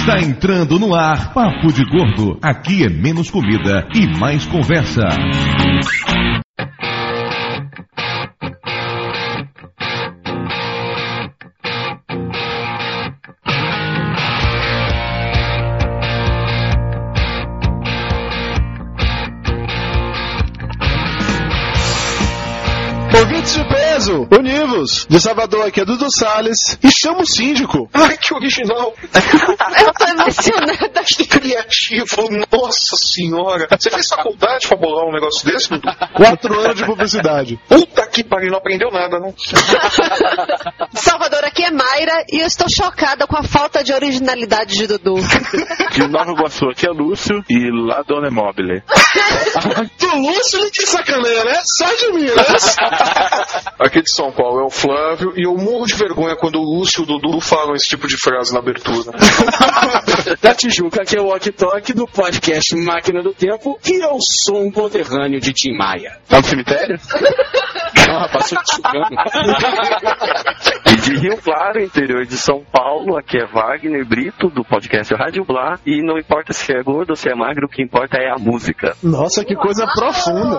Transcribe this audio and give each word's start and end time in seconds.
Está 0.00 0.18
entrando 0.18 0.78
no 0.78 0.94
ar 0.94 1.34
Papo 1.34 1.70
de 1.70 1.84
Gordo. 1.84 2.38
Aqui 2.42 2.82
é 2.82 2.88
menos 2.88 3.30
comida 3.30 3.86
e 3.94 4.06
mais 4.18 4.46
conversa. 4.46 5.02
Ouvintes 23.14 23.54
de 23.54 23.64
peso, 23.68 24.26
univos. 24.70 25.06
De 25.08 25.20
Salvador 25.20 25.66
aqui 25.66 25.80
é 25.80 25.84
Dudu 25.84 26.10
Salles. 26.10 26.78
E 26.82 26.90
chama 26.90 27.20
o 27.20 27.26
síndico. 27.26 27.88
Ai, 27.92 28.16
que 28.16 28.34
original. 28.34 28.94
Eu 29.12 29.92
tô 29.92 30.04
emocionada 30.06 31.00
aqui. 31.00 31.26
Criativo, 31.26 32.28
nossa 32.52 32.96
senhora. 32.96 33.66
Você 33.70 33.90
fez 33.90 34.08
faculdade 34.08 34.68
pra 34.68 34.76
bolar 34.76 35.06
um 35.06 35.12
negócio 35.12 35.44
desse, 35.46 35.70
Dudu? 35.70 35.88
Quatro 36.14 36.60
anos 36.60 36.76
de 36.76 36.84
publicidade. 36.84 37.60
Puta 37.68 38.06
que 38.06 38.24
pariu, 38.24 38.50
não 38.50 38.58
aprendeu 38.58 38.90
nada, 38.90 39.18
não. 39.18 39.34
Salvador, 40.94 41.44
aqui 41.44 41.64
é 41.64 41.70
Mayra 41.70 42.24
e 42.30 42.40
eu 42.40 42.46
estou 42.46 42.68
chocada 42.68 43.26
com 43.26 43.36
a 43.36 43.42
falta 43.42 43.82
de 43.82 43.92
originalidade 43.92 44.76
de 44.76 44.86
Dudu. 44.86 45.16
De 45.90 46.06
Nova 46.06 46.30
Iguaçu 46.30 46.66
aqui 46.66 46.86
é 46.86 46.90
Lúcio 46.90 47.44
e 47.48 47.70
lá 47.86 48.02
Dona 48.02 48.28
é 48.28 48.30
Mobile. 48.30 48.82
Do 49.98 50.16
Lúcio 50.18 50.60
ninguém 50.60 50.86
sacaneia, 50.86 51.44
né? 51.44 51.60
Só 51.64 51.92
de 51.94 52.12
mim, 52.12 52.26
né? 52.26 52.32
Aqui 53.78 54.02
de 54.02 54.14
São 54.14 54.30
Paulo 54.30 54.59
é 54.60 54.64
o 54.64 54.70
Flávio 54.70 55.32
e 55.36 55.46
eu 55.46 55.54
morro 55.56 55.86
de 55.86 55.94
vergonha 55.94 56.36
quando 56.36 56.56
o 56.56 56.62
Lúcio 56.62 57.00
e 57.00 57.04
o 57.04 57.06
Dudu 57.06 57.40
falam 57.40 57.74
esse 57.74 57.88
tipo 57.88 58.06
de 58.06 58.16
frase 58.16 58.52
na 58.52 58.60
abertura. 58.60 59.10
Da 60.40 60.54
Tijuca, 60.54 61.04
que 61.04 61.16
é 61.16 61.20
o 61.20 61.26
walk 61.26 61.50
talk 61.52 61.92
do 61.92 62.06
podcast 62.06 62.76
Máquina 62.76 63.22
do 63.22 63.32
Tempo, 63.32 63.78
e 63.86 64.04
eu 64.04 64.18
sou 64.20 64.62
um 64.62 64.70
conterrâneo 64.70 65.40
de 65.40 65.52
Tim 65.52 65.76
Maia. 65.76 66.18
Tá 66.28 66.38
no 66.38 66.44
cemitério? 66.44 66.98
Ah, 68.10 68.28
passou 68.28 68.58
te 68.58 68.76
chugando. 68.76 69.08
E 70.86 70.96
de 70.96 71.16
Rio 71.16 71.36
Claro, 71.38 71.80
interior 71.80 72.26
de 72.26 72.36
São 72.36 72.64
Paulo, 72.72 73.16
aqui 73.16 73.38
é 73.38 73.46
Wagner 73.46 74.04
Brito, 74.04 74.48
do 74.48 74.64
podcast 74.64 75.14
Rádio 75.14 75.44
Blá. 75.44 75.78
E 75.86 76.02
não 76.02 76.18
importa 76.18 76.52
se 76.52 76.72
é 76.72 76.82
gordo 76.82 77.10
ou 77.10 77.16
se 77.16 77.30
é 77.30 77.34
magro, 77.34 77.66
o 77.66 77.68
que 77.68 77.82
importa 77.82 78.18
é 78.18 78.30
a 78.30 78.36
música. 78.38 78.96
Nossa, 79.02 79.44
que 79.44 79.54
coisa 79.54 79.86
profunda. 79.86 80.58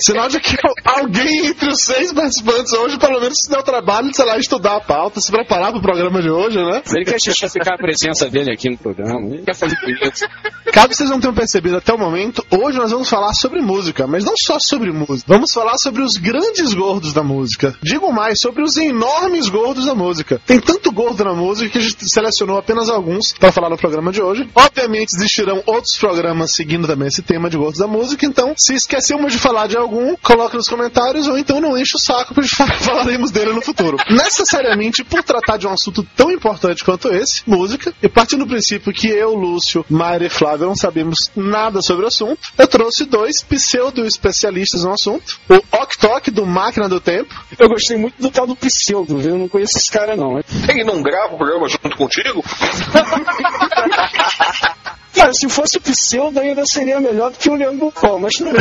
Sinal 0.00 0.28
de 0.28 0.40
que 0.40 0.56
alguém 0.84 1.48
entre 1.48 1.68
os 1.68 1.82
seis 1.82 2.12
participantes 2.12 2.72
hoje, 2.72 2.98
pelo 2.98 3.20
menos, 3.20 3.35
se 3.36 3.50
deu 3.50 3.60
o 3.60 3.62
trabalho 3.62 4.10
de, 4.10 4.16
sei 4.16 4.24
lá, 4.24 4.38
estudar 4.38 4.76
a 4.76 4.80
pauta, 4.80 5.20
se 5.20 5.30
preparar 5.30 5.72
pro 5.72 5.80
programa 5.80 6.22
de 6.22 6.30
hoje, 6.30 6.56
né? 6.56 6.82
Ele 6.94 7.04
quer 7.04 7.20
justificar 7.20 7.74
a 7.74 7.78
presença 7.78 8.28
dele 8.28 8.52
aqui 8.52 8.70
no 8.70 8.78
programa. 8.78 9.34
Ele 9.34 9.42
quer 9.42 9.54
fazer 9.54 9.76
isso. 10.02 10.26
Caso 10.72 10.88
vocês 10.88 11.10
não 11.10 11.20
tenham 11.20 11.34
percebido 11.34 11.76
até 11.76 11.92
o 11.92 11.98
momento, 11.98 12.44
hoje 12.50 12.78
nós 12.78 12.90
vamos 12.90 13.08
falar 13.08 13.32
sobre 13.34 13.60
música, 13.60 14.06
mas 14.06 14.24
não 14.24 14.34
só 14.36 14.58
sobre 14.58 14.92
música. 14.92 15.24
Vamos 15.26 15.52
falar 15.52 15.76
sobre 15.78 16.02
os 16.02 16.16
grandes 16.16 16.74
gordos 16.74 17.12
da 17.12 17.22
música. 17.22 17.74
Digo 17.82 18.12
mais, 18.12 18.40
sobre 18.40 18.62
os 18.62 18.76
enormes 18.76 19.48
gordos 19.48 19.86
da 19.86 19.94
música. 19.94 20.40
Tem 20.46 20.60
tanto 20.60 20.92
gordo 20.92 21.24
na 21.24 21.34
música 21.34 21.70
que 21.70 21.78
a 21.78 21.80
gente 21.80 22.08
selecionou 22.08 22.58
apenas 22.58 22.88
alguns 22.88 23.32
para 23.32 23.52
falar 23.52 23.70
no 23.70 23.76
programa 23.76 24.12
de 24.12 24.20
hoje. 24.20 24.48
Obviamente 24.54 25.14
existirão 25.14 25.62
outros 25.66 25.96
programas 25.98 26.54
seguindo 26.54 26.86
também 26.86 27.08
esse 27.08 27.22
tema 27.22 27.48
de 27.48 27.56
gordos 27.56 27.78
da 27.78 27.86
música, 27.86 28.26
então 28.26 28.54
se 28.56 28.74
esquecemos 28.74 29.32
de 29.32 29.38
falar 29.38 29.66
de 29.66 29.76
algum, 29.76 30.16
coloque 30.16 30.56
nos 30.56 30.68
comentários 30.68 31.28
ou 31.28 31.38
então 31.38 31.60
não 31.60 31.76
enche 31.76 31.96
o 31.96 31.98
saco 31.98 32.34
porque 32.34 32.48
falaremos 32.80 33.25
dele 33.30 33.52
no 33.52 33.62
futuro. 33.62 33.96
Necessariamente 34.10 35.04
por 35.04 35.22
tratar 35.22 35.56
de 35.56 35.66
um 35.66 35.72
assunto 35.72 36.06
tão 36.16 36.30
importante 36.30 36.84
quanto 36.84 37.08
esse, 37.08 37.42
música, 37.46 37.92
e 38.02 38.08
partindo 38.08 38.44
do 38.44 38.48
princípio 38.48 38.92
que 38.92 39.08
eu, 39.08 39.34
Lúcio, 39.34 39.84
Mayra 39.88 40.26
e 40.26 40.30
Flávio 40.30 40.66
não 40.66 40.76
sabemos 40.76 41.30
nada 41.34 41.80
sobre 41.82 42.04
o 42.04 42.08
assunto, 42.08 42.38
eu 42.58 42.66
trouxe 42.66 43.04
dois 43.04 43.42
pseudo-especialistas 43.42 44.84
no 44.84 44.92
assunto. 44.92 45.38
O 45.48 45.62
Ok 45.72 45.96
do 46.32 46.46
Máquina 46.46 46.88
do 46.88 47.00
Tempo. 47.00 47.34
Eu 47.58 47.68
gostei 47.68 47.96
muito 47.96 48.20
do 48.20 48.30
tal 48.30 48.46
do 48.46 48.56
Pseudo, 48.56 49.18
viu? 49.18 49.30
Eu 49.30 49.38
não 49.38 49.48
conheço 49.48 49.76
esse 49.76 49.90
cara, 49.90 50.16
não. 50.16 50.38
Ele 50.38 50.84
não 50.84 51.02
grava 51.02 51.34
o 51.34 51.38
programa 51.38 51.68
junto 51.68 51.96
contigo? 51.96 52.44
Cara, 55.16 55.32
se 55.32 55.48
fosse 55.48 55.78
o 55.78 55.80
Pseudo 55.80 56.40
ainda 56.40 56.64
seria 56.66 57.00
melhor 57.00 57.30
do 57.30 57.38
que 57.38 57.48
o 57.48 57.54
Leandro 57.54 57.90
Pó, 57.92 58.18
mas 58.18 58.38
não. 58.40 58.52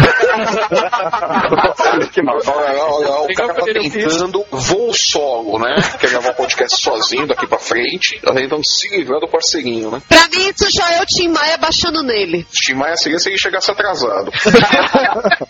Olha, 2.48 2.84
olha, 2.84 3.10
olha, 3.10 3.32
o 3.32 3.36
cara 3.36 3.54
tá 3.54 3.64
tentando 3.66 4.46
voo 4.52 4.94
solo, 4.94 5.60
né? 5.60 5.76
Quer 6.00 6.10
gravar 6.12 6.32
um 6.32 6.34
podcast 6.34 6.82
sozinho 6.82 7.28
daqui 7.28 7.48
pra 7.48 7.58
frente. 7.58 8.20
Tá 8.22 8.34
tentando 8.34 8.66
se 8.66 8.88
livrar 8.90 9.20
do 9.20 9.28
parceirinho, 9.28 9.92
né? 9.92 10.02
Pra 10.08 10.28
mim, 10.34 10.50
isso 10.50 10.68
já 10.72 10.92
é 10.94 11.02
o 11.02 11.06
Tim 11.06 11.30
Maia 11.30 11.58
baixando 11.58 12.02
nele. 12.04 12.46
Timaya 12.52 12.96
seria 12.98 13.20
se 13.20 13.30
ele 13.30 13.38
chegasse 13.38 13.72
atrasado. 13.72 14.32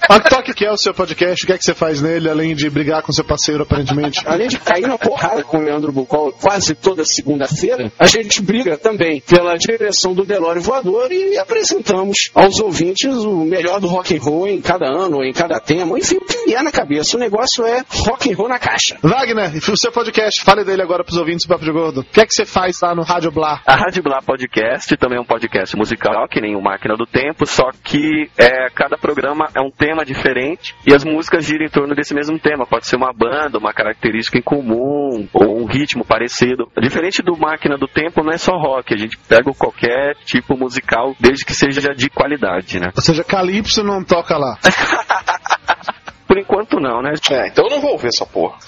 Ok 0.09 0.25
Tok, 0.29 0.53
que 0.53 0.65
é 0.65 0.71
o 0.71 0.77
seu 0.77 0.93
podcast, 0.93 1.43
o 1.43 1.47
que 1.47 1.53
é 1.53 1.57
que 1.57 1.63
você 1.63 1.73
faz 1.73 2.01
nele, 2.01 2.29
além 2.29 2.55
de 2.55 2.69
brigar 2.69 3.01
com 3.01 3.11
seu 3.11 3.23
parceiro, 3.23 3.63
aparentemente? 3.63 4.21
Além 4.25 4.47
de 4.47 4.59
cair 4.59 4.87
na 4.87 4.97
porrada 4.97 5.43
com 5.43 5.57
o 5.57 5.61
Leandro 5.61 5.91
Bucol 5.91 6.31
quase 6.33 6.75
toda 6.75 7.05
segunda-feira, 7.05 7.91
a 7.97 8.05
gente 8.05 8.41
briga 8.41 8.77
também 8.77 9.21
pela 9.21 9.55
direção 9.57 10.13
do 10.13 10.25
Delório 10.25 10.61
Voador 10.61 10.94
e 11.11 11.37
apresentamos 11.37 12.31
aos 12.33 12.59
ouvintes 12.59 13.13
o 13.23 13.45
melhor 13.45 13.79
do 13.79 13.87
rock 13.87 14.15
and 14.15 14.21
roll 14.21 14.47
em 14.47 14.61
cada 14.61 14.85
ano, 14.87 15.23
em 15.23 15.33
cada 15.33 15.59
tema, 15.59 15.97
enfim, 15.99 16.17
o 16.17 16.21
que 16.21 16.45
vier 16.45 16.63
na 16.63 16.71
cabeça. 16.71 17.17
O 17.17 17.19
negócio 17.19 17.65
é 17.65 17.83
rock 18.07 18.31
and 18.31 18.35
roll 18.35 18.49
na 18.49 18.59
caixa. 18.59 18.97
Wagner, 19.01 19.51
o 19.69 19.77
seu 19.77 19.91
podcast, 19.91 20.43
fale 20.43 20.63
dele 20.63 20.81
agora 20.81 21.03
pros 21.03 21.17
ouvintes 21.17 21.45
do 21.45 21.49
Papo 21.49 21.65
de 21.65 21.71
Gordo. 21.71 22.01
O 22.01 22.03
que 22.03 22.21
é 22.21 22.25
que 22.25 22.33
você 22.33 22.45
faz 22.45 22.79
lá 22.81 22.95
no 22.95 23.03
Rádio 23.03 23.31
Blá? 23.31 23.61
A 23.65 23.75
Rádio 23.75 24.03
Blá 24.03 24.21
Podcast 24.21 24.95
também 24.97 25.17
é 25.17 25.21
um 25.21 25.25
podcast 25.25 25.75
musical, 25.75 26.27
que 26.27 26.41
nem 26.41 26.55
o 26.55 26.61
Máquina 26.61 26.95
do 26.95 27.05
Tempo, 27.05 27.45
só 27.45 27.71
que 27.83 28.29
é, 28.37 28.69
cada 28.73 28.97
programa 28.97 29.49
é 29.55 29.61
um 29.61 29.71
tema 29.71 30.05
diferente 30.05 30.75
e 30.87 30.93
as 30.93 31.03
músicas 31.03 31.45
giram 31.45 31.65
em 31.65 31.69
torno 31.69 31.95
desse 31.95 32.13
mesmo 32.13 32.39
tema. 32.39 32.65
Pode 32.65 32.87
ser 32.87 32.95
uma 32.95 33.11
banda, 33.13 33.57
uma 33.57 33.73
característica 33.73 34.37
em 34.37 34.41
comum 34.41 35.27
ou 35.33 35.61
um 35.61 35.65
ritmo 35.65 36.05
parecido. 36.05 36.69
Diferente 36.81 37.21
do 37.21 37.37
Máquina 37.37 37.77
do 37.77 37.87
Tempo, 37.87 38.23
não 38.23 38.31
é 38.31 38.37
só 38.37 38.57
rock, 38.57 38.93
a 38.93 38.97
gente 38.97 39.17
pega 39.17 39.51
qualquer 39.53 40.15
tipo 40.25 40.57
musical, 40.57 40.74
desde 41.19 41.45
que 41.45 41.53
seja 41.53 41.93
de 41.93 42.09
qualidade, 42.09 42.79
né? 42.79 42.91
Ou 42.95 43.01
seja, 43.01 43.23
Calypso 43.23 43.83
não 43.83 44.03
toca 44.03 44.37
lá. 44.37 44.57
Por 46.27 46.39
enquanto 46.39 46.79
não, 46.79 47.01
né? 47.01 47.13
É, 47.31 47.47
então 47.47 47.65
eu 47.65 47.71
não 47.71 47.79
vou 47.79 47.91
ouvir 47.91 48.07
essa 48.07 48.25
porra. 48.25 48.57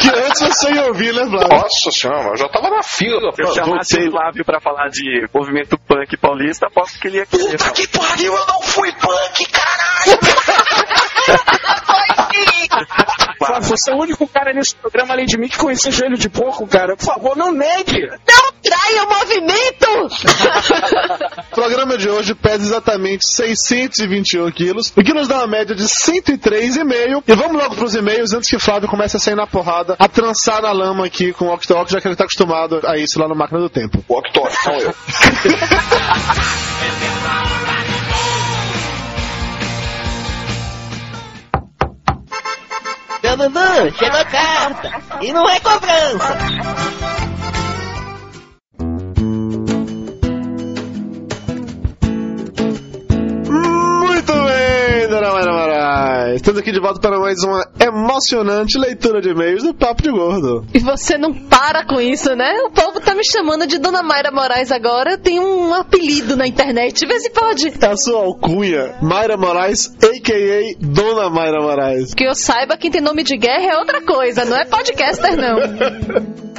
Que 0.00 0.08
antes 0.08 0.40
você 0.40 0.72
ia 0.72 0.86
ouvir, 0.86 1.12
né, 1.12 1.26
Flávio? 1.28 1.48
Nossa 1.48 1.90
senhora, 1.90 2.30
eu 2.30 2.36
já 2.36 2.48
tava 2.48 2.70
na 2.70 2.82
fila. 2.82 3.30
Se 3.32 3.42
eu 3.42 3.54
chamasse 3.54 3.98
o 3.98 4.10
Flávio 4.10 4.44
pra 4.44 4.60
falar 4.60 4.88
de 4.88 5.28
movimento 5.32 5.78
punk 5.78 6.16
paulista, 6.16 6.66
aposto 6.66 6.98
que 6.98 7.08
ele 7.08 7.18
ia 7.18 7.26
querer. 7.26 7.58
Puta 7.58 7.70
que 7.70 7.86
pariu, 7.86 8.34
eu 8.34 8.46
não 8.46 8.62
fui 8.62 8.90
punk, 8.92 9.46
caralho! 9.50 10.18
Flávio, 13.46 13.68
você 13.68 13.90
é 13.90 13.94
o 13.94 13.98
único 13.98 14.26
cara 14.28 14.52
nesse 14.52 14.76
programa, 14.76 15.14
além 15.14 15.26
de 15.26 15.36
mim, 15.36 15.48
que 15.48 15.58
conhecia 15.58 15.90
joelho 15.90 16.16
de 16.16 16.28
porco, 16.28 16.64
cara. 16.66 16.96
Por 16.96 17.04
favor, 17.04 17.36
não 17.36 17.52
negue! 17.52 18.08
Não 18.08 18.52
traia 18.62 19.04
o 19.04 19.08
movimento! 19.08 19.82
O 21.50 21.50
programa 21.54 21.98
de 21.98 22.08
hoje 22.08 22.34
pesa 22.34 22.62
exatamente 22.62 23.26
621 23.26 24.50
quilos, 24.52 24.92
o 24.96 25.02
que 25.02 25.12
nos 25.12 25.26
dá 25.26 25.38
uma 25.38 25.48
média 25.48 25.74
de 25.74 25.84
103,5. 25.84 27.24
E 27.26 27.34
vamos 27.34 27.60
logo 27.60 27.74
pros 27.74 27.94
e-mails 27.94 28.32
antes 28.32 28.48
que 28.48 28.56
o 28.56 28.60
Flávio 28.60 28.88
comece 28.88 29.16
a 29.16 29.20
sair 29.20 29.34
na 29.34 29.46
porrada, 29.46 29.96
a 29.98 30.08
trançar 30.08 30.62
na 30.62 30.70
lama 30.70 31.06
aqui 31.06 31.32
com 31.32 31.46
o 31.46 31.54
Octok, 31.54 31.90
já 31.90 32.00
que 32.00 32.06
ele 32.06 32.16
tá 32.16 32.24
acostumado 32.24 32.80
a 32.86 32.96
isso 32.96 33.18
lá 33.18 33.26
no 33.26 33.34
Máquina 33.34 33.60
do 33.60 33.68
Tempo. 33.68 34.04
O 34.08 34.18
Octório, 34.18 34.56
não 34.66 34.78
eu. 34.78 34.94
Dudu, 43.36 43.96
chegou 43.98 44.20
a 44.20 44.24
carta. 44.24 45.02
E 45.20 45.32
não 45.32 45.48
é 45.48 45.58
cobrança. 45.60 46.36
Estamos 56.42 56.58
aqui 56.58 56.72
de 56.72 56.80
volta 56.80 56.98
para 56.98 57.20
mais 57.20 57.38
uma 57.44 57.64
emocionante 57.78 58.76
leitura 58.76 59.20
de 59.20 59.28
e-mails 59.28 59.62
do 59.62 59.72
Papo 59.72 60.02
de 60.02 60.10
Gordo. 60.10 60.66
E 60.74 60.80
você 60.80 61.16
não 61.16 61.32
para 61.32 61.86
com 61.86 62.00
isso, 62.00 62.34
né? 62.34 62.62
O 62.66 62.70
povo 62.72 62.98
tá 62.98 63.14
me 63.14 63.24
chamando 63.24 63.64
de 63.64 63.78
Dona 63.78 64.02
Mayra 64.02 64.32
Moraes 64.32 64.72
agora. 64.72 65.16
Tenho 65.16 65.40
um 65.40 65.72
apelido 65.72 66.36
na 66.36 66.44
internet. 66.44 67.06
Vê 67.06 67.20
se 67.20 67.30
pode. 67.30 67.68
É 67.68 67.86
a 67.86 67.96
sua 67.96 68.24
alcunha, 68.24 68.96
Mayra 69.00 69.36
Moraes, 69.36 69.86
a.k.a. 70.02 70.84
Dona 70.84 71.30
Mayra 71.30 71.62
Moraes. 71.62 72.12
Que 72.12 72.24
eu 72.26 72.34
saiba, 72.34 72.76
quem 72.76 72.90
tem 72.90 73.00
nome 73.00 73.22
de 73.22 73.36
guerra 73.36 73.74
é 73.74 73.78
outra 73.78 74.02
coisa, 74.02 74.44
não 74.44 74.56
é 74.56 74.64
podcaster, 74.64 75.36
não. 75.36 76.42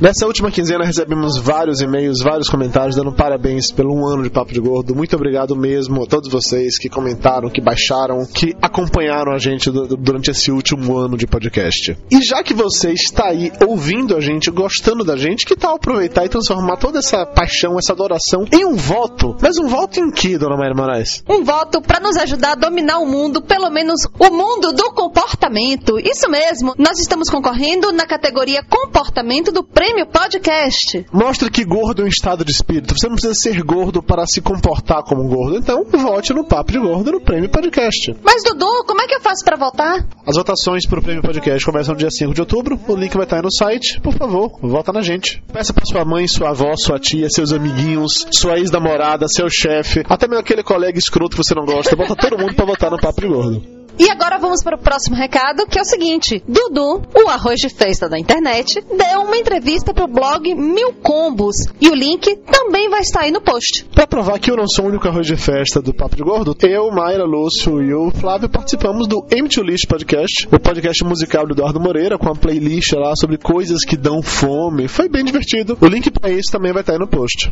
Nessa 0.00 0.28
última 0.28 0.48
quinzena 0.48 0.84
recebemos 0.84 1.38
vários 1.38 1.80
e-mails, 1.80 2.22
vários 2.22 2.48
comentários 2.48 2.94
dando 2.94 3.10
parabéns 3.10 3.72
pelo 3.72 3.92
um 3.92 4.06
ano 4.06 4.22
de 4.22 4.30
Papo 4.30 4.52
de 4.52 4.60
Gordo. 4.60 4.94
Muito 4.94 5.16
obrigado 5.16 5.56
mesmo 5.56 6.04
a 6.04 6.06
todos 6.06 6.30
vocês 6.30 6.78
que 6.78 6.88
comentaram, 6.88 7.50
que 7.50 7.60
baixaram, 7.60 8.24
que 8.24 8.54
acompanharam 8.62 9.32
a 9.32 9.38
gente 9.38 9.68
durante 9.72 10.30
esse 10.30 10.52
último 10.52 10.96
ano 10.96 11.16
de 11.16 11.26
podcast. 11.26 11.98
E 12.12 12.22
já 12.22 12.44
que 12.44 12.54
você 12.54 12.92
está 12.92 13.26
aí 13.26 13.50
ouvindo 13.66 14.16
a 14.16 14.20
gente, 14.20 14.52
gostando 14.52 15.02
da 15.02 15.16
gente, 15.16 15.44
que 15.44 15.56
tal 15.56 15.74
aproveitar 15.74 16.24
e 16.24 16.28
transformar 16.28 16.76
toda 16.76 17.00
essa 17.00 17.26
paixão, 17.26 17.76
essa 17.76 17.92
adoração 17.92 18.44
em 18.52 18.64
um 18.64 18.76
voto? 18.76 19.36
Mas 19.42 19.58
um 19.58 19.66
voto 19.66 19.98
em 19.98 20.12
que, 20.12 20.38
dona 20.38 20.56
Maria 20.56 20.76
Moraes? 20.76 21.24
Um 21.28 21.42
voto 21.42 21.82
para 21.82 21.98
nos 21.98 22.16
ajudar 22.18 22.52
a 22.52 22.54
dominar 22.54 23.00
o 23.00 23.06
mundo, 23.06 23.42
pelo 23.42 23.68
menos 23.68 24.02
o 24.16 24.30
mundo 24.30 24.72
do 24.72 24.92
comportamento. 24.92 25.98
Isso 25.98 26.30
mesmo, 26.30 26.72
nós 26.78 27.00
estamos 27.00 27.28
concorrendo 27.28 27.90
na 27.90 28.06
categoria 28.06 28.62
comportamento 28.62 29.50
do 29.50 29.64
Prêmio 29.64 29.87
Podcast. 30.06 31.06
Mostra 31.12 31.50
que 31.50 31.64
gordo 31.64 32.02
é 32.02 32.04
um 32.04 32.08
estado 32.08 32.44
de 32.44 32.50
espírito. 32.50 32.96
Você 32.96 33.06
não 33.06 33.14
precisa 33.14 33.34
ser 33.34 33.62
gordo 33.62 34.02
para 34.02 34.26
se 34.26 34.40
comportar 34.40 35.02
como 35.02 35.22
um 35.22 35.28
gordo. 35.28 35.56
Então, 35.56 35.84
vote 35.84 36.32
no 36.32 36.44
Papo 36.44 36.72
de 36.72 36.78
Gordo 36.78 37.12
no 37.12 37.20
Prêmio 37.20 37.48
Podcast. 37.48 38.14
Mas, 38.22 38.42
Dudu, 38.44 38.84
como 38.86 39.00
é 39.00 39.06
que 39.06 39.14
eu 39.14 39.20
faço 39.20 39.44
para 39.44 39.56
votar? 39.56 40.06
As 40.26 40.36
votações 40.36 40.86
para 40.86 40.98
o 40.98 41.02
Prêmio 41.02 41.22
Podcast 41.22 41.64
começam 41.64 41.94
no 41.94 41.98
dia 41.98 42.10
5 42.10 42.34
de 42.34 42.40
outubro. 42.40 42.78
O 42.86 42.94
link 42.94 43.14
vai 43.14 43.24
estar 43.24 43.36
aí 43.36 43.42
no 43.42 43.52
site. 43.52 44.00
Por 44.00 44.14
favor, 44.14 44.58
vota 44.62 44.92
na 44.92 45.00
gente. 45.00 45.42
Peça 45.52 45.72
para 45.72 45.86
sua 45.86 46.04
mãe, 46.04 46.28
sua 46.28 46.50
avó, 46.50 46.74
sua 46.76 46.98
tia, 46.98 47.28
seus 47.30 47.52
amiguinhos, 47.52 48.26
sua 48.30 48.58
ex-namorada, 48.58 49.26
seu 49.28 49.48
chefe, 49.48 50.02
até 50.08 50.26
mesmo 50.26 50.40
aquele 50.40 50.62
colega 50.62 50.98
escroto 50.98 51.36
que 51.36 51.44
você 51.44 51.54
não 51.54 51.64
gosta. 51.64 51.96
Bota 51.96 52.14
todo 52.14 52.38
mundo 52.38 52.54
para 52.54 52.66
votar 52.66 52.90
no 52.90 52.98
Papo 52.98 53.20
de 53.20 53.28
Gordo. 53.28 53.77
E 53.98 54.08
agora 54.10 54.38
vamos 54.38 54.62
para 54.62 54.76
o 54.76 54.78
próximo 54.78 55.16
recado, 55.16 55.66
que 55.66 55.78
é 55.78 55.82
o 55.82 55.84
seguinte: 55.84 56.42
Dudu, 56.46 57.02
o 57.14 57.28
arroz 57.28 57.58
de 57.58 57.68
festa 57.68 58.08
da 58.08 58.18
internet, 58.18 58.80
deu 58.80 59.22
uma 59.22 59.36
entrevista 59.36 59.92
para 59.92 60.04
o 60.04 60.08
blog 60.08 60.54
Mil 60.54 60.92
Combos 61.02 61.56
e 61.80 61.88
o 61.88 61.94
link 61.94 62.36
também 62.50 62.88
vai 62.88 63.00
estar 63.00 63.22
aí 63.22 63.32
no 63.32 63.40
post. 63.40 63.84
Para 63.94 64.06
provar 64.06 64.38
que 64.38 64.50
eu 64.50 64.56
não 64.56 64.68
sou 64.68 64.84
o 64.84 64.88
único 64.88 65.08
arroz 65.08 65.26
de 65.26 65.36
festa 65.36 65.82
do 65.82 65.92
Papo 65.92 66.14
de 66.14 66.22
Gordo, 66.22 66.54
eu, 66.62 66.90
Mayra 66.90 67.24
Lúcio 67.24 67.82
e 67.82 67.92
o 67.92 68.10
Flávio 68.10 68.48
participamos 68.48 69.08
do 69.08 69.22
M2 69.22 69.62
List 69.64 69.86
Podcast, 69.88 70.46
o 70.52 70.60
podcast 70.60 71.02
musical 71.02 71.46
do 71.46 71.54
Eduardo 71.54 71.80
Moreira, 71.80 72.18
com 72.18 72.28
a 72.28 72.34
playlist 72.34 72.92
lá 72.92 73.16
sobre 73.16 73.38
coisas 73.38 73.84
que 73.84 73.96
dão 73.96 74.22
fome. 74.22 74.86
Foi 74.86 75.08
bem 75.08 75.24
divertido. 75.24 75.76
O 75.80 75.86
link 75.86 76.10
para 76.10 76.30
isso 76.30 76.52
também 76.52 76.72
vai 76.72 76.82
estar 76.82 76.92
aí 76.92 76.98
no 76.98 77.08
post. 77.08 77.50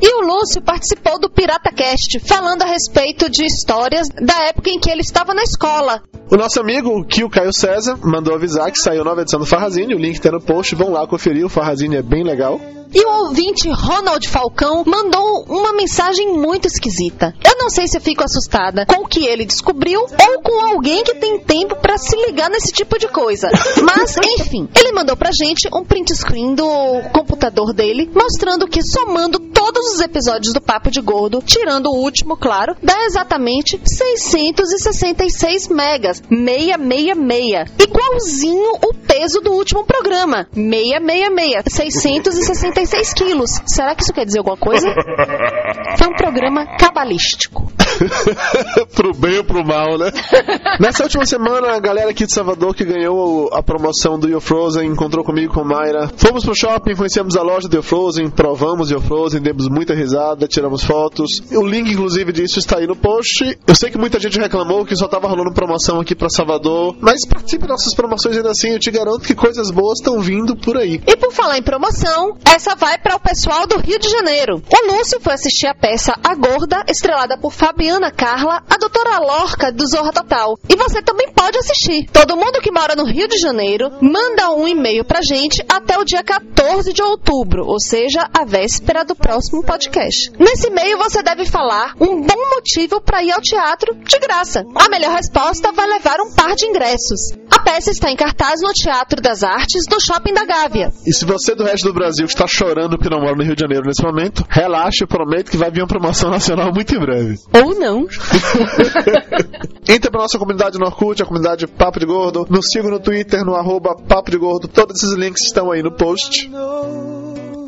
E 0.00 0.14
o 0.14 0.26
Lúcio 0.26 0.62
participou 0.62 1.18
do 1.18 1.30
PirataCast, 1.30 2.20
falando 2.20 2.62
a 2.62 2.66
respeito 2.66 3.30
de 3.30 3.44
histórias 3.44 4.08
da 4.08 4.48
época 4.48 4.70
em 4.70 4.78
que 4.78 4.90
ele 4.90 5.00
estava 5.00 5.32
na 5.32 5.42
escola. 5.42 6.02
O 6.30 6.36
nosso 6.36 6.60
amigo 6.60 7.04
Kio 7.06 7.28
Caio 7.28 7.52
César 7.52 7.98
mandou 8.02 8.34
avisar 8.34 8.70
que 8.70 8.78
saiu 8.78 9.04
nova 9.04 9.22
edição 9.22 9.40
do 9.40 9.46
Farrazine, 9.46 9.94
o 9.94 9.98
link 9.98 10.14
está 10.14 10.30
no 10.30 10.40
post, 10.40 10.74
vão 10.74 10.90
lá 10.90 11.06
conferir, 11.06 11.44
o 11.44 11.48
Farrazine 11.48 11.96
é 11.96 12.02
bem 12.02 12.22
legal. 12.22 12.60
E 12.92 13.04
o 13.04 13.24
ouvinte 13.24 13.68
Ronald 13.70 14.28
Falcão 14.28 14.82
mandou 14.84 15.44
uma 15.48 15.72
mensagem 15.72 16.32
muito 16.32 16.66
esquisita. 16.66 17.32
Eu 17.44 17.56
não 17.56 17.70
sei 17.70 17.86
se 17.86 17.96
eu 17.96 18.00
fico 18.00 18.24
assustada 18.24 18.84
com 18.84 19.04
o 19.04 19.06
que 19.06 19.26
ele 19.26 19.44
descobriu 19.44 20.00
ou 20.00 20.42
com 20.42 20.60
alguém 20.60 21.04
que 21.04 21.14
tem 21.14 21.38
tempo 21.38 21.76
para 21.76 21.96
se 21.96 22.16
ligar 22.26 22.50
nesse 22.50 22.72
tipo 22.72 22.98
de 22.98 23.06
coisa. 23.08 23.48
Mas, 23.82 24.16
enfim, 24.16 24.68
ele 24.74 24.92
mandou 24.92 25.16
pra 25.16 25.30
gente 25.30 25.68
um 25.72 25.84
print 25.84 26.14
screen 26.16 26.54
do 26.54 26.66
computador 27.12 27.72
dele, 27.72 28.10
mostrando 28.14 28.66
que 28.66 28.82
somando 28.82 29.38
todos 29.38 29.94
os 29.94 30.00
episódios 30.00 30.52
do 30.52 30.60
Papo 30.60 30.90
de 30.90 31.00
Gordo, 31.00 31.42
tirando 31.44 31.86
o 31.86 31.96
último, 31.96 32.36
claro, 32.36 32.76
dá 32.82 33.04
exatamente 33.04 33.80
666 33.84 35.68
megas. 35.68 36.22
666. 36.28 37.70
Igualzinho 37.78 38.72
o 38.82 38.94
peso 38.94 39.40
do 39.40 39.52
último 39.52 39.84
programa. 39.84 40.48
666. 40.54 41.64
666 41.68 42.79
76 42.86 43.14
quilos. 43.14 43.50
Será 43.66 43.94
que 43.94 44.02
isso 44.02 44.12
quer 44.12 44.24
dizer 44.24 44.38
alguma 44.38 44.56
coisa? 44.56 44.86
Foi 45.98 46.08
um 46.08 46.14
programa 46.14 46.66
cabalístico. 46.78 47.70
pro 48.94 49.12
bem 49.14 49.38
ou 49.38 49.44
pro 49.44 49.64
mal, 49.64 49.98
né? 49.98 50.10
Nessa 50.80 51.04
última 51.04 51.24
semana, 51.26 51.76
a 51.76 51.80
galera 51.80 52.10
aqui 52.10 52.26
de 52.26 52.32
Salvador 52.32 52.74
que 52.74 52.84
ganhou 52.84 53.50
a 53.52 53.62
promoção 53.62 54.18
do 54.18 54.28
Yo 54.28 54.40
Frozen 54.40 54.86
encontrou 54.86 55.24
comigo 55.24 55.52
com 55.52 55.64
Mayra. 55.64 56.10
Fomos 56.16 56.44
pro 56.44 56.54
shopping, 56.54 56.94
conhecemos 56.94 57.36
a 57.36 57.42
loja 57.42 57.68
do 57.68 57.76
Yo 57.76 57.82
Frozen, 57.82 58.30
provamos 58.30 58.90
Yo 58.90 59.00
Frozen, 59.00 59.40
demos 59.42 59.68
muita 59.68 59.94
risada, 59.94 60.46
tiramos 60.46 60.84
fotos. 60.84 61.42
O 61.52 61.66
link, 61.66 61.90
inclusive, 61.90 62.32
disso 62.32 62.58
está 62.58 62.78
aí 62.78 62.86
no 62.86 62.96
post. 62.96 63.58
Eu 63.66 63.74
sei 63.74 63.90
que 63.90 63.98
muita 63.98 64.18
gente 64.18 64.38
reclamou 64.38 64.84
que 64.84 64.96
só 64.96 65.08
tava 65.08 65.28
rolando 65.28 65.52
promoção 65.52 66.00
aqui 66.00 66.14
pra 66.14 66.28
Salvador, 66.28 66.96
mas 67.00 67.26
participe 67.26 67.66
das 67.66 67.70
nossas 67.70 67.94
promoções 67.94 68.36
ainda 68.36 68.50
assim. 68.50 68.70
Eu 68.70 68.78
te 68.78 68.90
garanto 68.90 69.26
que 69.26 69.34
coisas 69.34 69.70
boas 69.70 69.98
estão 69.98 70.20
vindo 70.20 70.56
por 70.56 70.76
aí. 70.76 71.00
E 71.06 71.16
por 71.16 71.32
falar 71.32 71.58
em 71.58 71.62
promoção, 71.62 72.36
essa 72.44 72.74
vai 72.74 72.98
para 72.98 73.16
o 73.16 73.20
pessoal 73.20 73.66
do 73.66 73.78
Rio 73.78 73.98
de 73.98 74.08
Janeiro. 74.08 74.62
O 74.70 74.92
Lúcio 74.92 75.20
foi 75.20 75.34
assistir 75.34 75.66
a 75.66 75.74
peça 75.74 76.14
A 76.22 76.34
Gorda, 76.34 76.84
estrelada 76.88 77.38
por 77.38 77.52
Fabiana 77.80 78.10
Carla, 78.10 78.62
a 78.68 78.76
doutora 78.76 79.18
Lorca 79.20 79.72
do 79.72 79.86
Zorra 79.86 80.12
Total. 80.12 80.54
E 80.68 80.76
você 80.76 81.00
também 81.00 81.32
pode 81.32 81.56
assistir. 81.56 82.10
Todo 82.12 82.36
mundo 82.36 82.60
que 82.60 82.70
mora 82.70 82.94
no 82.94 83.06
Rio 83.06 83.26
de 83.26 83.38
Janeiro, 83.38 83.90
manda 84.02 84.50
um 84.50 84.68
e-mail 84.68 85.02
pra 85.02 85.22
gente 85.22 85.64
até 85.66 85.96
o 85.96 86.04
dia 86.04 86.22
14 86.22 86.92
de 86.92 87.02
outubro, 87.02 87.64
ou 87.64 87.80
seja, 87.80 88.28
a 88.38 88.44
véspera 88.44 89.02
do 89.02 89.16
próximo 89.16 89.64
podcast. 89.64 90.30
Nesse 90.38 90.66
e-mail 90.66 90.98
você 90.98 91.22
deve 91.22 91.46
falar 91.46 91.94
um 91.98 92.20
bom 92.20 92.50
motivo 92.54 93.00
para 93.00 93.24
ir 93.24 93.32
ao 93.32 93.40
teatro 93.40 93.94
de 93.94 94.18
graça. 94.18 94.62
A 94.74 94.90
melhor 94.90 95.12
resposta 95.12 95.72
vai 95.72 95.86
levar 95.86 96.20
um 96.20 96.34
par 96.34 96.54
de 96.54 96.66
ingressos. 96.66 97.32
A 97.50 97.60
peça 97.60 97.90
está 97.90 98.10
em 98.10 98.16
cartaz 98.16 98.60
no 98.60 98.72
Teatro 98.74 99.22
das 99.22 99.42
Artes, 99.42 99.86
do 99.86 99.98
Shopping 99.98 100.34
da 100.34 100.44
Gávea. 100.44 100.92
E 101.06 101.14
se 101.14 101.24
você 101.24 101.54
do 101.54 101.64
resto 101.64 101.88
do 101.88 101.94
Brasil 101.94 102.26
está 102.26 102.46
chorando 102.46 102.98
porque 102.98 103.08
não 103.08 103.22
mora 103.22 103.34
no 103.34 103.42
Rio 103.42 103.56
de 103.56 103.60
Janeiro 103.60 103.86
nesse 103.86 104.02
momento, 104.02 104.44
relaxe, 104.48 105.02
eu 105.02 105.08
prometo 105.08 105.50
que 105.50 105.56
vai 105.56 105.70
vir 105.70 105.80
uma 105.80 105.88
promoção 105.88 106.30
nacional 106.30 106.70
muito 106.72 106.94
em 106.94 107.00
breve. 107.00 107.38
Ou 107.52 107.69
não. 107.78 108.06
Entre 109.88 110.10
pra 110.10 110.20
nossa 110.20 110.38
comunidade 110.38 110.78
no 110.78 110.86
Orkut, 110.86 111.22
a 111.22 111.26
comunidade 111.26 111.66
Papo 111.66 111.98
de 111.98 112.06
Gordo. 112.06 112.46
Nos 112.48 112.66
siga 112.70 112.88
no 112.88 113.00
Twitter, 113.00 113.44
no 113.44 113.54
arroba 113.54 113.96
Papo 113.96 114.30
de 114.30 114.38
Gordo. 114.38 114.68
Todos 114.68 115.02
esses 115.02 115.16
links 115.16 115.44
estão 115.44 115.70
aí 115.70 115.82
no 115.82 115.94
post. 115.96 116.50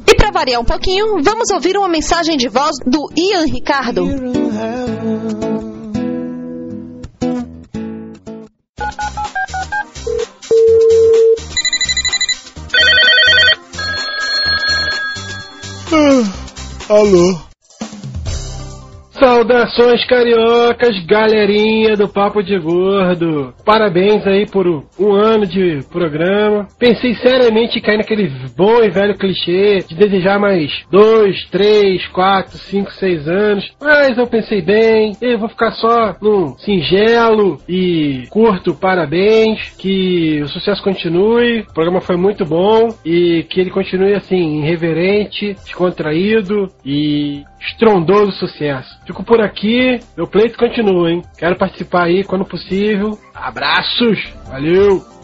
E 0.07 0.15
para 0.15 0.31
variar 0.31 0.61
um 0.61 0.65
pouquinho, 0.65 1.23
vamos 1.23 1.51
ouvir 1.51 1.77
uma 1.77 1.89
mensagem 1.89 2.37
de 2.37 2.49
voz 2.49 2.77
do 2.87 3.09
Ian 3.17 3.47
Ricardo. 3.47 4.05
Ah, 15.95 16.95
alô? 16.95 17.52
Saudações 19.23 20.05
cariocas, 20.07 20.99
galerinha 21.07 21.97
do 21.97 22.09
Papo 22.09 22.43
de 22.43 22.59
Gordo. 22.59 23.55
Parabéns 23.65 24.27
aí 24.27 24.51
por 24.51 24.67
um 24.67 25.13
ano 25.13 25.47
de 25.47 25.79
programa. 25.93 26.67
Pensei 26.77 27.15
seriamente 27.15 27.79
em 27.79 27.81
cair 27.81 27.99
naquele 27.99 28.33
bom 28.57 28.83
e 28.83 28.91
velho 28.91 29.17
clichê 29.17 29.79
de 29.89 29.95
desejar 29.95 30.41
mais 30.41 30.73
dois, 30.91 31.49
três, 31.53 32.05
quatro, 32.09 32.59
cinco, 32.59 32.91
seis 32.95 33.29
anos. 33.29 33.73
Mas 33.81 34.19
eu 34.19 34.27
pensei 34.27 34.61
bem, 34.61 35.13
eu 35.23 35.39
vou 35.39 35.49
ficar 35.49 35.71
só 35.71 36.17
num 36.21 36.59
singelo 36.59 37.59
e 37.69 38.25
curto 38.29 38.75
parabéns. 38.75 39.71
Que 39.79 40.43
o 40.43 40.49
sucesso 40.49 40.83
continue. 40.83 41.61
O 41.61 41.73
programa 41.73 42.01
foi 42.01 42.17
muito 42.17 42.45
bom 42.45 42.89
e 43.07 43.45
que 43.45 43.61
ele 43.61 43.71
continue 43.71 44.15
assim, 44.15 44.65
irreverente, 44.65 45.55
descontraído 45.65 46.67
e 46.85 47.45
estrondoso 47.67 48.33
sucesso. 48.33 48.99
Fico 49.07 49.23
por 49.25 49.41
aqui, 49.41 50.01
meu 50.17 50.27
pleito 50.27 50.59
continua, 50.59 51.11
hein? 51.11 51.23
Quero 51.39 51.57
participar 51.57 52.05
aí 52.05 52.25
quando 52.25 52.45
possível. 52.45 53.19
Abraços, 53.35 54.33
valeu! 54.47 55.22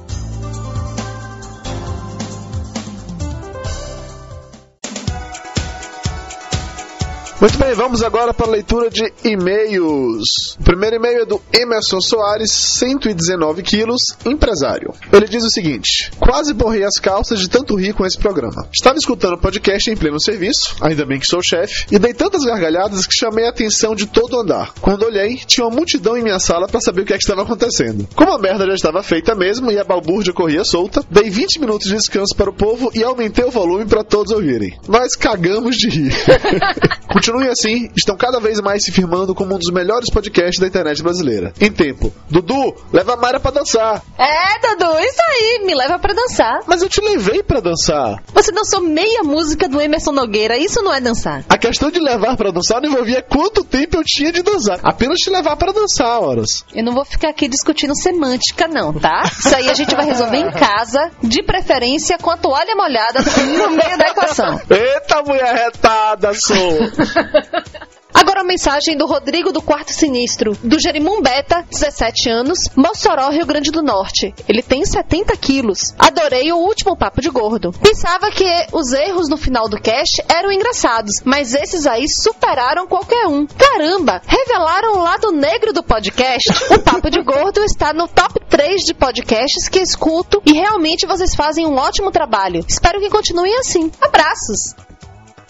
Muito 7.41 7.57
bem, 7.57 7.73
vamos 7.73 8.03
agora 8.03 8.35
para 8.35 8.47
a 8.49 8.51
leitura 8.51 8.91
de 8.91 9.13
e-mails. 9.23 10.57
O 10.59 10.65
primeiro 10.65 10.97
e-mail 10.97 11.23
é 11.23 11.25
do 11.25 11.41
Emerson 11.53 12.01
Soares, 12.01 12.51
119 12.51 13.63
quilos, 13.63 14.01
empresário. 14.27 14.93
Ele 15.13 15.29
diz 15.29 15.45
o 15.45 15.49
seguinte: 15.49 16.11
Quase 16.19 16.53
borrei 16.53 16.83
as 16.83 16.99
calças 16.99 17.39
de 17.39 17.49
tanto 17.49 17.77
rir 17.77 17.93
com 17.93 18.05
esse 18.05 18.19
programa. 18.19 18.69
Estava 18.75 18.99
escutando 18.99 19.35
o 19.35 19.39
podcast 19.39 19.89
em 19.89 19.97
pleno 19.97 20.21
serviço, 20.21 20.75
ainda 20.81 21.07
bem 21.07 21.21
que 21.21 21.27
sou 21.27 21.41
chefe, 21.41 21.87
e 21.93 21.99
dei 22.01 22.13
tantas 22.13 22.43
gargalhadas 22.43 23.07
que 23.07 23.17
chamei 23.17 23.47
a 23.47 23.51
atenção 23.51 23.95
de 23.95 24.07
todo 24.07 24.37
o 24.37 24.41
andar. 24.41 24.75
Quando 24.81 25.05
olhei, 25.05 25.37
tinha 25.37 25.65
uma 25.65 25.77
multidão 25.77 26.17
em 26.17 26.25
minha 26.25 26.41
sala 26.41 26.67
para 26.67 26.81
saber 26.81 27.03
o 27.03 27.05
que, 27.05 27.13
é 27.13 27.17
que 27.17 27.23
estava 27.23 27.43
acontecendo. 27.43 28.09
Como 28.17 28.33
a 28.33 28.39
merda 28.39 28.67
já 28.67 28.75
estava 28.75 29.01
feita 29.01 29.37
mesmo 29.37 29.71
e 29.71 29.79
a 29.79 29.85
balbúrdia 29.85 30.33
corria 30.33 30.65
solta, 30.65 31.05
dei 31.09 31.31
20 31.31 31.61
minutos 31.61 31.87
de 31.87 31.95
descanso 31.95 32.35
para 32.35 32.51
o 32.51 32.53
povo 32.55 32.91
e 32.97 33.05
aumentei 33.05 33.45
o 33.45 33.51
volume 33.53 33.87
para 33.87 34.03
todos 34.03 34.33
ouvirem. 34.33 34.77
Nós 34.89 35.15
cagamos 35.15 35.77
de 35.77 35.89
rir. 35.89 36.13
Continuem 37.09 37.49
assim, 37.49 37.91
estão 37.97 38.17
cada 38.17 38.39
vez 38.39 38.61
mais 38.61 38.85
se 38.85 38.93
firmando 38.93 39.35
como 39.35 39.55
um 39.55 39.59
dos 39.59 39.73
melhores 39.73 40.11
podcasts 40.11 40.61
da 40.61 40.67
internet 40.67 41.03
brasileira. 41.03 41.53
Em 41.61 41.71
tempo. 41.73 42.13
Dudu, 42.31 42.75
leva 42.93 43.15
a 43.15 43.17
Mayra 43.17 43.41
pra 43.41 43.51
dançar. 43.51 44.03
É, 44.19 44.59
Dudu, 44.61 44.99
isso 45.01 45.21
aí, 45.29 45.65
me 45.65 45.75
leva 45.75 45.99
pra 45.99 46.13
dançar. 46.13 46.61
Mas 46.67 46.83
eu 46.83 46.89
te 46.89 47.01
levei 47.01 47.43
pra 47.43 47.61
dançar. 47.61 48.23
Você 48.35 48.53
dançou 48.53 48.81
meia 48.81 49.23
música 49.23 49.69
do 49.69 49.81
Emerson 49.81 50.13
Nogueira, 50.13 50.57
isso 50.57 50.83
não 50.83 50.93
é 50.93 51.01
dançar. 51.01 51.45
A 51.49 51.57
questão 51.57 51.91
de 51.91 51.99
levar 51.99 52.37
pra 52.37 52.51
dançar 52.51 52.81
não 52.81 52.91
envolvia 52.91 53.23
quanto 53.23 53.65
tempo 53.65 53.97
eu 53.97 54.05
tinha 54.05 54.31
de 54.31 54.43
dançar. 54.43 54.79
Apenas 54.83 55.19
te 55.19 55.31
levar 55.31 55.57
pra 55.57 55.73
dançar, 55.73 56.21
horas. 56.21 56.65
Eu 56.75 56.85
não 56.85 56.93
vou 56.93 57.05
ficar 57.05 57.31
aqui 57.31 57.49
discutindo 57.49 57.97
semântica, 57.97 58.69
não, 58.69 58.93
tá? 58.93 59.23
Isso 59.25 59.55
aí 59.55 59.71
a 59.71 59.75
gente 59.75 59.95
vai 59.95 60.05
resolver 60.05 60.37
em 60.37 60.51
casa, 60.51 61.11
de 61.23 61.43
preferência 61.43 62.19
com 62.19 62.31
a 62.31 62.37
toalha 62.37 62.75
molhada 62.77 63.21
no 63.23 63.71
meio 63.71 63.99
da 63.99 64.09
equação. 64.09 64.61
Eita, 64.69 65.23
mulher 65.23 65.55
retada, 65.55 66.33
sou! 66.35 66.98
Agora 68.13 68.41
a 68.41 68.45
mensagem 68.45 68.97
do 68.97 69.07
Rodrigo 69.07 69.53
do 69.53 69.63
Quarto 69.63 69.93
Sinistro, 69.93 70.57
do 70.65 70.81
Jerimum 70.81 71.23
Beta, 71.23 71.65
17 71.71 72.29
anos, 72.29 72.59
Mossoró, 72.75 73.29
Rio 73.29 73.47
Grande 73.47 73.71
do 73.71 73.83
Norte. 73.83 74.35
Ele 74.49 74.63
tem 74.63 74.85
70 74.85 75.37
quilos. 75.37 75.95
Adorei 75.99 76.51
o 76.51 76.57
último 76.57 76.97
papo 76.97 77.21
de 77.21 77.29
gordo. 77.29 77.71
Pensava 77.73 78.31
que 78.31 78.45
os 78.73 78.93
erros 78.93 79.29
no 79.29 79.37
final 79.37 79.69
do 79.69 79.81
cast 79.81 80.25
eram 80.29 80.51
engraçados, 80.51 81.23
mas 81.25 81.55
esses 81.55 81.87
aí 81.87 82.09
superaram 82.09 82.87
qualquer 82.87 83.27
um. 83.27 83.47
Caramba, 83.47 84.21
revelaram 84.27 84.95
o 84.97 85.03
lado 85.03 85.31
negro 85.31 85.73
do 85.73 85.83
podcast. 85.83 86.51
O 86.75 86.81
papo 86.81 87.11
de 87.11 87.23
gordo 87.23 87.63
está 87.63 87.93
no 87.93 88.09
top 88.09 88.41
3 88.49 88.83
de 88.83 88.95
podcasts 88.95 89.69
que 89.69 89.79
escuto 89.79 90.43
e 90.45 90.53
realmente 90.55 91.07
vocês 91.07 91.35
fazem 91.35 91.67
um 91.67 91.77
ótimo 91.77 92.11
trabalho. 92.11 92.65
Espero 92.67 93.01
que 93.01 93.11
continuem 93.11 93.55
assim. 93.59 93.93
Abraços! 94.01 94.88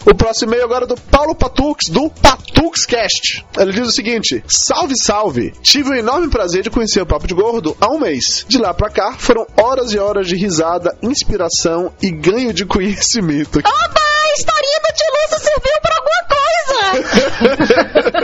O 0.05 0.15
próximo 0.15 0.51
e-mail 0.51 0.63
agora 0.63 0.85
é 0.85 0.87
do 0.87 0.95
Paulo 0.95 1.35
Patux, 1.35 1.89
do 1.89 2.09
PatuxCast. 2.09 3.45
Ele 3.57 3.71
diz 3.71 3.87
o 3.87 3.91
seguinte: 3.91 4.43
Salve, 4.47 4.95
salve! 4.97 5.53
Tive 5.61 5.89
o 5.89 5.95
enorme 5.95 6.29
prazer 6.29 6.63
de 6.63 6.69
conhecer 6.69 7.01
o 7.01 7.05
Papo 7.05 7.27
de 7.27 7.33
Gordo 7.33 7.75
há 7.79 7.91
um 7.91 7.99
mês. 7.99 8.45
De 8.47 8.57
lá 8.57 8.73
pra 8.73 8.89
cá, 8.89 9.13
foram 9.17 9.45
horas 9.61 9.91
e 9.91 9.99
horas 9.99 10.27
de 10.27 10.35
risada, 10.35 10.97
inspiração 11.01 11.91
e 12.01 12.09
ganho 12.11 12.53
de 12.53 12.65
conhecimento. 12.65 13.59
Oba! 13.59 13.99
A 14.29 14.33
historinha 14.33 14.79
do 14.79 14.93
Tio 14.95 15.07
Lúcio 15.15 15.39
serviu 15.39 15.81
pra 15.81 15.95
alguma 15.97 16.21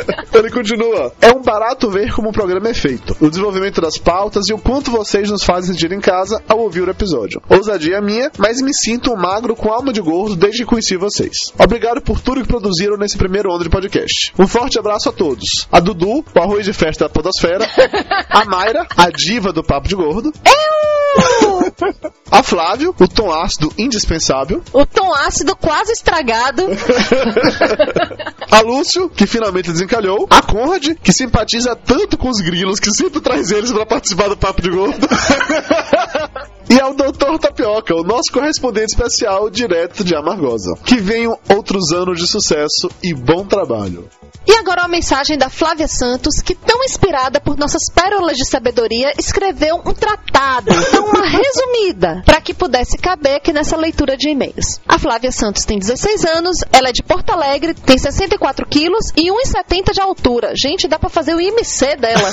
coisa! 0.06 0.14
Ele 0.38 0.52
continua: 0.52 1.14
É 1.22 1.32
um 1.32 1.42
barato 1.42 1.90
ver 1.90 2.14
como 2.14 2.30
o 2.30 2.34
programa 2.34 2.68
é 2.70 2.74
feito, 2.74 3.16
o 3.22 3.30
desenvolvimento 3.30 3.80
das 3.80 3.98
pautas 3.98 4.48
e 4.50 4.54
o 4.54 4.58
quanto 4.58 4.92
vocês 4.92 5.30
nos 5.30 5.44
fazem 5.44 5.74
sentir 5.74 5.92
em 5.92 6.02
casa 6.02 6.42
ao 6.48 6.60
ouvir 6.60 6.82
o 6.82 6.92
episódio. 6.92 7.42
Ousadia 7.50 8.02
minha, 8.02 8.32
mas 8.38 8.62
me 8.62 8.74
sinto 8.74 9.12
um 9.12 9.16
magro 9.16 9.56
com 9.56 9.72
alma 9.72 9.94
de 9.94 10.02
gordo 10.02 10.36
desde 10.36 10.60
que 10.60 10.70
conheci 10.70 10.98
vocês. 10.98 11.54
Obrigado 11.58 12.02
por 12.02 12.20
tudo 12.20 12.42
que 12.42 12.48
produziram 12.48 12.98
nesse 12.98 13.18
primeiro 13.18 13.52
ano 13.52 13.64
de 13.64 13.70
podcast. 13.70 14.34
Um 14.38 14.48
forte 14.48 14.78
abraço 14.78 15.10
a 15.10 15.14
todos. 15.14 15.68
A 15.72 15.80
Dudu, 15.80 16.26
o 16.36 16.40
arroz 16.40 16.66
de 16.66 16.74
festa 16.74 17.06
da 17.06 17.10
Podosfera. 17.10 17.66
a 18.30 18.46
Mayra, 18.46 18.86
a 18.98 19.10
diva 19.10 19.54
do 19.54 19.64
Papo 19.64 19.88
de 19.88 19.96
Gordo. 19.96 20.34
Eu! 20.46 21.05
A 22.32 22.44
Flávio, 22.44 22.96
o 23.00 23.08
tom 23.08 23.32
ácido 23.32 23.72
indispensável. 23.78 24.62
O 24.74 24.86
tom 24.86 25.14
ácido 25.14 25.56
quase 25.56 25.94
estragado. 25.94 26.64
a 28.52 28.62
Lúcio, 28.62 29.10
que 29.10 29.26
finalmente 29.28 29.72
desencalhou. 29.72 30.28
A 30.30 30.42
Conrad, 30.42 30.96
que 31.02 31.14
simpatiza 31.14 31.76
tanto 31.76 32.18
com 32.18 32.30
os 32.30 32.40
grilos 32.40 32.80
que 32.80 32.92
sempre 32.92 33.22
traz 33.22 33.52
eles 33.52 33.72
para 33.72 33.86
participar 33.86 34.30
do 34.30 34.38
Papo 34.38 34.62
de 34.62 34.70
Gordo. 34.70 35.08
E 36.68 36.82
ao 36.82 36.96
Dr. 36.96 37.38
Tapioca, 37.40 37.96
o 37.96 38.04
nosso 38.04 38.32
correspondente 38.34 38.88
especial 38.88 39.52
direto 39.52 40.04
de 40.04 40.16
Amargosa. 40.16 40.74
Que 40.84 41.00
venham 41.00 41.38
outros 41.48 41.92
anos 41.92 42.20
de 42.20 42.26
sucesso 42.26 42.90
e 43.04 43.14
bom 43.14 43.46
trabalho. 43.46 44.10
E 44.48 44.54
agora 44.54 44.82
uma 44.82 44.88
mensagem 44.88 45.38
da 45.38 45.50
Flávia 45.50 45.88
Santos, 45.88 46.40
que 46.40 46.54
tão 46.54 46.84
inspirada 46.84 47.40
por 47.42 47.58
nossas 47.58 47.92
pérolas 47.94 48.38
de 48.38 48.46
sabedoria, 48.46 49.12
escreveu 49.18 49.82
um 49.84 49.94
tratado, 49.94 50.72
então 50.72 51.06
uma 51.06 51.26
resumida, 51.26 52.22
para 52.26 52.40
que 52.40 52.54
pudesse 52.54 52.98
caber 52.98 53.38
aqui 53.38 53.52
nessa 53.52 53.76
leitura 53.76 54.16
de 54.16 54.30
e-mails. 54.30 54.80
A 54.88 55.00
Flávia 55.00 55.32
Santos 55.32 55.66
tem 55.66 55.80
16 55.80 56.26
anos, 56.26 56.58
ela 56.72 56.90
é 56.90 56.92
de 56.92 57.02
Porto 57.02 57.32
Alegre, 57.32 57.74
tem 57.74 57.98
64 57.98 58.68
quilos 58.68 59.12
e 59.16 59.32
1,70 59.32 59.94
de 59.94 60.02
altura. 60.02 60.54
Gente, 60.56 60.88
dá 60.88 61.00
para 61.00 61.10
fazer 61.10 61.34
o 61.34 61.42
IMC 61.42 61.96
dela. 61.96 62.32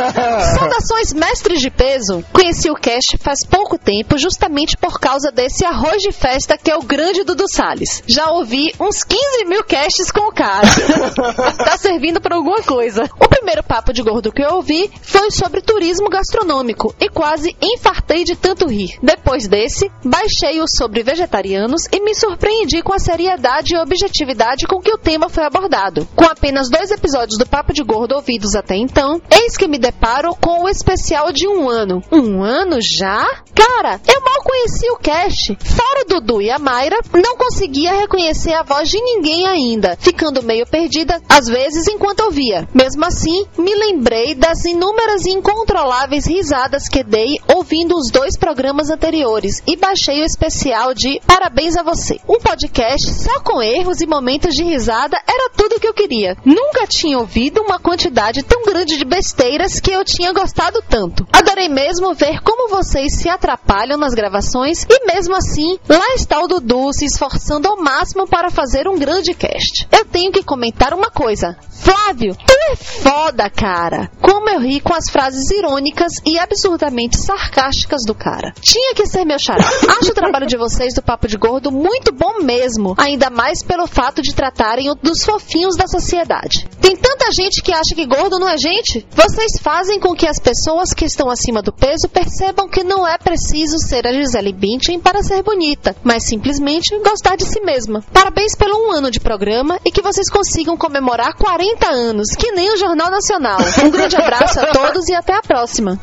Saudações 0.56 1.12
mestres 1.12 1.60
de 1.60 1.70
peso. 1.70 2.24
Conheci 2.32 2.70
o 2.70 2.74
Cash 2.74 3.18
faz 3.20 3.44
pouco 3.44 3.76
tempo, 3.76 4.16
justamente 4.16 4.76
por 4.76 4.98
causa 4.98 5.30
desse 5.30 5.64
arroz 5.64 6.02
de 6.02 6.12
festa 6.12 6.56
que 6.56 6.70
é 6.70 6.76
o 6.76 6.82
grande 6.82 7.22
Dudu 7.24 7.44
Salles. 7.48 8.02
Já 8.06 8.30
ouvi 8.30 8.72
uns 8.80 9.04
15 9.04 9.44
mil 9.44 9.62
casts 9.64 10.10
com 10.10 10.28
o 10.28 10.32
cara. 10.32 10.66
tá 11.56 11.76
servindo 11.76 12.20
para 12.20 12.36
alguma 12.36 12.62
coisa. 12.62 13.08
O 13.50 13.52
primeiro 13.52 13.68
papo 13.68 13.92
de 13.92 14.00
gordo 14.00 14.30
que 14.30 14.44
eu 14.44 14.54
ouvi 14.54 14.88
foi 15.02 15.32
sobre 15.32 15.60
turismo 15.60 16.08
gastronômico 16.08 16.94
e 17.00 17.08
quase 17.08 17.56
infartei 17.60 18.22
de 18.22 18.36
tanto 18.36 18.68
rir. 18.68 18.96
Depois 19.02 19.48
desse, 19.48 19.90
baixei 20.04 20.60
o 20.60 20.68
sobre 20.68 21.02
vegetarianos 21.02 21.82
e 21.90 22.00
me 22.00 22.14
surpreendi 22.14 22.80
com 22.80 22.92
a 22.92 22.98
seriedade 23.00 23.74
e 23.74 23.78
objetividade 23.78 24.68
com 24.68 24.80
que 24.80 24.92
o 24.92 24.98
tema 24.98 25.28
foi 25.28 25.42
abordado. 25.42 26.06
Com 26.14 26.26
apenas 26.26 26.70
dois 26.70 26.92
episódios 26.92 27.36
do 27.36 27.44
Papo 27.44 27.72
de 27.72 27.82
Gordo 27.82 28.14
ouvidos 28.14 28.54
até 28.54 28.76
então, 28.76 29.20
eis 29.28 29.56
que 29.56 29.66
me 29.66 29.78
deparo 29.80 30.32
com 30.36 30.62
o 30.62 30.68
especial 30.68 31.32
de 31.32 31.48
um 31.48 31.68
ano. 31.68 32.00
Um 32.12 32.44
ano 32.44 32.78
já? 32.80 33.26
Cara, 33.52 34.00
eu 34.06 34.20
mal 34.20 34.44
conheci 34.44 34.88
o 34.92 34.96
Cash. 34.96 35.56
Fora 35.58 36.02
o 36.02 36.08
Dudu 36.08 36.40
e 36.40 36.52
a 36.52 36.58
Mayra, 36.58 36.98
não 37.12 37.36
conseguia 37.36 37.98
reconhecer 37.98 38.54
a 38.54 38.62
voz 38.62 38.88
de 38.88 39.00
ninguém 39.02 39.46
ainda, 39.48 39.96
ficando 39.98 40.40
meio 40.40 40.66
perdida 40.66 41.20
às 41.28 41.46
vezes 41.46 41.88
enquanto 41.88 42.20
ouvia. 42.20 42.68
Mesmo 42.72 43.04
assim, 43.04 43.39
me 43.58 43.74
lembrei 43.74 44.34
das 44.34 44.64
inúmeras 44.64 45.26
e 45.26 45.30
incontroláveis 45.30 46.26
risadas 46.26 46.88
que 46.88 47.02
dei 47.02 47.38
ouvindo 47.54 47.96
os 47.96 48.10
dois 48.10 48.36
programas 48.36 48.90
anteriores 48.90 49.62
e 49.66 49.76
baixei 49.76 50.20
o 50.20 50.24
especial 50.24 50.94
de 50.94 51.20
Parabéns 51.26 51.76
a 51.76 51.82
você. 51.82 52.20
Um 52.28 52.38
podcast 52.38 53.12
só 53.14 53.40
com 53.40 53.62
erros 53.62 54.00
e 54.00 54.06
momentos 54.06 54.54
de 54.54 54.64
risada 54.64 55.16
era 55.26 55.50
tudo 55.50 55.76
o 55.76 55.80
que 55.80 55.86
eu 55.86 55.94
queria. 55.94 56.36
Nunca 56.44 56.86
tinha 56.86 57.18
ouvido 57.18 57.62
uma 57.62 57.78
quantidade 57.78 58.42
tão 58.42 58.62
grande 58.64 58.98
de 58.98 59.04
besteiras 59.04 59.80
que 59.80 59.90
eu 59.90 60.04
tinha 60.04 60.32
gostado 60.32 60.82
tanto. 60.88 61.26
Adorei 61.32 61.68
mesmo 61.68 62.14
ver 62.14 62.40
como 62.42 62.68
vocês 62.68 63.14
se 63.14 63.28
atrapalham 63.28 63.98
nas 63.98 64.14
gravações 64.14 64.86
e 64.88 65.06
mesmo 65.06 65.34
assim, 65.34 65.78
lá 65.88 66.14
está 66.14 66.40
o 66.40 66.48
Dudu 66.48 66.92
se 66.92 67.04
esforçando 67.04 67.68
ao 67.68 67.76
máximo 67.76 68.26
para 68.26 68.50
fazer 68.50 68.88
um 68.88 68.98
grande 68.98 69.34
cast. 69.34 69.86
Eu 69.90 70.04
tenho 70.04 70.32
que 70.32 70.42
comentar 70.42 70.92
uma 70.92 71.10
coisa. 71.10 71.56
Flávio, 71.70 72.36
tu 72.36 72.54
é 72.72 72.76
foda, 72.76 73.29
cara. 73.50 74.10
Como 74.20 74.48
eu 74.48 74.60
ri 74.60 74.80
com 74.80 74.94
as 74.94 75.08
frases 75.08 75.50
irônicas 75.50 76.12
e 76.26 76.38
absurdamente 76.38 77.16
sarcásticas 77.18 78.02
do 78.06 78.14
cara. 78.14 78.52
Tinha 78.60 78.94
que 78.94 79.06
ser 79.06 79.24
meu 79.24 79.38
xará. 79.38 79.64
Acho 80.00 80.10
o 80.10 80.14
trabalho 80.14 80.46
de 80.46 80.56
vocês 80.56 80.94
do 80.94 81.02
Papo 81.02 81.28
de 81.28 81.36
Gordo 81.36 81.70
muito 81.70 82.12
bom 82.12 82.42
mesmo, 82.42 82.94
ainda 82.98 83.30
mais 83.30 83.62
pelo 83.62 83.86
fato 83.86 84.22
de 84.22 84.34
tratarem 84.34 84.92
dos 85.02 85.24
fofinhos 85.24 85.76
da 85.76 85.86
sociedade. 85.86 86.68
Tem 86.80 86.96
tanta 86.96 87.30
gente 87.32 87.62
que 87.62 87.72
acha 87.72 87.94
que 87.94 88.06
gordo 88.06 88.38
não 88.38 88.48
é 88.48 88.56
gente. 88.56 89.06
Vocês 89.10 89.60
fazem 89.60 90.00
com 90.00 90.14
que 90.14 90.26
as 90.26 90.38
pessoas 90.38 90.92
que 90.92 91.04
estão 91.04 91.30
acima 91.30 91.62
do 91.62 91.72
peso 91.72 92.08
percebam 92.08 92.68
que 92.68 92.82
não 92.82 93.06
é 93.06 93.16
preciso 93.18 93.78
ser 93.78 94.06
a 94.06 94.12
Gisele 94.12 94.52
Bündchen 94.52 95.00
para 95.00 95.22
ser 95.22 95.42
bonita, 95.42 95.94
mas 96.02 96.24
simplesmente 96.24 96.98
gostar 96.98 97.36
de 97.36 97.44
si 97.44 97.60
mesma. 97.60 98.02
Parabéns 98.12 98.56
pelo 98.56 98.88
um 98.88 98.92
ano 98.92 99.10
de 99.10 99.20
programa 99.20 99.78
e 99.84 99.90
que 99.90 100.02
vocês 100.02 100.28
consigam 100.30 100.76
comemorar 100.76 101.36
40 101.36 101.88
anos, 101.90 102.30
que 102.30 102.50
nem 102.52 102.72
o 102.72 102.76
Jornal 102.76 103.09
Nacional. 103.10 103.58
Um 103.84 103.90
grande 103.90 104.16
abraço 104.16 104.60
a 104.60 104.66
todos 104.66 105.08
e 105.08 105.14
até 105.14 105.34
a 105.34 105.42
próxima. 105.42 105.98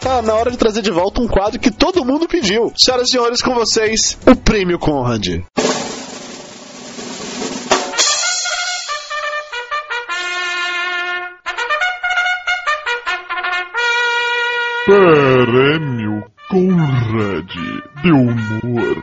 Tá 0.00 0.22
na 0.22 0.34
hora 0.34 0.50
de 0.50 0.56
trazer 0.56 0.82
de 0.82 0.90
volta 0.90 1.20
um 1.20 1.26
quadro 1.26 1.58
que 1.58 1.70
todo 1.70 2.04
mundo 2.04 2.28
pediu. 2.28 2.72
Senhoras 2.76 3.08
e 3.08 3.10
senhores, 3.10 3.42
com 3.42 3.54
vocês, 3.54 4.16
o 4.26 4.36
Prêmio 4.36 4.78
Conrad. 4.78 5.42
Prêmio 14.86 16.22
Conrad 16.48 17.50
de 18.02 18.12
Humor. 18.12 18.96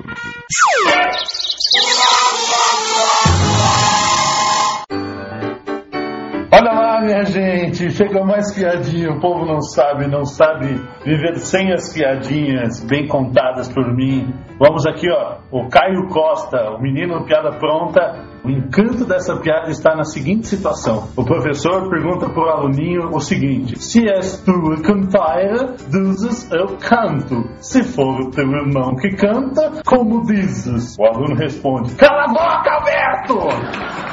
Olha 6.63 6.79
lá, 6.79 7.01
minha 7.01 7.25
gente, 7.25 7.91
chega 7.91 8.23
mais 8.23 8.55
piadinha. 8.55 9.11
O 9.11 9.19
povo 9.19 9.45
não 9.45 9.59
sabe, 9.59 10.07
não 10.07 10.23
sabe 10.23 10.81
viver 11.03 11.35
sem 11.35 11.73
as 11.73 11.91
piadinhas 11.91 12.81
bem 12.85 13.05
contadas 13.05 13.67
por 13.67 13.93
mim. 13.93 14.33
Vamos 14.57 14.85
aqui, 14.85 15.11
ó. 15.11 15.39
O 15.51 15.67
Caio 15.67 16.07
Costa, 16.07 16.71
o 16.71 16.81
menino 16.81 17.25
piada 17.25 17.51
pronta. 17.59 18.31
O 18.45 18.49
encanto 18.49 19.05
dessa 19.05 19.35
piada 19.41 19.71
está 19.71 19.93
na 19.93 20.05
seguinte 20.05 20.47
situação: 20.47 21.09
o 21.17 21.25
professor 21.25 21.89
pergunta 21.89 22.29
para 22.29 22.45
o 22.45 22.49
aluninho 22.49 23.09
o 23.13 23.19
seguinte: 23.19 23.77
Se 23.77 24.07
és 24.07 24.41
a 24.47 24.81
cantar, 24.81 25.75
dizes 25.89 26.49
eu 26.49 26.77
canto. 26.77 27.43
Se 27.59 27.83
for 27.83 28.21
o 28.21 28.31
teu 28.31 28.49
irmão 28.49 28.95
que 28.95 29.09
canta, 29.17 29.81
como 29.85 30.23
dizes? 30.23 30.97
O 30.97 31.05
aluno 31.05 31.35
responde: 31.35 31.93
Cala 31.95 32.23
a 32.23 32.27
boca, 32.29 32.71
Alberto! 32.71 34.12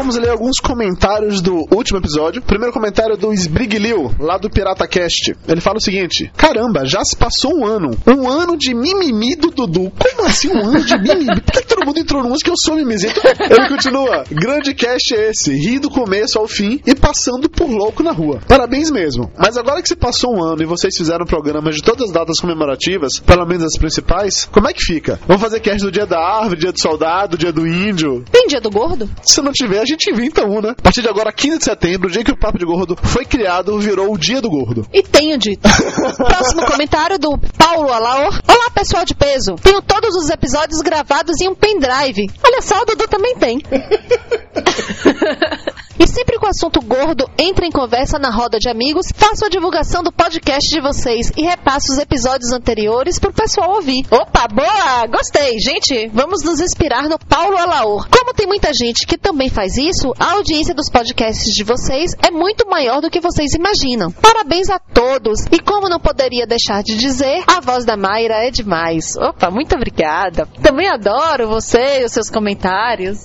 vamos 0.00 0.16
ler 0.16 0.30
alguns 0.30 0.58
comentários 0.58 1.42
do 1.42 1.66
último 1.70 1.98
episódio. 1.98 2.40
Primeiro 2.40 2.72
comentário 2.72 3.18
do 3.18 3.34
Sbriglio, 3.34 4.10
lá 4.18 4.38
do 4.38 4.48
Pirata 4.48 4.88
Cast. 4.88 5.36
Ele 5.46 5.60
fala 5.60 5.76
o 5.76 5.80
seguinte: 5.80 6.32
Caramba, 6.38 6.86
já 6.86 7.04
se 7.04 7.14
passou 7.14 7.54
um 7.54 7.66
ano. 7.66 7.90
Um 8.06 8.26
ano 8.26 8.56
de 8.56 8.74
mimimi 8.74 9.36
do 9.36 9.50
Dudu. 9.50 9.92
Como 9.98 10.26
assim 10.26 10.48
um 10.48 10.64
ano 10.64 10.82
de 10.82 10.96
mimimi? 10.96 11.42
Por 11.42 11.52
que 11.52 11.66
todo 11.66 11.84
mundo 11.84 11.98
entrou 11.98 12.22
no 12.22 12.34
que 12.38 12.48
eu 12.48 12.56
sou 12.56 12.76
mimizento? 12.76 13.20
Ele 13.38 13.68
continua: 13.68 14.24
Grande 14.30 14.72
cast 14.72 15.14
é 15.14 15.30
esse, 15.30 15.52
ri 15.52 15.78
do 15.78 15.90
começo 15.90 16.38
ao 16.38 16.48
fim 16.48 16.80
e 16.86 16.94
passando 16.94 17.50
por 17.50 17.68
louco 17.68 18.02
na 18.02 18.12
rua. 18.12 18.40
Parabéns 18.48 18.90
mesmo. 18.90 19.30
Mas 19.36 19.58
agora 19.58 19.82
que 19.82 19.88
se 19.88 19.96
passou 19.96 20.34
um 20.34 20.42
ano 20.42 20.62
e 20.62 20.66
vocês 20.66 20.96
fizeram 20.96 21.26
programas 21.26 21.74
de 21.76 21.82
todas 21.82 22.06
as 22.06 22.12
datas 22.12 22.40
comemorativas, 22.40 23.18
pelo 23.18 23.44
menos 23.44 23.64
as 23.64 23.76
principais, 23.76 24.48
como 24.50 24.66
é 24.66 24.72
que 24.72 24.82
fica? 24.82 25.20
Vamos 25.26 25.42
fazer 25.42 25.60
cast 25.60 25.82
do 25.82 25.92
dia 25.92 26.06
da 26.06 26.18
árvore, 26.18 26.60
dia 26.60 26.72
do 26.72 26.80
soldado, 26.80 27.36
dia 27.36 27.52
do 27.52 27.66
índio? 27.66 28.24
Tem 28.32 28.46
dia 28.46 28.62
do 28.62 28.70
gordo? 28.70 29.10
Se 29.22 29.42
não 29.42 29.52
tiver, 29.52 29.80
a 29.80 29.89
gente 29.90 30.10
inventa 30.10 30.44
um, 30.44 30.60
né? 30.60 30.74
A 30.78 30.82
partir 30.82 31.02
de 31.02 31.08
agora, 31.08 31.32
15 31.32 31.58
de 31.58 31.64
setembro, 31.64 32.08
o 32.08 32.10
dia 32.10 32.24
que 32.24 32.30
o 32.30 32.36
Papo 32.36 32.58
de 32.58 32.64
Gordo 32.64 32.96
foi 33.02 33.24
criado, 33.24 33.78
virou 33.78 34.12
o 34.12 34.18
Dia 34.18 34.40
do 34.40 34.48
Gordo. 34.48 34.86
E 34.92 35.02
tenho 35.02 35.36
dito. 35.38 35.62
Próximo 36.16 36.64
comentário 36.66 37.18
do 37.18 37.38
Paulo 37.56 37.92
Alaor. 37.92 38.40
Olá, 38.46 38.70
pessoal 38.74 39.04
de 39.04 39.14
peso. 39.14 39.54
Tenho 39.56 39.82
todos 39.82 40.14
os 40.14 40.30
episódios 40.30 40.80
gravados 40.80 41.40
em 41.40 41.48
um 41.48 41.54
pendrive. 41.54 42.30
Olha 42.42 42.62
só, 42.62 42.80
o 42.80 42.84
Dudu 42.84 43.06
também 43.08 43.34
tem. 43.36 43.60
E 46.02 46.06
sempre 46.06 46.38
que 46.38 46.46
o 46.46 46.48
assunto 46.48 46.80
gordo 46.80 47.28
entra 47.38 47.66
em 47.66 47.70
conversa 47.70 48.18
na 48.18 48.30
roda 48.30 48.58
de 48.58 48.70
amigos, 48.70 49.08
faço 49.14 49.44
a 49.44 49.50
divulgação 49.50 50.02
do 50.02 50.10
podcast 50.10 50.66
de 50.70 50.80
vocês 50.80 51.30
e 51.36 51.42
repasso 51.42 51.92
os 51.92 51.98
episódios 51.98 52.52
anteriores 52.52 53.18
pro 53.18 53.30
pessoal 53.30 53.74
ouvir. 53.74 54.06
Opa, 54.10 54.48
boa! 54.48 55.06
Gostei! 55.08 55.58
Gente, 55.58 56.08
vamos 56.08 56.42
nos 56.42 56.58
inspirar 56.58 57.06
no 57.06 57.18
Paulo 57.18 57.58
Alaor. 57.58 58.08
Como 58.08 58.32
tem 58.32 58.46
muita 58.46 58.72
gente 58.72 59.06
que 59.06 59.18
também 59.18 59.50
faz 59.50 59.76
isso, 59.76 60.14
a 60.18 60.32
audiência 60.32 60.74
dos 60.74 60.88
podcasts 60.88 61.52
de 61.54 61.62
vocês 61.62 62.16
é 62.26 62.30
muito 62.30 62.66
maior 62.66 63.02
do 63.02 63.10
que 63.10 63.20
vocês 63.20 63.52
imaginam. 63.52 64.10
Parabéns 64.10 64.70
a 64.70 64.78
todos! 64.78 65.44
E 65.52 65.58
como 65.58 65.90
não 65.90 66.00
poderia 66.00 66.46
deixar 66.46 66.82
de 66.82 66.96
dizer, 66.96 67.44
a 67.46 67.60
voz 67.60 67.84
da 67.84 67.98
Mayra 67.98 68.36
é 68.46 68.50
demais. 68.50 69.16
Opa, 69.18 69.50
muito 69.50 69.74
obrigada. 69.74 70.48
Também 70.62 70.88
adoro 70.88 71.46
você 71.46 72.00
e 72.00 72.04
os 72.06 72.12
seus 72.12 72.30
comentários. 72.30 73.18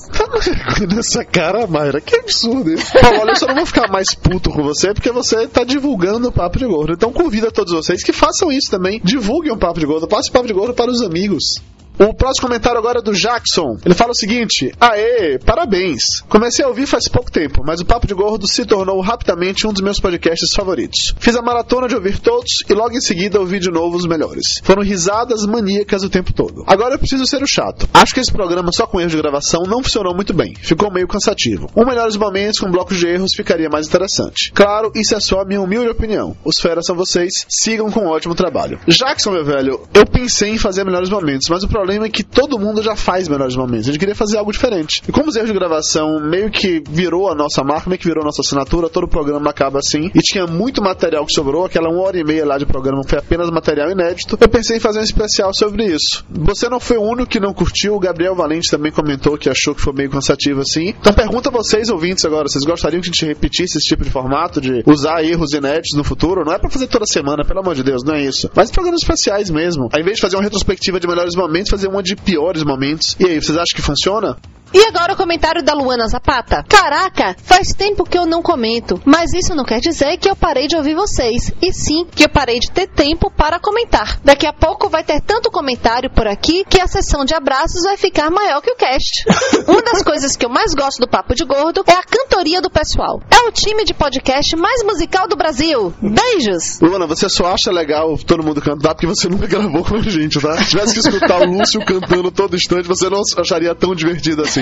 Nessa 0.93 1.23
cara, 1.23 1.65
Mayra, 1.67 2.01
que 2.01 2.17
absurdo 2.17 2.64
Paulo, 3.01 3.19
olha, 3.21 3.31
eu 3.31 3.35
só 3.35 3.47
não 3.47 3.55
vou 3.55 3.65
ficar 3.65 3.89
mais 3.91 4.13
puto 4.13 4.49
com 4.49 4.63
você 4.63 4.93
porque 4.93 5.11
você 5.11 5.47
tá 5.47 5.63
divulgando 5.63 6.27
o 6.27 6.31
Papo 6.31 6.57
de 6.57 6.65
Gordo. 6.65 6.93
Então 6.93 7.11
convido 7.11 7.47
a 7.47 7.51
todos 7.51 7.73
vocês 7.73 8.03
que 8.03 8.13
façam 8.13 8.51
isso 8.51 8.69
também. 8.69 9.01
Divulguem 9.03 9.51
o 9.51 9.57
Papo 9.57 9.79
de 9.79 9.85
Gordo, 9.85 10.07
passe 10.07 10.29
o 10.29 10.31
Papo 10.33 10.47
de 10.47 10.53
Gordo 10.53 10.73
para 10.73 10.91
os 10.91 11.01
amigos. 11.01 11.61
O 11.97 12.13
próximo 12.13 12.47
comentário 12.47 12.77
agora 12.77 12.99
é 12.99 13.01
do 13.01 13.13
Jackson. 13.13 13.77
Ele 13.85 13.95
fala 13.95 14.11
o 14.11 14.15
seguinte: 14.15 14.69
Aê, 14.81 15.39
parabéns! 15.39 16.21
Comecei 16.27 16.65
a 16.65 16.67
ouvir 16.67 16.85
faz 16.85 17.07
pouco 17.07 17.31
tempo, 17.31 17.63
mas 17.65 17.79
o 17.79 17.85
Papo 17.85 18.05
de 18.05 18.13
Gordo 18.13 18.47
se 18.47 18.65
tornou 18.65 18.99
rapidamente 18.99 19.65
um 19.65 19.71
dos 19.71 19.81
meus 19.81 19.99
podcasts 19.99 20.53
favoritos. 20.53 21.15
Fiz 21.19 21.37
a 21.37 21.41
maratona 21.41 21.87
de 21.87 21.95
ouvir 21.95 22.19
todos 22.19 22.65
e 22.69 22.73
logo 22.73 22.97
em 22.97 22.99
seguida 22.99 23.39
ouvi 23.39 23.59
de 23.59 23.71
novo 23.71 23.95
os 23.95 24.05
melhores. 24.05 24.59
Foram 24.61 24.83
risadas 24.83 25.45
maníacas 25.45 26.03
o 26.03 26.09
tempo 26.09 26.33
todo. 26.33 26.65
Agora 26.67 26.95
eu 26.95 26.99
preciso 26.99 27.25
ser 27.25 27.41
o 27.41 27.47
chato. 27.47 27.87
Acho 27.93 28.13
que 28.13 28.19
esse 28.19 28.31
programa 28.31 28.73
só 28.73 28.85
com 28.85 28.99
erros 28.99 29.13
de 29.13 29.17
gravação 29.17 29.63
não 29.63 29.81
funcionou 29.81 30.13
muito 30.13 30.33
bem. 30.33 30.53
Ficou 30.53 30.91
meio 30.91 31.07
cansativo. 31.07 31.69
Um 31.77 31.85
melhores 31.85 32.17
momentos 32.17 32.59
com 32.59 32.69
blocos 32.69 32.97
de 32.97 33.07
erros 33.07 33.33
ficaria 33.33 33.69
mais 33.69 33.87
interessante. 33.87 34.51
Claro, 34.53 34.91
isso 34.93 35.15
é 35.15 35.19
só 35.21 35.39
a 35.39 35.45
minha 35.45 35.61
humilde 35.61 35.89
opinião. 35.89 36.35
Os 36.43 36.59
feras 36.59 36.85
são 36.85 36.95
vocês. 36.95 37.45
Sigam 37.47 37.89
com 37.89 38.01
um 38.01 38.09
ótimo 38.09 38.35
trabalho. 38.35 38.79
Jackson, 38.85 39.31
meu 39.31 39.45
velho, 39.45 39.81
eu 39.93 40.05
pensei 40.05 40.49
em 40.49 40.57
fazer 40.57 40.83
melhores 40.83 41.09
momentos, 41.09 41.47
mas 41.49 41.63
o 41.63 41.67
problema 41.69 41.84
é 41.91 42.09
que 42.09 42.23
todo 42.23 42.59
mundo 42.59 42.81
já 42.81 42.95
faz 42.95 43.27
melhores 43.27 43.55
momentos. 43.55 43.87
A 43.87 43.91
gente 43.91 43.99
queria 43.99 44.15
fazer 44.15 44.37
algo 44.37 44.51
diferente. 44.51 45.01
E 45.07 45.11
como 45.11 45.29
os 45.29 45.35
erros 45.35 45.47
de 45.47 45.53
gravação 45.53 46.19
meio 46.19 46.49
que 46.49 46.83
virou 46.89 47.29
a 47.29 47.35
nossa 47.35 47.63
marca, 47.63 47.89
meio 47.89 47.99
que 47.99 48.07
virou 48.07 48.21
a 48.21 48.25
nossa 48.25 48.41
assinatura, 48.41 48.89
todo 48.89 49.05
o 49.05 49.09
programa 49.09 49.49
acaba 49.49 49.79
assim. 49.79 50.11
E 50.13 50.19
tinha 50.19 50.45
muito 50.45 50.81
material 50.81 51.25
que 51.25 51.33
sobrou, 51.33 51.65
aquela 51.65 51.89
uma 51.89 52.01
hora 52.01 52.19
e 52.19 52.23
meia 52.23 52.45
lá 52.45 52.57
de 52.57 52.65
programa 52.65 53.03
foi 53.07 53.19
apenas 53.19 53.49
material 53.49 53.89
inédito. 53.91 54.37
Eu 54.39 54.49
pensei 54.49 54.77
em 54.77 54.79
fazer 54.79 54.99
um 54.99 55.03
especial 55.03 55.53
sobre 55.53 55.85
isso. 55.85 56.25
Você 56.29 56.67
não 56.69 56.79
foi 56.79 56.97
o 56.97 57.01
único 57.01 57.29
que 57.29 57.39
não 57.39 57.53
curtiu, 57.53 57.95
o 57.95 57.99
Gabriel 57.99 58.35
Valente 58.35 58.69
também 58.69 58.91
comentou 58.91 59.37
que 59.37 59.49
achou 59.49 59.75
que 59.75 59.81
foi 59.81 59.93
meio 59.93 60.09
cansativo 60.09 60.61
assim. 60.61 60.93
Então 60.99 61.13
pergunta 61.13 61.49
a 61.49 61.51
vocês, 61.51 61.89
ouvintes, 61.89 62.25
agora, 62.25 62.47
vocês 62.47 62.63
gostariam 62.63 63.01
que 63.01 63.09
a 63.09 63.11
gente 63.11 63.25
repetisse 63.25 63.77
esse 63.77 63.87
tipo 63.87 64.03
de 64.03 64.09
formato, 64.09 64.59
de 64.59 64.83
usar 64.85 65.23
erros 65.23 65.53
inéditos 65.53 65.95
no 65.95 66.03
futuro? 66.03 66.43
Não 66.45 66.53
é 66.53 66.59
pra 66.59 66.69
fazer 66.69 66.87
toda 66.87 67.05
semana, 67.05 67.43
pelo 67.45 67.59
amor 67.59 67.75
de 67.75 67.83
Deus, 67.83 68.03
não 68.03 68.15
é 68.15 68.23
isso. 68.23 68.49
Mas 68.55 68.71
programas 68.71 69.01
especiais 69.01 69.49
mesmo. 69.49 69.89
Ao 69.91 69.99
invés 69.99 70.15
de 70.15 70.21
fazer 70.21 70.35
uma 70.35 70.43
retrospectiva 70.43 70.99
de 70.99 71.07
melhores 71.07 71.35
momentos, 71.35 71.71
fazer 71.75 71.87
uma 71.89 72.01
de 72.01 72.15
piores 72.15 72.63
momentos. 72.63 73.15
E 73.19 73.25
aí, 73.25 73.41
vocês 73.41 73.57
acham 73.57 73.75
que 73.75 73.81
funciona? 73.81 74.37
E 74.75 74.87
agora 74.87 75.13
o 75.13 75.15
comentário 75.15 75.63
da 75.63 75.73
Luana 75.73 76.05
Zapata. 76.05 76.65
Caraca, 76.67 77.33
faz 77.41 77.69
tempo 77.69 78.03
que 78.03 78.17
eu 78.17 78.25
não 78.25 78.41
comento, 78.41 78.99
mas 79.05 79.33
isso 79.33 79.55
não 79.55 79.63
quer 79.63 79.79
dizer 79.79 80.17
que 80.17 80.29
eu 80.29 80.35
parei 80.35 80.67
de 80.67 80.75
ouvir 80.75 80.93
vocês, 80.95 81.49
e 81.61 81.71
sim 81.71 82.05
que 82.13 82.25
eu 82.25 82.29
parei 82.29 82.59
de 82.59 82.69
ter 82.69 82.87
tempo 82.87 83.31
para 83.31 83.57
comentar. 83.57 84.19
Daqui 84.21 84.45
a 84.45 84.51
pouco 84.51 84.89
vai 84.89 85.01
ter 85.01 85.21
tanto 85.21 85.49
comentário 85.49 86.09
por 86.09 86.27
aqui 86.27 86.65
que 86.69 86.81
a 86.81 86.87
sessão 86.87 87.23
de 87.23 87.33
abraços 87.33 87.83
vai 87.83 87.95
ficar 87.95 88.29
maior 88.29 88.61
que 88.61 88.69
o 88.69 88.75
cast. 88.75 89.23
Uma 89.65 89.81
das 89.81 90.03
coisas 90.03 90.35
que 90.35 90.45
eu 90.45 90.49
mais 90.49 90.73
gosto 90.73 90.99
do 90.99 91.07
Papo 91.07 91.33
de 91.33 91.45
Gordo 91.45 91.81
é 91.87 91.93
a 91.93 92.03
cantoria 92.03 92.61
do 92.61 92.69
pessoal. 92.69 93.21
É 93.31 93.47
o 93.47 93.51
time 93.53 93.85
de 93.85 93.93
podcast 93.93 94.57
mais 94.57 94.83
musical 94.83 95.25
do 95.25 95.37
Brasil. 95.37 95.93
Beijos! 96.01 96.81
Luana, 96.81 97.07
você 97.07 97.29
só 97.29 97.45
acha 97.45 97.71
legal 97.71 98.17
todo 98.17 98.43
mundo 98.43 98.61
cantar 98.61 98.93
porque 98.93 99.07
você 99.07 99.29
nunca 99.29 99.47
gravou 99.47 99.85
com 99.85 99.95
a 99.95 100.01
gente, 100.01 100.37
tá? 100.41 100.57
Se 100.57 100.71
tivesse 100.71 100.93
que 100.95 100.99
escutar 100.99 101.47
o 101.47 101.49
Lúcio 101.65 101.83
cantando 101.83 102.31
todo 102.31 102.55
instante, 102.55 102.87
você 102.87 103.09
não 103.09 103.21
acharia 103.37 103.73
tão 103.73 103.95
divertido 103.95 104.43
assim. 104.43 104.61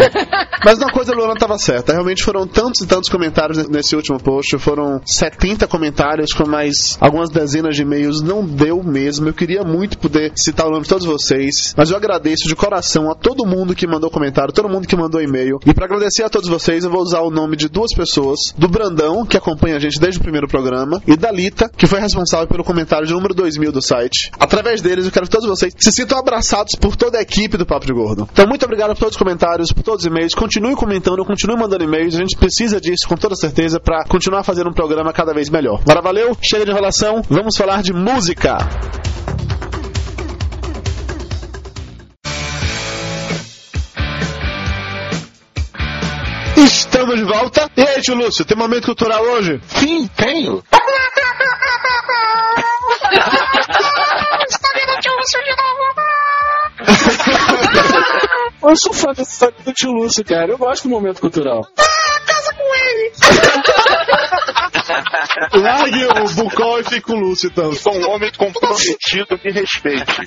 Mas 0.63 0.77
uma 0.77 0.91
coisa 0.91 1.13
Luana 1.13 1.33
estava 1.33 1.57
certa. 1.57 1.91
Realmente 1.91 2.23
foram 2.23 2.47
tantos 2.47 2.81
e 2.81 2.87
tantos 2.87 3.09
comentários 3.09 3.67
nesse 3.67 3.95
último 3.95 4.17
post. 4.19 4.57
Foram 4.57 5.01
70 5.05 5.67
comentários 5.67 6.31
com 6.31 6.47
mais 6.47 6.97
algumas 7.01 7.29
dezenas 7.29 7.75
de 7.75 7.81
e-mails. 7.81 8.21
Não 8.21 8.45
deu 8.45 8.81
mesmo. 8.81 9.27
Eu 9.27 9.33
queria 9.33 9.63
muito 9.63 9.97
poder 9.97 10.31
citar 10.35 10.67
o 10.67 10.71
nome 10.71 10.83
de 10.83 10.89
todos 10.89 11.05
vocês. 11.05 11.73
Mas 11.75 11.91
eu 11.91 11.97
agradeço 11.97 12.47
de 12.47 12.55
coração 12.55 13.11
a 13.11 13.15
todo 13.15 13.45
mundo 13.45 13.75
que 13.75 13.85
mandou 13.85 14.09
comentário, 14.09 14.53
todo 14.53 14.69
mundo 14.69 14.87
que 14.87 14.95
mandou 14.95 15.21
e-mail. 15.21 15.59
E 15.65 15.73
para 15.73 15.85
agradecer 15.85 16.23
a 16.23 16.29
todos 16.29 16.47
vocês, 16.47 16.85
eu 16.85 16.89
vou 16.89 17.01
usar 17.01 17.19
o 17.21 17.29
nome 17.29 17.57
de 17.57 17.67
duas 17.67 17.93
pessoas: 17.93 18.39
do 18.57 18.69
Brandão, 18.69 19.25
que 19.25 19.35
acompanha 19.35 19.75
a 19.75 19.79
gente 19.79 19.99
desde 19.99 20.19
o 20.19 20.23
primeiro 20.23 20.47
programa, 20.47 21.01
e 21.05 21.17
da 21.17 21.31
Lita, 21.31 21.69
que 21.75 21.87
foi 21.87 21.99
responsável 21.99 22.47
pelo 22.47 22.63
comentário 22.63 23.05
de 23.05 23.13
número 23.13 23.33
2000 23.33 23.71
do 23.71 23.81
site. 23.81 24.31
Através 24.39 24.81
deles, 24.81 25.05
eu 25.05 25.11
quero 25.11 25.25
que 25.25 25.31
todos 25.31 25.47
vocês 25.47 25.73
se 25.77 25.91
sintam 25.91 26.17
abraçados 26.17 26.75
por 26.75 26.92
toda 26.97 27.17
a 27.17 27.21
equipe 27.21 27.57
do 27.57 27.65
Papo 27.65 27.85
de 27.85 27.93
Gordo. 27.93 28.27
Então, 28.31 28.47
muito 28.47 28.65
obrigado 28.65 28.89
por 28.89 28.99
todos 28.99 29.13
os 29.15 29.17
comentários, 29.17 29.71
por 29.71 29.83
todos 29.83 30.01
os 30.01 30.05
e-mails. 30.05 30.33
Continue 30.33 30.75
comentando, 30.75 31.23
continue 31.25 31.57
mandando 31.57 31.83
e-mails. 31.83 32.15
A 32.15 32.19
gente 32.19 32.37
precisa 32.37 32.79
disso 32.79 33.07
com 33.07 33.15
toda 33.15 33.35
certeza 33.35 33.79
para 33.79 34.03
continuar 34.05 34.43
fazendo 34.43 34.69
um 34.69 34.73
programa 34.73 35.11
cada 35.13 35.33
vez 35.33 35.49
melhor. 35.49 35.81
Agora 35.81 36.01
valeu, 36.01 36.37
chega 36.41 36.65
de 36.65 36.71
enrolação, 36.71 37.21
vamos 37.29 37.55
falar 37.55 37.81
de 37.81 37.93
música. 37.93 38.57
Estamos 46.93 47.17
de 47.17 47.23
volta. 47.23 47.71
E 47.75 47.81
aí, 47.81 47.99
tio 48.01 48.13
Lúcio, 48.13 48.45
tem 48.45 48.55
momento 48.55 48.85
cultural 48.85 49.23
hoje? 49.23 49.59
Sim, 49.65 50.07
tenho. 50.15 50.63
Está 54.47 54.69
vendo 54.75 54.93
o 54.95 54.99
tio 55.01 55.11
Lúcio 55.15 55.39
de 55.43 55.55
novo? 55.57 55.81
Eu 58.69 58.75
sou 58.75 58.93
fã 58.93 59.07
dessa 59.07 59.23
história 59.23 59.55
do 59.65 59.73
tio 59.73 59.91
Lúcio, 59.91 60.23
cara. 60.23 60.51
Eu 60.51 60.59
gosto 60.59 60.83
do 60.83 60.89
momento 60.89 61.19
cultural. 61.19 61.67
Ah, 61.79 62.19
casa 62.27 62.53
com 62.53 62.75
ele. 62.75 63.11
Largue 65.53 66.05
o 66.05 66.35
Bucol 66.35 66.79
e 66.79 66.83
fique 66.83 67.01
com 67.01 67.13
o 67.13 67.19
Lúcio, 67.19 67.49
então. 67.51 67.73
Sou 67.73 67.93
um 67.93 68.09
homem 68.09 68.31
comprometido, 68.37 69.39
me 69.43 69.51
respeite. 69.51 70.21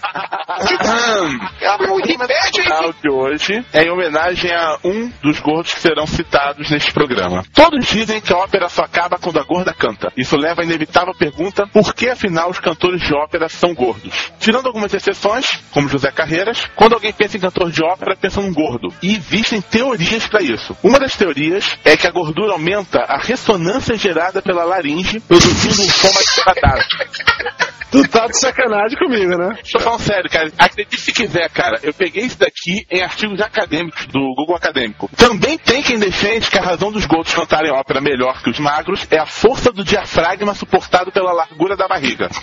O 2.61 2.69
canal 2.69 2.93
de 2.93 3.11
hoje 3.11 3.65
é 3.73 3.85
em 3.85 3.91
homenagem 3.91 4.53
a 4.53 4.79
um 4.85 5.11
dos 5.23 5.41
gordos 5.41 5.75
que 5.75 5.81
serão 5.81 6.07
citados 6.07 6.71
neste 6.71 6.93
programa. 6.93 7.45
Todos 7.55 7.87
dizem 7.87 8.21
que 8.21 8.33
a 8.33 8.39
ópera 8.39 8.69
só 8.69 8.83
acaba 8.83 9.19
quando 9.19 9.39
a 9.39 9.43
gorda 9.43 9.73
canta. 9.73 10.13
Isso 10.17 10.37
leva 10.37 10.63
à 10.63 10.65
inevitável 10.65 11.15
pergunta: 11.15 11.67
por 11.73 11.95
que 11.95 12.09
afinal 12.09 12.51
os 12.51 12.59
cantores 12.59 13.01
de 13.03 13.15
ópera 13.15 13.49
são 13.49 13.75
gordos? 13.75 14.33
Tirando 14.39 14.67
algumas 14.67 14.93
exceções, 14.93 15.47
como 15.73 15.89
José 15.89 16.11
Carreiras, 16.11 16.69
quando 16.75 16.95
alguém 16.95 17.13
pensa 17.13 17.37
em 17.37 17.41
cantor 17.41 17.71
de 17.71 17.85
ópera, 17.85 18.17
pensa 18.17 18.41
num 18.41 18.53
gordo. 18.53 18.89
E 19.03 19.17
existem 19.17 19.61
teorias 19.61 20.27
para 20.27 20.43
isso. 20.43 20.77
Uma 20.83 20.99
das 20.99 21.17
teorias 21.17 21.77
é 21.85 21.97
que 21.97 22.07
a 22.07 22.11
gordura 22.11 22.53
aumenta 22.53 23.01
a 23.09 23.19
ressonância 23.19 23.97
gerada 23.97 24.41
pela 24.41 24.56
laringe, 24.65 25.21
produzindo 25.21 25.83
um 25.83 25.91
som 25.91 26.13
mais 26.15 26.39
agradável. 26.47 27.76
Tu 27.91 28.07
tá 28.09 28.27
de 28.27 28.39
sacanagem 28.39 28.99
comigo, 28.99 29.37
né? 29.37 29.57
Tô 29.71 29.79
falando 29.79 30.01
sério, 30.01 30.31
cara. 30.31 30.51
Acredite 30.59 31.01
se 31.01 31.13
quiser, 31.13 31.49
cara. 31.51 31.79
Eu 31.83 31.95
peguei 31.95 32.25
isso 32.25 32.39
daqui 32.39 32.87
em 32.91 33.03
artigos 33.03 33.41
acadêmicos 33.41 34.07
do 34.07 34.21
Google 34.37 34.57
Acadêmico. 34.57 35.09
Também 35.17 35.57
tem 35.57 35.83
quem 35.83 35.99
defende 35.99 36.51
que 36.51 36.59
a 36.59 36.63
razão 36.63 36.91
dos 36.91 37.07
gordos 37.07 37.35
cantarem 37.35 37.73
ópera 37.73 38.01
melhor 38.01 38.43
que 38.43 38.51
os 38.51 38.59
magros 38.59 39.07
é 39.11 39.19
a 39.19 39.27
força 39.27 39.73
do 39.73 39.85
diafragma 39.85 40.55
suportado 40.55 41.13
pela 41.13 41.33
largura 41.33 41.77
da 41.77 41.89
barriga. 41.89 42.29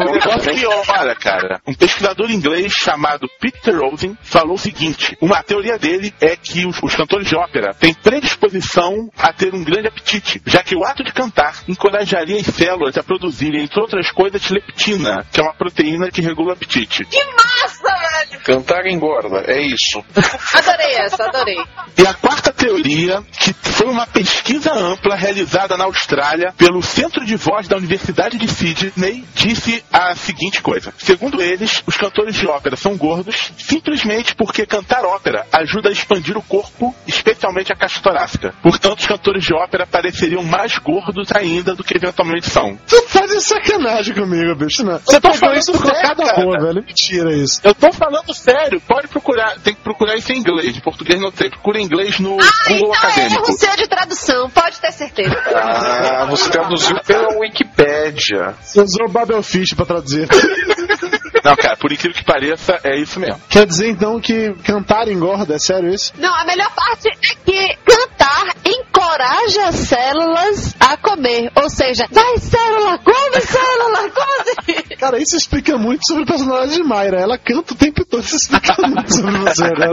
Um 0.00 0.12
negócio 0.12 0.52
que, 0.54 0.66
olha, 0.66 1.14
cara, 1.14 1.60
um 1.66 1.74
pesquisador 1.74 2.30
inglês 2.30 2.72
chamado 2.72 3.28
Peter 3.40 3.78
Rosen 3.78 4.16
falou 4.22 4.54
o 4.54 4.58
seguinte: 4.58 5.16
uma 5.20 5.42
teoria 5.42 5.78
dele 5.78 6.12
é 6.20 6.36
que 6.36 6.66
os, 6.66 6.82
os 6.82 6.94
cantores 6.94 7.26
de 7.26 7.36
ópera 7.36 7.74
têm 7.74 7.92
predisposição 7.92 9.10
a 9.18 9.32
ter 9.32 9.54
um 9.54 9.62
grande 9.62 9.88
apetite, 9.88 10.40
já 10.46 10.62
que 10.62 10.74
o 10.74 10.84
ato 10.84 11.04
de 11.04 11.12
cantar 11.12 11.62
encorajaria 11.68 12.40
as 12.40 12.46
células 12.46 12.96
a 12.96 13.02
produzirem, 13.02 13.64
entre 13.64 13.80
outras 13.80 14.10
coisas, 14.10 14.19
leptina, 14.50 15.26
que 15.32 15.40
é 15.40 15.42
uma 15.42 15.54
proteína 15.54 16.10
que 16.10 16.20
regula 16.20 16.50
o 16.50 16.52
apetite. 16.52 17.04
Que 17.04 17.24
massa! 17.24 17.99
Cantar 18.44 18.86
engorda, 18.86 19.44
é 19.46 19.60
isso. 19.60 20.02
Adorei 20.54 20.94
essa, 20.96 21.24
adorei. 21.24 21.58
E 21.96 22.06
a 22.06 22.14
quarta 22.14 22.52
teoria, 22.52 23.22
que 23.38 23.52
foi 23.52 23.86
uma 23.86 24.06
pesquisa 24.06 24.72
ampla 24.72 25.14
realizada 25.14 25.76
na 25.76 25.84
Austrália 25.84 26.52
pelo 26.56 26.82
Centro 26.82 27.24
de 27.24 27.36
Voz 27.36 27.68
da 27.68 27.76
Universidade 27.76 28.38
de 28.38 28.48
Sydney, 28.48 29.24
disse 29.34 29.82
a 29.92 30.14
seguinte 30.14 30.62
coisa. 30.62 30.92
Segundo 30.98 31.40
eles, 31.42 31.82
os 31.86 31.96
cantores 31.96 32.34
de 32.34 32.46
ópera 32.46 32.76
são 32.76 32.96
gordos 32.96 33.52
simplesmente 33.58 34.34
porque 34.34 34.66
cantar 34.66 35.04
ópera 35.04 35.46
ajuda 35.52 35.88
a 35.88 35.92
expandir 35.92 36.36
o 36.36 36.42
corpo, 36.42 36.94
especialmente 37.06 37.72
a 37.72 37.76
caixa 37.76 38.00
torácica. 38.00 38.54
Portanto, 38.62 39.00
os 39.00 39.06
cantores 39.06 39.44
de 39.44 39.54
ópera 39.54 39.86
pareceriam 39.86 40.42
mais 40.42 40.76
gordos 40.78 41.28
ainda 41.32 41.74
do 41.74 41.84
que 41.84 41.96
eventualmente 41.96 42.48
são. 42.48 42.76
Tu 42.88 43.02
tá 43.12 43.26
de 43.26 43.40
sacanagem 43.40 44.14
comigo, 44.14 44.54
bicho, 44.56 44.84
né? 44.84 45.00
Você 45.04 45.20
pegou 45.20 45.36
falando 45.36 45.58
isso 45.58 45.72
por 45.72 45.92
cada 45.92 46.34
boa, 46.34 46.60
velho. 46.60 46.84
Mentira 46.84 47.32
isso. 47.34 47.60
Eu 47.64 47.74
tô 47.74 47.92
falando 47.92 48.19
sério, 48.34 48.80
pode 48.80 49.08
procurar, 49.08 49.58
tem 49.60 49.74
que 49.74 49.80
procurar 49.82 50.16
isso 50.16 50.32
em 50.32 50.38
inglês, 50.38 50.76
em 50.76 50.80
português 50.80 51.20
não 51.20 51.30
tem, 51.30 51.50
procura 51.50 51.78
em 51.80 51.84
inglês 51.84 52.18
no 52.20 52.36
Ah, 52.40 52.68
Google 52.68 52.92
então 52.94 52.94
é 52.94 53.12
Acadêmico. 53.12 53.42
erro 53.48 53.58
seu 53.58 53.76
de 53.76 53.88
tradução, 53.88 54.50
pode 54.50 54.80
ter 54.80 54.92
certeza. 54.92 55.34
Ah, 55.54 56.26
você 56.26 56.50
traduziu 56.50 56.96
pela 57.06 57.38
Wikipédia. 57.38 58.54
Você 58.60 58.80
usou 58.80 59.06
o 59.06 59.10
Babelfish 59.10 59.74
pra 59.74 59.86
traduzir. 59.86 60.28
Não, 61.42 61.56
cara, 61.56 61.76
por 61.76 61.90
incrível 61.92 62.16
que 62.16 62.24
pareça, 62.24 62.78
é 62.84 62.96
isso 62.98 63.18
mesmo. 63.18 63.40
Quer 63.48 63.66
dizer 63.66 63.88
então 63.88 64.20
que 64.20 64.52
cantar 64.64 65.08
engorda, 65.08 65.54
é 65.54 65.58
sério 65.58 65.92
isso? 65.92 66.12
Não, 66.18 66.34
a 66.34 66.44
melhor 66.44 66.70
parte 66.74 67.08
é 67.08 67.34
que 67.44 67.76
cantar 67.84 68.54
encoraja 68.64 69.68
as 69.68 69.74
células 69.76 70.74
a 70.78 70.96
comer. 70.96 71.50
Ou 71.56 71.70
seja, 71.70 72.06
vai 72.10 72.38
célula, 72.38 72.98
come 72.98 73.40
célula, 73.40 74.10
come. 74.10 74.82
Cara, 74.98 75.18
isso 75.18 75.36
explica 75.36 75.78
muito 75.78 76.06
sobre 76.06 76.24
o 76.24 76.26
personagem 76.26 76.76
de 76.76 76.82
Mayra. 76.82 77.20
Ela 77.20 77.38
canta 77.38 77.72
o 77.72 77.76
tempo 77.76 78.04
todo, 78.04 78.22
isso 78.22 78.36
explica 78.36 78.74
muito 78.86 79.14
sobre 79.14 79.38
você, 79.38 79.64
né? 79.64 79.88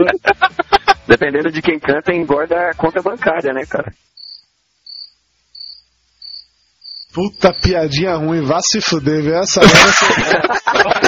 Dependendo 1.06 1.50
de 1.50 1.62
quem 1.62 1.78
canta, 1.78 2.12
engorda 2.12 2.70
a 2.70 2.74
conta 2.74 3.00
bancária, 3.00 3.52
né, 3.52 3.64
cara? 3.64 3.92
Puta 7.12 7.52
piadinha 7.52 8.14
ruim, 8.16 8.42
vá 8.42 8.60
se 8.60 8.80
fuder, 8.80 9.22
viu? 9.22 9.34
Essa 9.34 9.60
essa... 9.62 11.07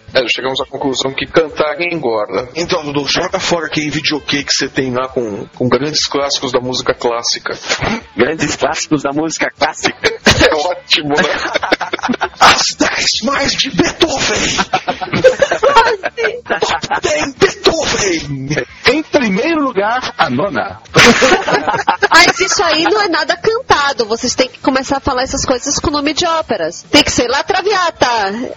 É, 0.13 0.27
chegamos 0.27 0.59
à 0.59 0.65
conclusão 0.65 1.13
que 1.13 1.25
cantar 1.25 1.79
engorda. 1.81 2.49
Então, 2.55 2.83
Dudu, 2.83 3.07
joga 3.07 3.39
fora 3.39 3.67
aquele 3.67 3.89
videokê 3.89 4.43
que 4.43 4.53
você 4.53 4.67
tem 4.67 4.93
lá 4.93 5.07
com, 5.07 5.45
com 5.55 5.69
grandes 5.69 6.05
clássicos 6.05 6.51
da 6.51 6.59
música 6.59 6.93
clássica. 6.93 7.57
Grandes 8.15 8.55
clássicos 8.55 9.03
da 9.03 9.11
música 9.11 9.47
clássica. 9.57 9.97
É 10.41 10.55
ótimo, 10.55 11.09
né? 11.09 11.21
As 12.39 12.73
10 12.73 13.21
mais 13.25 13.53
de 13.53 13.69
Beethoven! 13.69 14.57
Tem 17.01 17.31
Beethoven! 17.33 18.65
Em 18.91 19.03
primeiro 19.03 19.63
lugar, 19.63 20.13
a 20.17 20.29
nona. 20.29 20.81
Mas 22.09 22.39
isso 22.39 22.63
aí 22.63 22.83
não 22.83 23.01
é 23.01 23.07
nada 23.07 23.37
cantado. 23.37 24.05
Vocês 24.05 24.35
têm 24.35 24.49
que 24.49 24.59
começar 24.59 24.97
a 24.97 24.99
falar 24.99 25.23
essas 25.23 25.45
coisas 25.45 25.79
com 25.79 25.91
nome 25.91 26.13
de 26.13 26.25
óperas. 26.25 26.83
Tem 26.89 27.03
que 27.03 27.11
ser 27.11 27.27
La 27.27 27.43
Traviata, 27.43 28.07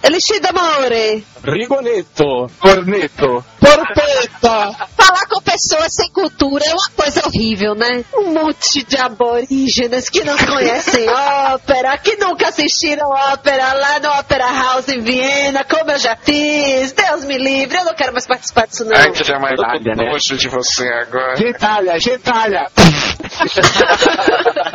Elixir 0.03 0.41
d'Amore. 0.41 1.25
Rigoletto. 1.45 2.49
Corneto. 2.59 3.45
Porpeta! 3.59 4.87
Falar 4.97 5.27
com 5.29 5.41
pessoas 5.41 5.93
sem 5.93 6.09
cultura 6.11 6.65
é 6.65 6.73
uma 6.73 6.89
coisa 6.95 7.21
horrível, 7.25 7.75
né? 7.75 8.03
Um 8.15 8.33
monte 8.33 8.83
de 8.83 8.97
aborígenes 8.97 10.09
que 10.09 10.23
não 10.23 10.37
conhecem 10.37 11.07
ópera, 11.53 11.97
que 11.97 12.15
nunca 12.17 12.49
assistiram 12.49 13.07
ópera 13.09 13.73
lá 13.73 13.99
no 13.99 14.19
Opera 14.19 14.51
House 14.51 14.89
em 14.89 14.99
Viena, 14.99 15.63
como 15.63 15.91
eu 15.91 15.99
já 15.99 16.15
fiz. 16.15 16.91
Deus 16.93 17.25
me 17.25 17.37
livre, 17.37 17.77
eu 17.77 17.85
não 17.85 17.93
quero 17.93 18.11
mais 18.11 18.25
participar 18.25 18.67
disso 18.67 18.83
não. 18.85 18.95
Ai, 18.97 19.11
que 19.11 19.23
já 19.23 19.39
mais 19.39 19.53
Itália, 19.53 19.93
né? 19.95 20.11
nojo 20.11 20.37
de 20.37 20.49
você 20.49 20.87
agora. 20.87 21.35
Gentalha, 21.35 21.99
gentalha. 21.99 22.67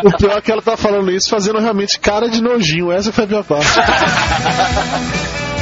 O 0.03 0.17
pior 0.17 0.39
é 0.39 0.41
que 0.41 0.51
ela 0.51 0.63
tá 0.63 0.77
falando 0.77 1.11
isso 1.11 1.29
fazendo 1.29 1.59
realmente 1.59 2.01
cara 2.01 2.29
de 2.29 2.43
nojinho. 2.43 2.91
Essa 2.91 3.13
foi 3.13 3.25
a 3.25 3.27
pior 3.27 3.45
parte. 3.45 3.69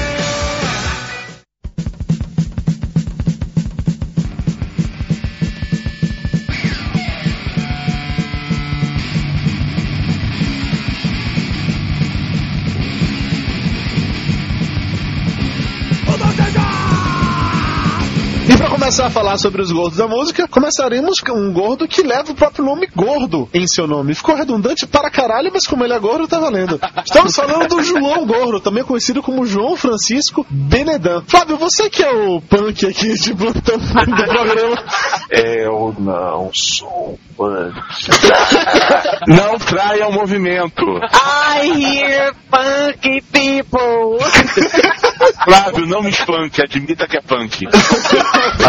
começar 18.88 19.06
a 19.06 19.10
falar 19.10 19.36
sobre 19.36 19.60
os 19.60 19.70
gordos 19.70 19.98
da 19.98 20.08
música, 20.08 20.48
começaremos 20.48 21.20
com 21.20 21.32
um 21.32 21.52
gordo 21.52 21.86
que 21.86 22.02
leva 22.02 22.32
o 22.32 22.34
próprio 22.34 22.64
nome 22.64 22.88
gordo 22.96 23.46
em 23.52 23.66
seu 23.66 23.86
nome. 23.86 24.14
Ficou 24.14 24.34
redundante 24.34 24.86
para 24.86 25.10
caralho, 25.10 25.50
mas 25.52 25.66
como 25.66 25.84
ele 25.84 25.92
é 25.92 25.98
gordo, 25.98 26.26
tá 26.26 26.40
valendo. 26.40 26.80
Estamos 27.04 27.36
falando 27.36 27.68
do 27.68 27.82
João 27.82 28.24
Gordo, 28.24 28.60
também 28.60 28.82
conhecido 28.82 29.22
como 29.22 29.44
João 29.44 29.76
Francisco 29.76 30.46
Benedan. 30.48 31.22
Flávio, 31.26 31.58
você 31.58 31.90
que 31.90 32.02
é 32.02 32.10
o 32.10 32.40
punk 32.40 32.86
aqui 32.86 33.12
de 33.12 33.34
plantão 33.34 33.76
do 33.76 34.24
programa. 34.24 34.82
Eu 35.28 35.94
não 35.98 36.50
sou 36.54 37.18
punk. 37.36 37.78
não 39.28 39.58
traia 39.58 40.08
o 40.08 40.12
movimento. 40.12 40.82
I 41.12 41.72
hear 41.76 42.34
funky 42.50 43.20
people. 43.20 44.18
Flávio, 45.44 45.86
não 45.86 46.02
me 46.02 46.10
espanque, 46.10 46.62
admita 46.62 47.06
que 47.06 47.18
é 47.18 47.20
punk. 47.20 47.66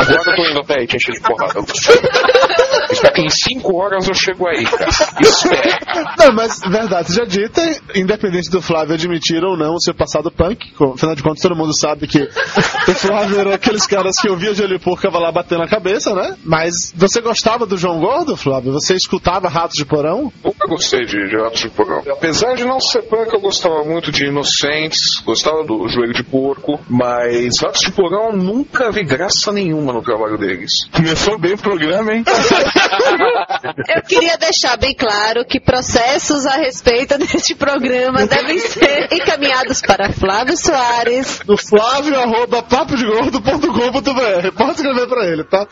Agora 0.09 0.31
eu 0.31 0.35
tô 0.35 0.49
indo 0.49 0.59
até 0.59 0.79
aí, 0.79 0.87
te 0.87 0.97
de 0.97 1.19
porrada. 1.21 1.59
Espera 2.91 3.13
que 3.13 3.21
em 3.21 3.29
5 3.29 3.75
horas 3.75 4.07
eu 4.07 4.13
chego 4.13 4.47
aí, 4.47 4.65
cara. 4.65 4.89
Espera. 5.21 5.79
Não, 6.17 6.33
mas 6.33 6.59
verdade, 6.59 7.13
já 7.13 7.23
dita, 7.25 7.61
independente 7.95 8.49
do 8.49 8.61
Flávio 8.61 8.95
admitir 8.95 9.43
ou 9.43 9.57
não 9.57 9.75
o 9.75 9.81
seu 9.81 9.93
passado 9.93 10.31
punk, 10.31 10.73
afinal 10.93 11.15
de 11.15 11.23
contas 11.23 11.41
todo 11.41 11.55
mundo 11.55 11.73
sabe 11.77 12.07
que 12.07 12.21
o 12.23 12.93
Flávio 12.93 13.39
era 13.39 13.55
aqueles 13.55 13.85
caras 13.85 14.15
que 14.17 14.29
ouvia 14.29 14.53
Porco 14.79 14.97
ficava 14.97 15.19
lá 15.19 15.31
batendo 15.31 15.59
na 15.59 15.67
cabeça, 15.67 16.13
né? 16.13 16.35
Mas 16.43 16.93
você 16.95 17.21
gostava 17.21 17.65
do 17.65 17.77
João 17.77 17.99
Gordo, 17.99 18.35
Flávio? 18.35 18.71
Você 18.73 18.93
escutava 18.93 19.47
Ratos 19.47 19.77
de 19.77 19.85
Porão? 19.85 20.31
Nunca 20.43 20.67
gostei 20.67 21.05
de, 21.05 21.29
de 21.29 21.37
Ratos 21.37 21.61
de 21.61 21.69
Porão. 21.69 22.03
Apesar 22.09 22.55
de 22.55 22.65
não 22.65 22.79
ser 22.79 23.03
punk, 23.03 23.33
eu 23.33 23.41
gostava 23.41 23.83
muito 23.83 24.11
de 24.11 24.25
Inocentes, 24.25 25.21
gostava 25.25 25.63
do 25.63 25.87
Joelho 25.87 26.13
de 26.13 26.23
Porco, 26.23 26.79
mas 26.89 27.59
Ratos 27.61 27.81
de 27.81 27.91
Porão 27.91 28.31
eu 28.31 28.37
nunca 28.37 28.91
vi 28.91 29.03
graça 29.03 29.51
nenhuma 29.51 29.93
no 29.93 30.01
trabalho 30.01 30.37
deles. 30.37 30.89
Começou 30.91 31.37
bem 31.39 31.53
o 31.53 31.57
programa, 31.57 32.13
hein? 32.13 32.23
Eu 33.95 34.01
queria 34.03 34.37
deixar 34.37 34.77
bem 34.77 34.93
claro 34.93 35.45
que 35.45 35.59
processos 35.59 36.45
a 36.45 36.55
respeito 36.55 37.17
deste 37.17 37.55
programa 37.55 38.25
devem 38.25 38.59
ser 38.59 39.07
encaminhados 39.11 39.81
para 39.81 40.11
Flávio 40.11 40.57
Soares. 40.57 41.41
No 41.47 41.57
flávio 41.57 42.19
arroba 42.19 42.63
papodegordo.com.br 42.63 44.51
Pode 44.57 44.71
escrever 44.71 45.07
pra 45.07 45.25
ele, 45.25 45.43
tá? 45.43 45.67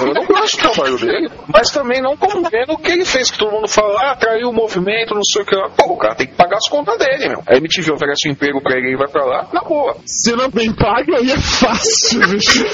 Eu 0.00 0.14
não 0.14 0.26
gosto 0.26 0.56
do 0.56 0.70
trabalho 0.70 0.98
dele, 0.98 1.30
mas 1.52 1.70
também 1.70 2.02
não 2.02 2.16
condeno 2.16 2.74
o 2.74 2.78
que 2.78 2.92
ele 2.92 3.04
fez, 3.04 3.30
que 3.30 3.38
todo 3.38 3.52
mundo 3.52 3.68
fala, 3.68 4.12
ah, 4.12 4.16
traiu 4.16 4.50
o 4.50 4.52
movimento, 4.52 5.14
não 5.14 5.24
sei 5.24 5.42
o 5.42 5.44
que 5.44 5.54
lá. 5.54 5.70
Pô, 5.70 5.92
o 5.92 5.96
cara 5.96 6.14
tem 6.14 6.26
que 6.26 6.34
pagar 6.34 6.56
as 6.56 6.68
contas 6.68 6.98
dele, 6.98 7.28
meu. 7.28 7.42
A 7.46 7.56
MTV 7.56 7.92
oferece 7.92 8.28
um 8.28 8.32
emprego 8.32 8.60
pra 8.60 8.76
ele 8.76 8.92
e 8.92 8.96
vai 8.96 9.08
pra 9.08 9.24
lá, 9.24 9.48
na 9.52 9.60
boa. 9.60 9.96
Se 10.04 10.32
não 10.32 10.50
bem 10.50 10.72
pago, 10.72 11.14
aí 11.14 11.30
é 11.30 11.38
fácil, 11.38 12.20
bicho. 12.28 12.64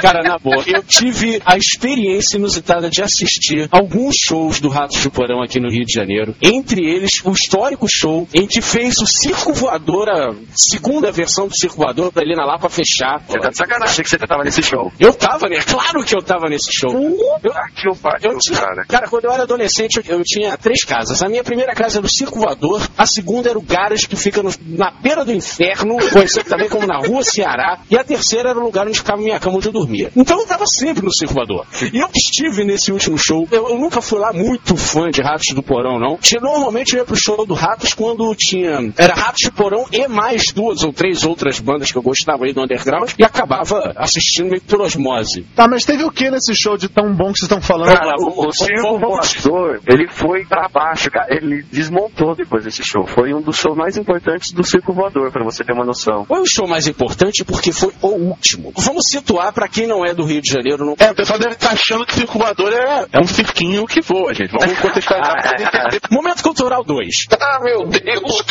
Cara, 0.00 0.22
na 0.22 0.38
boa, 0.38 0.62
eu 0.66 0.82
tive 0.82 1.40
a 1.44 1.56
experiência 1.56 2.33
inusitada 2.36 2.88
de 2.90 3.02
assistir 3.02 3.68
alguns 3.70 4.16
shows 4.16 4.60
do 4.60 4.68
Ratos 4.68 5.00
de 5.00 5.10
Porão 5.10 5.42
aqui 5.42 5.60
no 5.60 5.70
Rio 5.70 5.84
de 5.84 5.92
Janeiro. 5.92 6.34
Entre 6.40 6.84
eles, 6.84 7.20
o 7.24 7.32
histórico 7.32 7.86
show 7.88 8.28
em 8.34 8.46
que 8.46 8.60
fez 8.60 8.98
o 8.98 9.06
Circo 9.06 9.52
Voador, 9.52 10.08
a 10.08 10.34
segunda 10.54 11.10
versão 11.12 11.48
do 11.48 11.56
Circo 11.56 11.76
Voador, 11.76 12.12
pra 12.12 12.22
ele 12.22 12.34
na 12.34 12.44
lá 12.44 12.58
pra 12.58 12.68
fechar. 12.68 13.22
Você 13.26 13.38
tá 13.38 13.48
de 13.50 13.56
sacanagem 13.56 14.02
que 14.04 14.10
você 14.10 14.18
tava 14.18 14.44
nesse 14.44 14.62
show. 14.62 14.92
Eu 14.98 15.12
tava, 15.12 15.48
né? 15.48 15.58
Claro 15.66 16.04
que 16.04 16.14
eu 16.14 16.22
tava 16.22 16.48
nesse 16.48 16.72
show. 16.72 16.90
Eu, 16.92 17.52
eu 17.84 17.96
pariu, 17.96 18.32
eu 18.32 18.38
tinha, 18.38 18.58
cara. 18.58 18.84
cara, 18.86 19.08
quando 19.08 19.24
eu 19.26 19.32
era 19.32 19.42
adolescente, 19.42 19.96
eu, 20.06 20.18
eu 20.18 20.22
tinha 20.24 20.56
três 20.56 20.84
casas. 20.84 21.22
A 21.22 21.28
minha 21.28 21.42
primeira 21.44 21.74
casa 21.74 21.98
era 21.98 22.06
o 22.06 22.08
Circo 22.08 22.38
Voador, 22.38 22.80
a 22.96 23.06
segunda 23.06 23.48
era 23.50 23.58
o 23.58 23.62
Garage, 23.62 24.06
que 24.08 24.16
fica 24.16 24.42
no- 24.42 24.52
na 24.66 24.90
beira 24.90 25.24
do 25.24 25.32
inferno, 25.32 25.96
conhecido 26.12 26.44
também 26.48 26.68
como 26.68 26.86
na 26.86 26.98
rua 26.98 27.22
Ceará, 27.22 27.80
e 27.90 27.96
a 27.96 28.04
terceira 28.04 28.50
era 28.50 28.58
o 28.58 28.62
lugar 28.62 28.86
onde 28.86 28.98
ficava 28.98 29.20
minha 29.20 29.38
cama 29.40 29.56
onde 29.56 29.68
eu 29.68 29.72
dormia. 29.72 30.10
Então 30.16 30.38
eu 30.40 30.46
tava 30.46 30.66
sempre 30.66 31.02
no 31.04 31.12
Circo 31.12 31.34
Voador. 31.34 31.66
E 31.92 31.98
eu 32.02 32.08
estive 32.14 32.64
nesse 32.64 32.92
último 32.92 33.18
show. 33.18 33.46
Eu, 33.50 33.68
eu 33.70 33.78
nunca 33.78 34.00
fui 34.00 34.18
lá 34.18 34.32
muito 34.32 34.76
fã 34.76 35.10
de 35.10 35.22
Ratos 35.22 35.54
do 35.54 35.62
Porão, 35.62 35.98
não. 35.98 36.18
Normalmente 36.40 36.94
eu 36.94 37.00
ia 37.00 37.04
pro 37.04 37.16
show 37.16 37.46
do 37.46 37.54
Ratos 37.54 37.94
quando 37.94 38.34
tinha. 38.34 38.92
Era 38.96 39.14
Ratos 39.14 39.44
do 39.44 39.52
Porão 39.52 39.86
e 39.92 40.06
mais 40.08 40.52
duas 40.52 40.82
ou 40.82 40.92
três 40.92 41.24
outras 41.24 41.58
bandas 41.60 41.90
que 41.90 41.98
eu 41.98 42.02
gostava 42.02 42.44
aí 42.44 42.52
do 42.52 42.62
underground, 42.62 43.10
e 43.18 43.24
acabava 43.24 43.92
assistindo 43.96 44.50
meio 44.50 44.62
por 44.62 44.80
osmose. 44.80 45.46
Tá, 45.54 45.66
mas 45.68 45.84
teve 45.84 46.04
o 46.04 46.10
que 46.10 46.30
nesse 46.30 46.54
show 46.54 46.76
de 46.76 46.88
tão 46.88 47.14
bom 47.14 47.32
que 47.32 47.38
vocês 47.38 47.50
estão 47.50 47.60
falando? 47.60 47.96
Cara, 47.96 48.14
o, 48.18 48.46
o 48.46 48.52
Circo 48.52 48.98
Voador, 48.98 49.80
ele 49.86 50.08
foi 50.08 50.44
pra 50.44 50.68
baixo, 50.68 51.10
cara. 51.10 51.26
Ele 51.34 51.62
desmontou 51.70 52.34
depois 52.34 52.64
desse 52.64 52.84
show. 52.84 53.06
Foi 53.06 53.32
um 53.34 53.40
dos 53.40 53.56
shows 53.56 53.76
mais 53.76 53.96
importantes 53.96 54.52
do 54.52 54.62
Circo 54.62 54.92
Voador, 54.92 55.30
pra 55.30 55.44
você 55.44 55.64
ter 55.64 55.72
uma 55.72 55.84
noção. 55.84 56.24
Foi 56.24 56.40
o 56.40 56.46
show 56.46 56.68
mais 56.68 56.86
importante 56.86 57.44
porque 57.44 57.72
foi 57.72 57.92
o 58.02 58.08
último. 58.08 58.72
Vamos 58.76 59.04
situar 59.10 59.52
pra 59.52 59.68
quem 59.68 59.86
não 59.86 60.04
é 60.04 60.14
do 60.14 60.24
Rio 60.24 60.40
de 60.40 60.50
Janeiro. 60.50 60.84
Não... 60.84 60.94
É, 60.98 61.10
o 61.10 61.14
pessoal 61.14 61.38
deve 61.38 61.54
estar 61.54 61.72
achando 61.72 62.03
que 62.06 62.12
o 62.12 62.16
circulador 62.16 62.72
é, 62.72 63.06
é 63.12 63.20
um 63.20 63.26
cirquinho 63.26 63.86
que 63.86 64.00
voa, 64.00 64.32
gente. 64.34 64.52
Vamos 64.52 64.78
contextualizar 64.80 65.40
pra 65.40 65.50
poder 65.50 65.62
entender. 65.64 66.00
Momento 66.10 66.42
Cultural 66.42 66.84
2. 66.84 67.08
Ah, 67.40 67.60
meu 67.62 67.86
Deus, 67.86 68.44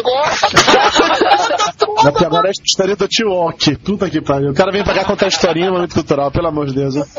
Não, 2.03 2.11
porque 2.11 2.25
agora 2.25 2.47
é 2.47 2.49
a 2.49 2.51
história 2.51 2.95
do 2.95 3.07
T-Walk. 3.07 3.77
Puta 3.77 4.09
que 4.09 4.21
pariu. 4.21 4.51
O 4.51 4.53
cara 4.53 4.71
vem 4.71 4.83
pra 4.83 4.93
cá 4.93 5.05
contar 5.05 5.25
a 5.25 5.29
historinha 5.29 5.67
no 5.67 5.73
momento 5.73 5.93
cultural, 5.93 6.31
pelo 6.31 6.47
amor 6.47 6.67
de 6.67 6.73
Deus. 6.73 6.95
Nossa 6.95 7.09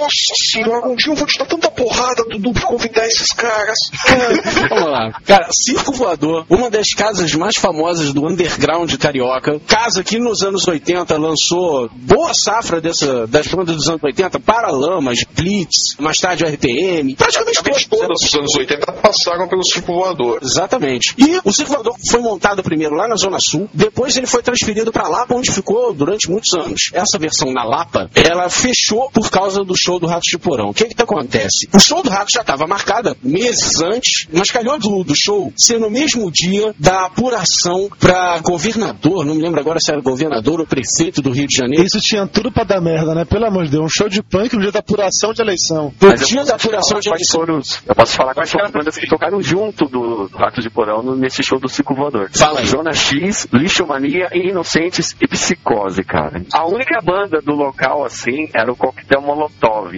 senhora, 0.53 0.87
um 0.87 0.95
dia 0.95 1.13
eu 1.13 1.17
vou 1.17 1.27
te 1.27 1.39
dar 1.39 1.47
tanta 1.47 1.71
porrada, 1.71 2.25
Dudu, 2.31 2.53
pra 2.53 2.63
convidar 2.63 3.07
esses 3.07 3.33
caras. 3.33 3.79
Vamos 4.69 4.91
lá. 4.91 5.13
Cara, 5.27 5.49
Circo 5.53 5.93
Voador, 5.93 6.45
uma 6.49 6.71
das 6.71 6.89
casas 6.95 7.33
mais 7.35 7.55
famosas 7.59 8.13
do 8.13 8.27
underground 8.27 8.93
carioca. 8.97 9.61
Casa 9.67 10.03
que 10.03 10.19
nos 10.19 10.43
anos 10.43 10.67
80 10.67 11.17
lançou 11.17 11.89
boa 11.93 12.33
safra 12.35 12.81
dessa, 12.81 13.27
das 13.27 13.47
bandas 13.49 13.77
dos 13.77 13.89
anos 13.89 14.03
80, 14.03 14.41
Paralamas, 14.41 15.19
Blitz, 15.35 15.97
mais 15.99 16.19
tarde 16.25 16.43
o 16.43 16.49
RPM. 16.49 17.15
Praticamente 17.17 17.63
todas, 17.63 17.85
todas 17.85 18.23
Os 18.23 18.35
anos 18.35 18.55
80 18.57 18.93
passaram 18.93 19.47
pelo 19.47 19.63
Circo 19.63 19.93
Voador. 19.93 20.39
Exatamente. 20.43 21.15
E 21.19 21.39
o 21.45 21.53
Circo 21.53 21.75
Voador 21.75 21.95
foi 22.11 22.21
montado 22.21 22.63
primeiro 22.63 22.95
lá 22.95 23.07
na 23.07 23.17
Zona 23.17 23.37
Sul, 23.39 23.69
depois 23.75 24.17
ele 24.17 24.27
foi 24.27 24.43
transferido 24.43 24.91
para 24.91 25.07
Lapa, 25.07 25.35
onde 25.35 25.53
ficou 25.53 25.93
durante 25.93 26.31
muitos 26.31 26.55
anos. 26.55 26.91
Essa 26.95 27.19
versão 27.19 27.53
na 27.53 27.63
Lapa, 27.63 28.11
ela 28.15 28.49
fechou 28.49 29.11
por 29.11 29.31
causa 29.31 29.63
do 29.63 29.77
show 29.77 30.01
do 30.01 30.07
Ratos 30.07 30.31
de 30.31 30.39
Porão. 30.39 30.71
O 30.71 30.75
que 30.75 30.87
que 30.87 31.03
acontece? 31.03 31.69
O 31.75 31.79
show 31.79 32.03
do 32.03 32.09
Ratos 32.09 32.33
já 32.33 32.41
estava 32.41 32.67
marcado 32.67 33.15
meses 33.23 33.83
antes, 33.83 34.27
mas 34.33 34.51
calhou 34.51 34.79
do, 34.79 35.05
do 35.05 35.15
show 35.15 35.53
ser 35.55 35.79
no 35.79 35.91
mesmo 35.91 36.31
dia 36.31 36.75
da 36.79 37.05
apuração 37.05 37.91
para 38.01 38.39
governador, 38.39 39.27
não 39.27 39.35
me 39.35 39.43
lembro 39.43 39.61
agora 39.61 39.79
se 39.79 39.93
era 39.93 40.01
governador 40.01 40.61
ou 40.61 40.67
prefeito 40.67 41.21
do 41.21 41.31
Rio 41.31 41.47
de 41.47 41.57
Janeiro. 41.57 41.85
Isso 41.85 42.01
tinha 42.01 42.27
tudo 42.27 42.51
pra 42.51 42.65
dar 42.65 42.81
merda, 42.81 43.15
né? 43.15 43.27
Pelo 43.27 43.45
amor 43.45 43.65
de 43.65 43.73
Deus. 43.73 43.85
Um 43.85 43.89
show 43.89 44.09
de 44.09 44.23
punk 44.23 44.55
no 44.55 44.63
dia 44.63 44.73
da 44.73 44.79
apuração 44.79 45.35
de 45.35 45.43
eleição. 45.43 45.93
No 46.21 46.27
dia 46.27 46.37
posso 46.39 46.49
da 46.51 46.57
apuração 46.57 46.89
falar 46.89 47.01
de 47.01 47.09
quais 47.09 47.21
eleição. 47.21 47.41
foram 47.41 47.59
os- 47.59 47.83
Eu 47.87 47.95
posso 47.95 48.13
falar 48.17 48.35
quais 48.35 48.51
foram 48.51 48.65
as 48.67 48.73
bandas 48.73 48.97
que 48.97 49.07
tocaram 49.09 49.43
junto 49.43 49.85
do 49.87 50.29
Ratos 50.35 50.63
de 50.65 50.71
Porão 50.71 51.03
nesse 51.17 51.43
show 51.43 51.59
do 51.59 51.69
Circo 51.69 51.95
Voador. 51.95 52.31
Fala 52.33 52.61
aí. 52.61 52.67
Zona 52.67 52.93
X, 52.93 53.47
Lixomania, 53.53 54.29
Inocentes 54.35 55.15
e 55.21 55.27
Psicose, 55.27 56.03
cara. 56.05 56.43
A 56.53 56.67
única 56.67 57.01
banda 57.03 57.41
do 57.41 57.53
local, 57.55 58.05
assim, 58.05 58.49
era 58.55 58.71
o 58.73 58.77
Coquetel 58.77 59.21
Molotov. 59.23 59.95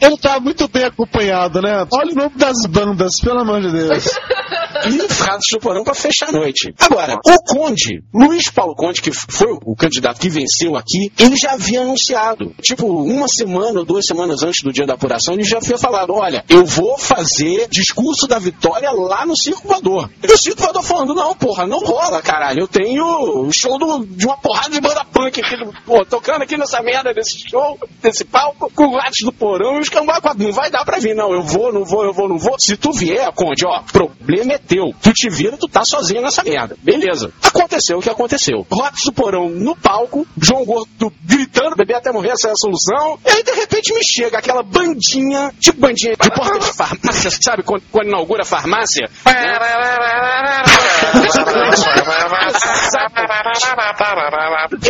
Ele 0.00 0.16
tá 0.18 0.38
muito 0.40 0.68
bem 0.68 0.84
acompanhado, 0.84 1.60
né? 1.60 1.86
Olha 1.92 2.12
o 2.12 2.14
nome 2.14 2.36
das 2.36 2.66
bandas, 2.68 3.18
pelo 3.20 3.40
amor 3.40 3.60
de 3.60 3.70
Deus. 3.72 4.06
e 4.86 5.22
Ratos 5.22 5.46
do 5.52 5.58
Porão 5.58 5.82
para 5.84 5.94
fechar 5.94 6.28
a 6.28 6.32
noite. 6.32 6.72
Agora, 6.78 7.14
o 7.14 7.36
Conde, 7.54 8.02
Luiz 8.14 8.50
Paulo 8.50 8.74
Conde, 8.74 9.00
que 9.00 9.10
foi 9.12 9.48
o 9.64 9.74
candidato 9.74 10.20
que 10.20 10.28
venceu 10.28 10.76
aqui, 10.76 11.10
ele 11.18 11.36
já 11.36 11.52
havia 11.52 11.80
anunciado. 11.80 12.52
Tipo, 12.60 12.86
uma 12.86 13.26
semana 13.28 13.80
ou 13.80 13.84
duas 13.84 14.04
semanas 14.06 14.15
antes 14.22 14.62
do 14.62 14.72
dia 14.72 14.86
da 14.86 14.94
apuração, 14.94 15.34
ele 15.34 15.44
já 15.44 15.58
havia 15.58 15.78
falado: 15.78 16.12
olha, 16.14 16.44
eu 16.48 16.64
vou 16.64 16.98
fazer 16.98 17.68
discurso 17.68 18.26
da 18.26 18.38
vitória 18.38 18.90
lá 18.92 19.24
no 19.26 19.36
Circo 19.36 19.66
Voador. 19.68 20.10
E 20.22 20.26
o 20.32 20.38
Circo 20.38 20.62
Voador 20.62 20.82
falando: 20.82 21.14
não, 21.14 21.34
porra, 21.34 21.66
não 21.66 21.78
rola, 21.80 22.20
caralho. 22.22 22.60
Eu 22.60 22.68
tenho 22.68 23.04
o 23.46 23.52
show 23.52 23.78
do- 23.78 24.04
de 24.06 24.26
uma 24.26 24.36
porrada 24.36 24.70
de 24.70 24.80
banda 24.80 25.04
punk 25.04 25.40
aqui, 25.40 25.56
pô, 25.84 26.04
tocando 26.04 26.42
aqui 26.42 26.56
nessa 26.56 26.80
merda 26.82 27.12
desse 27.14 27.38
show, 27.48 27.78
desse 28.02 28.24
palco, 28.24 28.70
com 28.74 28.96
Ratos 28.96 29.18
do 29.24 29.32
Porão 29.32 29.76
e 29.78 29.80
os 29.80 29.88
cambá. 29.88 30.20
Não 30.36 30.52
vai 30.52 30.70
dar 30.70 30.84
pra 30.84 30.98
vir, 30.98 31.14
não. 31.14 31.32
Eu 31.32 31.42
vou, 31.42 31.72
não 31.72 31.84
vou, 31.84 32.04
eu 32.04 32.12
vou, 32.12 32.28
não 32.28 32.38
vou. 32.38 32.56
Se 32.58 32.76
tu 32.76 32.90
vier, 32.92 33.30
Conde, 33.32 33.66
ó, 33.66 33.82
problema 33.92 34.54
é 34.54 34.58
teu. 34.58 34.92
Tu 35.02 35.12
te 35.12 35.28
vira, 35.30 35.56
tu 35.56 35.68
tá 35.68 35.82
sozinho 35.84 36.22
nessa 36.22 36.42
merda. 36.42 36.76
Beleza. 36.82 37.32
Aconteceu 37.42 37.98
o 37.98 38.00
que 38.02 38.08
aconteceu. 38.10 38.66
Ratos 38.70 39.04
do 39.04 39.12
Porão 39.12 39.48
no 39.48 39.76
palco, 39.76 40.26
João 40.40 40.64
Gordo 40.64 41.12
gritando, 41.24 41.76
beber 41.76 41.96
até 41.96 42.10
morrer, 42.12 42.30
essa 42.30 42.48
é 42.48 42.52
a 42.52 42.56
solução. 42.56 43.18
E 43.26 43.30
aí, 43.30 43.42
de 43.42 43.52
repente, 43.52 43.92
me 43.92 44.00
chega 44.06 44.38
aquela 44.38 44.62
bandinha, 44.62 45.52
tipo 45.60 45.80
bandinha 45.80 46.12
de 46.16 46.30
porta 46.30 46.58
de 46.58 46.76
farmácia, 46.76 47.30
sabe? 47.42 47.62
Quando, 47.62 47.82
quando 47.90 48.08
inaugura 48.08 48.42
a 48.42 48.46
farmácia. 48.46 49.08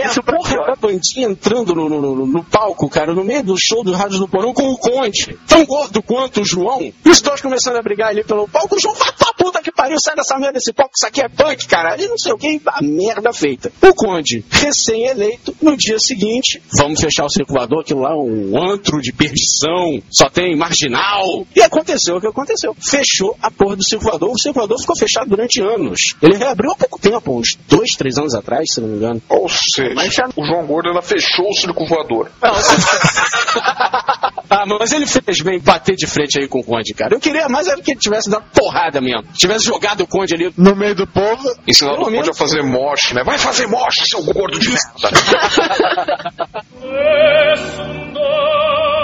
Essa 0.03 0.23
porra 0.23 0.67
da 0.67 0.77
bandinha 0.77 1.29
entrando 1.29 1.75
no, 1.75 1.89
no- 1.89 2.27
no- 2.27 2.45
palco, 2.45 2.89
cara, 2.89 3.13
no 3.15 3.25
meio 3.25 3.43
do 3.43 3.57
show 3.59 3.83
do 3.83 3.93
Rádio 3.93 4.19
do 4.19 4.29
Porão 4.29 4.53
com 4.53 4.69
o 4.71 4.77
Conde, 4.79 5.37
tão 5.47 5.65
gordo 5.65 6.03
quanto 6.03 6.41
o 6.41 6.45
João, 6.45 6.81
e 6.81 6.95
os 7.09 7.21
dois 7.21 7.41
começando 7.41 7.77
a 7.77 7.83
brigar 7.83 8.11
ali 8.11 8.23
pelo 8.25 8.47
palco, 8.49 8.77
o 8.77 8.81
João 8.81 8.95
vai 8.95 9.13
pra 9.13 9.33
puta 9.37 9.61
que 9.63 9.73
pariu, 9.73 9.97
sai 10.01 10.15
dessa 10.15 10.37
merda 10.39 10.55
desse 10.55 10.73
palco, 10.73 10.93
isso 10.97 11.07
aqui 11.07 11.21
é 11.21 11.29
punk, 11.29 11.67
cara, 11.67 11.97
e 12.01 12.07
não 12.09 12.17
sei 12.19 12.33
o 12.33 12.37
que, 12.39 12.61
a 12.67 12.83
merda 12.83 13.33
feita. 13.33 13.73
O 13.83 13.95
Conde, 13.95 14.45
recém-eleito, 14.51 15.55
no 15.61 15.77
dia 15.77 15.99
seguinte, 15.99 16.63
vamos 16.79 17.01
fechar 17.01 17.25
o 17.25 17.31
circulador, 17.31 17.81
aquilo 17.81 18.01
lá, 18.03 18.13
é 18.13 18.15
um 18.17 18.71
antro 18.73 19.01
de 19.07 19.13
perdição, 19.13 20.03
só 20.11 20.29
tem 20.29 20.57
marginal, 20.57 21.47
e 21.55 21.63
aconteceu 21.63 22.17
o 22.17 22.21
que 22.21 22.27
aconteceu. 22.27 22.75
Fechou 22.81 23.37
a 23.41 23.49
porra 23.51 23.77
do 23.77 23.85
circulador, 23.85 24.31
o 24.33 24.39
circulador 24.39 24.79
ficou 24.81 24.97
fechado 24.97 25.31
durante 25.31 25.61
anos. 25.61 26.15
Ele 26.21 26.37
reabriu 26.37 26.73
há 26.73 26.77
pouco 26.77 26.99
tempo, 26.99 27.39
uns 27.39 27.57
dois, 27.69 27.91
três 27.97 28.19
anos 28.19 28.35
atrás, 28.35 28.65
se 28.73 28.81
não 28.81 28.89
me 28.89 28.97
engano. 28.97 29.23
Ou 29.29 29.49
seja, 29.49 29.95
o 30.37 30.45
João 30.45 30.67
Gordo 30.67 30.89
ela 30.91 31.03
fechou 31.03 31.49
o 31.49 31.55
Circo 31.55 31.87
Voador. 31.87 32.31
Ah, 34.49 34.65
mas 34.65 34.93
ele 34.93 35.07
fez 35.07 35.41
bem 35.41 35.59
bater 35.59 35.97
de 35.97 36.07
frente 36.07 36.39
aí 36.39 36.47
com 36.47 36.61
o 36.61 36.65
Conde, 36.65 36.95
cara. 36.95 37.17
Eu 37.17 37.21
queria 37.21 37.49
mais 37.49 37.67
era 37.67 37.83
que 37.83 37.91
ele 37.91 37.99
tivesse 37.99 38.31
dado 38.31 38.45
porrada 38.55 39.01
mesmo. 39.01 39.25
Tivesse 39.35 39.65
jogado 39.65 40.03
o 40.03 40.07
Conde 40.07 40.37
ali. 40.37 40.53
No 40.57 40.77
meio 40.77 40.95
do 40.95 41.05
povo. 41.05 41.43
Ensinando 41.67 41.97
Pelo 41.97 42.09
o 42.09 42.13
Conde 42.13 42.23
menos- 42.23 42.37
a 42.37 42.39
fazer 42.39 42.63
moche, 42.63 43.13
né? 43.13 43.25
Vai 43.25 43.39
fazer 43.39 43.67
moche, 43.67 44.07
seu 44.07 44.23
gordo 44.23 44.57
de 44.61 44.69
merda. 44.69 44.87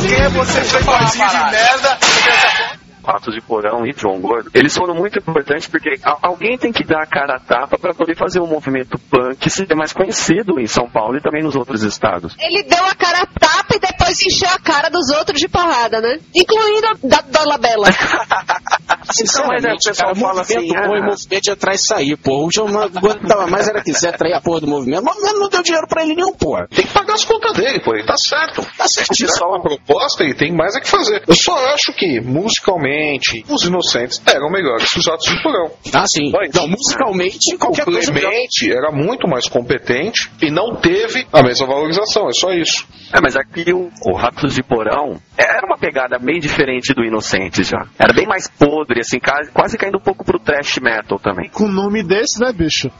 Quem 0.00 0.14
é 0.14 0.28
você, 0.28 0.64
seu 0.64 0.84
boizinho 0.84 1.28
de 1.28 1.50
merda? 1.50 1.98
Ratos 3.04 3.34
de 3.34 3.40
Porão 3.40 3.86
e 3.86 3.92
João 3.96 4.20
Gordo, 4.20 4.50
eles 4.54 4.76
foram 4.76 4.94
muito 4.94 5.18
importantes 5.18 5.66
porque 5.66 5.94
alguém 6.22 6.58
tem 6.58 6.72
que 6.72 6.84
dar 6.84 7.02
a 7.02 7.06
cara 7.06 7.36
a 7.36 7.40
tapa 7.40 7.78
para 7.78 7.94
poder 7.94 8.16
fazer 8.16 8.40
o 8.40 8.46
movimento 8.46 8.98
punk 9.10 9.48
ser 9.50 9.74
mais 9.74 9.92
conhecido 9.92 10.60
em 10.60 10.66
São 10.66 10.88
Paulo 10.88 11.16
e 11.16 11.20
também 11.20 11.42
nos 11.42 11.56
outros 11.56 11.82
estados. 11.82 12.36
Ele 12.38 12.62
deu 12.62 12.84
a 12.84 12.94
cara 12.94 13.22
a 13.22 13.26
tapa 13.26 13.76
e 13.76 13.78
depois 13.78 14.20
encher 14.22 14.48
a 14.48 14.58
cara 14.58 14.88
dos 14.88 15.10
outros 15.10 15.40
de 15.40 15.48
porrada, 15.48 16.00
né? 16.00 16.18
Incluindo 16.34 16.86
a 16.86 16.94
da, 17.02 17.20
da 17.22 17.44
Labela. 17.44 17.88
Sinceramente, 19.10 19.38
Não, 19.38 19.46
mas 19.46 19.64
é, 19.64 19.72
o 19.72 19.76
pessoal 19.76 20.14
cara, 20.14 20.20
fala 20.20 20.34
movimento 20.34 20.58
assim, 20.58 20.88
bom 20.88 20.94
ah. 20.94 20.98
e 20.98 21.02
movimento 21.02 21.52
atrai 21.52 21.78
sair, 21.78 22.16
pô. 22.16 22.46
O 22.46 22.50
João 22.52 22.68
Gordo 23.00 23.26
tava 23.26 23.46
mais 23.46 23.68
era 23.68 23.82
quiser 23.82 24.14
atrair 24.14 24.34
a 24.34 24.40
porra 24.40 24.60
do 24.60 24.66
movimento. 24.66 25.00
O 25.00 25.04
movimento 25.04 25.38
não 25.38 25.48
deu 25.48 25.62
dinheiro 25.62 25.86
pra 25.88 26.02
ele 26.02 26.14
nenhum, 26.14 26.32
pô. 26.32 26.56
Tem 26.68 26.86
que 26.86 26.92
pagar 26.92 27.14
as 27.14 27.24
contas 27.24 27.52
dele, 27.54 27.80
pô. 27.80 27.94
Ele 27.94 28.06
tá 28.06 28.16
certo. 28.16 28.62
Tá 28.76 28.86
certíssimo. 28.86 29.28
Tirar 29.32 29.48
uma 29.48 29.62
proposta 29.62 30.24
e 30.24 30.34
tem 30.34 30.52
mais 30.52 30.74
a 30.76 30.80
que 30.80 30.88
fazer. 30.88 31.22
Eu 31.26 31.34
só 31.34 31.54
acho 31.72 31.92
que, 31.92 32.20
musicalmente, 32.20 32.97
os 33.48 33.62
inocentes 33.64 34.20
eram 34.26 34.50
melhores 34.50 34.90
que 34.90 34.98
os 34.98 35.08
atos 35.08 35.26
de 35.26 35.42
porão. 35.42 35.70
Ah, 35.92 36.06
sim. 36.06 36.30
Vai. 36.30 36.48
Não, 36.54 36.68
musicalmente, 36.68 37.56
qualquer 37.58 37.84
coisa 37.84 38.12
melhor. 38.12 38.30
Clemente 38.30 38.70
era 38.70 38.90
muito 38.90 39.28
mais 39.28 39.48
competente 39.48 40.30
e 40.40 40.50
não 40.50 40.76
teve 40.76 41.26
a 41.32 41.42
mesma 41.42 41.66
valorização, 41.66 42.28
é 42.28 42.32
só 42.32 42.52
isso. 42.52 42.86
É, 43.12 43.20
mas 43.20 43.36
aqui 43.36 43.72
o, 43.72 43.90
o 44.06 44.16
Ratos 44.16 44.54
de 44.54 44.62
Porão 44.62 45.16
era 45.36 45.66
uma 45.66 45.78
pegada 45.78 46.18
bem 46.18 46.38
diferente 46.38 46.92
do 46.94 47.04
Inocente 47.04 47.62
já. 47.62 47.86
Era 47.98 48.12
bem 48.12 48.26
mais 48.26 48.48
podre, 48.48 49.00
assim, 49.00 49.18
quase, 49.18 49.78
caindo 49.78 49.98
um 49.98 50.02
pouco 50.02 50.24
pro 50.24 50.38
trash 50.38 50.78
metal 50.78 51.18
também. 51.18 51.48
Com 51.50 51.64
um 51.64 51.72
nome 51.72 52.02
desse, 52.02 52.40
né, 52.40 52.52
bicho? 52.52 52.90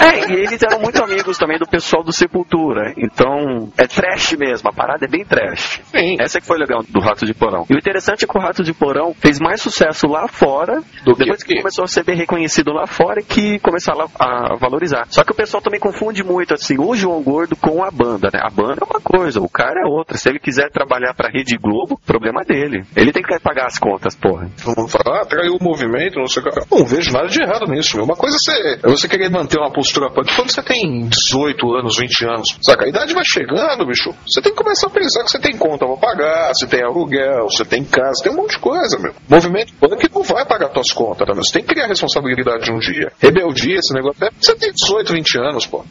É, 0.00 0.30
e 0.30 0.34
eles 0.34 0.62
eram 0.62 0.78
muito 0.80 1.02
amigos 1.02 1.38
também 1.38 1.58
do 1.58 1.66
pessoal 1.66 2.02
do 2.04 2.12
Sepultura. 2.12 2.92
Então, 2.98 3.72
é 3.78 3.86
trash 3.86 4.32
mesmo, 4.32 4.68
a 4.68 4.72
parada 4.72 5.06
é 5.06 5.08
bem 5.08 5.24
trash. 5.24 5.80
Sim. 5.86 6.16
Essa 6.20 6.38
que 6.40 6.46
foi 6.46 6.58
legal 6.58 6.82
do 6.86 7.00
Rato 7.00 7.24
de 7.24 7.32
Porão. 7.32 7.64
E 7.70 7.74
o 7.74 7.78
interessante 7.78 8.24
é 8.24 8.28
que 8.28 8.36
o 8.36 8.40
Rato 8.40 8.62
de 8.62 8.74
Porão 8.74 9.14
fez 9.14 9.40
mais 9.40 9.62
sucesso 9.62 10.06
lá 10.06 10.28
fora, 10.28 10.82
Do 11.02 11.14
que 11.14 11.24
depois 11.24 11.42
que 11.42 11.52
aqui. 11.54 11.62
começou 11.62 11.84
a 11.84 11.88
ser 11.88 12.04
bem 12.04 12.16
reconhecido 12.16 12.72
lá 12.72 12.86
fora 12.86 13.20
e 13.20 13.24
que 13.24 13.58
começaram 13.60 14.08
a, 14.20 14.54
a 14.54 14.56
valorizar. 14.56 15.06
Só 15.08 15.24
que 15.24 15.32
o 15.32 15.34
pessoal 15.34 15.62
também 15.62 15.80
confunde 15.80 16.22
muito, 16.22 16.52
assim, 16.52 16.76
o 16.78 16.94
João 16.94 17.22
Gordo 17.22 17.56
com 17.56 17.82
a 17.82 17.90
banda, 17.90 18.28
né? 18.32 18.40
A 18.42 18.50
banda 18.50 18.82
é 18.82 18.84
uma 18.84 19.00
coisa, 19.00 19.40
o 19.40 19.48
cara 19.56 19.80
é 19.80 19.88
outra. 19.88 20.18
Se 20.18 20.28
ele 20.28 20.38
quiser 20.38 20.70
trabalhar 20.70 21.14
pra 21.14 21.30
Rede 21.30 21.56
Globo, 21.56 21.98
problema 22.04 22.44
dele. 22.44 22.84
Ele 22.94 23.10
tem 23.10 23.22
que 23.22 23.40
pagar 23.40 23.66
as 23.66 23.78
contas, 23.78 24.14
porra. 24.14 24.50
Vamos 24.58 24.92
falar, 24.92 25.22
ah, 25.22 25.24
traiu 25.24 25.54
o 25.54 25.64
movimento, 25.64 26.18
não 26.18 26.26
sei 26.26 26.42
o 26.42 26.44
que. 26.44 26.58
Eu 26.58 26.78
não 26.78 26.84
vejo 26.84 27.10
nada 27.10 27.26
de 27.26 27.40
errado 27.40 27.66
nisso. 27.66 27.96
meu. 27.96 28.04
Uma 28.04 28.16
coisa 28.16 28.36
é 28.36 28.38
você, 28.38 28.80
é 28.82 28.88
você 28.90 29.08
querer 29.08 29.30
manter 29.30 29.58
uma 29.58 29.72
postura 29.72 30.10
punk 30.10 30.34
quando 30.36 30.50
você 30.50 30.62
tem 30.62 31.08
18 31.08 31.74
anos, 31.74 31.96
20 31.96 32.24
anos. 32.26 32.58
Saca? 32.62 32.84
A 32.84 32.88
idade 32.88 33.14
vai 33.14 33.24
chegando, 33.24 33.86
bicho. 33.86 34.14
Você 34.26 34.42
tem 34.42 34.52
que 34.52 34.62
começar 34.62 34.88
a 34.88 34.90
pensar 34.90 35.24
que 35.24 35.30
você 35.30 35.38
tem 35.38 35.56
conta 35.56 35.86
pra 35.86 35.96
pagar, 35.96 36.52
você 36.54 36.66
tem 36.66 36.84
aluguel, 36.84 37.44
você 37.44 37.64
tem 37.64 37.82
casa, 37.82 38.22
tem 38.22 38.32
um 38.32 38.36
monte 38.36 38.56
de 38.56 38.58
coisa, 38.58 38.98
meu. 38.98 39.14
Movimento 39.28 39.72
punk 39.80 40.10
não 40.12 40.22
vai 40.22 40.44
pagar 40.44 40.68
tuas 40.68 40.92
contas, 40.92 41.26
tá, 41.26 41.32
meu? 41.32 41.42
Você 41.42 41.54
tem 41.54 41.62
que 41.62 41.72
criar 41.72 41.86
responsabilidade 41.86 42.64
de 42.64 42.72
um 42.72 42.78
dia. 42.78 43.10
Rebeldia, 43.18 43.76
esse 43.76 43.94
negócio. 43.94 44.22
É, 44.22 44.28
você 44.38 44.54
tem 44.54 44.70
18, 44.72 45.12
20 45.14 45.38
anos, 45.38 45.66
pô. 45.66 45.84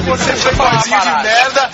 Você 0.00 0.36
foi 0.36 0.52
vozinho 0.54 1.00
de 1.00 1.22
merda. 1.22 1.70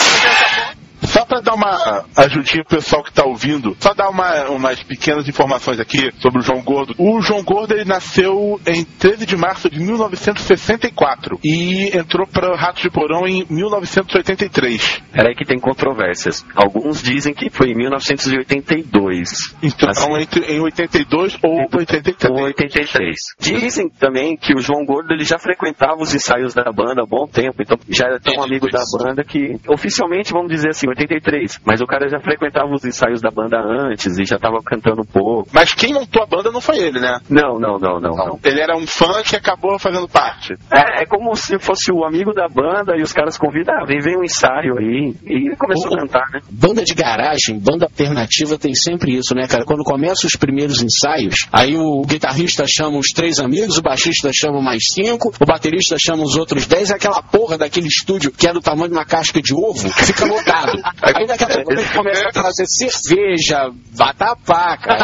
Só 1.29 1.35
pra 1.35 1.41
dar 1.41 1.55
uma 1.55 2.05
ajudinha 2.17 2.65
pro 2.65 2.79
pessoal 2.79 3.03
que 3.03 3.13
tá 3.13 3.25
ouvindo, 3.25 3.77
só 3.79 3.93
dar 3.93 4.09
uma, 4.09 4.49
umas 4.49 4.83
pequenas 4.83 5.29
informações 5.29 5.79
aqui 5.79 6.11
sobre 6.21 6.41
o 6.41 6.43
João 6.43 6.63
Gordo. 6.63 6.95
O 6.97 7.21
João 7.21 7.43
Gordo 7.45 7.75
ele 7.75 7.85
nasceu 7.85 8.59
em 8.67 8.83
13 8.83 9.27
de 9.27 9.37
março 9.37 9.69
de 9.69 9.79
1964 9.79 11.39
e 11.45 11.95
entrou 11.95 12.27
para 12.27 12.57
Ratos 12.57 12.83
de 12.83 12.91
Porão 12.91 13.27
em 13.27 13.45
1983. 13.51 15.03
Era 15.13 15.29
aí 15.29 15.35
que 15.35 15.45
tem 15.45 15.59
controvérsias. 15.59 16.47
Alguns 16.55 17.03
dizem 17.03 17.35
que 17.35 17.51
foi 17.51 17.73
em 17.73 17.75
1982. 17.75 19.55
Então, 19.63 19.91
Assim. 19.91 20.23
entre, 20.23 20.47
em 20.47 20.61
82 20.61 21.39
ou 21.43 21.69
83. 21.77 22.33
Ou 22.33 22.45
83. 22.45 23.17
Dizem 23.39 23.91
também 23.91 24.37
que 24.37 24.55
o 24.55 24.63
João 24.63 24.85
Gordo 24.87 25.13
ele 25.13 25.25
já 25.25 25.39
frequentava 25.39 26.01
os 26.01 26.15
ensaios 26.15 26.55
da 26.55 26.73
banda 26.73 27.03
há 27.03 27.07
bom 27.07 27.27
tempo, 27.27 27.61
então 27.61 27.77
já 27.89 28.07
era 28.07 28.19
tão 28.19 28.43
amigo 28.43 28.67
da 28.71 28.83
banda 28.99 29.23
que, 29.23 29.57
oficialmente, 29.69 30.33
vamos 30.33 30.49
dizer 30.51 30.71
assim, 30.71 30.89
83. 30.89 31.18
Mas 31.65 31.81
o 31.81 31.87
cara 31.87 32.09
já 32.09 32.21
frequentava 32.21 32.73
os 32.73 32.85
ensaios 32.85 33.21
da 33.21 33.31
banda 33.31 33.59
antes 33.59 34.19
e 34.19 34.25
já 34.25 34.39
tava 34.39 34.59
cantando 34.65 35.03
um 35.03 35.07
pouco. 35.07 35.49
Mas 35.53 35.75
quem 35.75 35.95
montou 35.95 36.23
a 36.23 36.27
banda 36.27 36.51
não 36.51 36.61
foi 36.61 36.79
ele, 36.79 37.01
né? 37.01 37.19
Não, 37.29 37.59
não, 37.59 37.79
não, 37.79 38.01
não, 38.01 38.17
não. 38.17 38.41
Ele 38.45 38.61
era 38.61 38.77
um 38.77 38.87
fã 38.87 39.23
que 39.23 39.37
acabou 39.37 39.79
fazendo 39.79 40.09
parte. 40.09 40.55
É, 40.73 41.03
é 41.03 41.07
como 41.07 41.35
se 41.37 41.59
fosse 41.59 41.93
o 41.93 42.05
amigo 42.05 42.33
da 42.33 42.49
banda 42.49 42.97
e 42.97 43.03
os 43.03 43.13
caras 43.13 43.37
convidam, 43.37 43.75
ah, 43.75 43.85
vem, 43.85 44.01
vem 44.01 44.19
um 44.19 44.25
ensaio 44.25 44.79
aí. 44.79 45.15
E 45.25 45.57
começou 45.57 45.93
a 45.95 46.01
cantar, 46.01 46.27
né? 46.33 46.41
Banda 46.51 46.85
de 46.85 46.95
garagem, 46.95 47.59
banda 47.59 47.85
alternativa 47.87 48.59
tem 48.59 48.75
sempre 48.75 49.17
isso, 49.17 49.35
né, 49.35 49.47
cara? 49.47 49.65
Quando 49.65 49.85
começam 49.85 50.27
os 50.27 50.37
primeiros 50.37 50.83
ensaios, 50.83 51.47
aí 51.53 51.77
o 51.77 52.03
guitarrista 52.03 52.65
chama 52.67 52.99
os 52.99 53.09
três 53.09 53.39
amigos, 53.39 53.79
o 53.79 53.83
baixista 53.83 54.31
chama 54.33 54.61
mais 54.61 54.83
cinco, 54.93 55.33
o 55.41 55.47
baterista 55.47 55.97
chama 55.99 56.23
os 56.23 56.37
outros 56.37 56.67
dez, 56.67 56.91
é 56.91 56.95
aquela 56.95 57.23
porra 57.23 57.59
daquele 57.59 57.89
estúdio 57.89 58.31
que 58.31 58.47
é 58.47 58.53
do 58.53 58.61
tamanho 58.61 58.89
de 58.89 58.95
uma 58.95 59.05
casca 59.05 59.41
de 59.41 59.55
ovo, 59.55 59.89
fica 59.91 60.25
lotado. 60.25 60.79
Aí 61.15 61.27
daqui 61.27 61.45
a 61.45 61.49
pouco 61.49 61.73
ele 61.73 61.85
começa 61.85 62.29
a 62.29 62.33
trazer 62.33 62.67
cerveja, 62.67 63.71
batapaca, 63.97 64.97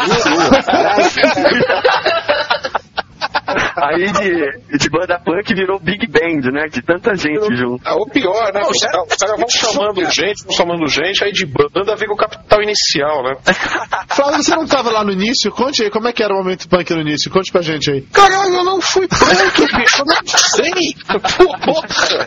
Aí 3.75 4.11
de, 4.11 4.77
de 4.77 4.89
banda 4.89 5.19
punk 5.19 5.53
virou 5.53 5.79
Big 5.79 6.07
Band, 6.07 6.51
né? 6.51 6.67
De 6.67 6.81
tanta 6.81 7.13
gente 7.15 7.55
junto. 7.55 7.81
Ah, 7.85 7.95
o 7.95 8.05
pior, 8.07 8.51
né? 8.53 8.61
Os 8.61 8.79
caras 8.79 9.05
os 9.07 9.15
caras 9.15 9.37
vão 9.37 9.49
chamando 9.49 10.11
gente, 10.11 10.43
vão 10.45 10.55
chamando 10.55 10.87
gente, 10.87 11.23
aí 11.23 11.31
de 11.31 11.45
banda 11.45 11.95
vem 11.95 12.09
o 12.09 12.15
capital 12.15 12.61
inicial, 12.63 13.23
né? 13.23 13.35
Flávio, 14.09 14.43
você 14.43 14.55
não 14.55 14.65
tava 14.65 14.91
lá 14.91 15.03
no 15.03 15.11
início? 15.11 15.51
Conte 15.51 15.83
aí, 15.83 15.89
como 15.89 16.07
é 16.07 16.13
que 16.13 16.23
era 16.23 16.33
o 16.33 16.37
momento 16.37 16.67
punk 16.67 16.89
no 16.93 17.01
início? 17.01 17.29
Conte 17.29 17.51
pra 17.51 17.61
gente 17.61 17.91
aí. 17.91 18.01
Caralho, 18.01 18.53
eu 18.53 18.63
não 18.63 18.81
fui 18.81 19.07
punk, 19.07 19.77
bicho, 19.77 20.01
eu 20.01 20.05
não 20.05 20.21
sei. 20.25 20.95
Porra. 21.65 22.24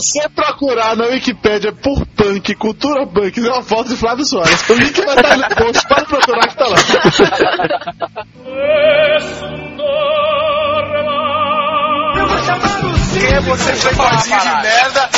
Se 0.00 0.20
você 0.20 0.28
procurar 0.28 0.96
na 0.96 1.06
Wikipédia 1.06 1.72
por 1.72 2.04
punk, 2.16 2.54
cultura 2.56 3.06
punk, 3.06 3.40
tem 3.40 3.48
uma 3.48 3.62
foto 3.62 3.90
de 3.90 3.96
Flávio 3.96 4.24
Soares. 4.24 4.68
O 4.68 4.74
link 4.74 5.00
vai 5.00 5.14
estar 5.14 5.36
no 5.36 5.48
post, 5.54 5.88
pode 5.88 6.06
procurar 6.06 6.48
que 6.48 6.56
tá 6.56 6.66
lá. 6.66 6.76
você 13.44 13.74
foi 13.76 13.92
vozinho 13.94 14.40
de 14.40 14.62
merda. 14.62 15.10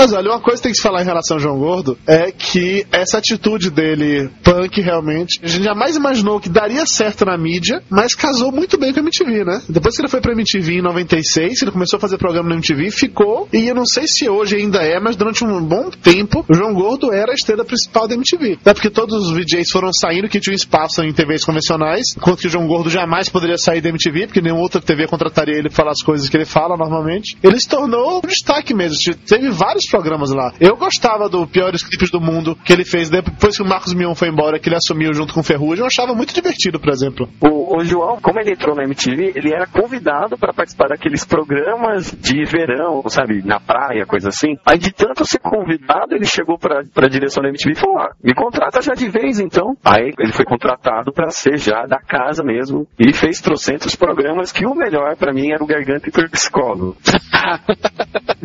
Mas 0.00 0.14
olha, 0.14 0.30
uma 0.30 0.40
coisa 0.40 0.56
que 0.56 0.62
tem 0.62 0.72
que 0.72 0.78
se 0.78 0.82
falar 0.82 1.02
em 1.02 1.04
relação 1.04 1.36
ao 1.36 1.42
João 1.42 1.58
Gordo 1.58 1.98
é 2.06 2.32
que 2.32 2.86
essa 2.90 3.18
atitude 3.18 3.68
dele, 3.68 4.30
punk 4.42 4.80
realmente, 4.80 5.38
a 5.42 5.46
gente 5.46 5.62
jamais 5.62 5.94
imaginou 5.94 6.40
que 6.40 6.48
daria 6.48 6.86
certo 6.86 7.26
na 7.26 7.36
mídia, 7.36 7.82
mas 7.90 8.14
casou 8.14 8.50
muito 8.50 8.78
bem 8.78 8.94
com 8.94 9.00
a 9.00 9.02
MTV, 9.02 9.44
né? 9.44 9.60
Depois 9.68 9.94
que 9.94 10.00
ele 10.00 10.08
foi 10.08 10.22
pra 10.22 10.32
MTV 10.32 10.78
em 10.78 10.80
96, 10.80 11.60
ele 11.60 11.70
começou 11.70 11.98
a 11.98 12.00
fazer 12.00 12.16
programa 12.16 12.48
na 12.48 12.54
MTV, 12.54 12.90
ficou, 12.90 13.46
e 13.52 13.68
eu 13.68 13.74
não 13.74 13.84
sei 13.84 14.08
se 14.08 14.26
hoje 14.26 14.56
ainda 14.56 14.78
é, 14.78 14.98
mas 14.98 15.16
durante 15.16 15.44
um 15.44 15.62
bom 15.62 15.90
tempo, 15.90 16.46
o 16.48 16.54
João 16.54 16.72
Gordo 16.72 17.12
era 17.12 17.32
a 17.32 17.34
estrela 17.34 17.62
principal 17.62 18.08
da 18.08 18.14
MTV. 18.14 18.56
Até 18.62 18.72
porque 18.72 18.88
todos 18.88 19.28
os 19.28 19.36
VJs 19.36 19.68
foram 19.70 19.92
saindo 19.92 20.30
que 20.30 20.40
tinham 20.40 20.54
espaço 20.54 21.02
em 21.02 21.12
TVs 21.12 21.44
convencionais, 21.44 22.14
enquanto 22.16 22.40
que 22.40 22.46
o 22.46 22.50
João 22.50 22.66
Gordo 22.66 22.88
jamais 22.88 23.28
poderia 23.28 23.58
sair 23.58 23.82
da 23.82 23.90
MTV, 23.90 24.28
porque 24.28 24.40
nenhuma 24.40 24.62
outra 24.62 24.80
TV 24.80 25.06
contrataria 25.06 25.58
ele 25.58 25.68
pra 25.68 25.76
falar 25.76 25.90
as 25.90 26.02
coisas 26.02 26.26
que 26.26 26.38
ele 26.38 26.46
fala 26.46 26.74
normalmente. 26.74 27.36
Ele 27.42 27.60
se 27.60 27.68
tornou 27.68 28.22
um 28.24 28.26
destaque 28.26 28.72
mesmo. 28.72 28.96
Teve 29.26 29.50
vários 29.50 29.89
programas 29.90 30.30
lá. 30.30 30.52
Eu 30.60 30.76
gostava 30.76 31.28
do 31.28 31.46
Piores 31.46 31.82
Clipes 31.82 32.10
do 32.10 32.20
Mundo 32.20 32.56
que 32.56 32.72
ele 32.72 32.84
fez 32.84 33.10
depois 33.10 33.56
que 33.56 33.62
o 33.62 33.66
Marcos 33.66 33.94
Mion 33.94 34.14
foi 34.14 34.28
embora, 34.28 34.58
que 34.58 34.68
ele 34.68 34.76
assumiu 34.76 35.12
junto 35.12 35.34
com 35.34 35.40
o 35.40 35.44
Ferrugem. 35.44 35.80
Eu 35.80 35.86
achava 35.86 36.14
muito 36.14 36.34
divertido, 36.34 36.78
por 36.78 36.90
exemplo. 36.90 37.28
O, 37.40 37.76
o 37.76 37.84
João, 37.84 38.18
como 38.20 38.38
ele 38.40 38.52
entrou 38.52 38.74
na 38.74 38.84
MTV, 38.84 39.32
ele 39.34 39.52
era 39.52 39.66
convidado 39.66 40.36
para 40.38 40.52
participar 40.52 40.88
daqueles 40.88 41.24
programas 41.24 42.10
de 42.12 42.44
verão, 42.44 43.02
sabe, 43.08 43.42
na 43.44 43.60
praia, 43.60 44.06
coisa 44.06 44.28
assim. 44.28 44.56
Aí 44.64 44.78
de 44.78 44.92
tanto 44.92 45.24
ser 45.24 45.38
convidado, 45.38 46.14
ele 46.14 46.24
chegou 46.24 46.58
pra, 46.58 46.82
pra 46.92 47.08
direção 47.08 47.42
da 47.42 47.48
MTV 47.48 47.72
e 47.72 47.80
falou: 47.80 47.98
ah, 47.98 48.10
me 48.22 48.34
contrata 48.34 48.82
já 48.82 48.94
de 48.94 49.08
vez 49.08 49.40
então. 49.40 49.76
Aí 49.84 50.12
ele 50.18 50.32
foi 50.32 50.44
contratado 50.44 51.12
para 51.12 51.30
ser 51.30 51.58
já 51.58 51.86
da 51.86 51.98
casa 51.98 52.42
mesmo 52.42 52.86
e 52.98 53.12
fez 53.12 53.40
trocentos 53.40 53.96
programas 53.96 54.52
que 54.52 54.66
o 54.66 54.74
melhor 54.74 55.16
para 55.16 55.32
mim 55.32 55.50
era 55.50 55.62
o 55.62 55.66
Garganta 55.66 56.08
e 56.08 56.12
Torcicolo. 56.12 56.96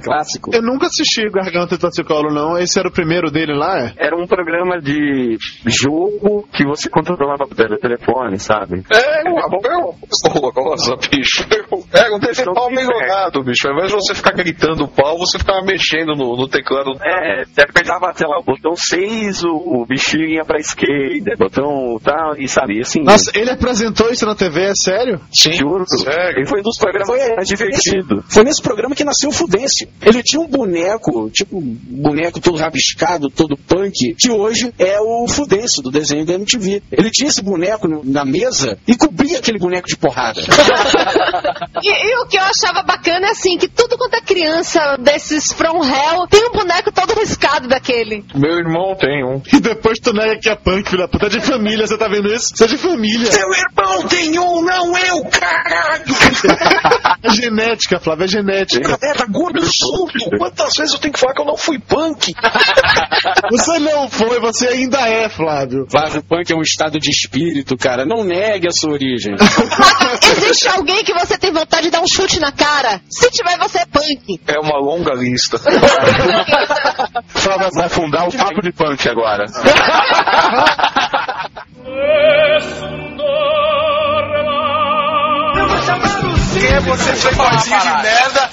Clássico. 0.03 0.51
Eu 0.55 0.61
nunca 0.61 0.87
assisti 0.87 1.29
Garganta 1.35 1.77
Torcicolo, 1.77 2.33
não. 2.33 2.57
Esse 2.57 2.79
era 2.79 2.87
o 2.87 2.91
primeiro 2.91 3.29
dele 3.29 3.53
lá, 3.53 3.79
é? 3.79 3.93
Era 3.97 4.15
um 4.15 4.25
programa 4.25 4.79
de 4.79 5.37
jogo 5.65 6.47
que 6.53 6.65
você 6.65 6.89
controlava 6.89 7.45
pelo 7.47 7.77
telefone, 7.77 8.39
sabe? 8.39 8.83
É, 8.89 9.29
uma 9.29 9.47
boa 9.49 9.93
horrorosa, 10.25 10.95
bicho. 11.11 11.45
É, 11.93 12.13
um 12.13 12.19
TV 12.19 12.43
pau 12.53 12.69
melhorado, 12.69 13.43
bicho. 13.43 13.67
Ao 13.67 13.73
invés 13.73 13.89
de 13.89 13.95
você 13.95 14.15
ficar 14.15 14.31
gritando 14.33 14.87
pau, 14.87 15.17
você 15.17 15.37
ficava 15.37 15.61
mexendo 15.61 16.15
no, 16.15 16.35
no 16.35 16.47
teclado. 16.47 16.91
É, 17.03 17.43
você 17.45 17.61
apertava, 17.61 18.13
sei 18.15 18.27
lá, 18.27 18.39
o 18.39 18.43
botão 18.43 18.75
6, 18.75 19.43
o, 19.43 19.81
o 19.81 19.85
bichinho 19.85 20.29
ia 20.29 20.45
pra 20.45 20.59
esquerda, 20.59 21.33
botão 21.37 21.97
tal, 22.03 22.35
e 22.37 22.47
sabe, 22.47 22.79
assim. 22.79 23.01
Nossa, 23.01 23.31
ele 23.35 23.49
apresentou 23.49 24.09
isso 24.11 24.25
na 24.25 24.35
TV, 24.35 24.61
é 24.61 24.75
sério? 24.75 25.19
Sim, 25.31 25.53
juro. 25.53 25.85
Sério? 25.87 26.37
Ele 26.37 26.47
foi 26.47 26.59
um 26.59 26.63
dos 26.63 26.77
programas 26.77 27.07
Foi, 27.07 27.35
mais 27.35 27.47
divertidos. 27.47 28.23
Foi 28.29 28.43
nesse 28.43 28.61
programa 28.61 28.95
que 28.95 29.03
nasceu 29.03 29.29
o 29.29 29.33
Fudêncio. 29.33 29.87
Ele 30.01 30.21
tinha 30.23 30.41
um 30.41 30.47
boneco 30.47 31.24
boneco, 31.25 31.29
tipo 31.31 31.57
um 31.57 31.77
boneco 32.01 32.39
todo 32.39 32.57
rabiscado, 32.57 33.29
todo 33.29 33.57
punk, 33.57 34.15
que 34.17 34.29
hoje 34.31 34.73
é 34.79 34.99
o 34.99 35.27
Fudêncio 35.27 35.81
do 35.81 35.91
desenho 35.91 36.25
da 36.25 36.33
MTV. 36.33 36.81
Ele 36.91 37.09
tinha 37.09 37.29
esse 37.29 37.41
boneco 37.41 37.87
no- 37.87 38.03
na 38.03 38.23
mesa 38.25 38.77
e 38.87 38.95
cobria 38.95 39.39
aquele 39.39 39.59
boneco 39.59 39.87
de 39.87 39.97
porrada. 39.97 40.41
E, 41.83 41.89
e 41.89 42.17
o 42.23 42.25
que 42.27 42.37
eu 42.37 42.41
achava 42.43 42.81
bacana 42.83 43.27
é 43.27 43.31
assim, 43.31 43.57
que 43.57 43.67
tudo 43.67 43.97
quanto 43.97 44.15
é 44.15 44.21
criança 44.21 44.97
desses 44.97 45.51
From 45.51 45.83
Hell 45.83 46.25
tem 46.29 46.47
um 46.47 46.51
boneco 46.51 46.91
todo 46.91 47.13
riscado 47.19 47.67
daquele. 47.67 48.23
Meu 48.33 48.57
irmão 48.57 48.95
tem 48.95 49.23
um. 49.23 49.41
E 49.53 49.59
depois 49.59 49.99
tu 49.99 50.13
nega 50.13 50.39
que 50.39 50.49
é 50.49 50.55
punk, 50.55 50.89
filha 50.89 51.03
da 51.03 51.07
puta. 51.07 51.25
É 51.27 51.29
de 51.29 51.41
família, 51.41 51.85
você 51.85 51.97
tá 51.97 52.07
vendo 52.07 52.33
isso? 52.33 52.55
Você 52.55 52.63
é 52.63 52.67
de 52.67 52.77
família. 52.77 53.31
Seu 53.31 53.47
irmão 53.53 54.07
tem 54.07 54.39
um, 54.39 54.61
não 54.63 54.97
eu, 54.97 55.25
caralho! 55.25 56.05
É 57.25 57.29
genética, 57.31 57.99
Flávio, 57.99 58.25
é 58.25 58.27
genética. 58.27 58.99
Merda, 59.01 59.25
gordo 59.25 59.59
surdo! 59.65 60.37
Quantas 60.37 60.75
vezes 60.75 60.93
eu 60.93 60.99
tenho 61.05 61.13
que 61.13 61.19
falar 61.19 61.33
que 61.33 61.41
eu 61.41 61.45
não 61.45 61.57
fui 61.57 61.79
punk? 61.79 62.33
Você 63.51 63.79
não 63.79 64.09
foi, 64.09 64.39
você 64.39 64.67
ainda 64.67 64.99
é, 65.07 65.29
Flávio. 65.29 65.85
Flávio 65.89 66.23
Punk 66.23 66.51
é 66.51 66.55
um 66.55 66.61
estado 66.61 66.99
de 66.99 67.09
espírito, 67.09 67.77
cara. 67.77 68.05
Não 68.05 68.23
negue 68.23 68.67
a 68.67 68.71
sua 68.71 68.93
origem. 68.93 69.35
Existe 70.21 70.67
alguém 70.67 71.03
que 71.03 71.13
você 71.13 71.37
tem 71.37 71.51
vontade 71.51 71.83
de 71.83 71.91
dar 71.91 72.01
um 72.01 72.07
chute 72.07 72.39
na 72.39 72.51
cara? 72.51 73.01
Se 73.09 73.29
tiver, 73.29 73.57
você 73.57 73.79
é 73.79 73.85
punk. 73.85 74.41
É 74.47 74.59
uma 74.59 74.77
longa 74.79 75.13
lista. 75.13 75.59
Flávio 77.29 77.69
vai 77.73 77.89
fundar 77.89 78.27
o 78.27 78.31
papo 78.31 78.61
de 78.61 78.71
punk 78.71 79.07
agora. 79.09 79.45
Quem 86.53 86.67
é 86.67 86.79
você, 86.79 87.15
seu 87.15 87.35
parzinho 87.35 87.79
de 87.79 87.89
merda? 87.89 88.49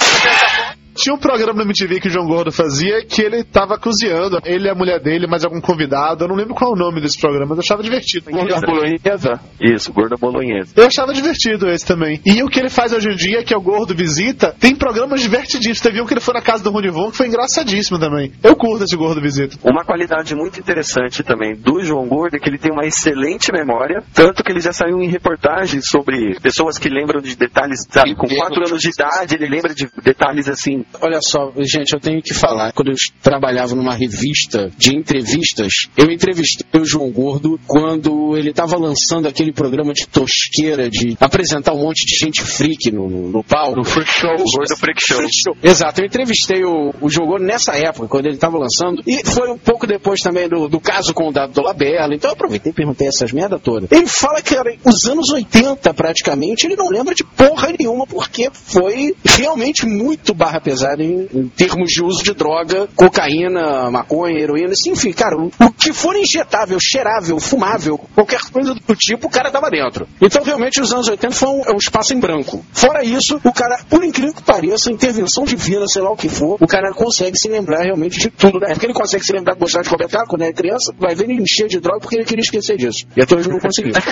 Tinha 0.95 1.15
um 1.15 1.19
programa 1.19 1.55
no 1.55 1.63
MTV 1.63 2.01
que 2.01 2.09
o 2.09 2.11
João 2.11 2.27
Gordo 2.27 2.53
fazia 2.53 3.05
que 3.05 3.23
ele 3.23 3.45
tava 3.45 3.79
cozinhando, 3.79 4.39
ele 4.45 4.67
e 4.67 4.71
a 4.71 4.75
mulher 4.75 5.01
dele, 5.01 5.27
mais 5.27 5.45
algum 5.45 5.61
convidado. 5.61 6.25
Eu 6.25 6.29
não 6.29 6.37
lembro 6.37 6.55
qual 6.55 6.73
é 6.73 6.75
o 6.75 6.79
nome 6.79 7.01
desse 7.01 7.21
programa, 7.21 7.51
mas 7.51 7.59
eu 7.59 7.63
achava 7.63 7.83
divertido. 7.83 8.31
Gorda 8.31 8.61
bolonhesa? 8.61 9.41
Isso, 9.61 9.93
gorda 9.93 10.17
bolonhesa. 10.17 10.73
Eu 10.77 10.87
achava 10.87 11.13
divertido 11.13 11.69
esse 11.69 11.87
também. 11.87 12.21
E 12.25 12.43
o 12.43 12.49
que 12.49 12.61
ele 12.61 12.69
faz 12.69 12.93
hoje 12.93 13.09
em 13.09 13.17
dia, 13.17 13.43
que 13.43 13.55
é 13.55 13.57
o 13.57 13.61
Gordo 13.61 13.95
Visita, 13.95 14.55
tem 14.59 14.75
programas 14.75 15.21
divertidíssimos. 15.21 15.81
Teve 15.81 16.01
um 16.01 16.07
que 16.07 16.15
ele 16.15 16.21
foi 16.21 16.35
na 16.35 16.43
casa 16.43 16.63
do 16.63 16.71
Rony 16.71 16.91
Von, 16.91 17.11
que 17.11 17.17
foi 17.17 17.27
engraçadíssimo 17.27 17.99
também. 17.99 18.33
Eu 18.43 18.55
curto 18.55 18.85
esse 18.85 18.97
Gordo 18.97 19.21
Visita. 19.21 19.57
Uma 19.65 19.85
qualidade 19.85 20.35
muito 20.35 20.61
interessante 20.61 21.23
também 21.23 21.55
do 21.57 21.83
João 21.83 22.07
Gordo 22.07 22.37
é 22.37 22.39
que 22.39 22.49
ele 22.49 22.59
tem 22.59 22.73
uma 22.73 22.85
excelente 22.87 23.51
memória, 23.53 24.03
tanto 24.15 24.43
que 24.43 24.53
ele 24.53 24.61
já 24.61 24.73
saiu 24.73 25.01
em 25.01 25.09
reportagens 25.09 25.85
sobre 25.89 26.39
pessoas 26.41 26.79
que 26.79 26.89
lembram 26.89 27.21
de 27.21 27.37
detalhes, 27.37 27.87
sabe, 27.89 28.15
com 28.15 28.27
4 28.27 28.69
anos 28.69 28.81
de 28.81 28.91
idade, 28.91 29.35
ele 29.35 29.49
lembra 29.49 29.75
de 29.75 29.89
detalhes 30.03 30.49
assim. 30.49 30.82
Olha 31.01 31.21
só, 31.21 31.53
gente, 31.59 31.93
eu 31.93 32.01
tenho 32.01 32.23
que 32.23 32.35
falar. 32.35 32.73
Quando 32.73 32.91
eu 32.91 32.97
trabalhava 33.23 33.75
numa 33.75 33.95
revista 33.95 34.71
de 34.77 34.95
entrevistas, 34.97 35.73
eu 35.97 36.11
entrevistei 36.11 36.81
o 36.81 36.85
João 36.85 37.11
Gordo 37.11 37.59
quando 37.67 38.37
ele 38.37 38.51
estava 38.51 38.77
lançando 38.77 39.27
aquele 39.27 39.53
programa 39.53 39.93
de 39.93 40.07
tosqueira 40.07 40.91
de 40.91 41.17
apresentar 41.21 41.73
um 41.73 41.83
monte 41.83 42.05
de 42.05 42.17
gente 42.17 42.43
freak 42.43 42.91
no, 42.91 43.09
no, 43.09 43.29
no 43.29 43.45
palco. 43.45 43.77
No 43.77 43.85
Freak 43.85 44.11
Show. 44.11 44.37
Gordo 44.37 44.77
Freak 44.77 45.01
Show. 45.01 45.17
Freak 45.17 45.33
Show. 45.33 45.57
Exato, 45.63 46.01
eu 46.01 46.07
entrevistei 46.07 46.65
o, 46.65 46.95
o 47.01 47.09
João 47.09 47.29
Gordo 47.29 47.45
nessa 47.45 47.77
época, 47.77 48.09
quando 48.09 48.27
ele 48.27 48.35
estava 48.35 48.59
lançando, 48.59 49.03
e 49.07 49.25
foi 49.25 49.51
um 49.51 49.59
pouco 49.59 49.87
depois 49.87 50.21
também 50.21 50.49
do, 50.49 50.69
do 50.69 50.81
caso 50.81 51.15
com 51.15 51.29
o 51.29 51.33
Dado 51.33 51.53
Dolabella, 51.53 52.15
então 52.15 52.31
eu 52.31 52.35
aproveitei 52.35 52.73
e 52.73 52.75
perguntei 52.75 53.09
essas 53.09 53.33
merda 53.33 53.59
toda. 53.59 53.87
Ele 53.91 54.07
fala 54.07 54.43
que 54.43 54.55
era 54.55 54.75
os 54.85 55.05
anos 55.07 55.31
80 55.31 55.93
praticamente, 55.95 56.67
ele 56.67 56.77
não 56.77 56.89
lembra 56.89 57.15
de 57.15 57.25
porra 57.25 57.73
nenhuma, 57.79 58.07
porque 58.07 58.51
foi 58.53 59.15
realmente 59.25 59.87
muito 59.87 60.35
barra 60.35 60.61
pesada 60.61 60.72
em, 61.01 61.29
em 61.33 61.49
termos 61.49 61.91
de 61.91 62.03
uso 62.03 62.23
de 62.23 62.33
droga, 62.35 62.89
cocaína, 62.95 63.91
maconha, 63.91 64.39
heroína, 64.39 64.73
assim, 64.73 64.93
enfim, 64.93 65.13
cara, 65.13 65.37
o, 65.37 65.73
que 65.73 65.93
for 65.93 66.15
injetável, 66.17 66.79
cheirável, 66.81 67.39
fumável, 67.41 67.99
qualquer 68.15 68.41
coisa 68.51 68.75
do 68.75 68.97
tipo, 68.97 69.27
o 69.27 69.31
cara 69.31 69.51
tava 69.51 69.71
dentro. 69.71 70.07
Então 70.21 70.43
realmente 70.43 70.81
os 70.81 70.93
anos 70.93 71.09
80 71.09 71.35
foi 71.35 71.49
um, 71.49 71.63
é 71.67 71.73
um 71.73 71.79
espaço 71.79 72.15
em 72.15 72.21
branco. 72.21 72.65
Fora 72.73 73.05
isso, 73.05 73.41
o 73.45 73.53
cara, 73.53 73.79
por 73.89 74.05
incrível 74.05 74.35
que 74.35 74.43
pareça, 74.43 74.91
intervenção 74.91 75.45
divina, 75.45 75.87
sei 75.87 76.03
lá 76.03 76.11
o 76.11 76.17
que 76.17 76.29
for, 76.29 76.57
o 76.61 76.67
cara 76.67 76.93
consegue 76.93 77.39
se 77.39 77.49
lembrar 77.49 77.83
realmente 77.83 78.19
de 78.19 78.31
tudo, 78.31 78.61
né? 78.61 78.69
Porque 78.73 78.87
ele 78.87 78.95
consegue 78.95 79.25
se 79.25 79.33
lembrar 79.33 79.55
de 79.55 79.61
gostar 79.61 79.83
de 79.83 79.89
comentar 79.89 80.27
quando 80.27 80.43
era 80.43 80.53
criança, 80.53 80.95
vai 80.99 81.15
ver 81.15 81.25
ele 81.29 81.43
encher 81.43 81.69
de 81.69 81.81
droga 81.81 82.01
porque 82.01 82.17
ele 82.17 82.25
queria 82.25 82.43
esquecer 82.43 82.77
disso. 82.77 83.07
E 83.17 83.23
até 83.23 83.35
hoje 83.37 83.49
não 83.49 83.59
conseguiu. 83.59 83.93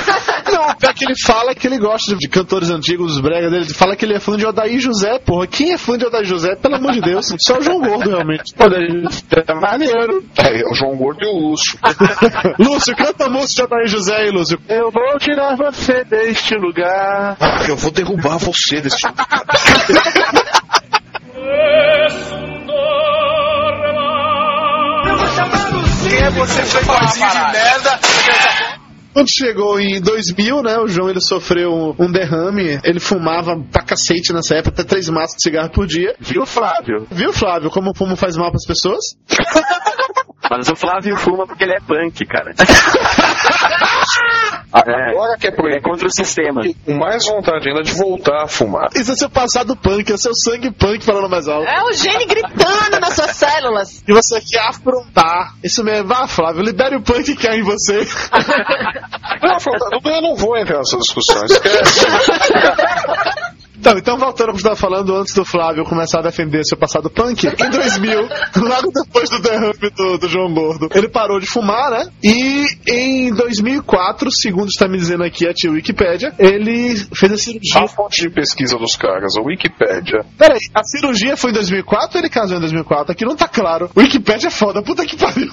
Não, 0.50 0.74
pior 0.74 0.92
que 0.94 1.04
ele 1.04 1.14
fala 1.24 1.54
que 1.54 1.66
ele 1.66 1.78
gosta 1.78 2.12
de, 2.12 2.18
de 2.18 2.28
cantores 2.28 2.70
antigos, 2.70 3.12
dos 3.12 3.20
bregas 3.20 3.50
dele. 3.50 3.64
Ele 3.64 3.74
fala 3.74 3.96
que 3.96 4.04
ele 4.04 4.14
é 4.14 4.20
fã 4.20 4.36
de 4.36 4.46
Odaí 4.46 4.78
José, 4.78 5.18
porra. 5.18 5.46
Quem 5.46 5.72
é 5.72 5.78
fã 5.78 5.96
de 5.96 6.06
Odaí 6.06 6.24
José? 6.24 6.49
Pelo 6.56 6.76
amor 6.76 6.92
de 6.92 7.00
Deus. 7.00 7.26
Só 7.38 7.58
o 7.58 7.62
João 7.62 7.80
Gordo, 7.80 8.10
realmente. 8.10 8.54
É 9.46 9.54
maneiro. 9.54 10.24
É, 10.36 10.60
é 10.60 10.64
o 10.70 10.74
João 10.74 10.96
Gordo 10.96 11.22
e 11.22 11.26
o 11.26 11.50
Lúcio. 11.50 11.78
Lúcio, 12.58 12.96
canta 12.96 13.26
a 13.26 13.28
música 13.28 13.66
de 13.66 13.86
José 13.86 14.16
aí, 14.16 14.30
Lúcio. 14.30 14.58
Eu 14.68 14.90
vou 14.90 15.18
tirar 15.18 15.56
você 15.56 16.04
deste 16.04 16.54
lugar. 16.54 17.36
Eu 17.68 17.76
vou 17.76 17.90
derrubar 17.90 18.38
você 18.38 18.80
desse 18.80 18.98
tipo. 18.98 19.14
Quem 26.02 26.18
é 26.18 26.30
você, 26.30 26.64
seu 26.64 26.80
de 26.80 27.52
merda? 27.52 28.69
Quando 29.12 29.28
chegou 29.28 29.80
em 29.80 30.00
2000, 30.00 30.62
né, 30.62 30.78
o 30.78 30.86
João 30.86 31.10
ele 31.10 31.20
sofreu 31.20 31.96
um, 31.98 32.10
derrame. 32.10 32.78
Ele 32.84 33.00
fumava 33.00 33.56
pra 33.70 33.82
cacete 33.82 34.32
nessa 34.32 34.56
época, 34.56 34.80
até 34.80 34.84
três 34.84 35.08
maços 35.08 35.36
de 35.36 35.42
cigarro 35.42 35.70
por 35.70 35.86
dia. 35.86 36.14
Viu, 36.20 36.46
Flávio? 36.46 37.06
Viu, 37.10 37.32
Flávio, 37.32 37.70
como 37.70 37.90
o 37.90 37.94
fumo 37.94 38.16
faz 38.16 38.36
mal 38.36 38.50
pras 38.50 38.66
pessoas? 38.66 39.00
Mas 40.50 40.68
o 40.68 40.74
Flávio 40.74 41.16
fuma 41.16 41.46
porque 41.46 41.62
ele 41.62 41.74
é 41.74 41.80
punk, 41.80 42.24
cara. 42.26 42.52
É, 44.72 45.10
Agora 45.10 45.36
que 45.36 45.48
é 45.48 45.50
por 45.50 45.70
é 45.70 45.80
contra 45.80 46.06
o 46.06 46.10
sistema. 46.10 46.62
com 46.84 46.94
mais 46.94 47.26
vontade 47.26 47.68
ainda 47.68 47.82
de 47.82 47.92
voltar 47.92 48.44
a 48.44 48.46
fumar. 48.46 48.88
Isso 48.94 49.10
é 49.10 49.16
seu 49.16 49.28
passado 49.28 49.76
punk, 49.76 50.12
é 50.12 50.16
seu 50.16 50.32
sangue 50.34 50.70
punk 50.70 51.04
falando 51.04 51.28
mais 51.28 51.48
alto. 51.48 51.68
É 51.68 51.82
o 51.82 51.92
gene 51.92 52.24
gritando 52.24 53.00
nas 53.00 53.14
suas 53.14 53.32
células. 53.32 54.02
E 54.06 54.12
você 54.12 54.40
quer 54.40 54.68
afrontar. 54.68 55.54
Isso 55.62 55.82
mesmo, 55.82 56.06
vá, 56.06 56.26
Flávio, 56.28 56.62
libere 56.62 56.96
o 56.96 57.02
punk 57.02 57.34
que 57.34 57.48
há 57.48 57.56
em 57.56 57.62
você. 57.62 58.06
Não, 59.42 59.56
eu 59.92 60.12
eu 60.12 60.22
não 60.22 60.36
vou 60.36 60.56
entrar 60.56 60.78
nessa 60.78 60.98
discussão. 60.98 61.44
Esquece. 61.44 62.06
Então, 63.80 63.96
então 63.96 64.18
voltando 64.18 64.50
ao 64.50 64.54
que 64.54 64.66
eu 64.66 64.72
estava 64.72 64.76
falando 64.76 65.16
antes 65.16 65.32
do 65.34 65.42
Flávio 65.42 65.84
começar 65.84 66.18
a 66.18 66.22
defender 66.22 66.62
seu 66.64 66.76
passado 66.76 67.08
punk, 67.08 67.46
em 67.46 67.70
2000, 67.70 68.20
logo 68.60 68.90
depois 68.92 69.30
do 69.30 69.40
derrame 69.40 69.72
do, 69.96 70.18
do 70.18 70.28
João 70.28 70.52
Gordo, 70.52 70.90
ele 70.94 71.08
parou 71.08 71.40
de 71.40 71.46
fumar, 71.46 71.90
né? 71.90 72.10
E 72.22 72.66
em 72.86 73.34
2004, 73.34 74.30
segundo 74.30 74.68
está 74.68 74.86
me 74.86 74.98
dizendo 74.98 75.24
aqui 75.24 75.48
a 75.48 75.54
tia 75.54 75.70
Wikipédia, 75.70 76.34
ele 76.38 76.94
fez 77.14 77.32
a 77.32 77.36
cirurgia. 77.38 77.80
A 77.80 77.88
fonte 77.88 78.20
de 78.20 78.28
pesquisa 78.28 78.76
dos 78.76 78.96
caras, 78.96 79.32
a 79.38 79.42
Wikipédia. 79.42 80.26
Peraí, 80.36 80.58
a 80.74 80.84
cirurgia 80.84 81.34
foi 81.34 81.50
em 81.50 81.54
2004 81.54 82.18
ou 82.18 82.20
ele 82.20 82.28
casou 82.28 82.58
em 82.58 82.60
2004? 82.60 83.12
Aqui 83.12 83.24
não 83.24 83.34
tá 83.34 83.48
claro. 83.48 83.90
Wikipédia 83.96 84.48
é 84.48 84.50
foda, 84.50 84.82
puta 84.82 85.06
que 85.06 85.16
pariu. 85.16 85.48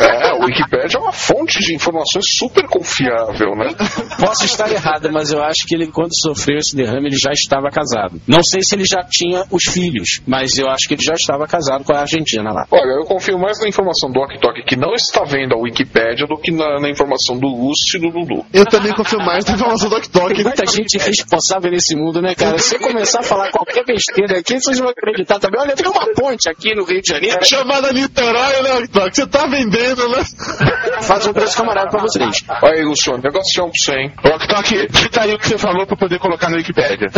É, 0.00 0.28
a 0.32 0.44
Wikipédia 0.44 0.98
é 0.98 1.00
uma 1.00 1.12
fonte 1.12 1.60
de 1.60 1.74
informações 1.74 2.26
super 2.38 2.66
confiável, 2.66 3.56
né? 3.56 3.74
Posso 4.20 4.44
estar 4.44 4.70
errado, 4.70 5.10
mas 5.10 5.32
eu 5.32 5.42
acho 5.42 5.66
que 5.66 5.74
ele, 5.74 5.86
quando 5.86 6.10
sofreu 6.14 6.58
esse 6.58 6.76
derrame, 6.76 7.08
ele 7.08 7.16
já 7.16 7.30
estava 7.32 7.53
casado. 7.70 8.20
Não 8.26 8.42
sei 8.42 8.62
se 8.62 8.74
ele 8.74 8.84
já 8.84 9.02
tinha 9.08 9.44
os 9.50 9.64
filhos, 9.64 10.20
mas 10.26 10.58
eu 10.58 10.68
acho 10.68 10.86
que 10.88 10.94
ele 10.94 11.02
já 11.02 11.14
estava 11.14 11.46
casado 11.46 11.84
com 11.84 11.92
a 11.92 12.00
Argentina 12.00 12.52
lá. 12.52 12.66
Olha, 12.70 13.00
eu 13.00 13.04
confio 13.04 13.38
mais 13.38 13.58
na 13.60 13.68
informação 13.68 14.10
do 14.10 14.20
Ok 14.20 14.38
Tok, 14.38 14.62
que 14.64 14.76
não 14.76 14.94
está 14.94 15.24
vendo 15.24 15.54
a 15.54 15.58
Wikipédia, 15.58 16.26
do 16.26 16.36
que 16.36 16.50
na, 16.50 16.80
na 16.80 16.88
informação 16.90 17.38
do 17.38 17.46
Lúcio 17.46 17.96
e 17.96 18.00
do 18.00 18.10
Dudu. 18.10 18.44
Eu 18.52 18.64
também 18.66 18.92
confio 18.92 19.18
mais 19.18 19.44
na 19.44 19.54
informação 19.54 19.88
do 19.88 19.96
Oktok. 19.96 20.34
Tem 20.34 20.44
muita 20.44 20.66
gente 20.66 20.96
irresponsável 20.96 21.70
nesse 21.70 21.96
mundo, 21.96 22.20
né, 22.20 22.34
cara? 22.34 22.58
Se 22.58 22.76
eu 22.76 22.80
começar 22.80 23.20
a 23.20 23.22
falar 23.22 23.50
qualquer 23.50 23.84
besteira 23.84 24.38
aqui, 24.38 24.60
vocês 24.60 24.78
vão 24.78 24.88
acreditar 24.88 25.38
também. 25.38 25.60
Olha, 25.60 25.74
tem 25.74 25.86
uma 25.86 26.06
ponte 26.14 26.48
aqui 26.48 26.74
no 26.74 26.84
Rio 26.84 27.00
de 27.00 27.12
Janeiro. 27.12 27.44
Chamada 27.44 27.92
Niterói, 27.92 28.62
né, 28.62 28.74
Oktok? 28.78 29.14
Você 29.14 29.26
tá 29.26 29.46
vendendo, 29.46 30.08
né? 30.08 30.24
Faz 31.02 31.26
um 31.26 31.32
preço 31.32 31.56
camarada 31.56 31.90
pra 31.90 32.00
vocês. 32.00 32.44
Olha 32.62 32.74
aí, 32.74 32.84
Luciano, 32.84 33.22
negocião 33.22 33.70
pra 33.70 33.74
você, 33.74 33.92
hein? 33.98 34.12
Cita 34.92 35.22
aí 35.22 35.34
o 35.34 35.38
que 35.38 35.48
você 35.48 35.58
falou 35.58 35.86
pra 35.86 35.96
poder 35.96 36.18
colocar 36.18 36.48
na 36.50 36.56
Wikipédia. 36.56 37.08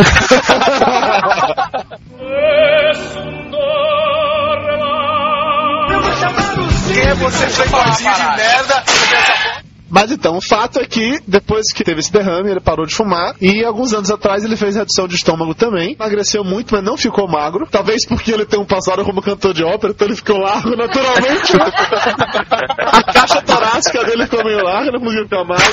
Quem 6.87 7.01
é 7.01 7.13
você, 7.15 7.45
de 7.47 8.03
merda? 8.35 8.83
Mas 9.89 10.11
então, 10.11 10.37
o 10.37 10.41
fato 10.41 10.79
é 10.79 10.85
que, 10.85 11.19
depois 11.25 11.71
que 11.73 11.83
teve 11.83 12.01
esse 12.01 12.11
derrame, 12.11 12.51
ele 12.51 12.59
parou 12.59 12.85
de 12.85 12.93
fumar. 12.93 13.35
E 13.41 13.63
alguns 13.63 13.93
anos 13.93 14.11
atrás 14.11 14.43
ele 14.43 14.57
fez 14.57 14.75
redução 14.75 15.07
de 15.07 15.15
estômago 15.15 15.55
também. 15.55 15.93
Emagreceu 15.93 16.43
muito, 16.43 16.75
mas 16.75 16.83
não 16.83 16.97
ficou 16.97 17.27
magro. 17.27 17.65
Talvez 17.69 18.05
porque 18.05 18.31
ele 18.31 18.45
tem 18.45 18.59
um 18.59 18.65
passado 18.65 19.03
como 19.05 19.21
cantor 19.21 19.53
de 19.53 19.63
ópera, 19.63 19.93
então 19.93 20.07
ele 20.07 20.15
ficou 20.15 20.37
largo 20.37 20.75
naturalmente. 20.75 21.53
A 22.77 23.03
caixa 23.13 23.41
torácica 23.77 24.03
dele 24.03 24.23
ficou 24.25 24.43
meio 24.43 24.57
não 24.91 24.99
conseguiu 24.99 25.23
ficar 25.23 25.43
magro. 25.43 25.63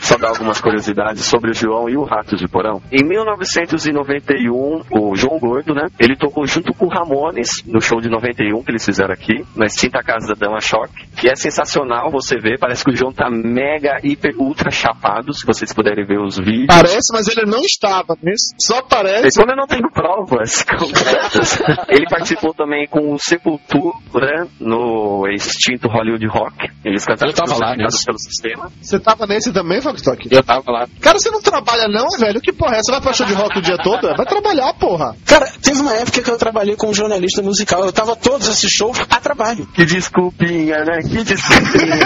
só 0.00 0.16
dar 0.16 0.28
algumas 0.28 0.60
curiosidades 0.60 1.24
sobre 1.24 1.50
o 1.50 1.54
João 1.54 1.88
e 1.88 1.96
o 1.96 2.04
Ratos 2.04 2.38
de 2.38 2.48
Porão. 2.48 2.82
Em 2.92 3.04
1991, 3.04 4.82
o 4.90 5.16
João 5.16 5.38
Gordo, 5.38 5.74
né? 5.74 5.86
Ele 5.98 6.16
tocou 6.16 6.46
junto 6.46 6.72
com 6.74 6.86
o 6.86 6.88
Ramones 6.88 7.62
no 7.66 7.80
show 7.80 8.00
de 8.00 8.08
91 8.08 8.62
que 8.62 8.70
eles 8.70 8.84
fizeram 8.84 9.12
aqui, 9.12 9.44
na 9.56 9.66
extinta 9.66 10.02
casa 10.02 10.34
da 10.34 10.34
Dama 10.34 10.60
Choque, 10.60 11.06
que 11.16 11.28
é 11.28 11.34
sensacional 11.34 12.10
você 12.10 12.36
ver. 12.38 12.58
Parece 12.58 12.84
que 12.84 12.90
o 12.90 12.96
João 12.96 13.12
tá 13.12 13.30
mega, 13.30 13.98
hiper, 14.02 14.34
ultra 14.38 14.70
chapado, 14.70 15.32
se 15.32 15.46
vocês 15.46 15.72
puderem 15.72 16.04
ver 16.04 16.20
os 16.20 16.38
vídeos. 16.38 16.66
Parece, 16.66 17.12
mas 17.12 17.28
ele 17.28 17.46
não 17.46 17.60
estava. 17.60 18.16
Nisso. 18.22 18.54
Só 18.58 18.82
parece. 18.82 19.38
Quando 19.38 19.50
eu 19.50 19.56
não 19.56 19.66
tenho 19.66 19.90
provas 19.92 20.62
concretas. 20.68 21.60
ele 21.88 22.06
participou 22.08 22.52
também 22.52 22.86
com 22.88 23.12
o 23.14 23.18
Sepultura 23.18 24.46
no 24.58 25.26
extinto 25.28 25.88
Hollywood 25.88 26.26
Rock. 26.26 26.68
Eles 26.90 27.04
cantaram 27.04 27.32
Eu 27.32 27.36
tava 27.36 27.58
lá 27.58 27.76
nesse. 27.76 28.04
pelo 28.04 28.18
sistema. 28.18 28.70
Você 28.80 28.98
tava 28.98 29.26
nesse 29.26 29.52
também, 29.52 29.80
Foxtok? 29.80 30.28
Eu 30.30 30.42
tava 30.42 30.70
lá. 30.70 30.88
Cara, 31.00 31.18
você 31.18 31.30
não 31.30 31.40
trabalha 31.40 31.88
não, 31.88 32.06
velho? 32.18 32.40
Que 32.40 32.52
porra 32.52 32.76
é? 32.76 32.82
Você 32.82 32.90
vai 32.90 33.00
pra 33.00 33.12
show 33.12 33.26
de 33.26 33.34
rock 33.34 33.58
o 33.58 33.62
dia 33.62 33.76
todo? 33.78 34.14
Vai 34.16 34.26
trabalhar, 34.26 34.72
porra. 34.74 35.16
Cara, 35.26 35.46
teve 35.62 35.80
uma 35.80 35.94
época 35.94 36.22
que 36.22 36.30
eu 36.30 36.38
trabalhei 36.38 36.76
como 36.76 36.92
jornalista 36.94 37.42
musical. 37.42 37.84
Eu 37.84 37.92
tava 37.92 38.16
todos 38.16 38.48
esses 38.48 38.70
shows 38.70 38.98
a 39.08 39.20
trabalho. 39.20 39.66
Que 39.74 39.84
desculpinha, 39.84 40.84
né? 40.84 40.98
Que 41.02 41.22
desculpinha. 41.24 41.96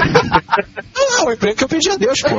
Não, 0.94 1.26
o 1.26 1.32
emprego 1.32 1.56
que 1.56 1.64
eu 1.64 1.68
pedi 1.68 1.90
a 1.90 1.96
Deus, 1.96 2.20
pô. 2.20 2.38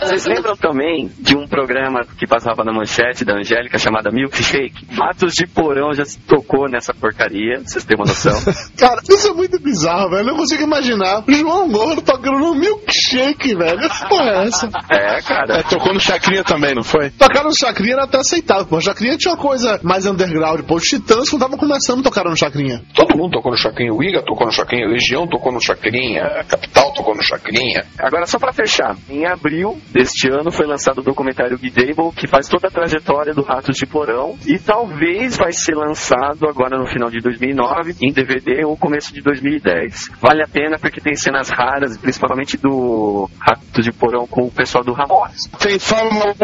Vocês 0.00 0.26
lembram 0.26 0.56
também 0.56 1.10
de 1.18 1.36
um 1.36 1.46
programa 1.46 2.04
que 2.18 2.26
passava 2.26 2.62
na 2.64 2.72
manchete 2.72 3.24
da 3.24 3.34
Angélica 3.34 3.78
chamada 3.78 4.10
Milkshake? 4.10 4.86
Matos 4.94 5.32
de 5.34 5.46
Porão 5.46 5.92
já 5.92 6.04
se 6.04 6.18
tocou 6.20 6.68
nessa 6.68 6.92
porcaria, 6.94 7.60
vocês 7.64 7.84
terem 7.84 8.00
uma 8.02 8.08
noção. 8.08 8.34
Cara, 8.78 9.00
isso 9.08 9.28
é 9.28 9.32
muito 9.32 9.58
bizarro, 9.60 10.10
velho. 10.10 10.22
Eu 10.22 10.26
não 10.26 10.36
consigo 10.36 10.62
imaginar 10.62 11.24
João 11.28 11.65
Gordo 11.68 12.02
tocando 12.02 12.38
no 12.38 12.54
milkshake, 12.54 13.54
velho. 13.54 13.78
Que 13.78 14.08
porra 14.08 14.30
é 14.30 14.46
essa? 14.46 14.68
É, 14.90 15.22
cara. 15.22 15.58
É, 15.58 15.62
tocou 15.62 15.92
no 15.92 16.00
Chacrinha 16.00 16.44
também, 16.44 16.74
não 16.74 16.82
foi? 16.82 17.10
Tocar 17.10 17.44
no 17.44 17.56
Chacrinha 17.56 17.94
era 17.94 18.04
até 18.04 18.18
aceitável, 18.18 18.66
pô. 18.66 18.80
Chacrinha 18.80 19.16
tinha 19.16 19.34
uma 19.34 19.40
coisa 19.40 19.80
mais 19.82 20.06
underground, 20.06 20.62
pô. 20.62 20.76
Os 20.76 20.84
Titãs, 20.84 21.28
quando 21.28 21.42
estavam 21.42 21.58
começando, 21.58 22.02
tocaram 22.02 22.30
no 22.30 22.36
Chacrinha. 22.36 22.82
Todo 22.94 23.16
mundo 23.16 23.32
tocou 23.32 23.52
no 23.52 23.58
Chacrinha. 23.58 23.92
O 23.92 24.02
Iga 24.02 24.22
tocou 24.22 24.46
no 24.46 24.52
Chacrinha. 24.52 24.86
Legião 24.86 25.26
tocou 25.26 25.52
no 25.52 25.60
Chacrinha. 25.60 26.22
a 26.22 26.44
Capital 26.44 26.92
tocou 26.92 27.14
no 27.14 27.22
Chacrinha. 27.22 27.84
Agora, 27.98 28.26
só 28.26 28.38
pra 28.38 28.52
fechar, 28.52 28.96
em 29.08 29.26
abril 29.26 29.78
deste 29.90 30.28
ano 30.28 30.50
foi 30.50 30.66
lançado 30.66 30.98
o 30.98 31.02
documentário 31.02 31.58
Guidable, 31.58 32.12
que 32.14 32.26
faz 32.26 32.48
toda 32.48 32.68
a 32.68 32.70
trajetória 32.70 33.34
do 33.34 33.42
Ratos 33.42 33.76
de 33.76 33.86
Porão, 33.86 34.36
e 34.46 34.58
talvez 34.58 35.36
vai 35.36 35.52
ser 35.52 35.74
lançado 35.74 36.48
agora 36.48 36.78
no 36.78 36.86
final 36.86 37.10
de 37.10 37.20
2009, 37.20 37.96
em 38.00 38.12
DVD 38.12 38.64
ou 38.64 38.76
começo 38.76 39.12
de 39.12 39.20
2010. 39.20 40.10
Vale 40.20 40.42
a 40.42 40.48
pena 40.48 40.78
porque 40.78 41.00
tem 41.00 41.14
cenas 41.14 41.50
raras, 41.56 41.96
principalmente 41.96 42.58
do 42.58 43.28
Ratos 43.40 43.84
de 43.84 43.90
Porão 43.92 44.26
com 44.26 44.42
o 44.42 44.50
pessoal 44.50 44.84
do 44.84 44.92
Ramones. 44.92 45.46
Tem 45.58 45.78
só 45.78 45.96
uma 46.08 46.34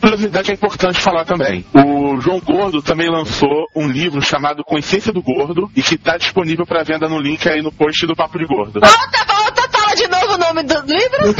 curiosidade 0.00 0.46
que 0.46 0.50
é 0.50 0.54
importante 0.54 1.00
falar 1.00 1.24
também. 1.24 1.64
O 1.72 2.20
João 2.20 2.40
Gordo 2.40 2.82
também 2.82 3.08
lançou 3.08 3.66
um 3.74 3.86
livro 3.86 4.20
chamado 4.20 4.64
Consciência 4.64 5.12
do 5.12 5.22
Gordo 5.22 5.70
e 5.76 5.82
que 5.82 5.94
está 5.94 6.16
disponível 6.16 6.66
para 6.66 6.82
venda 6.82 7.08
no 7.08 7.20
link 7.20 7.48
aí 7.48 7.62
no 7.62 7.70
post 7.70 8.04
do 8.06 8.16
Papo 8.16 8.38
de 8.38 8.46
Gordo. 8.46 8.80
Volta, 8.80 9.24
volta, 9.26 9.68
fala 9.70 9.94
de 9.94 10.08
novo 10.08 10.34
o 10.34 10.38
nome 10.38 10.62
do 10.64 10.80
livro. 10.80 11.34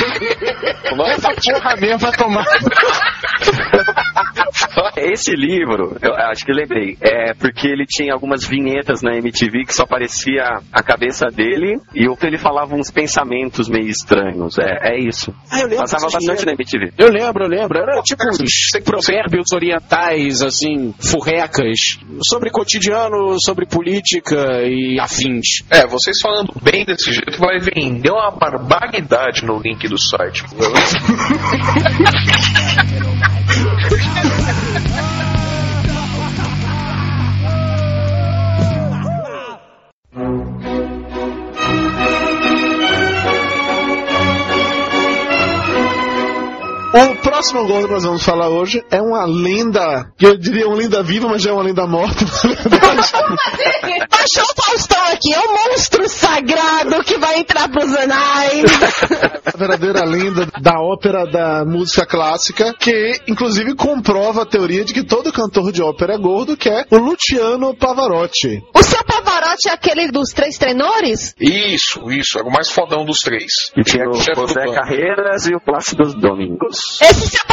Essa 1.10 1.30
porra 1.34 1.76
mesmo 1.76 1.98
vai 1.98 2.12
tomar. 2.12 2.44
Esse 4.97 5.34
livro, 5.34 5.97
eu 6.03 6.14
acho 6.14 6.45
que 6.45 6.53
lembrei, 6.53 6.97
é 7.01 7.32
porque 7.34 7.68
ele 7.68 7.86
tinha 7.86 8.12
algumas 8.12 8.45
vinhetas 8.45 9.03
na 9.03 9.16
MTV 9.16 9.64
que 9.64 9.74
só 9.74 9.84
aparecia 9.84 10.61
a 10.72 10.82
cabeça 10.82 11.26
dele 11.26 11.80
e 11.95 12.09
o 12.09 12.16
que 12.16 12.26
ele 12.26 12.39
falava 12.39 12.74
uns 12.74 12.91
pensamentos 12.91 13.68
meio 13.68 13.89
estranhos. 13.89 14.59
É, 14.59 14.95
é 14.95 14.99
isso. 14.99 15.32
Ah, 15.51 15.61
eu 15.61 15.68
lembro 15.68 15.78
Passava 15.78 16.11
bastante 16.11 16.45
na. 16.45 16.53
MTV. 16.53 16.93
Eu 16.99 17.11
lembro, 17.11 17.45
eu 17.45 17.49
lembro. 17.49 17.78
Era 17.78 18.03
tipo 18.03 18.22
uns 18.28 18.70
provérbios 18.84 19.53
orientais, 19.53 20.43
assim, 20.43 20.93
furrecas, 20.99 21.99
sobre 22.28 22.51
cotidiano, 22.51 23.41
sobre 23.41 23.66
política 23.66 24.62
e 24.64 24.99
afins. 25.01 25.62
É, 25.70 25.86
vocês 25.86 26.20
falando 26.20 26.53
bem 26.62 26.84
desse 26.84 27.12
jeito 27.12 27.39
vai 27.39 27.59
vender 27.59 28.11
uma 28.11 28.30
barbaridade 28.30 29.45
no 29.45 29.61
link 29.61 29.86
do 29.89 29.99
site. 29.99 30.45
O 46.99 47.14
próximo 47.22 47.64
gordo 47.64 47.86
que 47.86 47.94
nós 47.94 48.03
vamos 48.03 48.24
falar 48.24 48.49
hoje 48.49 48.84
é 48.90 49.01
uma 49.01 49.24
lenda, 49.24 50.11
que 50.18 50.26
eu 50.26 50.36
diria 50.36 50.66
uma 50.66 50.74
lenda 50.76 51.01
viva, 51.01 51.28
mas 51.28 51.42
já 51.42 51.51
é 51.51 51.53
uma 51.53 51.62
lenda 51.62 51.86
morta. 51.86 52.24
Baixou 52.68 54.44
o 54.44 54.62
Faustão 54.62 55.02
aqui, 55.06 55.34
é 55.34 55.40
um 55.40 55.70
monstro 55.70 56.08
sagrado 56.08 57.02
que 57.04 57.16
vai 57.18 57.38
entrar 57.40 57.68
pros 57.68 57.94
anais. 57.94 58.70
a 59.46 59.56
verdadeira 59.56 60.04
lenda 60.04 60.46
da 60.60 60.80
ópera 60.80 61.24
da 61.24 61.64
música 61.64 62.06
clássica, 62.06 62.74
que 62.78 63.20
inclusive 63.26 63.74
comprova 63.74 64.42
a 64.42 64.46
teoria 64.46 64.84
de 64.84 64.92
que 64.92 65.04
todo 65.04 65.32
cantor 65.32 65.72
de 65.72 65.82
ópera 65.82 66.14
é 66.14 66.18
gordo, 66.18 66.56
que 66.56 66.68
é 66.68 66.84
o 66.90 66.98
Luciano 66.98 67.74
Pavarotti. 67.76 68.62
O 68.74 68.82
seu 68.82 69.04
Pavarotti 69.04 69.68
é 69.68 69.72
aquele 69.72 70.10
dos 70.10 70.30
três 70.30 70.58
tenores? 70.58 71.34
Isso, 71.40 72.10
isso. 72.10 72.38
Era 72.38 72.48
o 72.48 72.52
mais 72.52 72.70
fodão 72.70 73.04
dos 73.04 73.20
três. 73.20 73.70
E 73.76 73.82
tinha 73.82 74.08
o 74.08 74.14
José. 74.14 74.64
Carreiras 74.74 75.46
e 75.46 75.54
o 75.54 75.60
Plácido 75.60 76.14
Domingos. 76.14 77.00
Esse 77.00 77.28
seu 77.28 77.44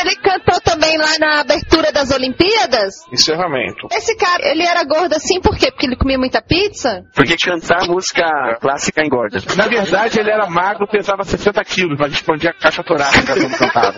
Ele 0.00 0.16
cantou 0.16 0.60
também 0.60 0.96
lá 0.96 1.18
na 1.18 1.40
abertura 1.40 1.92
das 1.92 2.10
Olimpíadas? 2.10 2.94
Encerramento. 3.12 3.88
Esse 3.92 4.16
cara, 4.16 4.48
ele 4.48 4.62
era 4.62 4.84
gordo 4.84 5.14
assim 5.14 5.40
por 5.40 5.56
quê? 5.56 5.70
Porque 5.70 5.86
ele 5.86 5.96
comia 5.96 6.18
muita 6.18 6.40
pizza? 6.40 7.02
Porque 7.14 7.36
cantar 7.36 7.86
música 7.86 8.24
clássica 8.60 9.04
engorda. 9.04 9.38
Na 9.56 9.66
verdade, 9.66 10.18
ele 10.18 10.30
era 10.30 10.48
magro, 10.48 10.86
pesava 10.86 11.22
60 11.22 11.62
quilos, 11.64 11.98
mas 11.98 12.12
expandia 12.12 12.50
a 12.50 12.54
caixa 12.54 12.82
torácica 12.82 13.34
quando 13.34 13.58
cantava. 13.58 13.94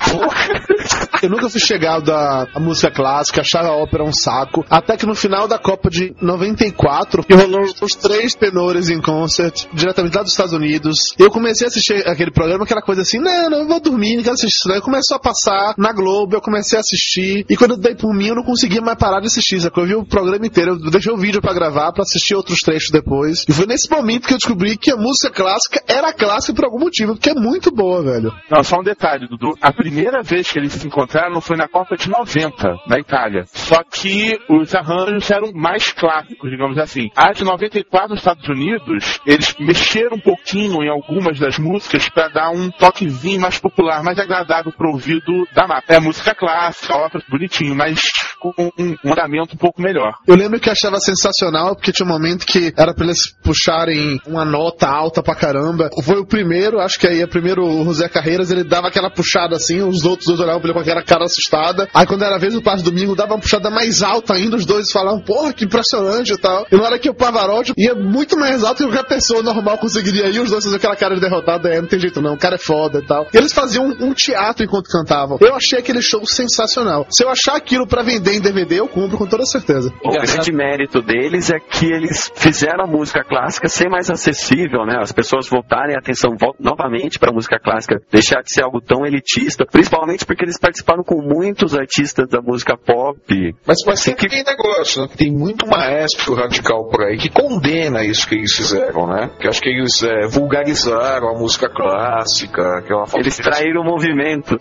Eu 1.23 1.31
nunca 1.31 1.49
fui 1.49 1.61
chegado 1.61 2.13
à, 2.13 2.47
à 2.55 2.61
música 2.61 2.91
clássica, 2.91 3.41
achava 3.41 3.69
a 3.69 3.77
ópera 3.77 4.05
um 4.05 4.13
saco, 4.13 4.65
até 4.69 4.97
que 4.97 5.07
no 5.07 5.15
final 5.15 5.49
da 5.49 5.59
Copa 5.59 5.89
de 5.89 6.15
94, 6.21 7.23
que 7.25 7.35
rolou 7.35 7.65
os 7.81 7.95
três 7.95 8.35
tenores 8.35 8.91
em 8.91 9.01
concert, 9.01 9.67
diretamente 9.73 10.17
lá 10.17 10.23
dos 10.23 10.33
Estados 10.33 10.53
Unidos, 10.53 11.15
eu 11.19 11.31
comecei 11.31 11.67
a 11.67 11.69
assistir 11.69 12.07
aquele 12.09 12.31
programa, 12.31 12.65
aquela 12.65 12.83
coisa 12.83 13.03
assim, 13.03 13.19
não, 13.19 13.51
não, 13.51 13.59
eu 13.61 13.67
vou 13.67 13.81
dormir, 13.81 14.17
não 14.17 14.23
quero 14.23 14.35
assistir 14.35 14.57
isso 14.57 14.69
não. 14.69 14.77
Aí 14.77 14.81
começou 14.81 15.17
a 15.17 15.21
passar 15.21 15.66
na 15.77 15.93
Globo, 15.93 16.37
eu 16.37 16.41
comecei 16.41 16.79
a 16.79 16.81
assistir, 16.81 17.45
e 17.49 17.57
quando 17.57 17.73
eu 17.73 17.79
dei 17.79 17.95
por 17.95 18.15
mim, 18.15 18.29
eu 18.29 18.35
não 18.35 18.43
conseguia 18.43 18.81
mais 18.81 18.99
parar 18.99 19.21
de 19.21 19.27
assistir, 19.27 19.61
sacou? 19.61 19.85
Eu 19.85 19.89
vi 19.89 19.95
o 19.95 20.05
programa 20.05 20.47
inteiro, 20.47 20.79
eu 20.83 20.91
deixei 20.91 21.13
o 21.13 21.17
vídeo 21.17 21.41
pra 21.41 21.53
gravar, 21.53 21.93
pra 21.93 22.03
assistir 22.03 22.35
outros 22.35 22.61
trechos 22.61 22.91
depois, 22.91 23.45
e 23.49 23.53
foi 23.53 23.67
nesse 23.67 23.91
momento 23.91 24.27
que 24.27 24.35
eu 24.35 24.39
descobri 24.39 24.77
que 24.77 24.91
a 24.91 24.97
música 24.97 25.31
clássica 25.31 25.83
era 25.87 26.13
clássica 26.13 26.55
por 26.55 26.65
algum 26.65 26.79
motivo, 26.79 27.15
porque 27.15 27.31
é 27.31 27.35
muito 27.35 27.71
boa, 27.71 28.03
velho. 28.03 28.33
Não, 28.51 28.63
só 28.63 28.81
um 28.81 28.83
detalhe, 28.83 29.29
Dudu. 29.29 29.55
A 29.61 29.73
primeira 29.73 30.23
vez 30.23 30.51
que 30.51 30.59
eles 30.59 30.73
se 30.73 30.87
encontraram 30.87 31.41
foi 31.41 31.57
na 31.57 31.69
Copa 31.69 31.97
de 31.97 32.09
90, 32.09 32.77
na 32.87 32.99
Itália. 32.99 33.45
Só 33.53 33.83
que 33.83 34.39
os 34.49 34.75
arranjos 34.75 35.31
eram 35.31 35.53
mais 35.53 35.93
clássicos, 35.93 36.51
digamos 36.51 36.79
assim. 36.79 37.11
A 37.17 37.33
de 37.33 37.45
94 37.45 38.11
nos 38.11 38.21
Estados 38.21 38.49
Unidos, 38.49 39.21
eles 39.27 39.55
mexeram 39.59 40.17
um 40.17 40.21
pouquinho 40.21 40.83
em 40.83 40.89
algumas 40.89 41.39
das 41.39 41.59
músicas 41.59 42.09
para 42.09 42.29
dar 42.29 42.51
um 42.51 42.71
toquezinho 42.71 43.41
mais 43.41 43.59
popular, 43.59 44.03
mais 44.03 44.19
agradável 44.19 44.73
pro 44.73 44.91
ouvido 44.91 45.47
da. 45.57 45.83
É 45.89 45.99
música 45.99 46.35
clássica, 46.35 46.95
ópera 46.95 47.25
bonitinho, 47.29 47.75
mas 47.75 48.03
com 48.39 48.53
um 48.79 49.13
andamento 49.13 49.55
um 49.55 49.59
pouco 49.59 49.81
melhor. 49.81 50.13
Eu 50.27 50.37
lembro 50.37 50.61
que 50.61 50.69
achava 50.69 51.01
sensacional, 51.01 51.75
porque 51.75 51.93
tinha 51.93 52.07
um 52.07 52.13
momento 52.13 52.45
que 52.45 52.73
era 52.77 52.95
pra 52.95 53.05
eles 53.05 53.33
puxarem 53.43 54.21
uma 54.27 54.45
nota 54.45 54.87
alta 54.87 55.23
pra 55.23 55.35
caramba. 55.35 55.89
Foi 56.05 56.19
o 56.19 56.27
primeiro, 56.27 56.81
acho 56.81 56.99
que 56.99 57.07
aí 57.07 57.23
é 57.23 57.27
primeiro 57.27 57.65
o 57.65 57.85
José 57.85 58.09
Carreiras, 58.09 58.51
ele 58.51 58.65
dava 58.65 58.89
aquela 58.89 59.11
puxada 59.11 59.57
assim, 59.57 59.81
os 59.81 60.05
outros 60.05 60.27
dois 60.27 60.41
olhavam 60.41 60.61
pra 60.61 60.69
ele 60.69 60.75
com 60.75 60.83
aquela 60.83 61.03
cara 61.03 61.25
assustada. 61.25 61.89
Aí 61.95 62.07
quando 62.07 62.23
era 62.23 62.39
vez 62.39 62.53
do 62.53 62.63
Passo 62.63 62.85
Domingo, 62.85 63.17
dava 63.17 63.35
uma 63.35 63.41
puxada 63.41 63.71
mais 63.71 64.03
alta 64.03 64.35
ainda, 64.35 64.57
os 64.57 64.67
dois 64.67 64.91
falavam, 64.93 65.21
porra, 65.21 65.53
que 65.53 65.65
impressionante 65.65 66.33
e 66.33 66.39
tal. 66.39 66.67
E 66.71 66.77
na 66.77 66.85
hora 66.85 66.99
que 66.99 67.09
o 67.09 67.15
Pavarotti 67.15 67.73
ia 67.77 67.95
muito 67.95 68.39
mais 68.39 68.63
alto 68.63 68.85
que 68.85 68.85
qualquer 68.85 69.09
pessoa 69.09 69.43
normal 69.43 69.79
conseguiria 69.79 70.29
ir, 70.29 70.41
os 70.41 70.51
dois 70.51 70.65
faziam 70.65 70.77
aquela 70.77 70.97
cara 70.97 71.17
de 71.17 71.27
é, 71.27 71.81
não 71.81 71.89
tem 71.89 71.99
jeito 71.99 72.21
não, 72.21 72.35
o 72.35 72.39
cara 72.39 72.57
é 72.57 72.59
foda 72.59 72.99
e 72.99 73.07
tal. 73.07 73.27
E 73.33 73.37
eles 73.37 73.53
faziam 73.53 73.87
um, 73.87 74.07
um 74.07 74.15
teatro 74.15 74.65
enquanto 74.65 74.89
cantavam. 74.89 75.39
Eu 75.47 75.55
achei 75.55 75.79
aquele 75.79 76.03
show 76.03 76.27
sensacional. 76.27 77.07
Se 77.09 77.23
eu 77.23 77.31
achar 77.31 77.55
aquilo 77.55 77.87
pra 77.87 78.03
vender 78.03 78.35
em 78.35 78.41
DVD, 78.41 78.81
eu 78.81 78.89
compro 78.89 79.17
com 79.17 79.27
toda 79.27 79.47
certeza. 79.47 79.93
O 80.05 80.11
grande 80.11 80.53
mérito 80.53 81.01
deles 81.01 81.51
é 81.51 81.61
que 81.61 81.87
eles 81.87 82.33
fizeram 82.35 82.83
a 82.83 82.87
música 82.87 83.23
clássica 83.23 83.69
ser 83.69 83.89
mais 83.89 84.11
acessível, 84.11 84.85
né? 84.85 84.99
As 85.01 85.13
pessoas 85.13 85.49
voltarem 85.49 85.95
a 85.95 86.01
atenção 86.01 86.33
novamente 86.59 87.21
para 87.21 87.31
a 87.31 87.33
música 87.33 87.61
clássica, 87.61 88.03
deixar 88.11 88.43
de 88.43 88.53
ser 88.53 88.65
algo 88.65 88.81
tão 88.81 89.07
elitista, 89.07 89.65
principalmente 89.65 90.27
porque 90.27 90.45
eles 90.45 90.59
participaram 90.59 91.05
com 91.05 91.23
muitos 91.23 91.77
artistas 91.77 92.29
da 92.29 92.41
música 92.41 92.77
pop. 92.77 93.17
Mas, 93.65 93.79
mas 93.87 94.01
sempre 94.01 94.29
tem 94.29 94.43
negócio, 94.43 95.03
né? 95.03 95.09
Tem 95.17 95.31
muito 95.31 95.65
maestro 95.69 96.35
radical 96.35 96.89
por 96.89 97.05
aí 97.05 97.17
que 97.19 97.31
condena 97.31 98.05
isso 98.05 98.29
que 98.29 98.35
eles 98.35 98.53
fizeram, 98.53 99.07
né? 99.07 99.31
Que 99.41 99.47
acho 99.47 99.61
que 99.61 99.69
eles 99.69 100.03
é, 100.03 100.27
vulgarizaram 100.27 101.29
a 101.29 101.39
música 101.39 101.69
clássica, 101.69 102.83
que 102.85 102.93
é 102.93 102.97
uma 102.97 103.07
Eles 103.15 103.37
traíram 103.37 103.83
o 103.83 103.85
movimento. 103.85 104.61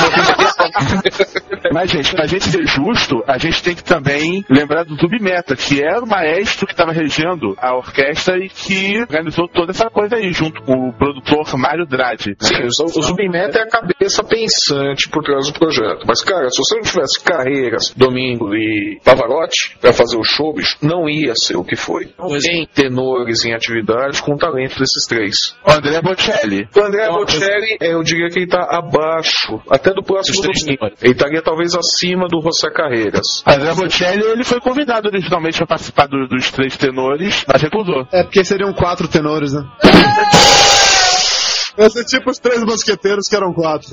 Mas, 1.72 1.90
gente, 1.90 2.14
pra 2.14 2.26
gente 2.26 2.44
ser 2.44 2.66
justo, 2.66 3.22
a 3.26 3.38
gente 3.38 3.62
tem 3.62 3.74
que 3.74 3.84
também 3.84 4.44
lembrar 4.48 4.84
do 4.84 4.96
Zubimeta, 4.96 5.54
que 5.54 5.82
era 5.82 6.02
o 6.02 6.06
maestro 6.06 6.66
que 6.66 6.72
estava 6.72 6.92
regendo 6.92 7.54
a 7.58 7.76
orquestra 7.76 8.38
e 8.38 8.48
que 8.48 9.00
organizou 9.00 9.46
toda 9.48 9.70
essa 9.70 9.88
coisa 9.88 10.16
aí, 10.16 10.32
junto 10.32 10.62
com 10.62 10.88
o 10.88 10.92
produtor 10.92 11.46
Mário 11.56 11.86
Drade. 11.86 12.36
Sim, 12.40 12.62
o, 12.62 12.98
o 12.98 13.02
Zubimeta 13.02 13.58
é 13.58 13.62
a 13.62 13.68
cabeça 13.68 14.24
pensante 14.24 15.08
por 15.08 15.22
trás 15.22 15.46
do 15.46 15.58
projeto. 15.58 16.04
Mas, 16.06 16.22
cara, 16.22 16.48
se 16.50 16.58
você 16.58 16.76
não 16.76 16.82
tivesse 16.82 17.20
Carreiras, 17.22 17.92
Domingo 17.96 18.54
e 18.54 18.98
Pavarotti 19.04 19.76
pra 19.80 19.92
fazer 19.92 20.16
o 20.16 20.24
show, 20.24 20.52
bicho, 20.54 20.76
não 20.82 21.08
ia 21.08 21.34
ser 21.34 21.56
o 21.56 21.64
que 21.64 21.76
foi. 21.76 22.12
Não 22.18 22.38
tem 22.38 22.66
tenores 22.66 23.44
em 23.44 23.54
atividade 23.54 24.22
com 24.22 24.34
o 24.34 24.38
talento 24.38 24.78
desses 24.78 25.06
três. 25.06 25.54
O 25.66 25.70
André 25.70 26.00
Bocelli. 26.00 26.68
O 26.74 26.80
André 26.80 27.08
Bocelli, 27.08 27.76
é, 27.80 27.92
eu 27.92 28.02
diria 28.02 28.28
que 28.28 28.40
ele 28.40 28.48
tá 28.48 28.66
abaixo, 28.70 29.60
até 29.70 29.89
do 29.94 30.02
próximo 30.02 30.42
domingo. 30.42 30.86
Ele 31.02 31.12
estaria 31.12 31.42
talvez 31.42 31.74
acima 31.74 32.26
do 32.28 32.40
José 32.40 32.70
Carreiras. 32.70 33.42
André 33.46 33.74
Bocelli, 33.74 34.22
ele 34.24 34.44
foi 34.44 34.60
convidado 34.60 35.08
originalmente 35.08 35.58
para 35.58 35.66
participar 35.66 36.06
do- 36.06 36.26
dos 36.28 36.50
três 36.50 36.76
tenores, 36.76 37.44
mas 37.46 37.62
recusou. 37.62 38.06
É 38.12 38.22
porque 38.22 38.44
seriam 38.44 38.72
quatro 38.72 39.08
tenores, 39.08 39.52
né? 39.52 39.62
Ser 41.90 42.04
tipo 42.04 42.30
os 42.30 42.38
três 42.38 42.62
mosqueteiros 42.62 43.26
que 43.26 43.34
eram 43.34 43.54
quatro. 43.54 43.88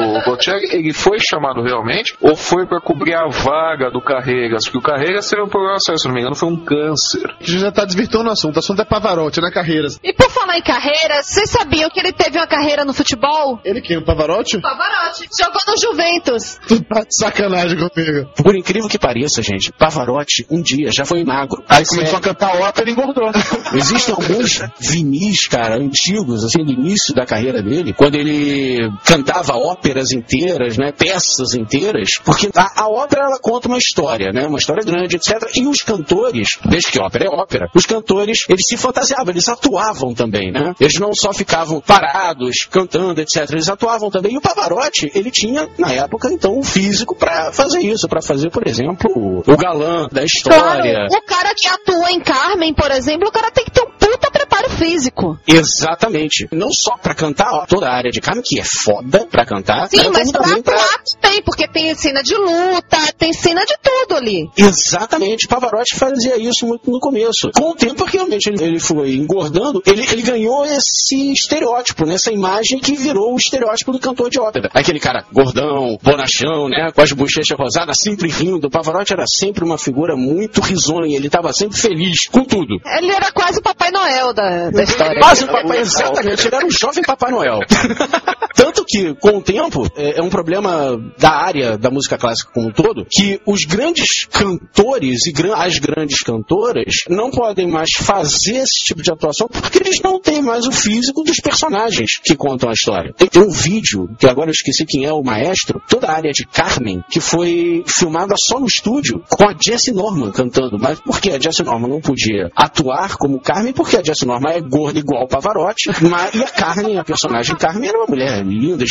O 0.00 0.24
Bocelli, 0.24 0.68
ele 0.72 0.92
foi 0.92 1.18
chamado 1.20 1.62
realmente 1.62 2.16
ou 2.20 2.36
foi 2.36 2.66
pra 2.66 2.80
cobrir 2.80 3.14
a 3.14 3.26
vaga 3.26 3.90
do 3.90 4.00
Carreiras? 4.00 4.64
Porque 4.64 4.78
o 4.78 4.82
Carreiras 4.82 5.28
teve 5.28 5.42
um 5.42 5.48
problema 5.48 5.78
sério, 5.80 5.98
se 5.98 6.06
não 6.06 6.14
me 6.14 6.20
engano, 6.20 6.36
foi 6.36 6.48
um 6.48 6.56
câncer. 6.56 7.24
A 7.40 7.44
gente 7.44 7.58
já 7.58 7.72
tá 7.72 7.84
desvirtuando 7.84 8.28
o 8.28 8.32
assunto. 8.32 8.56
O 8.56 8.58
assunto 8.58 8.82
é 8.82 8.84
Pavarotti, 8.84 9.40
não 9.40 9.48
é 9.48 9.52
Carreiras. 9.52 9.98
E 10.02 10.12
por 10.12 10.30
falar 10.30 10.58
em 10.58 10.62
carreira, 10.62 11.22
vocês 11.22 11.50
sabiam 11.50 11.90
que 11.90 12.00
ele 12.00 12.12
teve 12.12 12.38
uma 12.38 12.46
carreira 12.46 12.84
no 12.84 12.92
futebol? 12.92 13.60
Ele 13.64 13.80
quem? 13.80 13.98
O 13.98 14.04
Pavarotti? 14.04 14.60
Pavarotti. 14.60 15.28
Jogou 15.38 15.60
no 15.66 15.78
Juventus. 15.78 16.58
Tu 16.66 16.82
tá 16.84 17.00
de 17.00 17.16
sacanagem 17.16 17.76
comigo. 17.76 18.30
Por 18.36 18.54
incrível 18.54 18.88
que 18.88 18.98
pareça, 18.98 19.42
gente, 19.42 19.72
Pavarotti 19.72 20.46
um 20.50 20.60
dia 20.60 20.90
já 20.90 21.04
foi 21.04 21.24
magro. 21.24 21.62
Aí 21.68 21.84
começou 21.86 22.18
a 22.18 22.20
cantar 22.20 22.56
ópera 22.56 22.88
e 22.88 22.92
engordou. 22.92 23.30
Existem 23.74 24.14
alguns 24.14 24.60
vinis, 24.78 25.46
cara, 25.48 25.76
antigos, 25.76 26.44
assim, 26.44 26.64
do 26.64 26.72
início 26.72 27.14
da 27.14 27.24
carreira 27.24 27.62
dele, 27.62 27.92
quando 27.92 28.14
ele 28.14 28.90
cantava 29.04 29.54
óperas 29.82 30.12
inteiras, 30.12 30.78
né, 30.78 30.92
peças 30.92 31.54
inteiras, 31.54 32.18
porque 32.24 32.48
a, 32.54 32.82
a 32.82 32.88
ópera, 32.88 33.24
ela 33.24 33.38
conta 33.40 33.66
uma 33.66 33.78
história, 33.78 34.30
né, 34.32 34.46
uma 34.46 34.58
história 34.58 34.84
grande, 34.84 35.16
etc. 35.16 35.50
E 35.56 35.66
os 35.66 35.82
cantores, 35.82 36.58
desde 36.64 36.92
que 36.92 37.00
ópera 37.00 37.24
é 37.24 37.28
ópera, 37.28 37.68
os 37.74 37.84
cantores, 37.84 38.44
eles 38.48 38.64
se 38.66 38.76
fantasiavam, 38.76 39.30
eles 39.30 39.48
atuavam 39.48 40.14
também, 40.14 40.52
né? 40.52 40.72
Eles 40.78 40.98
não 41.00 41.12
só 41.12 41.32
ficavam 41.32 41.80
parados, 41.80 42.66
cantando, 42.70 43.20
etc. 43.20 43.50
Eles 43.50 43.68
atuavam 43.68 44.10
também. 44.10 44.34
E 44.34 44.38
o 44.38 44.40
Pavarotti, 44.40 45.10
ele 45.14 45.30
tinha, 45.30 45.68
na 45.78 45.92
época, 45.92 46.28
então, 46.32 46.58
o 46.58 46.62
físico 46.62 47.16
pra 47.16 47.52
fazer 47.52 47.80
isso, 47.80 48.08
pra 48.08 48.22
fazer, 48.22 48.50
por 48.50 48.66
exemplo, 48.66 49.10
o, 49.46 49.56
galã 49.56 50.08
da 50.12 50.22
história. 50.22 50.60
Claro, 50.60 51.08
o 51.10 51.22
cara 51.22 51.54
que 51.56 51.66
atua 51.66 52.10
em 52.10 52.20
Carmen, 52.20 52.74
por 52.74 52.90
exemplo, 52.90 53.28
o 53.28 53.32
cara 53.32 53.50
tem 53.50 53.64
que 53.64 53.70
ter 53.70 53.82
um 53.82 53.90
puta 53.90 54.30
preparo 54.30 54.70
físico. 54.70 55.38
Exatamente. 55.46 56.48
Não 56.52 56.70
só 56.70 56.96
pra 56.96 57.14
cantar 57.14 57.52
ó, 57.52 57.66
toda 57.66 57.88
a 57.88 57.94
área 57.94 58.10
de 58.10 58.20
Carmen, 58.20 58.42
que 58.44 58.60
é 58.60 58.64
foda 58.64 59.26
pra 59.30 59.44
cantar, 59.44 59.61
Sim, 59.88 59.98
né, 59.98 60.10
mas 60.12 60.32
pra 60.32 60.42
também 60.42 60.62
pra- 60.62 60.74
atuar 60.74 61.02
tem, 61.20 61.42
porque 61.42 61.68
tem 61.68 61.94
cena 61.94 62.22
de 62.22 62.34
luta, 62.34 62.98
tem 63.18 63.32
cena 63.32 63.64
de 63.64 63.76
tudo 63.82 64.16
ali. 64.16 64.50
Exatamente, 64.56 65.46
Pavarotti 65.48 65.94
fazia 65.96 66.36
isso 66.36 66.66
muito 66.66 66.90
no 66.90 67.00
começo. 67.00 67.50
Com 67.54 67.70
o 67.70 67.74
tempo, 67.74 68.04
realmente, 68.04 68.48
ele, 68.48 68.78
foi 68.78 69.14
engordando, 69.14 69.82
ele, 69.86 70.02
ele 70.10 70.22
ganhou 70.22 70.64
esse 70.66 71.32
estereótipo, 71.32 72.04
né? 72.06 72.14
essa 72.14 72.30
imagem 72.32 72.78
que 72.78 72.94
virou 72.94 73.32
o 73.32 73.36
estereótipo 73.36 73.92
do 73.92 73.98
cantor 73.98 74.28
de 74.28 74.38
ópera. 74.38 74.68
Aquele 74.74 75.00
cara 75.00 75.24
gordão, 75.32 75.98
bonachão, 76.02 76.68
né? 76.68 76.90
Com 76.94 77.00
as 77.00 77.12
bochechas 77.12 77.56
rosadas, 77.58 77.96
sempre 78.00 78.28
rindo. 78.28 78.70
Pavarotti 78.70 79.12
era 79.12 79.24
sempre 79.26 79.64
uma 79.64 79.78
figura 79.78 80.16
muito 80.16 80.60
risonha, 80.60 81.16
ele 81.16 81.26
estava 81.26 81.52
sempre 81.52 81.78
feliz 81.78 82.28
com 82.28 82.44
tudo. 82.44 82.76
Ele 82.98 83.10
era 83.10 83.32
quase 83.32 83.58
o 83.58 83.62
Papai 83.62 83.90
Noel 83.90 84.32
da, 84.32 84.70
da 84.70 84.82
história. 84.82 85.20
Quase 85.20 85.44
o 85.44 85.48
Papai, 85.48 85.78
exatamente, 85.78 86.46
ele 86.46 86.56
era 86.56 86.66
um 86.66 86.70
jovem 86.70 87.02
Papai 87.02 87.30
Noel. 87.30 87.60
Tanto 88.54 88.84
que, 88.84 89.14
com 89.14 89.38
o 89.38 89.42
tempo, 89.42 89.51
é, 89.96 90.18
é 90.18 90.22
um 90.22 90.28
problema 90.30 90.96
da 91.18 91.30
área 91.30 91.76
da 91.78 91.90
música 91.90 92.16
clássica 92.18 92.50
como 92.52 92.68
um 92.68 92.72
todo, 92.72 93.06
que 93.10 93.40
os 93.46 93.64
grandes 93.64 94.24
cantores 94.26 95.26
e 95.26 95.32
gran- 95.32 95.54
as 95.56 95.78
grandes 95.78 96.20
cantoras 96.20 96.94
não 97.08 97.30
podem 97.30 97.68
mais 97.68 97.90
fazer 97.92 98.56
esse 98.56 98.84
tipo 98.84 99.02
de 99.02 99.10
atuação 99.10 99.48
porque 99.48 99.78
eles 99.78 100.00
não 100.02 100.20
têm 100.20 100.42
mais 100.42 100.66
o 100.66 100.72
físico 100.72 101.22
dos 101.22 101.36
personagens 101.40 102.18
que 102.22 102.36
contam 102.36 102.68
a 102.70 102.72
história. 102.72 103.12
Tem, 103.16 103.28
tem 103.28 103.42
um 103.42 103.50
vídeo, 103.50 104.08
que 104.18 104.26
agora 104.28 104.48
eu 104.48 104.52
esqueci 104.52 104.84
quem 104.84 105.04
é 105.04 105.12
o 105.12 105.22
maestro, 105.22 105.80
toda 105.88 106.08
a 106.08 106.16
área 106.16 106.32
de 106.32 106.46
Carmen, 106.46 107.02
que 107.10 107.20
foi 107.20 107.82
filmada 107.86 108.34
só 108.38 108.58
no 108.58 108.66
estúdio 108.66 109.22
com 109.28 109.48
a 109.48 109.54
Jessie 109.58 109.92
Norman 109.92 110.30
cantando. 110.30 110.78
Mas 110.78 111.00
por 111.00 111.20
que 111.20 111.30
a 111.30 111.38
Jessie 111.38 111.64
Norman 111.64 111.88
não 111.88 112.00
podia 112.00 112.50
atuar 112.56 113.16
como 113.16 113.40
Carmen? 113.40 113.72
Porque 113.72 113.96
a 113.96 114.02
Jessie 114.02 114.26
Norman 114.26 114.50
é 114.52 114.60
gorda 114.60 114.98
igual 114.98 115.24
o 115.24 115.28
Pavarotti, 115.28 115.90
mas, 116.08 116.34
e 116.34 116.42
a 116.42 116.48
Carmen, 116.48 116.98
a 116.98 117.04
personagem 117.04 117.56
Carmen, 117.56 117.88
era 117.88 117.98
uma 117.98 118.06
mulher 118.06 118.44
linda, 118.44 118.84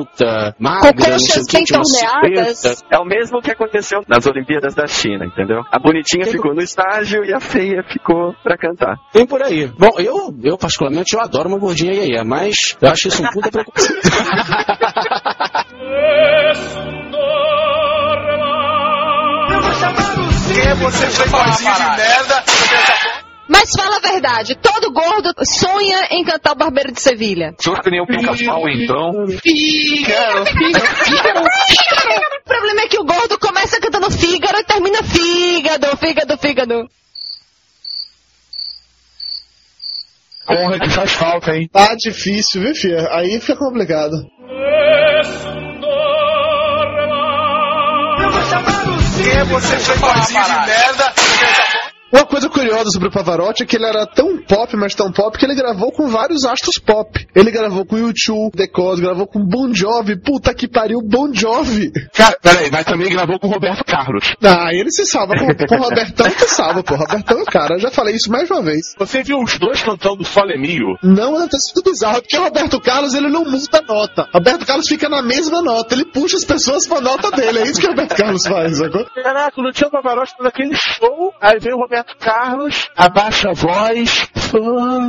esbelta, 0.00 0.54
magra, 0.58 0.92
torneadas. 0.92 2.58
silhueta. 2.58 2.84
É 2.90 2.98
o 2.98 3.04
mesmo 3.04 3.40
que 3.40 3.50
aconteceu 3.50 4.00
nas 4.08 4.26
Olimpíadas 4.26 4.74
da 4.74 4.86
China, 4.86 5.26
entendeu? 5.26 5.62
A 5.70 5.78
bonitinha 5.78 6.26
ficou 6.26 6.54
no 6.54 6.62
estágio 6.62 7.24
e 7.24 7.32
a 7.32 7.40
feia 7.40 7.82
ficou 7.82 8.34
pra 8.42 8.56
cantar. 8.56 8.96
Tem 9.12 9.26
por 9.26 9.42
aí. 9.42 9.66
Bom, 9.78 9.98
eu, 9.98 10.34
eu 10.42 10.58
particularmente, 10.58 11.14
eu 11.14 11.20
adoro 11.20 11.48
uma 11.48 11.58
gordinha 11.58 11.92
iê 11.92 12.22
mas 12.24 12.76
eu 12.80 12.88
acho 12.88 13.08
isso 13.08 13.22
um 13.22 13.30
puta 13.30 13.50
preconceito. 13.50 14.00
Quem 20.52 20.74
você 20.74 21.06
foi 21.10 21.28
gordinho 21.28 21.74
de 21.74 21.80
merda? 21.80 23.09
Mas 23.50 23.72
fala 23.76 23.96
a 23.96 24.00
verdade, 24.00 24.54
todo 24.54 24.92
gordo 24.92 25.34
sonha 25.44 26.06
em 26.12 26.22
cantar 26.22 26.52
o 26.52 26.54
Barbeiro 26.54 26.92
de 26.92 27.00
Sevilha. 27.00 27.52
Se 27.58 27.68
eu 27.68 27.74
que 27.80 27.90
nem 27.90 28.00
o 28.00 28.06
pica-pau, 28.06 28.68
então. 28.68 29.26
Fígaro, 29.26 30.46
Fígaro, 30.46 30.96
Fígaro. 31.04 31.40
O 31.40 32.48
problema 32.48 32.82
é 32.82 32.88
que 32.88 33.00
o 33.00 33.04
gordo 33.04 33.36
começa 33.40 33.80
cantando 33.80 34.08
Fígaro 34.08 34.56
e 34.56 34.64
termina 34.64 35.02
Fígado, 35.02 35.96
Fígado, 35.96 36.38
Fígado. 36.38 36.88
Porra, 40.46 40.78
que 40.78 40.90
faz 40.90 41.12
falta, 41.12 41.56
hein? 41.56 41.68
Tá 41.72 41.96
difícil, 41.96 42.62
viu, 42.62 42.74
filha? 42.76 43.08
Aí 43.10 43.40
fica 43.40 43.56
complicado. 43.56 44.14
Quem 49.22 49.44
você 49.44 49.76
foi 49.80 49.96
de 49.96 50.32
merda? 50.34 51.12
Uma 52.12 52.26
coisa 52.26 52.48
curiosa 52.48 52.90
sobre 52.90 53.08
o 53.08 53.12
Pavarotti 53.12 53.62
é 53.62 53.66
que 53.66 53.76
ele 53.76 53.86
era 53.86 54.04
tão 54.04 54.36
pop, 54.42 54.76
mas 54.76 54.94
tão 54.94 55.12
pop, 55.12 55.38
que 55.38 55.44
ele 55.44 55.54
gravou 55.54 55.92
com 55.92 56.08
vários 56.08 56.44
astros 56.44 56.76
pop. 56.76 57.24
Ele 57.34 57.52
gravou 57.52 57.86
com 57.86 57.96
U2, 57.96 58.50
The 58.56 58.66
Cos, 58.66 58.98
gravou 58.98 59.28
com 59.28 59.40
Bon 59.44 59.72
Jovi. 59.72 60.20
Puta 60.20 60.52
que 60.52 60.66
pariu, 60.66 60.98
Bon 61.02 61.32
Jovi. 61.32 61.92
Cara, 62.12 62.36
peraí, 62.42 62.68
mas 62.70 62.84
também 62.84 63.10
gravou 63.10 63.38
com 63.38 63.46
o 63.46 63.50
Roberto 63.50 63.84
Carlos. 63.84 64.34
Ah, 64.42 64.70
ele 64.72 64.90
se 64.90 65.06
salva. 65.06 65.34
Com, 65.36 65.46
com 65.66 65.74
o 65.76 65.82
Robertão 65.82 66.28
se 66.30 66.48
salva, 66.48 66.82
pô. 66.82 66.96
Robertão 66.96 67.38
é 67.38 67.42
o 67.42 67.46
cara. 67.46 67.74
Eu 67.76 67.80
já 67.80 67.90
falei 67.92 68.16
isso 68.16 68.30
mais 68.30 68.50
uma 68.50 68.62
vez. 68.62 68.80
Você 68.98 69.22
viu 69.22 69.38
os 69.38 69.56
dois 69.58 69.80
cantando 69.80 70.24
Sole 70.24 70.58
Mio? 70.58 70.96
Não, 71.04 71.34
deve 71.34 71.50
ter 71.50 71.58
sido 71.58 71.82
bizarro, 71.82 72.20
porque 72.22 72.36
o 72.36 72.42
Roberto 72.42 72.80
Carlos, 72.80 73.14
ele 73.14 73.28
não 73.28 73.44
muda 73.44 73.78
a 73.78 73.82
nota. 73.82 74.28
Roberto 74.34 74.66
Carlos 74.66 74.88
fica 74.88 75.08
na 75.08 75.22
mesma 75.22 75.62
nota. 75.62 75.94
Ele 75.94 76.04
puxa 76.04 76.36
as 76.36 76.44
pessoas 76.44 76.88
pra 76.88 77.00
nota 77.00 77.30
dele. 77.30 77.60
É 77.60 77.62
isso 77.62 77.80
que 77.80 77.86
o 77.86 77.90
Roberto 77.90 78.16
Carlos 78.16 78.44
faz, 78.44 78.78
sacou? 78.78 79.06
Caraca, 79.14 79.62
não 79.62 79.70
tinha 79.70 79.86
o 79.86 79.90
Pavarotti 79.92 80.34
naquele 80.40 80.74
show, 80.74 81.32
aí 81.40 81.58
veio 81.60 81.76
o 81.76 81.80
Roberto 81.80 81.99
Roberto 82.00 82.16
Carlos, 82.18 82.88
abaixa 82.96 83.50
a 83.50 83.52
voz, 83.52 84.26
Follow 84.50 85.00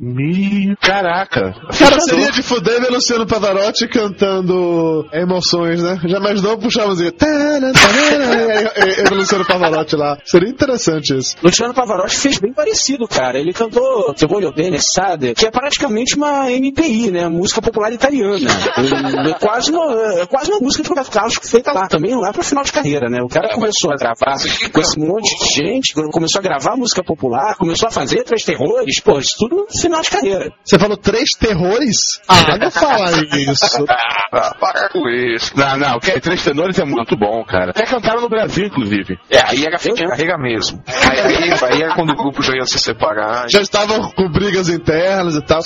me. 0.00 0.76
Caraca. 0.80 1.54
Cara, 1.78 2.00
seria 2.00 2.30
de 2.30 2.42
fuder 2.42 2.80
ver 2.80 2.90
Luciano 2.90 3.26
Pavarotti 3.26 3.88
cantando 3.88 5.06
emoções, 5.12 5.82
né? 5.82 5.98
Já 6.04 6.18
imaginou 6.18 6.58
puxar 6.58 6.82
a 6.82 6.86
música. 6.88 7.14
E- 7.24 8.80
e- 8.84 9.00
e 9.02 9.12
o 9.12 9.14
Luciano 9.16 9.46
Pavarotti 9.46 9.96
lá. 9.96 10.18
Seria 10.24 10.48
interessante 10.50 11.16
isso. 11.16 11.36
Luciano 11.42 11.72
Pavarotti 11.72 12.16
fez 12.16 12.38
bem 12.38 12.52
parecido, 12.52 13.06
cara. 13.08 13.38
Ele 13.38 13.52
cantou 13.52 14.12
Te 14.14 14.26
voglio 14.26 14.52
bene, 14.52 14.78
Sade, 14.80 15.34
que 15.34 15.46
é 15.46 15.50
praticamente 15.50 16.16
uma 16.16 16.50
MPI, 16.50 17.10
né? 17.10 17.28
Música 17.28 17.62
popular 17.62 17.92
italiana. 17.92 18.48
É, 18.76 19.30
é 19.30 19.34
quase 19.34 19.70
uma, 19.70 19.92
é 20.20 20.26
quase 20.26 20.50
uma 20.50 20.60
música 20.60 20.82
de 20.82 20.88
Roberto 20.88 21.10
Carlos 21.10 21.38
feita 21.42 21.72
lá, 21.72 21.86
também 21.88 22.14
lá 22.14 22.32
pro 22.32 22.42
final 22.42 22.62
de 22.64 22.72
carreira, 22.72 23.08
né? 23.08 23.22
O 23.22 23.28
cara 23.28 23.48
começou 23.54 23.90
a 23.92 23.96
gravar 23.96 24.36
com 24.72 24.80
esse 24.80 24.98
monte 24.98 25.30
de 25.38 25.54
gente, 25.54 25.83
começou 25.92 26.40
a 26.40 26.42
gravar 26.42 26.76
música 26.76 27.02
popular, 27.02 27.56
começou 27.56 27.88
a 27.88 27.92
fazer 27.92 28.22
três 28.24 28.44
terrores, 28.44 29.00
pô, 29.00 29.18
isso 29.18 29.34
tudo 29.38 29.56
no 29.56 29.80
final 29.80 30.00
de 30.00 30.10
carreira. 30.10 30.52
Você 30.64 30.78
falou 30.78 30.96
três 30.96 31.30
terrores? 31.32 32.20
Ah, 32.28 32.56
não 32.58 32.70
fala 32.70 33.10
isso. 33.36 33.84
Ah, 34.32 34.54
para 34.60 34.88
com 34.88 35.08
isso. 35.08 35.52
Não, 35.56 35.76
não, 35.76 35.98
que 35.98 36.20
Três 36.20 36.42
Tenores 36.42 36.78
é 36.78 36.84
muito 36.84 37.16
bom, 37.16 37.44
cara. 37.44 37.70
Até 37.70 37.84
cantaram 37.84 38.22
no 38.22 38.28
Brasil, 38.28 38.66
inclusive. 38.66 39.18
É, 39.30 39.40
aí 39.40 39.64
era 39.64 39.78
fim 39.78 39.92
de 39.92 40.06
carrega 40.06 40.38
mesmo. 40.38 40.82
Aí, 40.86 41.20
aí, 41.20 41.50
aí 41.52 41.82
era 41.82 41.94
quando 41.94 42.10
o 42.10 42.16
grupo 42.16 42.42
já 42.42 42.54
ia 42.54 42.64
se 42.64 42.78
separar. 42.78 43.46
Já 43.50 43.60
estavam 43.60 44.10
com 44.12 44.30
brigas 44.30 44.68
internas 44.68 45.34
e 45.34 45.42
tal. 45.42 45.60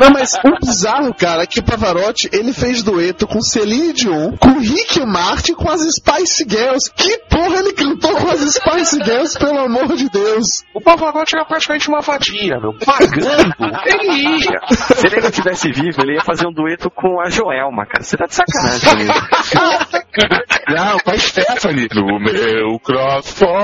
Não, 0.00 0.10
mas 0.10 0.34
o 0.44 0.66
bizarro, 0.66 1.14
cara, 1.14 1.44
é 1.44 1.46
que 1.46 1.60
o 1.60 1.64
Pavarotti, 1.64 2.28
ele 2.32 2.52
fez 2.52 2.82
dueto 2.82 3.26
com 3.26 3.40
Celine 3.40 3.92
Dion, 3.92 4.36
com 4.36 4.58
Rick 4.58 5.00
Martin 5.06 5.52
e 5.52 5.54
com 5.54 5.70
as 5.70 5.80
Spice 5.80 6.44
Girls. 6.48 6.92
Que 6.94 7.18
porra 7.30 7.60
ele 7.60 7.72
cantou 7.72 8.14
com 8.16 8.28
as 8.28 8.40
Spice 8.40 8.98
Girls, 9.04 9.38
pelo 9.38 9.53
amor 9.58 9.88
de 9.96 10.08
Deus? 10.08 10.64
O 10.74 10.80
Pavarotti 10.80 11.34
era 11.36 11.44
praticamente 11.44 11.88
uma 11.88 12.00
vadia, 12.00 12.58
meu. 12.60 12.72
Pagando, 12.84 13.54
ele 13.86 14.38
ia. 14.38 14.60
Se 14.70 15.06
ele 15.06 15.16
ainda 15.16 15.30
tivesse 15.30 15.70
vivo, 15.72 16.02
ele 16.02 16.14
ia 16.14 16.22
fazer 16.22 16.46
um 16.46 16.52
dueto 16.52 16.90
com 16.90 17.20
a 17.20 17.28
Joelma, 17.30 17.86
cara. 17.86 18.02
Você 18.02 18.16
tá 18.16 18.24
de 18.26 18.34
sacanagem 18.34 18.90
comigo. 18.90 19.12
Não, 20.68 20.98
com 20.98 21.10
a 21.10 21.18
Stephanie. 21.18 21.88
No 21.94 22.18
meu 22.18 22.78
CrossFox, 22.80 23.54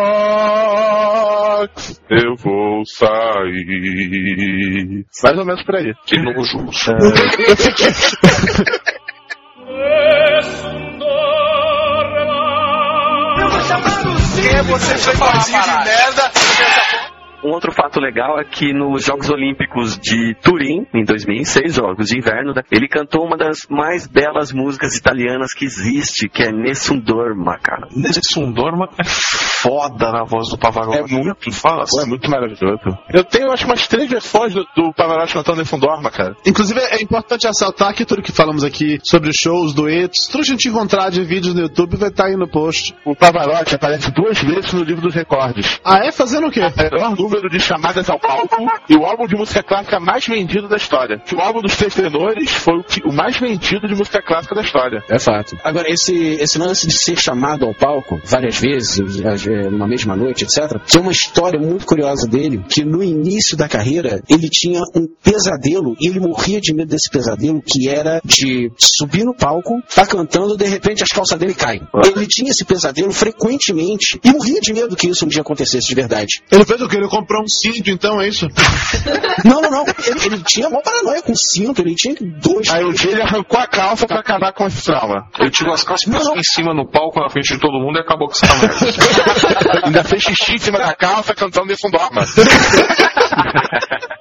eu 2.10 2.36
vou 2.36 2.84
sair. 2.84 5.04
Mais 5.22 5.38
ou 5.38 5.44
menos 5.44 5.62
por 5.64 5.76
aí. 5.76 5.94
Que 6.06 6.18
nojo. 6.18 6.58
você, 14.62 14.98
fantasia 14.98 15.60
de 15.60 15.84
merda? 15.84 16.32
Um 17.44 17.50
outro 17.50 17.72
fato 17.72 18.00
legal 18.00 18.38
é 18.38 18.44
que 18.44 18.72
nos 18.72 19.04
Jogos 19.04 19.30
Olímpicos 19.30 19.98
de 19.98 20.34
Turim, 20.42 20.86
em 20.94 21.04
2006, 21.04 21.74
Jogos 21.74 22.08
de 22.08 22.18
Inverno, 22.18 22.52
né, 22.54 22.62
ele 22.70 22.88
cantou 22.88 23.24
uma 23.24 23.36
das 23.36 23.66
mais 23.68 24.06
belas 24.06 24.52
músicas 24.52 24.96
italianas 24.96 25.54
que 25.54 25.64
existe, 25.64 26.28
que 26.28 26.42
é 26.42 26.52
Nessun 26.52 26.98
Dorma, 26.98 27.58
cara. 27.58 27.88
Nessun 27.94 28.52
Dorma 28.52 28.88
é 28.98 29.04
foda 29.04 30.10
na 30.12 30.24
voz 30.24 30.48
do 30.48 30.58
Pavarotti. 30.58 31.14
É 31.14 31.18
muito 31.18 31.50
Fala 31.50 31.84
Pô, 31.88 32.00
é 32.00 32.06
muito 32.06 32.30
maravilhoso. 32.30 32.80
Eu 33.12 33.24
tenho, 33.24 33.50
acho, 33.52 33.66
umas 33.66 33.86
três 33.86 34.08
versões 34.08 34.54
do, 34.54 34.64
do 34.76 34.92
Pavarotti 34.92 35.34
cantando 35.34 35.58
Nesse 35.58 35.76
Dorma, 35.78 36.10
cara. 36.10 36.34
Inclusive, 36.46 36.80
é 36.80 37.02
importante 37.02 37.46
ressaltar 37.46 37.94
que 37.94 38.04
tudo 38.04 38.22
que 38.22 38.32
falamos 38.32 38.64
aqui 38.64 38.98
sobre 39.02 39.30
shows, 39.32 39.74
duetos, 39.74 40.26
tudo 40.26 40.44
que 40.44 40.50
a 40.50 40.52
gente 40.52 40.68
encontrar 40.68 41.10
de 41.10 41.22
vídeos 41.24 41.54
no 41.54 41.62
YouTube 41.62 41.96
vai 41.96 42.08
estar 42.08 42.26
aí 42.26 42.36
no 42.36 42.48
post. 42.48 42.94
O 43.04 43.14
Pavarotti 43.14 43.74
aparece 43.74 44.10
duas 44.12 44.40
vezes 44.40 44.72
no 44.72 44.82
livro 44.82 45.02
dos 45.02 45.14
recordes. 45.14 45.80
Ah, 45.84 46.04
é? 46.04 46.12
Fazendo 46.12 46.46
o 46.46 46.50
quê? 46.50 46.60
Melhor 46.60 47.14
número 47.30 47.48
de 47.48 47.60
chamadas 47.60 48.10
ao 48.10 48.18
palco 48.18 48.56
e 48.88 48.96
o 48.96 49.04
álbum 49.04 49.26
de 49.26 49.36
música 49.36 49.62
clássica 49.62 50.00
mais 50.00 50.26
vendido 50.26 50.68
da 50.68 50.76
história. 50.76 51.18
Que 51.24 51.34
o 51.34 51.40
álbum 51.40 51.60
dos 51.62 51.76
três 51.76 51.94
tenores 51.94 52.50
foi 52.50 52.78
o, 52.78 52.82
que- 52.84 53.02
o 53.06 53.12
mais 53.12 53.38
vendido 53.38 53.86
de 53.86 53.94
música 53.94 54.20
clássica 54.20 54.54
da 54.54 54.62
história. 54.62 55.02
É 55.08 55.18
fato. 55.18 55.56
Agora, 55.62 55.88
esse, 55.90 56.14
esse 56.14 56.58
lance 56.58 56.86
de 56.86 56.92
ser 56.94 57.16
chamado 57.16 57.64
ao 57.64 57.74
palco 57.74 58.20
várias 58.24 58.58
vezes, 58.58 58.98
numa 59.70 59.86
mesma 59.86 60.16
noite, 60.16 60.44
etc., 60.44 60.78
tem 60.90 61.00
uma 61.00 61.12
história 61.12 61.58
muito 61.60 61.86
curiosa 61.86 62.26
dele, 62.28 62.64
que 62.68 62.84
no 62.84 63.02
início 63.02 63.56
da 63.56 63.68
carreira, 63.68 64.20
ele 64.28 64.48
tinha 64.48 64.80
um 64.94 65.06
pesadelo, 65.22 65.94
e 66.00 66.08
ele 66.08 66.18
morria 66.20 66.60
de 66.60 66.74
medo 66.74 66.88
desse 66.88 67.08
pesadelo, 67.10 67.62
que 67.64 67.88
era 67.88 68.20
de 68.24 68.70
subir 68.76 69.24
no 69.24 69.34
palco, 69.34 69.80
tá 69.94 70.04
cantando, 70.06 70.56
de 70.56 70.66
repente 70.66 71.02
as 71.02 71.10
calças 71.10 71.38
dele 71.38 71.54
caem. 71.54 71.82
Ele 72.04 72.26
tinha 72.26 72.50
esse 72.50 72.64
pesadelo 72.64 73.12
frequentemente, 73.12 74.18
e 74.24 74.30
morria 74.32 74.60
de 74.60 74.72
medo 74.72 74.96
que 74.96 75.08
isso 75.08 75.24
um 75.24 75.28
dia 75.28 75.42
acontecesse 75.42 75.86
de 75.88 75.94
verdade. 75.94 76.42
Ele 76.50 76.64
fez 76.64 76.80
o 76.80 76.88
quê? 76.88 76.96
Ele 76.96 77.08
comprou 77.20 77.42
um 77.42 77.48
cinto, 77.48 77.90
então, 77.90 78.20
é 78.20 78.28
isso? 78.28 78.46
Não, 79.44 79.60
não, 79.62 79.70
não. 79.70 79.84
Ele, 80.06 80.26
ele 80.26 80.42
tinha 80.42 80.68
uma 80.68 80.82
paranoia 80.82 81.22
com 81.22 81.34
cinto, 81.34 81.80
ele 81.80 81.94
tinha 81.94 82.14
dois. 82.20 82.68
Aí 82.68 82.84
um 82.84 82.92
dia 82.92 83.12
ele 83.12 83.22
arrancou 83.22 83.58
a 83.58 83.66
calça 83.66 84.06
pra 84.06 84.20
acabar 84.20 84.52
com 84.52 84.66
esse 84.66 84.84
trauma. 84.84 85.28
Ele 85.38 85.50
tirou 85.50 85.72
as 85.72 85.82
calças 85.82 86.06
e 86.06 86.38
em 86.38 86.42
cima 86.42 86.74
no 86.74 86.86
palco 86.86 87.18
na 87.20 87.30
frente 87.30 87.54
de 87.54 87.58
todo 87.58 87.80
mundo 87.80 87.96
e 87.96 88.00
acabou 88.00 88.28
com 88.28 88.34
essa 88.34 88.46
merda. 88.46 89.80
Ainda 89.86 90.04
fez 90.04 90.22
xixi 90.22 90.54
em 90.56 90.58
cima 90.58 90.78
da 90.78 90.94
calça 90.94 91.34
cantando 91.34 91.68
Nesse 91.68 91.88
Dorma. 91.90 92.22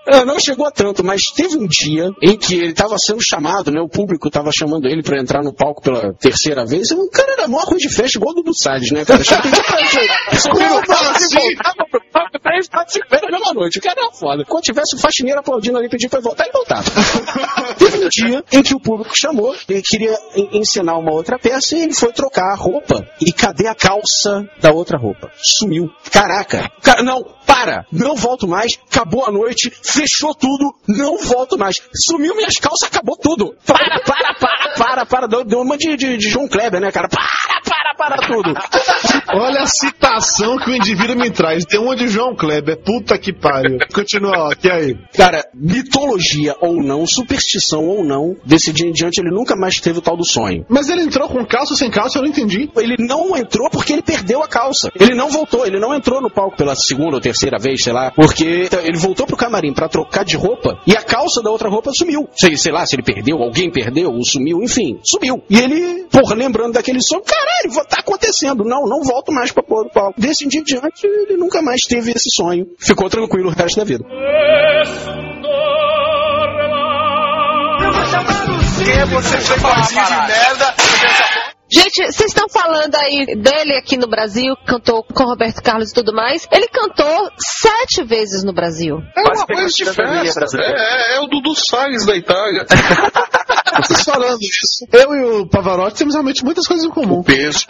É, 0.08 0.26
não 0.26 0.40
chegou 0.40 0.66
a 0.66 0.72
tanto, 0.72 1.04
mas 1.04 1.22
teve 1.36 1.56
um 1.56 1.68
dia 1.68 2.10
em 2.24 2.36
que 2.36 2.56
ele 2.56 2.72
estava 2.72 2.96
sendo 2.98 3.20
chamado, 3.24 3.72
né? 3.72 3.80
O 3.80 3.88
público 3.88 4.28
estava 4.28 4.50
chamando 4.52 4.88
ele 4.88 5.04
para 5.04 5.20
entrar 5.20 5.44
no 5.44 5.54
palco 5.54 5.84
pela 5.84 6.14
terceira 6.14 6.66
vez. 6.66 6.90
E 6.90 6.96
o 6.96 7.10
cara 7.12 7.34
era 7.34 7.48
mó 7.48 7.60
arroz 7.60 7.78
de 7.78 7.90
festa, 7.90 8.18
igual 8.18 8.34
o 8.36 8.42
do 8.42 8.52
Salles, 8.56 8.92
né, 8.92 9.06
cara? 9.06 9.24
Já 9.24 9.40
pediu 9.42 9.64
pra 9.64 9.80
ele 9.80 10.40
subir 10.40 10.70
no 10.70 10.82
palco 10.82 11.22
e 11.22 11.36
voltava 11.36 11.86
pro 11.92 12.02
palco 12.12 12.40
pra 12.42 12.58
participar 12.90 13.22
na 13.32 13.38
mesma 13.40 13.54
noite. 13.54 13.78
O 13.80 13.82
cara 13.82 14.02
era 14.02 14.12
foda. 14.12 14.44
Quando 14.46 14.64
tivesse 14.64 14.96
o 14.96 15.00
faxineiro 15.00 15.40
aplaudindo 15.40 15.78
ali, 15.78 15.90
pedir 15.90 16.10
pra 16.10 16.20
ele 16.20 16.26
voltar, 16.28 16.44
ele 16.46 16.54
voltava. 16.54 16.84
teve 17.78 18.06
um 18.06 18.10
dia 18.10 18.44
em 18.52 18.64
que 18.64 18.74
o 18.74 18.80
público 18.80 19.16
chamou, 19.18 19.56
ele 19.68 19.82
queria 19.82 20.18
en- 20.36 20.58
ensinar 20.60 20.98
uma 20.98 21.12
outra 21.14 21.38
peça 21.38 21.76
e 21.78 21.82
ele 21.84 21.94
foi 21.94 22.12
trocar 22.12 22.52
a 22.54 22.56
roupa. 22.56 23.06
E 23.22 23.32
cadê 23.32 23.68
a 23.68 23.76
calça 23.76 24.44
da 24.62 24.72
outra 24.72 24.98
roupa? 24.98 25.32
Sumiu. 25.38 25.90
Caraca. 26.12 26.70
Cara, 26.82 27.04
não, 27.04 27.24
para. 27.46 27.86
Não 27.92 28.16
volto 28.16 28.48
mais. 28.48 28.78
Acabou 28.92 29.26
a 29.26 29.32
noite. 29.32 29.72
Fechou 29.84 30.34
tudo. 30.34 30.74
Não 30.88 31.18
volto 31.18 31.58
mais. 31.58 31.78
Sumiu 31.94 32.36
minhas 32.36 32.56
calças, 32.56 32.90
acabou 32.90 33.16
tudo. 33.18 33.56
Para, 33.66 34.00
para, 34.02 34.34
para, 34.36 34.74
para, 34.78 35.06
para. 35.06 35.28
Deu, 35.28 35.44
deu 35.44 35.62
uma 35.62 35.78
de, 35.78 35.96
de, 35.96 36.18
de 36.18 36.30
João 36.30 36.48
Kleber, 36.48 36.80
né, 36.82 36.92
cara? 36.92 37.08
Para, 37.08 37.28
para, 37.66 37.96
para 38.18 38.28
tudo. 38.28 38.54
Olha 39.34 39.62
a 39.62 39.68
citação 39.68 40.58
que 40.58 40.72
o 40.72 40.76
indivíduo 40.76 41.16
me 41.16 41.30
traz. 41.30 41.66
Tem 41.66 41.80
uma 41.80 41.96
de 41.96 42.08
João 42.08 42.36
Kleber. 42.36 42.79
Puta 42.84 43.18
que 43.18 43.34
pariu. 43.34 43.78
Continua, 43.94 44.50
ó. 44.50 44.56
Que 44.56 44.70
aí? 44.70 44.98
Cara, 45.14 45.46
mitologia 45.54 46.56
ou 46.62 46.82
não, 46.82 47.06
superstição 47.06 47.86
ou 47.86 48.04
não, 48.04 48.36
desse 48.46 48.72
dia 48.72 48.88
em 48.88 48.92
diante 48.92 49.20
ele 49.20 49.32
nunca 49.32 49.56
mais 49.56 49.80
teve 49.80 50.00
o 50.00 50.02
tal 50.02 50.18
do 50.18 50.26
sonho. 50.26 50.66
Mas 50.70 50.90
ele 50.90 51.02
entrou 51.02 51.28
com 51.28 51.46
calça 51.46 51.74
ou 51.74 51.78
sem 51.78 51.90
calça? 51.90 52.18
Eu 52.18 52.24
não 52.24 52.30
entendi. 52.30 52.70
Ele 52.78 52.96
não 53.00 53.36
entrou 53.38 53.70
porque 53.70 53.94
ele 53.94 54.02
perdeu 54.02 54.42
a 54.44 54.48
calça. 54.48 54.90
Ele 55.00 55.14
não 55.14 55.30
voltou, 55.30 55.66
ele 55.66 55.80
não 55.80 55.94
entrou 55.94 56.22
no 56.22 56.30
palco 56.30 56.58
pela 56.58 56.76
segunda 56.76 57.16
ou 57.16 57.22
terceira 57.22 57.58
vez, 57.58 57.84
sei 57.84 57.94
lá, 57.94 58.12
porque 58.12 58.70
ele 58.84 58.98
voltou 58.98 59.26
pro 59.26 59.38
camarim 59.38 59.74
pra 59.74 59.88
trocar 59.88 60.24
de 60.24 60.36
roupa 60.36 60.80
e 60.86 60.96
a 60.96 61.02
calça 61.02 61.42
da 61.42 61.50
outra 61.50 61.70
roupa 61.70 61.92
sumiu. 61.94 62.28
Sei, 62.36 62.56
sei 62.58 62.72
lá, 62.72 62.86
se 62.86 62.96
ele 62.96 63.04
perdeu, 63.04 63.38
alguém 63.38 63.72
perdeu, 63.72 64.12
ou 64.12 64.24
sumiu, 64.24 64.62
enfim, 64.62 65.00
sumiu. 65.04 65.44
E 65.50 65.58
ele, 65.58 66.06
porra, 66.12 66.36
lembrando 66.36 66.74
daquele 66.74 67.02
sonho, 67.02 67.24
caralho, 67.24 67.88
tá 67.88 67.98
acontecendo. 68.00 68.64
Não, 68.64 68.84
não 68.86 69.04
volto 69.04 69.32
mais 69.32 69.52
pra 69.52 69.64
pôr 69.64 69.86
do 69.86 69.92
palco. 69.92 70.20
Desse 70.20 70.48
dia 70.48 70.62
em 70.62 70.64
diante, 70.64 71.06
ele 71.06 71.38
nunca 71.38 71.62
mais 71.62 71.82
teve 71.82 72.12
esse 72.12 72.30
sonho. 72.36 72.68
Ficou 72.78 73.10
tranquilo 73.10 73.50
o 73.50 73.54
resto 73.54 73.80
da 73.80 73.86
vida. 73.86 74.04
Quem 78.78 78.94
é 78.94 79.06
você, 79.06 79.38
fantasia 79.38 80.04
de 80.04 80.12
merda? 80.12 80.89
Gente, 81.72 82.06
vocês 82.12 82.30
estão 82.32 82.48
falando 82.50 82.96
aí 82.96 83.26
dele 83.36 83.76
aqui 83.78 83.96
no 83.98 84.08
Brasil, 84.08 84.56
cantou 84.66 85.04
com 85.04 85.24
Roberto 85.26 85.62
Carlos 85.62 85.92
e 85.92 85.94
tudo 85.94 86.14
mais. 86.14 86.48
Ele 86.52 86.68
cantou 86.68 87.30
sete 87.38 88.04
vezes 88.04 88.44
no 88.44 88.54
Brasil. 88.54 88.98
É 89.16 89.22
uma 89.22 89.46
coisa 89.46 89.68
de 89.68 89.86
festa. 89.86 90.40
brasileira. 90.40 90.76
É, 90.80 91.16
é 91.18 91.20
o 91.20 91.28
Dudu 91.28 91.54
Salles 91.56 92.06
da 92.06 92.16
Itália. 92.16 92.66
Vocês 93.86 94.04
falando 94.04 94.40
isso. 94.42 94.86
Eu 94.92 95.14
e 95.16 95.42
o 95.42 95.48
Pavarotti 95.48 95.98
temos 96.00 96.14
realmente 96.16 96.44
muitas 96.44 96.68
coisas 96.68 96.86
em 96.86 96.90
comum. 96.90 97.22
Peso. 97.24 97.66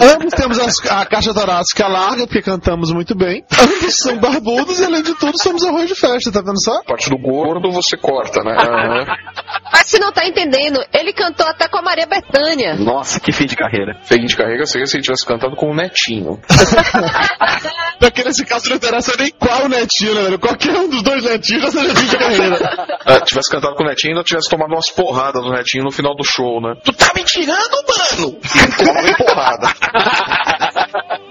Ambos 0.00 0.34
temos 0.34 0.58
as- 0.58 0.84
a 0.90 1.06
caixa 1.06 1.32
torácica 1.32 1.86
larga, 1.86 2.26
porque 2.26 2.42
cantamos 2.42 2.92
muito 2.92 3.14
bem. 3.16 3.44
Ambos 3.58 3.96
são 3.96 4.18
barbudos 4.18 4.80
e, 4.80 4.84
além 4.84 5.02
de 5.02 5.14
tudo, 5.14 5.40
somos 5.40 5.64
arroz 5.64 5.88
de 5.88 5.94
festa, 5.94 6.30
tá 6.32 6.40
vendo 6.42 6.60
só? 6.62 6.78
A 6.80 6.84
parte 6.84 7.08
do 7.08 7.16
gordo 7.16 7.70
você 7.72 7.96
corta, 7.96 8.42
né? 8.42 8.56
Aham. 8.58 9.06
Mas 9.72 9.86
se 9.86 9.98
não 9.98 10.12
tá 10.12 10.26
entendendo, 10.26 10.80
ele 10.92 11.12
cantou 11.12 11.46
até 11.46 11.66
com 11.68 11.78
a 11.78 11.82
Maria 11.82 12.06
Bethânia. 12.06 12.74
Nossa, 12.76 13.18
que 13.20 13.32
fim 13.44 13.46
de 13.46 13.56
carreira. 13.56 13.96
Fim 14.02 14.24
de 14.24 14.36
carreira 14.36 14.66
seria 14.66 14.86
se 14.86 14.96
ele 14.96 15.02
tivesse 15.02 15.26
cantado 15.26 15.54
com 15.54 15.70
o 15.70 15.74
Netinho. 15.74 16.40
Porque 18.00 18.24
nesse 18.24 18.44
caso 18.44 18.68
não 18.70 18.76
interessa 18.76 19.12
nem 19.18 19.30
qual 19.30 19.68
netinho, 19.68 20.14
né, 20.14 20.22
velho? 20.22 20.38
Qualquer 20.38 20.76
um 20.76 20.88
dos 20.88 21.02
dois 21.02 21.24
netinhos 21.24 21.62
já 21.62 21.70
seja 21.70 21.94
fim 21.94 22.06
de 22.06 22.16
carreira. 22.16 22.58
Ah, 23.06 23.20
tivesse 23.24 23.50
cantado 23.50 23.74
com 23.76 23.84
o 23.84 23.86
Netinho 23.86 24.10
e 24.10 24.12
ainda 24.14 24.24
tivesse 24.24 24.50
tomado 24.50 24.72
umas 24.72 24.90
porradas 24.90 25.42
do 25.42 25.50
Netinho 25.50 25.84
no 25.84 25.90
final 25.90 26.14
do 26.14 26.24
show, 26.24 26.60
né? 26.60 26.74
Tu 26.84 26.92
tá 26.92 27.12
me 27.14 27.24
tirando, 27.24 27.56
mano! 27.86 28.38
E 28.42 28.76
tomava 28.76 29.02
bem 29.02 29.14
porrada. 29.14 29.68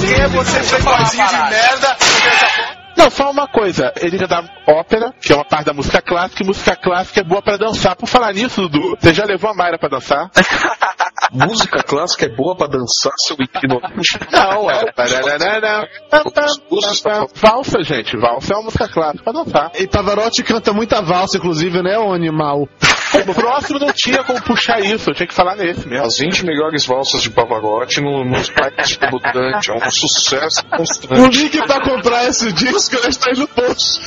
Quem 0.00 0.20
é 0.20 0.28
você, 0.28 0.60
playboyzinho 0.60 1.26
de 1.26 1.36
merda? 1.50 1.96
Não, 2.98 3.08
só 3.08 3.30
uma 3.30 3.46
coisa. 3.46 3.92
Ele 4.00 4.18
já 4.18 4.26
dá 4.26 4.42
ópera, 4.66 5.14
que 5.22 5.32
é 5.32 5.36
uma 5.36 5.44
parte 5.44 5.66
da 5.66 5.72
música 5.72 6.02
clássica, 6.02 6.42
e 6.42 6.46
música 6.46 6.74
clássica 6.74 7.20
é 7.20 7.24
boa 7.24 7.40
pra 7.40 7.56
dançar. 7.56 7.94
Por 7.94 8.08
falar 8.08 8.32
nisso, 8.34 8.62
Dudu, 8.62 8.96
você 8.98 9.14
já 9.14 9.24
levou 9.24 9.48
a 9.48 9.54
Mayra 9.54 9.78
pra 9.78 9.88
dançar? 9.88 10.28
Música 11.30 11.82
clássica 11.82 12.24
é 12.24 12.28
boa 12.30 12.56
pra 12.56 12.66
dançar, 12.66 13.12
seu 13.26 13.36
ignorante. 13.38 14.18
Não, 14.32 14.70
é. 14.70 14.90
Valsa, 17.34 17.82
gente. 17.82 18.16
Valsa 18.16 18.54
é 18.54 18.56
uma 18.56 18.64
música 18.64 18.88
clássica 18.88 19.24
pra 19.24 19.32
dançar. 19.32 19.70
E 19.74 19.86
Pavarotti 19.86 20.42
canta 20.42 20.72
muita 20.72 21.02
valsa, 21.02 21.36
inclusive, 21.36 21.82
né, 21.82 21.98
ô 21.98 22.14
animal? 22.14 22.66
O 23.28 23.34
próximo 23.34 23.78
não 23.78 23.92
tinha 23.92 24.22
como 24.24 24.40
puxar 24.42 24.80
isso, 24.80 25.10
eu 25.10 25.14
tinha 25.14 25.26
que 25.26 25.34
falar 25.34 25.56
nesse 25.56 25.86
mesmo. 25.88 26.06
As 26.06 26.18
20 26.18 26.44
melhores 26.44 26.86
valsas 26.86 27.22
de 27.22 27.30
Pavarotti 27.30 28.00
no, 28.00 28.24
nos 28.24 28.46
sites 28.46 28.96
do 28.96 29.18
Dante. 29.18 29.70
É 29.70 29.74
um 29.74 29.90
sucesso 29.90 30.62
O 30.72 30.76
constante. 30.76 31.38
link 31.38 31.66
pra 31.66 31.80
comprar 31.80 32.26
esse 32.26 32.52
disco 32.52 32.96
está 33.08 33.30
aí 33.30 33.38
no 33.38 33.48
post. 33.48 34.00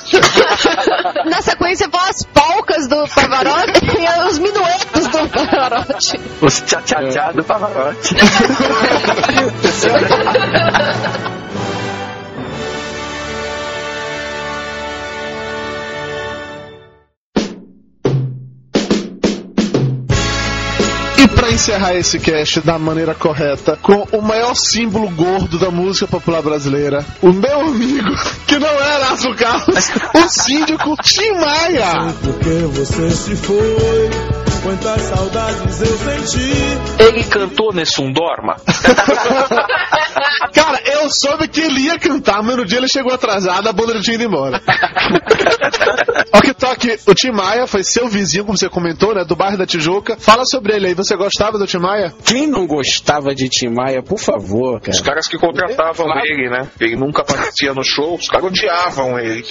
Na 1.25 1.41
sequência 1.41 1.87
vão 1.89 2.01
as 2.01 2.23
polcas 2.25 2.87
do 2.87 3.07
Pavarotti 3.07 3.85
e 3.99 4.27
os 4.27 4.39
minuetos 4.39 5.07
do 5.07 5.29
Pavarotti. 5.29 6.19
Os 6.41 6.61
tchá-tchá-tchá 6.61 7.31
do 7.31 7.43
Pavarotti. 7.43 8.15
Pra 21.41 21.51
encerrar 21.51 21.95
esse 21.95 22.19
cast 22.19 22.61
da 22.61 22.77
maneira 22.77 23.15
correta, 23.15 23.75
com 23.81 24.07
o 24.11 24.21
maior 24.21 24.53
símbolo 24.53 25.09
gordo 25.09 25.57
da 25.57 25.71
música 25.71 26.05
popular 26.05 26.39
brasileira, 26.39 27.03
o 27.19 27.33
meu 27.33 27.61
amigo, 27.61 28.11
que 28.45 28.59
não 28.59 28.69
era 28.69 29.11
Aço 29.11 29.33
Carlos, 29.35 29.89
o 30.13 30.29
síndico 30.29 30.95
Tim 31.01 31.31
Maia. 31.31 32.13
Porque 32.23 32.49
você 32.71 33.09
se 33.09 33.35
foi, 33.35 34.09
quantas 34.61 35.01
saudades 35.01 35.81
eu 35.81 35.97
senti. 35.97 37.03
Ele 37.03 37.23
cantou 37.23 37.73
nesse 37.73 38.01
um 38.01 38.11
dorma? 38.11 38.55
Cara, 40.53 40.81
eu 40.85 41.09
soube 41.09 41.47
que 41.47 41.61
ele 41.61 41.81
ia 41.81 41.99
cantar, 41.99 42.43
mas 42.43 42.55
no 42.55 42.65
dia 42.65 42.77
ele 42.77 42.87
chegou 42.87 43.13
atrasado, 43.13 43.67
a 43.67 43.73
banda 43.73 43.93
não 43.93 44.01
tinha 44.01 44.15
ido 44.15 44.23
embora. 44.23 44.61
Ok, 46.33 46.53
toque, 46.53 46.97
o 47.07 47.13
Tim 47.13 47.31
Maia 47.31 47.67
foi 47.67 47.83
seu 47.83 48.07
vizinho, 48.07 48.45
como 48.45 48.57
você 48.57 48.69
comentou, 48.69 49.13
né, 49.13 49.23
do 49.25 49.35
bairro 49.35 49.57
da 49.57 49.65
Tijuca. 49.65 50.15
Fala 50.17 50.43
sobre 50.45 50.73
ele 50.73 50.87
aí, 50.87 50.93
você 50.93 51.15
gostava 51.15 51.57
do 51.57 51.67
Tim 51.67 51.77
Maia? 51.77 52.13
Quem 52.23 52.47
não 52.47 52.65
gostava 52.65 53.35
de 53.35 53.49
Tim 53.49 53.69
Maia, 53.69 54.01
por 54.01 54.17
favor, 54.17 54.79
cara. 54.79 54.91
Os 54.91 55.01
caras 55.01 55.27
que 55.27 55.37
contratavam 55.37 56.07
ele, 56.23 56.49
né? 56.49 56.67
Ele 56.79 56.95
nunca 56.95 57.21
aparecia 57.21 57.73
no 57.73 57.83
show, 57.83 58.15
os 58.15 58.29
caras 58.29 58.47
odiavam 58.47 59.19
ele. 59.19 59.43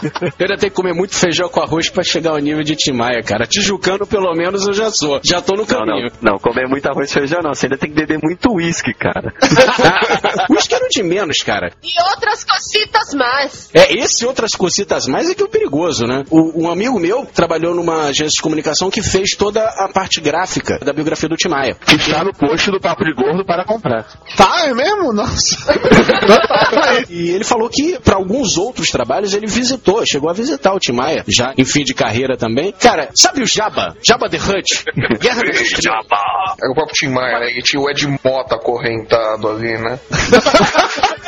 Eu 0.00 0.10
ainda 0.40 0.56
tenho 0.56 0.70
que 0.70 0.76
comer 0.76 0.94
muito 0.94 1.16
feijão 1.16 1.48
com 1.48 1.60
arroz 1.60 1.90
pra 1.90 2.04
chegar 2.04 2.30
ao 2.30 2.38
nível 2.38 2.62
de 2.62 2.76
Tim 2.76 2.92
Maia, 2.92 3.20
cara. 3.22 3.46
Tijucano, 3.46 4.06
pelo 4.06 4.32
menos, 4.34 4.64
eu 4.66 4.72
já 4.72 4.90
sou. 4.90 5.20
Já 5.24 5.40
tô 5.40 5.54
no 5.54 5.62
Não, 5.62 5.66
caminho. 5.66 6.08
não, 6.22 6.32
não, 6.32 6.38
comer 6.38 6.68
muito 6.68 6.86
arroz 6.88 7.10
e 7.10 7.14
feijão 7.14 7.40
não. 7.42 7.52
Você 7.52 7.66
ainda 7.66 7.76
tem 7.76 7.90
que 7.90 7.96
beber 7.96 8.18
muito 8.22 8.48
uísque, 8.52 8.94
cara. 8.94 9.34
Era 9.42 10.46
o 10.88 11.02
de 11.02 11.02
menos, 11.02 11.42
cara. 11.42 11.72
E 11.82 12.02
outras 12.14 12.44
cositas 12.44 13.14
mais. 13.14 13.68
É, 13.74 13.94
esse 13.98 14.24
e 14.24 14.26
outras 14.26 14.52
cositas 14.52 15.06
mais 15.06 15.30
é 15.30 15.34
que 15.34 15.42
é 15.42 15.44
o 15.44 15.48
perigoso, 15.48 16.06
né? 16.06 16.24
O- 16.30 16.64
um 16.64 16.70
amigo 16.70 16.98
meu 16.98 17.26
trabalhou 17.26 17.74
numa 17.74 18.04
agência 18.06 18.36
de 18.36 18.42
comunicação 18.42 18.90
que 18.90 19.02
fez 19.02 19.30
toda 19.36 19.62
a 19.64 19.88
parte 19.92 20.20
gráfica 20.20 20.78
da 20.78 20.92
biografia 20.92 21.28
do 21.28 21.36
Tim 21.36 21.48
Maia. 21.48 21.74
Que 21.74 21.96
está 21.96 22.24
no 22.24 22.32
post 22.32 22.70
do 22.70 22.80
Papo 22.80 23.04
de 23.04 23.12
Gordo 23.14 23.44
para 23.44 23.64
comprar. 23.64 24.04
Tá, 24.36 24.66
é 24.66 24.74
mesmo? 24.74 25.12
Nossa. 25.12 25.56
E 27.08 27.30
ele 27.30 27.44
falou 27.44 27.68
que 27.68 27.98
para 28.00 28.16
alguns 28.16 28.56
outros 28.56 28.90
trabalhos 28.90 29.32
ele 29.34 29.46
visitou, 29.46 30.04
chegou 30.06 30.28
a 30.30 30.32
visitar 30.32 30.72
o 30.74 30.78
Tim 30.78 30.92
Maia, 30.92 31.24
já 31.28 31.52
em 31.56 31.64
fim 31.64 31.82
de 31.84 31.94
carreira 31.94 32.36
também. 32.36 32.72
Cara, 32.72 33.10
sabe 33.14 33.42
o 33.42 33.46
Jabba? 33.46 33.96
Jabba 34.06 34.28
the 34.28 34.36
Hutt? 34.36 34.84
Guerra 35.18 35.42
do 35.42 35.48
Era 35.50 35.58
o 36.70 36.74
próprio 36.74 36.94
Tim 36.94 37.08
Maia, 37.08 37.40
né? 37.40 37.50
E 37.50 37.62
tinha 37.62 37.80
o 37.80 37.88
Ed 37.90 38.06
Mota 38.24 38.56
acorrentado 38.56 39.48
ali, 39.48 39.78
né? 39.78 39.98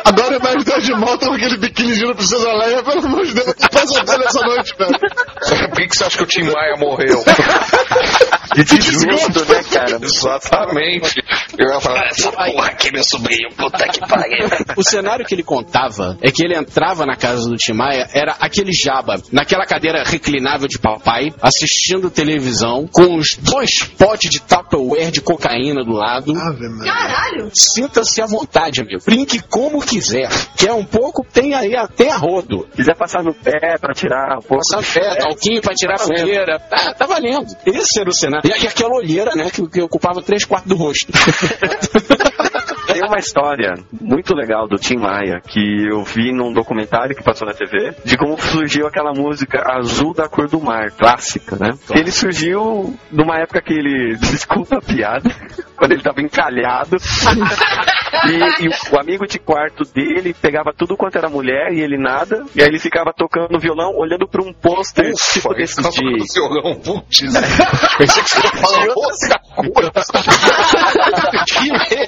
Agora 0.04 0.36
é 0.36 0.38
mais 0.38 0.64
dois 0.64 0.84
de 0.84 0.94
moto 0.94 1.26
com 1.26 1.34
aquele 1.34 1.56
biquinizinho 1.56 2.08
da 2.08 2.14
Princesa 2.14 2.52
Leia, 2.52 2.82
pelo 2.82 3.06
amor 3.06 3.24
de 3.24 3.34
Deus, 3.34 3.46
eu 3.46 3.54
tô 3.54 3.68
pesadelo 3.68 4.24
essa 4.24 4.40
noite, 4.40 4.74
velho. 4.78 4.98
Por 5.68 5.76
que, 5.76 5.88
que 5.88 5.96
você 5.96 6.04
acha 6.04 6.16
que 6.18 6.22
o 6.24 6.26
Tim 6.26 6.42
Maia 6.42 6.76
morreu? 6.78 7.24
De 8.54 8.64
desgosto, 8.64 9.44
né, 9.52 9.62
cara? 9.70 9.98
Exatamente. 10.02 11.22
Eu 11.58 11.72
ia 11.72 11.80
falar, 11.80 12.06
essa 12.06 12.32
porra 12.32 12.66
aqui, 12.68 12.90
meu 12.92 13.04
sobrinho, 13.04 13.48
puta 13.56 13.86
que 13.88 14.00
pariu. 14.00 14.48
O 14.76 14.82
cenário 14.82 15.24
que 15.24 15.34
ele 15.34 15.42
contava 15.42 16.18
é 16.20 16.30
que 16.30 16.44
ele 16.44 16.56
entrava 16.56 17.06
na 17.06 17.16
casa 17.16 17.48
do 17.48 17.56
Tim 17.56 17.74
Maia, 17.74 18.08
era 18.12 18.36
aquele 18.40 18.72
jaba, 18.72 19.20
naquela 19.30 19.64
cadeira 19.64 20.02
reclinável 20.04 20.66
de 20.66 20.78
papai, 20.78 21.32
assistindo 21.40 22.10
televisão, 22.10 22.88
com 22.92 23.16
os 23.16 23.36
dois 23.38 23.84
potes 23.98 24.30
de 24.30 24.40
Tupperware 24.40 25.10
de 25.10 25.20
cocaína 25.20 25.84
do 25.84 25.92
lado. 25.92 26.32
Caralho! 26.34 27.50
Sinta-se 27.54 28.20
à 28.20 28.26
vontade, 28.26 28.80
amigo. 28.80 29.00
Brinque 29.04 29.39
como 29.42 29.80
quiser. 29.80 30.28
Quer 30.56 30.72
um 30.72 30.84
pouco, 30.84 31.24
tem 31.24 31.54
aí 31.54 31.74
até 31.74 32.10
a 32.10 32.16
rodo. 32.16 32.68
quiser 32.74 32.96
passar 32.96 33.22
no 33.22 33.34
pé 33.34 33.76
pra 33.78 33.94
tirar 33.94 34.38
um 34.38 34.42
pouco. 34.42 34.62
Passar 34.68 35.00
pé, 35.00 35.16
talquinho 35.16 35.60
pra 35.60 35.74
tirar 35.74 35.94
a 35.94 35.98
sujeira. 35.98 36.58
Tá, 36.58 36.94
tá 36.94 37.06
valendo. 37.06 37.54
Esse 37.66 38.00
era 38.00 38.08
o 38.08 38.14
cenário. 38.14 38.50
E, 38.50 38.64
e 38.64 38.66
aquela 38.66 38.94
olheira, 38.94 39.34
né, 39.34 39.50
que, 39.50 39.66
que 39.68 39.80
ocupava 39.80 40.22
três 40.22 40.44
quartos 40.44 40.68
do 40.68 40.76
rosto. 40.76 41.12
Tem 42.86 43.02
uma 43.04 43.18
história 43.18 43.74
muito 44.00 44.34
legal 44.34 44.66
do 44.66 44.76
Tim 44.76 44.96
Maia 44.96 45.40
que 45.40 45.86
eu 45.88 46.02
vi 46.02 46.32
num 46.32 46.52
documentário 46.52 47.14
que 47.14 47.22
passou 47.22 47.46
na 47.46 47.54
TV 47.54 47.94
de 48.04 48.16
como 48.16 48.40
surgiu 48.40 48.86
aquela 48.86 49.12
música 49.12 49.62
Azul 49.66 50.12
da 50.12 50.28
Cor 50.28 50.48
do 50.48 50.60
Mar, 50.60 50.90
clássica, 50.90 51.56
né? 51.56 51.70
Ele 51.94 52.10
surgiu 52.10 52.94
numa 53.10 53.38
época 53.38 53.62
que 53.62 53.72
ele, 53.72 54.16
desculpa 54.16 54.78
a 54.78 54.80
piada, 54.80 55.30
quando 55.76 55.92
ele 55.92 56.02
tava 56.02 56.20
encalhado 56.20 56.96
e, 58.26 58.66
e 58.66 58.68
o 58.92 59.00
amigo 59.00 59.26
de 59.26 59.38
quarto 59.38 59.84
dele 59.84 60.34
pegava 60.34 60.72
tudo 60.76 60.96
quanto 60.96 61.16
era 61.16 61.28
mulher 61.28 61.72
e 61.72 61.80
ele 61.80 61.96
nada, 61.96 62.44
e 62.54 62.60
aí 62.60 62.68
ele 62.68 62.78
ficava 62.78 63.12
tocando 63.12 63.58
violão, 63.58 63.94
olhando 63.96 64.26
pra 64.28 64.42
um 64.42 64.52
pôster 64.52 65.12
tipo 65.32 65.54
desses 65.54 65.88
de... 65.90 66.00
violão, 66.34 66.74
putz. 66.76 67.20
Pensei 67.98 68.22
que 68.22 68.30
você 68.30 68.40
ia 68.40 68.50
falar 68.52 68.80
outra 69.56 70.04
coisa. 70.04 70.30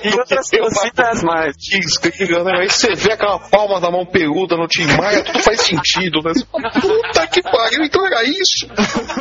E 0.04 0.31
outras 0.60 1.22
mais. 1.22 1.56
Que 1.56 1.78
incrível, 1.78 2.44
né? 2.44 2.52
Aí 2.60 2.68
você 2.68 2.94
vê 2.94 3.12
aquela 3.12 3.38
palma 3.38 3.80
da 3.80 3.90
mão 3.90 4.04
peluda 4.04 4.56
no 4.56 4.66
Tim 4.66 4.86
Maia, 4.96 5.24
tudo 5.24 5.40
faz 5.40 5.60
sentido, 5.60 6.20
né? 6.22 6.32
Puta 6.80 7.26
que 7.26 7.42
pariu, 7.42 7.84
então 7.84 8.06
era 8.06 8.24
isso. 8.24 8.66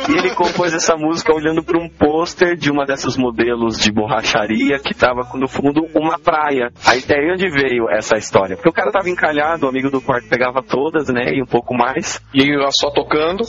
E 0.08 0.18
ele 0.18 0.30
compôs 0.34 0.72
essa 0.74 0.96
música 0.96 1.34
olhando 1.34 1.62
para 1.62 1.78
um 1.78 1.88
pôster 1.88 2.56
de 2.56 2.70
uma 2.70 2.84
dessas 2.84 3.16
modelos 3.16 3.78
de 3.78 3.92
borracharia 3.92 4.78
que 4.78 4.94
tava 4.94 5.28
no 5.34 5.48
fundo 5.48 5.86
uma 5.94 6.18
praia. 6.18 6.70
Aí 6.86 7.02
daí 7.06 7.32
onde 7.32 7.48
veio 7.50 7.88
essa 7.90 8.16
história? 8.16 8.56
Porque 8.56 8.68
o 8.68 8.72
cara 8.72 8.90
tava 8.90 9.08
encalhado, 9.08 9.66
o 9.66 9.68
amigo 9.68 9.90
do 9.90 10.00
quarto 10.00 10.28
pegava 10.28 10.62
todas, 10.62 11.08
né? 11.08 11.32
E 11.34 11.42
um 11.42 11.46
pouco 11.46 11.74
mais. 11.74 12.20
E 12.34 12.42
ele 12.42 12.56
lá 12.56 12.70
só 12.70 12.90
tocando, 12.90 13.44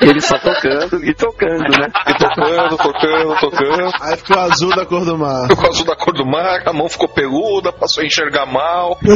Ele 0.00 0.20
só 0.20 0.38
tocando 0.38 1.04
e 1.04 1.14
tocando, 1.14 1.62
né? 1.62 1.88
e 2.06 2.14
tocando, 2.18 2.76
tocando, 2.76 3.40
tocando. 3.40 3.90
Aí 4.00 4.16
ficou 4.16 4.38
azul 4.38 4.70
da 4.76 4.86
cor 4.86 5.04
do 5.04 5.18
mar. 5.18 5.48
Ficou 5.48 5.68
azul 5.68 5.86
da 5.86 5.96
cor 5.96 6.14
do 6.14 6.26
mar, 6.26 6.62
a 6.66 6.72
mão 6.72 6.88
ficou 6.88 7.05
peluda, 7.08 7.72
passou 7.72 8.02
a 8.02 8.06
enxergar 8.06 8.46
mal. 8.46 8.98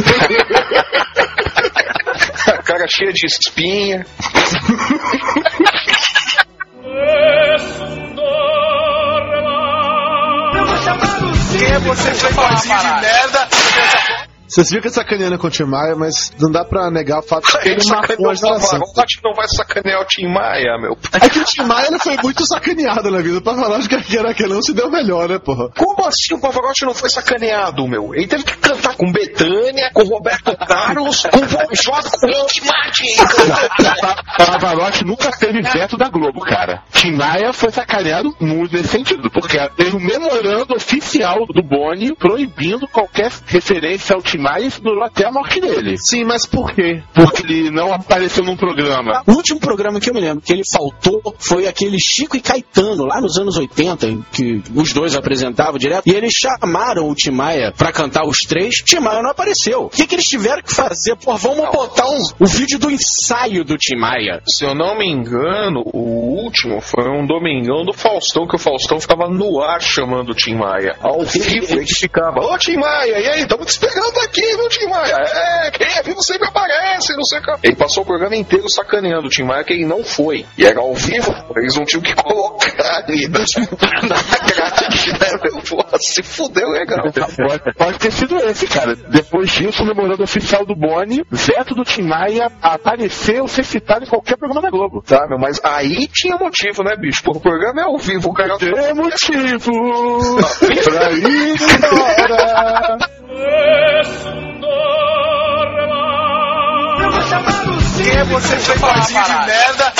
a 2.47 2.57
cara 2.63 2.87
cheia 2.87 3.11
de 3.13 3.25
espinha. 3.25 4.05
Quem 11.51 11.71
é 11.71 11.79
você, 11.79 12.11
playboyzinho 12.11 12.77
de 12.79 13.01
merda? 13.01 13.47
Vocês 14.51 14.69
viram 14.69 14.81
que 14.81 14.89
é 14.89 14.91
sacaneando 14.91 15.37
com 15.37 15.47
o 15.47 15.49
Tim 15.49 15.63
Maia, 15.63 15.95
mas 15.95 16.29
não 16.37 16.51
dá 16.51 16.65
pra 16.65 16.91
negar 16.91 17.19
o 17.19 17.21
fato 17.21 17.45
de 17.45 17.57
que 17.59 17.69
ele 17.71 17.85
marcou 17.87 18.29
a 18.29 18.33
geração. 18.33 18.81
Pavarotti, 18.81 19.21
não 19.23 19.33
vai 19.33 19.47
sacanear 19.47 20.01
o 20.01 20.05
Tim 20.05 20.27
Maia, 20.27 20.77
meu. 20.77 20.97
É 21.13 21.29
que 21.29 21.39
o 21.39 21.45
Tim 21.45 21.61
Maia 21.61 21.87
ele 21.87 21.99
foi 21.99 22.17
muito 22.17 22.45
sacaneado 22.45 23.09
na 23.09 23.21
vida. 23.21 23.37
O 23.37 23.41
Pavarotti 23.41 23.87
que 23.87 24.17
era 24.17 24.33
que 24.33 24.45
não 24.45 24.61
se 24.61 24.73
deu 24.73 24.91
melhor, 24.91 25.29
né, 25.29 25.39
porra? 25.39 25.69
Como 25.77 26.05
assim 26.05 26.33
o 26.33 26.41
Pavarotti 26.41 26.83
não 26.83 26.93
foi 26.93 27.09
sacaneado, 27.09 27.87
meu? 27.87 28.13
Ele 28.13 28.27
teve 28.27 28.43
que 28.43 28.57
cantar 28.57 28.97
com 28.97 29.09
Betânia, 29.09 29.89
com 29.93 30.03
Roberto 30.03 30.53
Carlos, 30.67 31.23
com 31.23 31.39
Bon 31.39 31.69
Jovi, 31.71 32.09
com 32.11 32.27
Rick 32.27 32.67
Martin. 32.67 33.15
Pavarotti 34.35 35.05
nunca 35.05 35.31
teve 35.31 35.61
veto 35.61 35.95
da 35.95 36.09
Globo, 36.09 36.41
cara. 36.41 36.83
Tim 36.91 37.13
Maia 37.13 37.53
foi 37.53 37.71
sacaneado 37.71 38.35
muito 38.41 38.75
nesse 38.75 38.89
sentido, 38.89 39.29
porque 39.31 39.57
teve 39.77 39.95
um 39.95 39.99
memorando 40.01 40.75
oficial 40.75 41.45
do 41.45 41.63
Boni 41.63 42.13
proibindo 42.13 42.85
qualquer 42.89 43.31
referência 43.47 44.13
ao 44.13 44.21
Tim 44.21 44.40
Maia 44.41 44.65
isso 44.65 44.81
durou 44.81 45.03
até 45.03 45.25
a 45.25 45.31
morte 45.31 45.59
dele. 45.59 45.97
Sim, 45.97 46.23
mas 46.23 46.45
por 46.45 46.73
quê? 46.73 47.01
Porque 47.13 47.43
ele 47.43 47.71
não 47.71 47.93
apareceu 47.93 48.43
num 48.43 48.55
programa. 48.55 49.23
O 49.27 49.33
último 49.33 49.59
programa 49.59 49.99
que 49.99 50.09
eu 50.09 50.13
me 50.13 50.19
lembro 50.19 50.41
que 50.41 50.51
ele 50.51 50.63
faltou 50.71 51.35
foi 51.37 51.67
aquele 51.67 51.99
Chico 51.99 52.35
e 52.35 52.41
Caetano, 52.41 53.05
lá 53.05 53.21
nos 53.21 53.37
anos 53.37 53.57
80, 53.57 54.07
em 54.07 54.25
que 54.31 54.63
os 54.75 54.93
dois 54.93 55.15
apresentavam 55.15 55.77
direto. 55.77 56.07
E 56.07 56.11
eles 56.11 56.33
chamaram 56.33 57.09
o 57.09 57.15
Tim 57.15 57.31
Maia 57.31 57.73
pra 57.75 57.91
cantar 57.91 58.25
os 58.25 58.39
três. 58.39 58.75
Tim 58.77 58.99
Maia 58.99 59.21
não 59.21 59.31
apareceu. 59.31 59.83
O 59.83 59.89
que, 59.89 60.07
que 60.07 60.15
eles 60.15 60.27
tiveram 60.27 60.61
que 60.61 60.73
fazer? 60.73 61.15
Pô, 61.15 61.35
vamos 61.37 61.69
botar 61.71 62.09
um, 62.09 62.21
o 62.39 62.45
vídeo 62.45 62.79
do 62.79 62.89
ensaio 62.89 63.63
do 63.63 63.77
Tim 63.77 63.97
Maia. 63.97 64.41
Se 64.47 64.65
eu 64.65 64.73
não 64.73 64.97
me 64.97 65.07
engano, 65.07 65.83
o 65.93 66.43
último 66.43 66.81
foi 66.81 67.09
um 67.09 67.25
domingão 67.25 67.83
do 67.85 67.93
Faustão, 67.93 68.47
que 68.47 68.55
o 68.55 68.59
Faustão 68.59 68.99
ficava 68.99 69.27
no 69.27 69.61
ar 69.61 69.81
chamando 69.81 70.31
o 70.31 70.35
Tim 70.35 70.55
Maia. 70.55 70.95
Ao 71.01 71.21
vivo 71.23 71.75
ele 71.75 71.87
ficava, 71.87 72.39
ô 72.39 72.57
Tim 72.57 72.77
Maia, 72.77 73.19
e 73.19 73.27
aí, 73.27 73.41
estamos 73.41 73.65
te 73.65 73.69
esperando 73.71 74.17
aqui, 74.19 74.30
viu, 74.31 74.69
Tim 74.69 74.87
Maia? 74.87 75.15
É, 75.15 75.71
quem 75.71 75.87
é 75.87 76.03
vivo 76.03 76.21
sempre 76.23 76.47
aparece, 76.47 77.13
não 77.15 77.23
sei 77.23 77.39
o 77.39 77.41
que. 77.41 77.67
Ele 77.67 77.75
passou 77.75 78.03
o 78.03 78.05
programa 78.05 78.35
inteiro 78.35 78.69
sacaneando 78.69 79.27
o 79.27 79.29
Tim 79.29 79.43
Maia, 79.43 79.63
que 79.63 79.73
ele 79.73 79.85
não 79.85 80.03
foi. 80.03 80.45
E 80.57 80.65
era 80.65 80.79
ao 80.79 80.93
vivo, 80.93 81.33
eles 81.57 81.75
não 81.75 81.83
tinham 81.85 82.01
que 82.01 82.15
colocar 82.15 83.03
ali 83.03 83.27
na, 83.27 83.39
grade, 83.39 85.11
né, 85.11 85.39
meu? 85.43 85.61
Porra, 85.61 85.97
se 85.99 86.23
fudeu 86.23 86.69
legal. 86.69 87.03
Pode, 87.11 87.73
pode 87.75 87.99
ter 87.99 88.11
sido 88.11 88.37
esse, 88.37 88.67
cara. 88.67 88.95
Depois 88.95 89.51
disso, 89.51 89.83
o 89.83 89.85
memorando 89.85 90.23
oficial 90.23 90.65
do 90.65 90.75
Boni, 90.75 91.23
veto 91.29 91.73
do 91.73 91.83
Tim 91.83 92.03
Maia 92.03 92.51
apareceu 92.61 93.47
ser 93.47 93.63
citado 93.63 94.05
em 94.05 94.07
qualquer 94.07 94.37
programa 94.37 94.61
da 94.61 94.69
Globo. 94.69 95.01
Tá, 95.01 95.27
meu, 95.27 95.37
mas 95.37 95.59
aí 95.63 96.07
tinha 96.07 96.37
motivo, 96.37 96.83
né, 96.83 96.95
bicho? 96.95 97.23
Pô, 97.23 97.31
o 97.31 97.41
programa 97.41 97.81
é 97.81 97.83
ao 97.85 97.97
vivo, 97.97 98.29
o 98.29 98.33
cara... 98.33 98.57
Tem 98.57 98.93
motivo 98.93 99.71
pra 100.83 101.11
ir 101.11 101.55
embora. 101.75 102.97
Quem 107.97 108.09
é 108.09 108.23
você, 108.25 108.59
fãzinho 108.59 109.23
de 109.23 109.45
merda? 109.45 109.93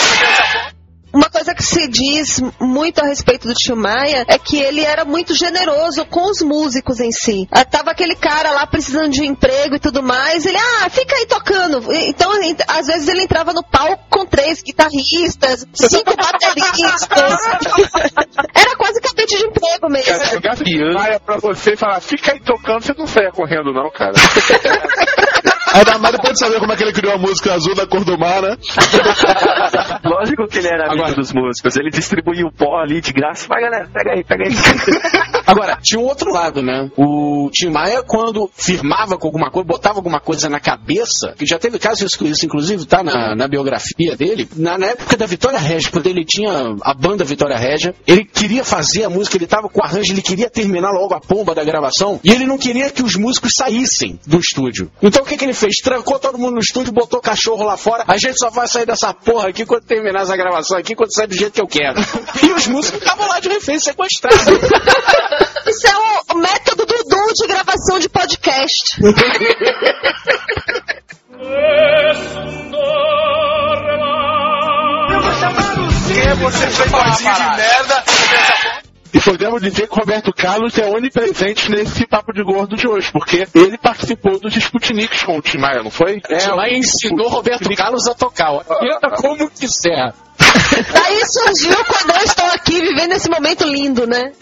Uma 1.14 1.30
coisa 1.30 1.54
que 1.54 1.64
se 1.64 1.88
diz 1.88 2.42
muito 2.60 3.00
a 3.00 3.06
respeito 3.06 3.48
do 3.48 3.54
Tio 3.54 3.76
Maia 3.76 4.24
é 4.28 4.38
que 4.38 4.58
ele 4.60 4.82
era 4.82 5.04
muito 5.04 5.34
generoso 5.36 6.06
com 6.06 6.30
os 6.32 6.42
músicos 6.42 7.00
em 7.00 7.12
si. 7.12 7.48
Ah, 7.52 7.66
Tava 7.66 7.92
aquele 7.92 8.16
cara 8.16 8.52
lá 8.52 8.66
precisando 8.66 9.10
de 9.10 9.26
emprego 9.26 9.76
e 9.76 9.80
tudo 9.80 10.02
mais, 10.02 10.46
ele, 10.46 10.58
ah, 10.58 10.90
fica 10.90 11.16
aí 11.16 11.26
tocando. 11.26 11.94
Então, 11.94 12.42
ent- 12.44 12.64
às 12.68 12.88
vezes 12.88 13.08
ele 13.08 13.24
entrava 13.24 13.52
no 13.54 13.64
palco 13.64 14.04
com 14.10 14.26
três 14.26 14.62
guitarristas, 14.62 15.66
cinco 15.74 16.16
bateristas. 16.16 17.40
Era 18.56 18.76
quase 18.78 19.02
cabide 19.02 19.38
de 19.38 19.46
emprego 19.46 19.90
mesmo. 19.90 20.42
Cara, 20.42 20.56
Tim 20.56 20.94
Maia 20.94 21.20
pra 21.20 21.38
você 21.38 21.74
e 21.74 21.78
falar, 21.78 22.00
fica 22.02 22.32
aí 22.34 22.40
tocando, 22.40 22.82
você 22.84 22.94
não 22.98 23.08
saia 23.08 23.32
correndo 23.32 23.74
não, 23.74 23.90
cara. 23.92 24.14
Ainda 25.74 25.98
mais 26.00 26.14
depois 26.16 26.34
de 26.34 26.40
saber 26.40 26.60
como 26.60 26.74
é 26.74 26.76
que 26.76 26.84
ele 26.84 26.92
criou 26.92 27.14
a 27.14 27.18
música 27.18 27.54
azul 27.54 27.74
da 27.74 27.88
cor 27.88 28.04
do 28.04 28.18
mar, 28.18 28.42
né? 28.42 28.58
Lógico 30.04 30.48
que 30.48 30.58
ele 30.60 30.68
era 30.68 30.88
amigo 30.88 31.02
Agora- 31.04 31.16
dos 31.16 31.32
músicos. 31.34 31.76
Ele 31.78 31.90
distribuía 31.90 32.46
o 32.46 32.52
pó 32.52 32.80
ali 32.80 33.00
de 33.02 33.14
graça. 33.14 33.48
Vai, 33.48 33.62
galera, 33.62 33.90
pega 33.94 34.12
aí, 34.14 34.24
pega 34.24 34.44
aí. 34.48 34.54
Agora, 35.48 35.78
tinha 35.82 36.00
um 36.00 36.06
outro 36.06 36.32
lado, 36.32 36.62
né? 36.62 36.90
O 36.98 37.50
Tim 37.52 37.70
Maia, 37.70 38.04
quando 38.04 38.50
firmava 38.54 39.18
com 39.18 39.28
alguma 39.28 39.50
coisa, 39.50 39.68
botava 39.68 39.98
alguma 39.98 40.20
coisa 40.20 40.50
na 40.50 40.60
cabeça, 40.60 41.34
que 41.38 41.46
já 41.46 41.58
teve 41.58 41.80
caso 41.80 42.06
isso, 42.06 42.26
isso 42.26 42.46
inclusive 42.46 42.86
tá 42.86 43.04
na, 43.04 43.36
na 43.36 43.48
biografia 43.48 44.16
dele, 44.16 44.48
na, 44.56 44.78
na 44.78 44.88
época 44.88 45.18
da 45.18 45.26
Vitória 45.26 45.60
Regia, 45.60 45.92
quando 45.92 46.08
ele 46.08 46.24
tinha 46.24 46.76
a 46.84 46.94
banda 46.94 47.24
Vitória 47.24 47.58
Regia, 47.58 47.94
ele 48.08 48.24
queria 48.24 48.64
fazer 48.64 49.04
a 49.04 49.10
música, 49.10 49.38
ele 49.38 49.48
tava 49.48 49.68
com 49.68 49.82
o 49.82 49.84
arranjo, 49.84 50.14
ele 50.14 50.22
queria 50.22 50.50
terminar 50.50 50.92
logo 50.92 51.14
a 51.14 51.20
pomba 51.20 51.54
da 51.56 51.64
gravação, 51.64 52.20
e 52.24 52.32
ele 52.32 52.46
não 52.46 52.58
queria 52.58 52.90
que 52.90 53.04
os 53.04 53.16
músicos 53.16 53.54
saíssem 53.56 54.20
do 54.26 54.40
estúdio. 54.40 54.92
Então 55.02 55.24
que, 55.32 55.38
que 55.38 55.46
ele 55.46 55.54
fez? 55.54 55.78
Trancou 55.78 56.20
todo 56.20 56.38
mundo 56.38 56.56
no 56.56 56.60
estúdio, 56.60 56.92
botou 56.92 57.20
o 57.20 57.22
cachorro 57.22 57.64
lá 57.64 57.78
fora, 57.78 58.04
a 58.08 58.18
gente 58.18 58.38
só 58.38 58.50
vai 58.50 58.68
sair 58.68 58.86
dessa 58.86 59.14
porra 59.14 59.48
aqui 59.50 59.66
quando 59.66 59.86
terminar 59.86 60.24
essa 60.24 60.36
gravação 60.36 60.78
aqui, 60.78 60.94
quando 60.94 61.14
sair 61.14 61.28
do 61.28 61.36
jeito 61.36 61.54
que 61.54 61.62
eu 61.62 61.68
quero. 61.68 62.00
E 62.44 62.52
os 62.54 62.68
músicos 62.68 63.00
estavam 63.00 63.28
lá 63.28 63.40
de 63.40 63.50
refém 63.50 63.80
sequestrados. 63.80 64.42
Isso 65.68 65.88
é 65.88 66.34
o, 66.34 66.38
método 66.38 66.86
Dudu 66.86 67.34
de 67.36 67.48
gravação 67.48 68.00
de 68.00 68.10
podcast. 68.10 69.00
Quem 76.08 76.20
é 76.20 76.36
você, 76.36 76.68
fãzinho 76.68 77.34
de 77.34 77.58
merda? 77.58 78.04
E 79.14 79.20
podemos 79.20 79.62
dizer 79.62 79.88
que 79.88 79.94
o 79.94 80.00
Roberto 80.00 80.34
Carlos 80.34 80.78
é 80.78 80.86
onipresente 80.86 81.70
nesse 81.70 82.08
papo 82.08 82.32
de 82.34 82.44
gordo 82.44 82.76
de 82.76 82.88
hoje, 82.88 83.12
porque 83.12 83.48
ele 83.54 83.78
participou 83.78 84.40
dos 84.40 84.56
Sputniks 84.56 85.24
com 85.24 85.38
o 85.38 85.42
Tim 85.42 85.58
Maia, 85.58 85.84
não 85.84 85.92
foi? 85.92 86.22
É, 86.30 86.48
lá 86.48 86.70
ensinou 86.70 87.28
Roberto 87.28 87.70
Carlos 87.76 88.08
a 88.08 88.14
tocar. 88.14 88.52
Olha 88.52 89.00
como 89.18 89.50
quiser. 89.50 90.14
Daí 90.94 91.22
surgiu 91.28 91.76
quando 91.86 92.18
eu 92.18 92.26
estou 92.26 92.46
aqui 92.48 92.80
vivendo 92.82 93.12
esse 93.14 93.30
momento 93.30 93.66
lindo, 93.66 94.08
né? 94.08 94.32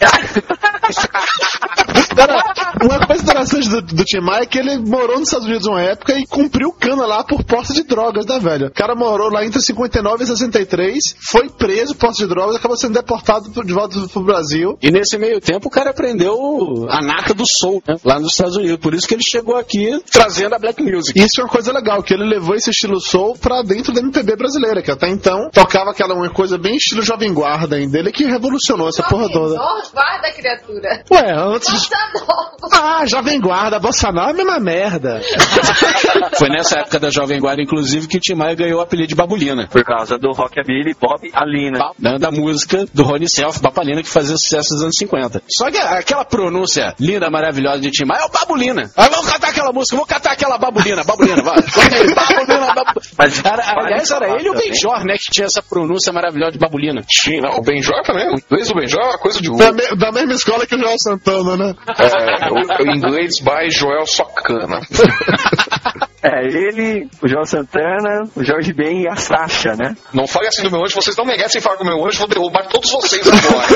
Interessante 3.50 3.68
do, 3.68 3.96
do 3.96 4.04
Tim 4.04 4.20
Maia 4.20 4.42
é 4.42 4.46
que 4.46 4.58
ele 4.58 4.78
morou 4.78 5.18
nos 5.18 5.28
Estados 5.28 5.46
Unidos 5.46 5.66
uma 5.66 5.82
época 5.82 6.16
e 6.16 6.24
cumpriu 6.26 6.72
cana 6.72 7.04
lá 7.04 7.24
por 7.24 7.42
posse 7.42 7.74
de 7.74 7.82
drogas, 7.82 8.24
né, 8.24 8.38
velho? 8.38 8.68
O 8.68 8.70
cara 8.72 8.94
morou 8.94 9.28
lá 9.28 9.44
entre 9.44 9.60
59 9.60 10.22
e 10.22 10.26
63, 10.26 11.16
foi 11.18 11.48
preso 11.48 11.94
por 11.94 12.06
posse 12.06 12.20
de 12.20 12.28
drogas, 12.28 12.56
acabou 12.56 12.76
sendo 12.76 12.94
deportado 12.94 13.50
de 13.50 13.72
volta 13.72 13.98
pro 14.12 14.22
Brasil. 14.22 14.78
E 14.80 14.90
nesse 14.90 15.18
meio 15.18 15.40
tempo 15.40 15.66
o 15.66 15.70
cara 15.70 15.90
aprendeu 15.90 16.86
a 16.88 17.02
nata 17.02 17.34
do 17.34 17.44
soul, 17.44 17.82
né? 17.86 17.96
Lá 18.04 18.20
nos 18.20 18.32
Estados 18.32 18.56
Unidos. 18.56 18.78
Por 18.78 18.94
isso 18.94 19.08
que 19.08 19.14
ele 19.14 19.24
chegou 19.24 19.56
aqui 19.56 20.00
trazendo 20.12 20.54
a 20.54 20.58
black 20.58 20.82
music. 20.82 21.18
Isso 21.18 21.40
é 21.40 21.44
uma 21.44 21.50
coisa 21.50 21.72
legal, 21.72 22.02
que 22.02 22.14
ele 22.14 22.24
levou 22.24 22.54
esse 22.54 22.70
estilo 22.70 23.00
soul 23.00 23.36
pra 23.36 23.62
dentro 23.62 23.92
da 23.92 24.00
MPB 24.00 24.36
brasileira, 24.36 24.80
que 24.80 24.90
até 24.90 25.08
então 25.08 25.50
tocava 25.52 25.90
aquela 25.90 26.14
uma 26.14 26.30
coisa 26.30 26.56
bem 26.56 26.76
estilo 26.76 27.02
Jovem 27.02 27.34
Guarda 27.34 27.76
ainda, 27.76 27.98
ele 27.98 28.12
que 28.12 28.24
revolucionou 28.24 28.88
essa 28.88 29.02
porra 29.02 29.28
toda. 29.32 29.56
Guarda, 29.92 30.32
criatura. 30.32 31.04
Ué, 31.10 31.32
antes 31.32 31.82
de... 31.82 31.90
Bossa 31.90 31.96
nova. 32.26 33.00
Ah, 33.00 33.06
Jovem 33.06 33.39
Guarda, 33.40 33.78
Bossa 33.78 34.12
Nova 34.12 34.28
é 34.28 34.32
a 34.32 34.34
mesma 34.34 34.60
merda. 34.60 35.20
Foi 36.38 36.48
nessa 36.48 36.80
época 36.80 36.98
da 36.98 37.10
Jovem 37.10 37.40
Guarda, 37.40 37.62
inclusive, 37.62 38.06
que 38.06 38.16
o 38.16 38.20
Tim 38.20 38.34
Maia 38.34 38.54
ganhou 38.54 38.78
o 38.78 38.82
apelido 38.82 39.08
de 39.08 39.14
Babulina. 39.14 39.66
Por 39.68 39.84
causa 39.84 40.18
do 40.18 40.30
Rockabilly 40.32 40.94
Bob 41.00 41.30
Alina. 41.34 41.78
Da 42.18 42.30
música 42.30 42.84
do 42.92 43.02
Rony 43.02 43.28
Self, 43.28 43.60
Babulina, 43.60 44.02
que 44.02 44.08
fazia 44.08 44.36
sucesso 44.36 44.74
nos 44.74 44.82
anos 44.82 44.96
50. 44.98 45.42
Só 45.48 45.70
que 45.70 45.78
aquela 45.78 46.24
pronúncia 46.24 46.94
linda, 46.98 47.30
maravilhosa 47.30 47.80
de 47.80 47.90
Tim 47.90 48.04
Maia 48.04 48.22
é 48.22 48.24
o 48.24 48.30
Babulina. 48.30 48.90
Ah, 48.96 49.08
vamos 49.08 49.30
cantar 49.30 49.50
aquela 49.50 49.72
música, 49.72 49.96
vamos 49.96 50.08
cantar 50.10 50.32
aquela 50.32 50.58
Babulina, 50.58 51.04
Babulina, 51.04 51.42
vai. 51.42 51.56
Babulina, 52.14 52.74
Babulina. 52.74 53.00
Mas, 53.18 53.44
Era- 53.44 53.80
aliás, 53.80 54.10
era 54.10 54.28
ele 54.36 54.48
e 54.48 54.50
o 54.50 54.54
Benjor, 54.54 55.04
né, 55.04 55.14
que 55.14 55.30
tinha 55.30 55.46
essa 55.46 55.62
pronúncia 55.62 56.12
maravilhosa 56.12 56.52
de 56.52 56.58
Babulina. 56.58 57.02
Tinha, 57.08 57.40
não, 57.42 57.58
o 57.58 57.62
Benjor 57.62 58.02
também. 58.04 58.28
O 58.28 58.34
inglês 58.38 58.68
do 58.68 58.74
Benjor 58.74 59.00
é 59.02 59.06
uma 59.08 59.18
coisa 59.18 59.40
de. 59.40 59.50
Da, 59.56 59.72
me- 59.72 59.96
da 59.96 60.12
mesma 60.12 60.32
escola 60.34 60.66
que 60.66 60.74
o 60.74 60.78
Joel 60.78 60.96
Santana, 60.98 61.56
né? 61.56 61.74
É, 61.98 62.48
o, 62.50 62.84
o 62.90 62.96
inglês 62.96 63.19
by 63.42 63.70
Joel 63.70 64.06
Socana. 64.06 64.80
É, 66.22 66.44
ele, 66.44 67.08
o 67.22 67.26
João 67.26 67.46
Santana, 67.46 68.28
o 68.36 68.44
Jorge 68.44 68.74
Ben 68.74 69.04
e 69.04 69.08
a 69.08 69.16
Sasha, 69.16 69.74
né? 69.74 69.96
Não 70.12 70.26
fale 70.26 70.48
assim 70.48 70.62
do 70.62 70.70
meu 70.70 70.84
anjo, 70.84 70.94
vocês 70.94 71.16
não 71.16 71.24
merecem 71.24 71.62
falar 71.62 71.76
do 71.76 71.84
meu 71.84 72.04
anjo, 72.04 72.18
vou 72.18 72.28
derrubar 72.28 72.68
todos 72.68 72.90
vocês 72.90 73.26
agora. 73.26 73.66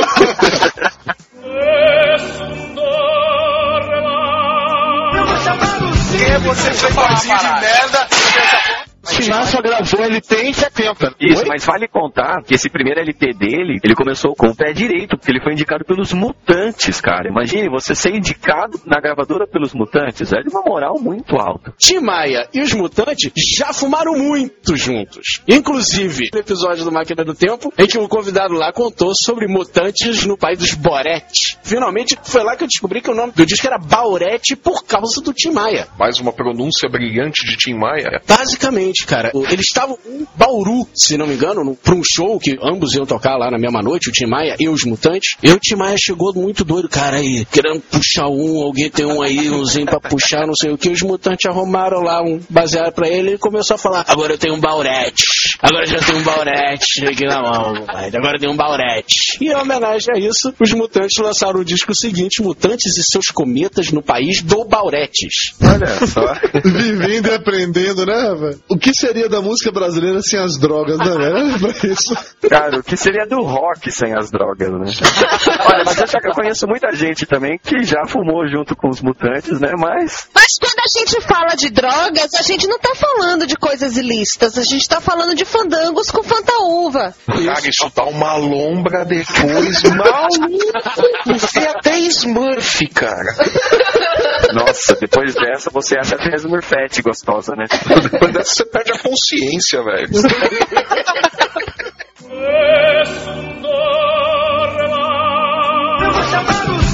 Quem 6.12 6.30
é 6.30 6.38
você, 6.38 6.74
fãzinho 6.74 7.38
de 7.38 7.44
merda? 7.44 8.08
Timaya 9.04 9.46
só 9.46 9.60
gravou 9.60 10.02
LP 10.02 10.42
em 10.42 10.52
70. 10.52 11.14
Isso, 11.20 11.42
Oi? 11.42 11.48
mas 11.48 11.64
vale 11.64 11.88
contar 11.88 12.42
que 12.42 12.54
esse 12.54 12.68
primeiro 12.68 13.00
LP 13.00 13.32
dele, 13.34 13.78
ele 13.82 13.94
começou 13.94 14.34
com 14.34 14.48
o 14.48 14.56
pé 14.56 14.72
direito, 14.72 15.16
porque 15.16 15.30
ele 15.30 15.42
foi 15.42 15.52
indicado 15.52 15.84
pelos 15.84 16.12
Mutantes, 16.12 17.00
cara. 17.00 17.28
Imagine 17.28 17.68
você 17.68 17.94
ser 17.94 18.14
indicado 18.14 18.80
na 18.86 19.00
gravadora 19.00 19.46
pelos 19.46 19.72
Mutantes, 19.72 20.32
é 20.32 20.42
de 20.42 20.48
uma 20.48 20.62
moral 20.62 20.98
muito 21.00 21.36
alta. 21.36 21.72
Tim 21.78 22.00
Maia 22.00 22.48
e 22.52 22.60
os 22.60 22.72
Mutantes 22.72 23.32
já 23.56 23.72
fumaram 23.72 24.14
muito 24.14 24.76
juntos. 24.76 25.42
Inclusive, 25.48 26.30
no 26.32 26.40
episódio 26.40 26.84
do 26.84 26.92
Máquina 26.92 27.24
do 27.24 27.34
Tempo, 27.34 27.72
em 27.78 27.86
que 27.86 27.98
o 27.98 28.08
convidado 28.08 28.54
lá 28.54 28.72
contou 28.72 29.12
sobre 29.14 29.46
mutantes 29.46 30.24
no 30.24 30.36
país 30.36 30.58
dos 30.58 30.74
Boretti. 30.74 31.58
Finalmente, 31.62 32.16
foi 32.22 32.42
lá 32.42 32.56
que 32.56 32.64
eu 32.64 32.68
descobri 32.68 33.00
que 33.00 33.10
o 33.10 33.14
nome 33.14 33.32
do 33.32 33.46
disco 33.46 33.66
era 33.66 33.78
Baurete 33.78 34.56
por 34.56 34.84
causa 34.84 35.20
do 35.20 35.32
Tim 35.32 35.50
Maia. 35.50 35.88
Mais 35.98 36.18
uma 36.18 36.32
pronúncia 36.32 36.88
brilhante 36.88 37.46
de 37.46 37.56
Tim 37.56 37.74
Maia. 37.74 38.20
Basicamente, 38.26 38.93
cara, 39.04 39.30
o- 39.34 39.44
eles 39.46 39.66
estavam 39.66 39.98
em 40.06 40.26
Bauru, 40.36 40.86
se 40.94 41.16
não 41.16 41.26
me 41.26 41.34
engano, 41.34 41.74
para 41.82 41.94
um 41.94 42.02
show 42.04 42.38
que 42.38 42.56
ambos 42.62 42.94
iam 42.94 43.06
tocar 43.06 43.36
lá 43.36 43.50
na 43.50 43.58
mesma 43.58 43.80
noite, 43.82 44.08
o 44.08 44.12
Tim 44.12 44.26
Maia 44.26 44.56
e 44.58 44.68
os 44.68 44.84
Mutantes. 44.84 45.36
E 45.42 45.50
o 45.50 45.58
Tim 45.58 45.76
Maia 45.76 45.96
chegou 45.98 46.32
muito 46.34 46.64
doido, 46.64 46.88
cara, 46.88 47.16
aí, 47.16 47.44
querendo 47.50 47.80
puxar 47.82 48.28
um, 48.28 48.62
alguém 48.62 48.90
tem 48.90 49.06
um 49.06 49.22
aí, 49.22 49.50
umzinho 49.50 49.86
pra 49.86 50.00
puxar, 50.00 50.46
não 50.46 50.54
sei 50.54 50.70
o 50.70 50.78
que. 50.78 50.88
Os 50.90 51.02
Mutantes 51.02 51.46
arrumaram 51.50 52.00
lá 52.02 52.22
um 52.22 52.40
baseado 52.50 52.92
pra 52.92 53.08
ele 53.08 53.34
e 53.34 53.38
começou 53.38 53.74
a 53.74 53.78
falar: 53.78 54.04
agora 54.08 54.32
eu 54.34 54.38
tenho 54.38 54.54
um 54.54 54.60
Baurete, 54.60 55.24
agora 55.60 55.84
eu 55.84 55.88
já 55.90 55.98
tenho 56.00 56.18
um 56.18 56.22
Baurete 56.22 57.06
aqui 57.06 57.24
na 57.24 57.40
mão, 57.42 57.74
agora 57.88 58.36
eu 58.36 58.40
tenho 58.40 58.52
um 58.52 58.56
Baurete. 58.56 59.38
E 59.40 59.46
em 59.50 59.54
homenagem 59.56 60.14
a 60.14 60.18
isso, 60.18 60.52
os 60.60 60.72
Mutantes 60.72 61.16
lançaram 61.18 61.60
o 61.60 61.64
disco 61.64 61.94
seguinte, 61.94 62.42
Mutantes 62.42 62.96
e 62.96 63.02
seus 63.04 63.26
cometas 63.26 63.90
no 63.90 64.02
país 64.02 64.42
do 64.42 64.64
Bauretes. 64.64 65.52
Olha 65.62 66.06
só. 66.06 66.34
Vivendo 66.64 67.28
e 67.28 67.34
aprendendo, 67.34 68.04
né, 68.06 68.34
velho? 68.38 68.60
O 68.84 68.86
que 68.86 68.94
seria 68.94 69.30
da 69.30 69.40
música 69.40 69.72
brasileira 69.72 70.20
sem 70.20 70.38
as 70.38 70.58
drogas, 70.58 70.98
né, 70.98 71.16
velho? 71.16 71.56
Isso. 71.90 72.14
Cara, 72.50 72.80
o 72.80 72.82
que 72.82 72.98
seria 72.98 73.26
do 73.26 73.42
rock 73.42 73.90
sem 73.90 74.14
as 74.14 74.30
drogas, 74.30 74.68
né? 74.68 74.84
Olha, 75.64 75.84
mas 75.86 75.98
eu, 75.98 76.06
já, 76.06 76.18
eu 76.22 76.32
conheço 76.32 76.66
muita 76.66 76.94
gente 76.94 77.24
também 77.24 77.58
que 77.58 77.82
já 77.82 78.04
fumou 78.06 78.46
junto 78.46 78.76
com 78.76 78.90
os 78.90 79.00
mutantes, 79.00 79.58
né? 79.58 79.72
Mas. 79.78 80.28
Mas 80.34 80.58
quando 80.60 80.80
a 80.80 80.98
gente 80.98 81.18
fala 81.22 81.56
de 81.56 81.70
drogas, 81.70 82.34
a 82.38 82.42
gente 82.42 82.68
não 82.68 82.78
tá 82.78 82.94
falando 82.94 83.46
de 83.46 83.56
coisas 83.56 83.96
ilícitas, 83.96 84.58
a 84.58 84.62
gente 84.62 84.86
tá 84.86 85.00
falando 85.00 85.34
de 85.34 85.46
fandangos 85.46 86.10
com 86.10 86.22
fantaúva. 86.22 87.14
Cara, 87.26 87.66
isso 87.66 87.90
dá 87.96 88.04
uma 88.04 88.36
lombra 88.36 89.06
depois. 89.06 89.82
Maluco! 89.96 91.38
Você 91.38 91.60
é 91.60 91.70
até 91.70 91.98
Smurf, 92.00 92.86
cara. 92.88 93.34
Nossa, 94.52 94.94
depois 94.96 95.34
dessa 95.34 95.70
você 95.70 95.96
acha 95.98 96.16
até 96.16 96.36
Smurfette 96.36 97.00
gostosa, 97.00 97.54
né? 97.56 97.64
Depois 98.10 98.32
dessa 98.34 98.54
você 98.54 98.73
perde 98.74 98.92
a 98.92 98.98
consciência, 98.98 99.82
velho. 99.84 100.08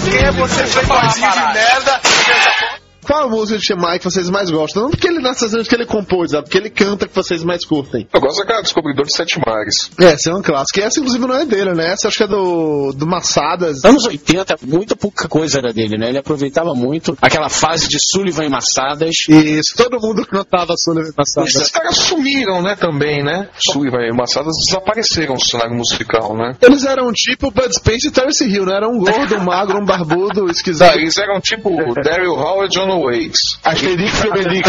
Quem 0.04 0.18
é 0.18 0.30
você 0.32 0.66
foi 0.66 0.84
gordinho 0.84 1.30
de 1.30 1.38
merda? 1.54 2.00
Qual 3.10 3.24
a 3.24 3.28
música 3.28 3.58
de 3.58 3.64
Tim 3.64 3.74
Maia 3.74 3.98
que 3.98 4.04
vocês 4.04 4.30
mais 4.30 4.50
gostam? 4.52 4.84
Não 4.84 4.90
porque 4.90 5.08
ele 5.08 5.18
nasce 5.18 5.40
fazendo 5.40 5.64
que 5.64 5.74
ele 5.74 5.84
compôs, 5.84 6.32
é 6.32 6.40
porque 6.40 6.56
ele 6.56 6.70
canta 6.70 7.08
que 7.08 7.14
vocês 7.14 7.42
mais 7.42 7.64
curtem. 7.64 8.06
Eu 8.12 8.20
gosto 8.20 8.38
daquela 8.38 8.62
Descobridor 8.62 9.04
de 9.04 9.12
Sete 9.16 9.40
Mares. 9.44 9.90
Essa 9.98 10.30
é 10.30 10.34
um 10.34 10.40
clássico. 10.40 10.78
E 10.78 10.82
essa, 10.84 11.00
inclusive, 11.00 11.26
não 11.26 11.34
é 11.34 11.44
dele, 11.44 11.72
né? 11.74 11.88
Essa 11.92 12.06
acho 12.06 12.16
que 12.18 12.22
é 12.22 12.28
do, 12.28 12.92
do 12.92 13.08
Massadas. 13.08 13.84
Anos 13.84 14.06
80, 14.06 14.58
muita 14.62 14.94
pouca 14.94 15.26
coisa 15.26 15.58
era 15.58 15.72
dele, 15.72 15.98
né? 15.98 16.10
Ele 16.10 16.18
aproveitava 16.18 16.72
muito 16.72 17.18
aquela 17.20 17.48
fase 17.48 17.88
de 17.88 17.96
Sullivan 17.98 18.44
e 18.44 18.48
Massadas. 18.48 19.16
Isso, 19.28 19.74
todo 19.76 20.00
mundo 20.00 20.24
cantava 20.24 20.74
Sullivan 20.76 21.08
e 21.08 21.14
Massadas. 21.18 21.56
Esses 21.56 21.70
caras 21.72 21.96
sumiram, 21.96 22.62
né, 22.62 22.76
também, 22.76 23.24
né? 23.24 23.48
Sullivan 23.72 24.06
e 24.06 24.12
Massadas 24.16 24.54
desapareceram 24.66 25.34
do 25.34 25.44
cenário 25.44 25.74
musical, 25.74 26.36
né? 26.36 26.52
Eles 26.62 26.84
eram 26.84 27.10
tipo 27.12 27.50
Bud 27.50 27.74
Spencer 27.74 28.10
e 28.10 28.14
Terence 28.14 28.44
Hill, 28.44 28.66
né? 28.66 28.76
Era 28.76 28.88
um 28.88 29.00
gordo, 29.00 29.34
um 29.34 29.44
magro, 29.44 29.82
um 29.82 29.84
barbudo, 29.84 30.44
Tá, 30.44 30.52
esquisito. 30.52 30.94
eles 30.94 31.18
eram 31.18 31.40
tipo 31.40 31.70
Daryl 32.04 32.36
Hall 32.36 32.66
e 32.66 32.68
John 32.68 32.99
Waits. 33.04 33.58
Asterix 33.64 34.24
e 34.24 34.28
Obelix. 34.28 34.68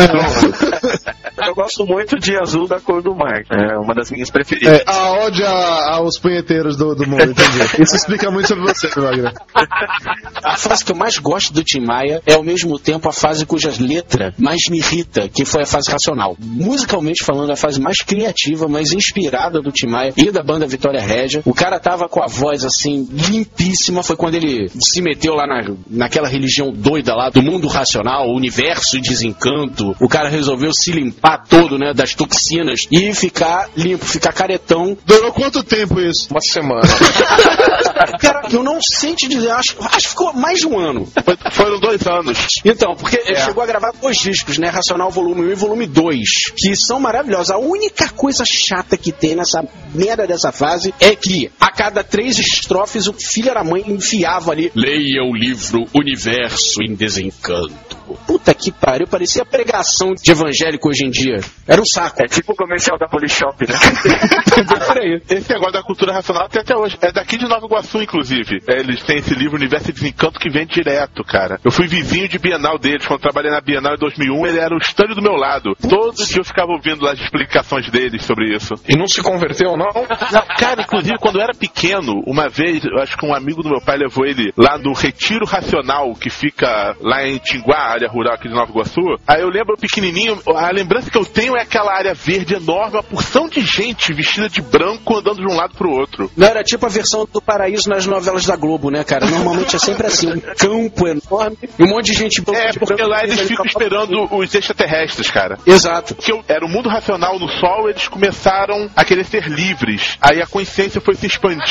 Eu 1.45 1.55
gosto 1.55 1.85
muito 1.85 2.19
de 2.19 2.37
Azul 2.37 2.67
da 2.67 2.79
Cor 2.79 3.01
do 3.01 3.15
Mar. 3.15 3.43
É 3.49 3.77
uma 3.77 3.95
das 3.95 4.11
minhas 4.11 4.29
preferidas. 4.29 4.79
É, 4.79 4.83
a 4.85 5.11
ódio 5.11 5.45
aos 5.47 6.19
punheteiros 6.19 6.77
do, 6.77 6.93
do 6.93 7.07
mundo, 7.07 7.31
entendi. 7.31 7.81
Isso 7.81 7.95
explica 7.95 8.29
muito 8.29 8.47
sobre 8.47 8.63
você, 8.63 8.87
Wagner. 8.87 9.33
A 10.43 10.57
fase 10.57 10.83
que 10.83 10.91
eu 10.91 10.95
mais 10.95 11.17
gosto 11.17 11.53
do 11.53 11.63
Tim 11.63 11.81
Maia 11.81 12.21
é 12.25 12.33
ao 12.33 12.43
mesmo 12.43 12.77
tempo 12.77 13.07
a 13.07 13.13
fase 13.13 13.45
cuja 13.45 13.71
letra 13.79 14.33
mais 14.37 14.61
me 14.69 14.79
irrita, 14.79 15.29
que 15.29 15.45
foi 15.45 15.63
a 15.63 15.65
fase 15.65 15.91
racional. 15.91 16.35
Musicalmente 16.39 17.23
falando, 17.23 17.51
é 17.51 17.53
a 17.53 17.57
fase 17.57 17.79
mais 17.79 17.99
criativa, 17.99 18.67
mais 18.67 18.91
inspirada 18.91 19.61
do 19.61 19.71
Tim 19.71 19.87
Maia 19.87 20.13
e 20.17 20.31
da 20.31 20.43
banda 20.43 20.67
Vitória 20.67 21.01
Régia. 21.01 21.41
O 21.45 21.53
cara 21.53 21.79
tava 21.79 22.09
com 22.09 22.21
a 22.23 22.27
voz 22.27 22.65
assim, 22.65 23.07
limpíssima. 23.11 24.03
Foi 24.03 24.15
quando 24.15 24.35
ele 24.35 24.69
se 24.69 25.01
meteu 25.01 25.33
lá 25.33 25.45
na, 25.47 25.73
naquela 25.89 26.27
religião 26.27 26.71
doida 26.71 27.15
lá 27.15 27.29
do 27.29 27.41
mundo 27.41 27.67
racional, 27.67 28.20
universo 28.23 28.97
e 28.97 29.01
desencanto. 29.01 29.95
O 29.99 30.07
cara 30.07 30.29
resolveu 30.29 30.71
se 30.73 30.91
limpar 30.91 31.43
todo, 31.47 31.77
né, 31.77 31.93
das 31.93 32.13
toxinas 32.13 32.81
e 32.91 33.13
ficar 33.13 33.69
limpo, 33.75 34.05
ficar 34.05 34.33
caretão. 34.33 34.97
Durou 35.05 35.31
quanto 35.31 35.63
tempo 35.63 35.99
isso? 35.99 36.27
Uma 36.31 36.41
semana. 36.41 36.81
Cara, 38.19 38.47
eu 38.51 38.63
não 38.63 38.79
sei 38.81 39.15
te 39.15 39.27
dizer, 39.27 39.51
acho, 39.51 39.75
acho 39.81 39.97
que 40.03 40.09
ficou 40.09 40.33
mais 40.33 40.59
de 40.59 40.67
um 40.67 40.77
ano. 40.79 41.07
Foi- 41.23 41.37
Foram 41.51 41.79
dois 41.79 42.05
anos. 42.07 42.37
Então, 42.65 42.95
porque 42.95 43.17
ele 43.25 43.39
chegou 43.39 43.63
a 43.63 43.65
gravar 43.65 43.91
dois 44.01 44.17
discos, 44.17 44.57
né? 44.57 44.69
Racional 44.69 45.09
Volume 45.11 45.47
1 45.47 45.51
e 45.51 45.55
Volume 45.55 45.87
2, 45.87 46.19
que 46.57 46.75
são 46.75 46.99
maravilhosos. 46.99 47.51
A 47.51 47.57
única 47.57 48.09
coisa 48.09 48.43
chata 48.45 48.97
que 48.97 49.11
tem 49.11 49.35
nessa 49.35 49.63
merda 49.93 50.25
dessa 50.27 50.51
fase 50.51 50.93
é 50.99 51.15
que 51.15 51.51
a 51.59 51.71
cada 51.71 52.03
três 52.03 52.37
estrofes 52.39 53.07
o 53.07 53.13
filho 53.13 53.53
da 53.53 53.63
mãe 53.63 53.83
enfiava 53.87 54.51
ali. 54.51 54.71
Leia 54.75 55.23
o 55.23 55.35
livro 55.35 55.85
Universo 55.93 56.81
em 56.83 56.93
Desencanto. 56.95 58.10
Puta 58.27 58.53
que 58.53 58.71
pariu, 58.71 59.07
parecia 59.07 59.45
pregação 59.45 60.13
de 60.13 60.31
evangélico 60.31 60.89
hoje 60.89 61.05
em 61.05 61.09
dia. 61.09 61.39
Era 61.67 61.81
um 61.81 61.85
saco. 61.85 62.21
É 62.21 62.27
tipo 62.27 62.53
o 62.53 62.55
comercial 62.55 62.97
da 62.97 63.07
Polishop, 63.07 63.65
né? 63.67 63.75
Esse 65.29 65.49
negócio 65.49 65.73
da 65.73 65.83
cultura 65.83 66.13
racional 66.13 66.47
tem 66.49 66.61
até 66.61 66.75
hoje. 66.75 66.97
É 67.01 67.11
daqui 67.11 67.37
de 67.37 67.47
Nova 67.47 67.65
Iguaçu, 67.65 68.01
inclusive. 68.01 68.61
É, 68.67 68.79
eles 68.79 69.03
têm 69.03 69.17
esse 69.17 69.33
livro 69.33 69.57
Universo 69.57 69.87
de 69.87 69.93
Desencanto 69.93 70.39
que 70.39 70.49
vem 70.49 70.65
direto, 70.65 71.23
cara. 71.23 71.59
Eu 71.63 71.71
fui 71.71 71.87
vizinho 71.87 72.27
de 72.27 72.37
Bienal 72.37 72.77
deles. 72.77 73.05
Quando 73.05 73.21
trabalhei 73.21 73.51
na 73.51 73.61
Bienal 73.61 73.95
em 73.95 73.99
2001, 73.99 74.47
ele 74.47 74.59
era 74.59 74.75
o 74.75 74.77
estande 74.77 75.15
do 75.15 75.21
meu 75.21 75.33
lado. 75.33 75.75
Todo 75.75 76.25
dia 76.25 76.39
eu 76.39 76.45
ficava 76.45 76.71
ouvindo 76.71 77.03
lá 77.03 77.13
as 77.13 77.19
explicações 77.19 77.89
deles 77.89 78.23
sobre 78.25 78.55
isso. 78.55 78.73
E 78.87 78.95
não 78.95 79.07
se 79.07 79.21
converteu, 79.21 79.77
não? 79.77 79.89
Não, 80.31 80.41
cara, 80.57 80.81
inclusive, 80.81 81.17
quando 81.19 81.37
eu 81.37 81.43
era 81.43 81.53
pequeno, 81.53 82.21
uma 82.25 82.49
vez, 82.49 82.83
eu 82.83 83.01
acho 83.01 83.17
que 83.17 83.25
um 83.25 83.33
amigo 83.33 83.63
do 83.63 83.69
meu 83.69 83.81
pai 83.81 83.97
levou 83.97 84.25
ele 84.25 84.51
lá 84.57 84.77
no 84.77 84.93
Retiro 84.93 85.45
Racional, 85.45 86.13
que 86.13 86.29
fica 86.29 86.95
lá 87.01 87.25
em 87.25 87.37
Tinguá, 87.37 87.95
área 88.01 88.09
rural 88.09 88.33
aqui 88.33 88.47
de 88.47 88.53
Nova 88.53 88.71
Iguaçu. 88.71 89.01
Aí 89.27 89.41
eu 89.41 89.49
lembro 89.49 89.75
pequenininho, 89.77 90.39
a 90.55 90.71
lembrança 90.71 91.09
que 91.09 91.17
eu 91.17 91.25
tenho 91.25 91.55
é 91.55 91.61
aquela 91.61 91.93
área 91.93 92.13
verde 92.13 92.55
enorme, 92.55 92.95
uma 92.95 93.03
porção 93.03 93.47
de 93.47 93.61
gente 93.61 94.13
vestida 94.13 94.49
de 94.49 94.61
branco 94.61 95.17
andando 95.17 95.37
de 95.37 95.51
um 95.51 95.55
lado 95.55 95.75
pro 95.75 95.89
outro. 95.91 96.31
Não 96.35 96.47
era 96.47 96.63
tipo 96.63 96.85
a 96.85 96.89
versão 96.89 97.27
do 97.31 97.41
paraíso 97.41 97.89
nas 97.89 98.05
novelas 98.05 98.45
da 98.45 98.55
Globo, 98.55 98.89
né, 98.89 99.03
cara? 99.03 99.25
Normalmente 99.25 99.75
é 99.75 99.79
sempre 99.79 100.07
assim, 100.07 100.31
um 100.31 100.39
campo 100.39 101.07
enorme 101.07 101.57
e 101.77 101.83
um 101.83 101.87
monte 101.87 102.11
de 102.11 102.13
gente 102.17 102.41
É, 102.53 102.73
porque 102.73 103.03
lá 103.03 103.23
eles 103.23 103.39
ficam 103.41 103.65
esperando 103.65 104.27
os 104.31 104.53
extraterrestres, 104.55 105.29
cara. 105.29 105.57
Exato. 105.65 106.15
Porque 106.15 106.31
era 106.47 106.65
o 106.65 106.69
mundo 106.69 106.89
racional 106.89 107.39
no 107.39 107.47
Sol, 107.47 107.89
eles 107.89 108.07
começaram 108.07 108.89
a 108.95 109.05
querer 109.05 109.25
ser 109.25 109.47
livres. 109.47 110.17
Aí 110.21 110.41
a 110.41 110.47
consciência 110.47 110.99
foi 111.01 111.15
se 111.15 111.27
expandindo. 111.27 111.61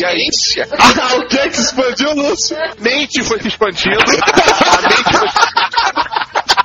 E 0.00 0.04
aí, 0.04 0.28
Ah, 0.78 1.16
o 1.16 1.26
que 1.26 1.48
que 1.48 1.56
se 1.56 1.62
expandiu, 1.62 2.14
Lúcio? 2.14 2.56
mente 2.80 3.22
foi 3.22 3.40
se 3.40 3.48
expandindo. 3.48 3.98
a 4.04 4.82
mente 4.82 5.23
foi... 5.28 5.64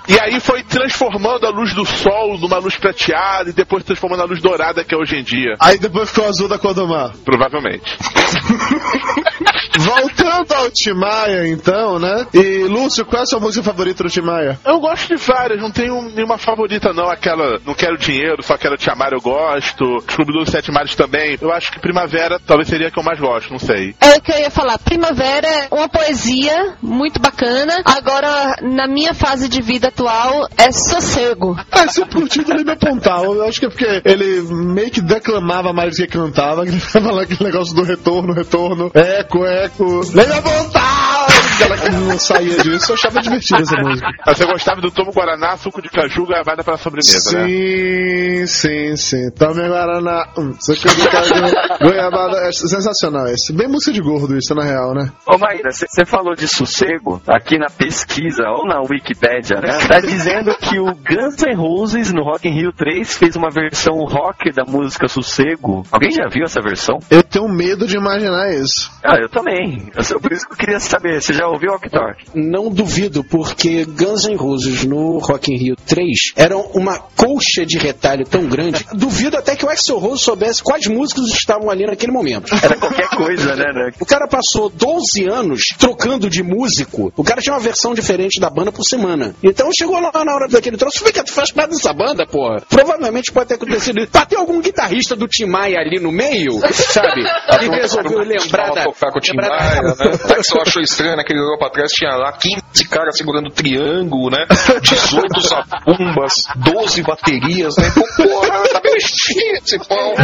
E 0.10 0.20
aí 0.20 0.40
foi 0.40 0.64
transformando 0.64 1.46
a 1.46 1.52
luz 1.52 1.76
do 1.76 1.86
sol 1.86 2.36
numa 2.40 2.58
luz 2.58 2.76
prateada 2.76 3.52
e 3.52 3.54
depois 3.54 3.84
transformando 3.84 4.24
a 4.24 4.26
luz 4.26 4.42
dourada 4.42 4.84
que 4.84 4.96
é 4.96 4.98
hoje 4.98 5.16
em 5.18 5.24
dia. 5.24 5.56
Aí 5.62 5.78
depois 5.78 6.10
ficou 6.10 6.28
azul 6.28 6.48
da 6.48 6.58
cor 6.58 6.74
do 6.74 6.88
mar. 6.88 7.14
Provavelmente. 7.24 7.96
Voltando 9.78 10.54
ao 10.54 10.70
Tim 10.72 10.94
Maia, 10.94 11.48
então, 11.48 12.00
né? 12.00 12.28
E, 12.34 12.66
Lúcio, 12.66 13.06
qual 13.06 13.22
é 13.22 13.24
a 13.24 13.26
sua 13.26 13.40
música 13.40 13.64
favorita 13.64 14.04
do 14.04 14.10
Tim 14.10 14.22
Maia? 14.22 14.60
Eu 14.66 14.80
gosto 14.80 15.08
de 15.08 15.16
várias, 15.16 15.62
não 15.62 15.72
tenho 15.72 16.02
nenhuma 16.10 16.38
favorita 16.38 16.92
não. 16.94 17.10
Aquela 17.10 17.60
Não 17.66 17.74
Quero 17.74 17.98
Dinheiro, 17.98 18.44
só 18.44 18.58
quero 18.58 18.78
te 18.78 18.90
amar, 18.90 19.14
eu 19.14 19.22
gosto. 19.22 20.00
Descobridor 20.06 20.44
dos 20.44 20.52
Sete 20.52 20.72
Mares 20.72 20.96
também. 20.96 21.38
Eu 21.42 21.52
acho 21.52 21.72
que 21.72 21.80
Primavera 21.80 22.40
talvez 22.46 22.68
seria 22.68 22.88
a 22.88 22.92
que 22.92 23.00
eu 23.00 23.04
mais 23.04 23.20
gosto, 23.20 23.52
não 23.52 23.60
sei. 23.60 23.96
É 24.02 24.16
o 24.18 24.22
que 24.22 24.32
eu 24.32 24.40
ia 24.40 24.50
falar. 24.50 24.78
Primavera 24.80 25.48
é 25.48 25.68
uma 25.72 25.88
poesia 25.88 26.76
muito 26.82 27.20
bacana. 27.20 27.82
Agora, 27.86 28.56
na 28.62 28.88
minha 28.88 29.14
fase 29.14 29.48
de 29.48 29.62
vida 29.62 29.88
atual, 29.88 30.48
é 30.58 30.72
sossego. 30.72 31.56
Ah, 31.72 31.88
se 31.88 32.02
eu 32.02 32.08
curti, 32.08 32.44
nem 32.48 32.64
me 32.64 32.72
apontar. 32.72 33.24
Eu 33.24 33.44
acho 33.46 33.60
que 33.60 33.66
é 33.66 33.70
porque 33.70 34.02
ele 34.04 34.42
meio 34.52 34.92
que 34.92 35.02
declamava 35.02 35.72
mais 35.72 35.96
do 35.96 36.02
que 36.02 36.08
cantava. 36.08 36.64
que 36.64 36.72
Ele 36.72 36.80
ficava 36.80 37.12
lá 37.12 37.24
aquele 37.24 37.44
negócio 37.44 37.76
do 37.76 37.84
retorno, 37.84 38.34
retorno, 38.34 38.92
eco, 38.94 39.29
eco. 39.38 40.02
Nem 40.14 40.28
me 40.28 40.34
apontar! 40.34 41.49
Que 41.60 41.90
não 41.90 42.20
saía 42.20 42.58
disso, 42.58 42.92
eu 42.92 42.96
achava 42.96 43.22
divertido 43.22 43.62
essa 43.62 43.78
música. 43.78 44.08
Mas 44.26 44.38
você 44.38 44.46
gostava 44.46 44.82
do 44.82 44.92
Tomo 44.92 45.12
Guaraná, 45.12 45.58
suco 45.58 45.82
de 45.82 45.90
caju, 45.90 46.26
gravada 46.26 46.64
para 46.64 46.78
sobremesa, 46.78 47.40
né? 47.40 47.48
Sim, 47.48 48.46
sim, 48.48 48.96
sim. 48.96 49.32
Tome 49.32 49.68
Guaraná. 49.68 50.28
Hum, 50.38 50.54
suco 50.60 50.88
de 50.96 51.08
caju, 51.08 51.34
goiabada. 51.82 52.38
É 52.48 52.52
sensacional 52.52 53.28
esse. 53.28 53.54
Bem 53.54 53.68
música 53.68 53.92
de 53.92 54.02
gordo 54.02 54.38
isso, 54.38 54.54
na 54.56 54.64
real, 54.64 54.94
né? 54.94 55.12
Ô 55.26 55.38
Maíra, 55.38 55.72
você 55.72 56.06
falou 56.06 56.36
de 56.36 56.48
sossego 56.48 57.22
aqui 57.28 57.58
na 57.58 57.68
pesquisa 57.68 58.44
ou 58.48 58.66
na 58.66 58.82
Wikipédia, 58.82 59.60
né? 59.60 59.78
Tá 59.88 60.00
dizendo 60.00 60.56
que 60.56 60.80
o 60.80 60.86
Guns 60.86 61.42
N' 61.44 61.56
Roses 61.56 62.12
no 62.12 62.24
Rock 62.24 62.48
in 62.48 62.54
Rio 62.54 62.72
3 62.72 63.18
fez 63.18 63.36
uma 63.36 63.50
versão 63.50 63.96
rock 64.06 64.52
da 64.52 64.64
música 64.64 65.08
Sossego. 65.08 65.84
Alguém 65.92 66.12
já 66.12 66.28
viu 66.30 66.44
essa 66.44 66.62
versão? 66.62 67.00
Eu 67.10 67.24
tenho 67.24 67.48
medo 67.48 67.88
de 67.88 67.98
imaginar 67.98 68.54
isso. 68.54 68.92
Ah, 69.04 69.18
eu 69.20 69.30
também. 69.30 69.92
Eu 69.96 70.04
sou 70.04 70.20
por 70.20 70.32
isso 70.32 70.46
que 70.46 70.54
eu 70.54 70.58
queria 70.58 70.80
saber. 70.80 71.22
Você 71.22 71.34
já 71.34 71.48
ouviu 71.52 71.72
o 71.74 71.90
Talk? 71.90 72.26
Não 72.34 72.70
duvido, 72.70 73.24
porque 73.24 73.86
Guns 73.86 74.26
N' 74.26 74.36
Roses 74.36 74.84
no 74.84 75.18
Rock 75.20 75.54
in 75.54 75.58
Rio 75.58 75.76
3 75.76 76.34
eram 76.36 76.62
uma 76.74 77.00
colcha 77.00 77.66
de 77.66 77.78
retalho 77.78 78.26
tão 78.26 78.48
grande. 78.48 78.86
Duvido 78.94 79.38
até 79.38 79.56
que 79.56 79.66
o 79.66 79.70
Axel 79.70 79.98
Rose 79.98 80.24
soubesse 80.24 80.64
quais 80.64 80.88
músicos 80.88 81.34
estavam 81.34 81.70
ali 81.70 81.86
naquele 81.86 82.12
momento. 82.12 82.54
Era 82.64 82.76
qualquer 82.76 83.10
coisa, 83.10 83.56
né, 83.56 83.72
né? 83.74 83.92
O 84.00 84.06
cara 84.06 84.28
passou 84.28 84.70
12 84.70 85.28
anos 85.30 85.68
trocando 85.78 86.30
de 86.30 86.44
músico. 86.44 87.12
O 87.16 87.24
cara 87.24 87.42
tinha 87.42 87.54
uma 87.54 87.62
versão 87.62 87.94
diferente 87.94 88.40
da 88.40 88.50
banda 88.50 88.72
por 88.72 88.84
semana. 88.84 89.36
Então 89.44 89.70
chegou 89.78 90.00
lá 90.00 90.12
na 90.24 90.34
hora 90.34 90.48
daquele 90.48 90.78
troço, 90.78 91.04
que 91.04 91.24
tu 91.24 91.32
faz 91.32 91.52
parte 91.52 91.72
dessa 91.72 91.94
banda, 91.94 92.26
pô. 92.26 92.56
Provavelmente 92.70 93.32
pode 93.32 93.50
ter 93.50 93.56
acontecido 93.56 94.00
isso. 94.00 94.12
Ter 94.30 94.36
algum 94.36 94.62
guitarrista 94.62 95.16
do 95.16 95.28
Tim 95.28 95.46
Maia 95.46 95.80
ali 95.80 96.00
no 96.00 96.12
meio, 96.12 96.60
sabe? 96.72 97.24
E 97.60 97.68
resolveu 97.68 98.20
lembrar 98.20 98.72
da... 98.72 98.84
tocar 98.84 99.12
com 99.12 99.18
o 99.18 99.22
Tim 99.22 99.36
Maia, 99.36 99.50
né? 99.50 99.96
O 100.30 100.34
Axel 100.34 100.62
achou 100.62 100.82
estranho, 100.82 101.18
né? 101.18 101.24
Olhou 101.40 101.58
pra 101.58 101.70
trás, 101.70 101.92
tinha 101.92 102.12
lá 102.16 102.32
15 102.34 102.90
caras 102.90 103.18
segurando 103.18 103.50
triângulo, 103.50 104.30
né? 104.30 104.46
18 104.82 105.42
zabumbas, 105.42 106.34
12 106.56 107.02
baterias, 107.04 107.76
né? 107.78 107.92
Pô, 107.92 108.24
porra, 108.24 108.64
tá 108.70 108.82
meio 108.84 108.98
estranho 108.98 109.56
esse 109.64 109.80
pau. 109.88 110.16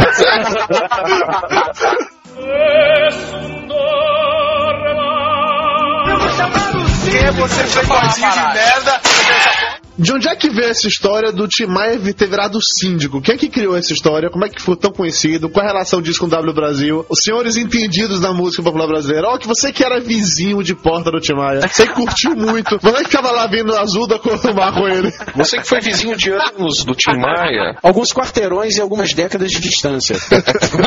Quem 7.04 7.24
é 7.24 7.30
você, 7.32 7.62
playboyzinho 7.64 8.30
de 8.30 8.40
merda? 8.40 9.00
De 9.98 10.12
onde 10.12 10.28
é 10.28 10.36
que 10.36 10.50
veio 10.50 10.68
essa 10.68 10.86
história 10.86 11.32
do 11.32 11.48
Tim 11.48 11.66
Maia 11.66 11.98
ter 12.12 12.28
virado 12.28 12.58
síndico? 12.62 13.20
Quem 13.22 13.34
é 13.34 13.38
que 13.38 13.48
criou 13.48 13.76
essa 13.76 13.92
história? 13.92 14.28
Como 14.28 14.44
é 14.44 14.48
que 14.48 14.60
foi 14.60 14.76
tão 14.76 14.92
conhecido? 14.92 15.48
Qual 15.48 15.64
a 15.64 15.68
relação 15.68 16.02
disso 16.02 16.20
com 16.20 16.26
o 16.26 16.28
W 16.28 16.54
Brasil? 16.54 17.06
Os 17.08 17.20
senhores 17.22 17.56
entendidos 17.56 18.20
da 18.20 18.32
música 18.32 18.62
popular 18.62 18.86
brasileira. 18.86 19.28
Ó, 19.28 19.38
que 19.38 19.46
você 19.46 19.72
que 19.72 19.82
era 19.82 19.98
vizinho 19.98 20.62
de 20.62 20.74
porta 20.74 21.10
do 21.10 21.18
Tim 21.18 21.34
Maia. 21.34 21.66
Você 21.66 21.86
que 21.86 21.94
curtiu 21.94 22.36
muito. 22.36 22.78
Você 22.86 22.98
que 22.98 23.10
ficava 23.10 23.30
lá 23.30 23.46
vendo 23.46 23.74
azul 23.74 24.06
da 24.06 24.18
cor 24.18 24.38
do 24.38 24.54
mar 24.54 24.72
com 24.72 24.86
ele. 24.86 25.12
Você 25.34 25.58
que 25.58 25.66
foi 25.66 25.80
vizinho 25.80 26.16
de 26.16 26.30
anos 26.30 26.84
do 26.84 26.94
Tim 26.94 27.16
Maia. 27.18 27.78
Alguns 27.82 28.12
quarteirões 28.12 28.76
e 28.76 28.80
algumas 28.80 29.12
décadas 29.14 29.50
de 29.50 29.60
distância. 29.60 30.16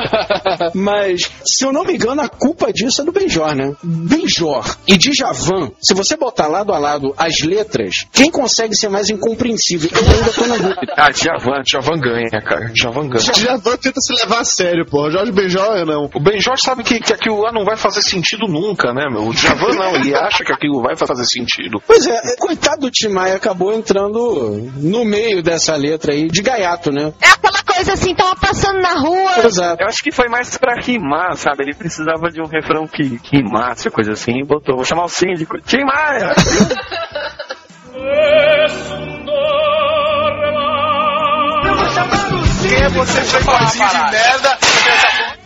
Mas, 0.74 1.30
se 1.46 1.66
eu 1.66 1.74
não 1.74 1.84
me 1.84 1.94
engano, 1.94 2.22
a 2.22 2.30
culpa 2.30 2.72
disso 2.72 3.02
é 3.02 3.06
do 3.06 3.12
Benjor, 3.12 3.56
né? 3.56 3.74
Benjor 3.84 4.78
e 4.88 4.98
Djavan, 4.98 5.72
se 5.82 5.94
você 5.94 6.16
botar 6.16 6.48
lado 6.48 6.74
a 6.74 6.78
lado 6.78 7.14
as 7.18 7.42
letras, 7.42 8.06
quem 8.12 8.30
consegue 8.30 8.76
ser 8.76 8.90
mais 8.90 8.99
incompreensível? 9.10 9.90
Eu 9.94 10.00
ainda 10.00 10.34
tô 10.34 10.48
na 10.48 10.58
dúvida. 10.58 10.94
Ah, 10.98 11.12
Djavan, 11.12 11.62
Djavan 11.64 12.00
ganha, 12.00 12.42
cara. 12.42 12.72
Djavan 12.74 13.08
ganha. 13.08 13.32
Djavan 13.32 13.78
tenta 13.78 14.02
se 14.02 14.14
levar 14.14 14.42
a 14.42 14.46
sério, 14.46 14.86
pô. 14.86 15.10
Jorge 15.12 15.32
Benjor 15.32 15.78
eu 15.78 15.86
não. 15.86 16.10
O 16.14 16.20
Benjor 16.20 16.58
sabe 16.58 16.84
que, 16.84 17.00
que 17.00 17.14
aquilo 17.14 17.42
lá 17.42 17.52
não 17.52 17.64
vai 17.64 17.78
fazer 17.78 18.02
sentido 18.02 18.48
nunca, 18.48 18.94
né, 18.94 19.08
meu? 19.10 19.28
O 19.28 19.34
Djavan 19.34 19.74
não, 19.76 19.96
ele 19.96 20.16
acha 20.16 20.44
que 20.44 20.52
aquilo 20.52 20.82
vai 20.82 20.96
fazer 20.96 21.26
sentido. 21.26 21.82
Pois 21.86 22.06
é, 22.08 22.36
coitado 22.40 22.82
do 22.82 22.92
Tim 22.92 23.10
Maia 23.10 23.36
acabou 23.36 23.74
entrando 23.74 24.72
no 24.76 25.06
meio 25.06 25.44
dessa 25.44 25.76
letra 25.76 26.14
aí, 26.14 26.28
de 26.28 26.42
gaiato, 26.42 26.92
né? 26.92 27.14
É 27.22 27.28
aquela 27.28 27.62
coisa 27.64 27.94
assim, 27.94 28.16
tava 28.16 28.36
passando 28.36 28.80
na 28.82 28.94
rua. 28.96 29.46
Exato. 29.46 29.82
Eu 29.82 29.88
acho 29.88 30.04
que 30.04 30.12
foi 30.12 30.28
mais 30.28 30.58
pra 30.58 30.82
rimar, 30.82 31.36
sabe? 31.36 31.64
Ele 31.64 31.76
precisava 31.76 32.30
de 32.32 32.42
um 32.42 32.48
refrão 32.48 32.88
que, 32.88 33.20
que 33.20 33.38
rimasse, 33.38 33.90
coisa 33.90 34.14
assim, 34.14 34.40
e 34.40 34.46
botou. 34.46 34.76
Vou 34.76 34.86
chamar 34.86 35.06
o 35.06 35.10
síndico. 35.10 35.60
Tim 35.62 35.84
Maia! 35.84 36.34
Quem 42.62 42.82
é 42.82 42.90
você, 42.90 43.22
playboyzinho 43.22 43.90
de 43.90 44.12
merda? 44.12 44.69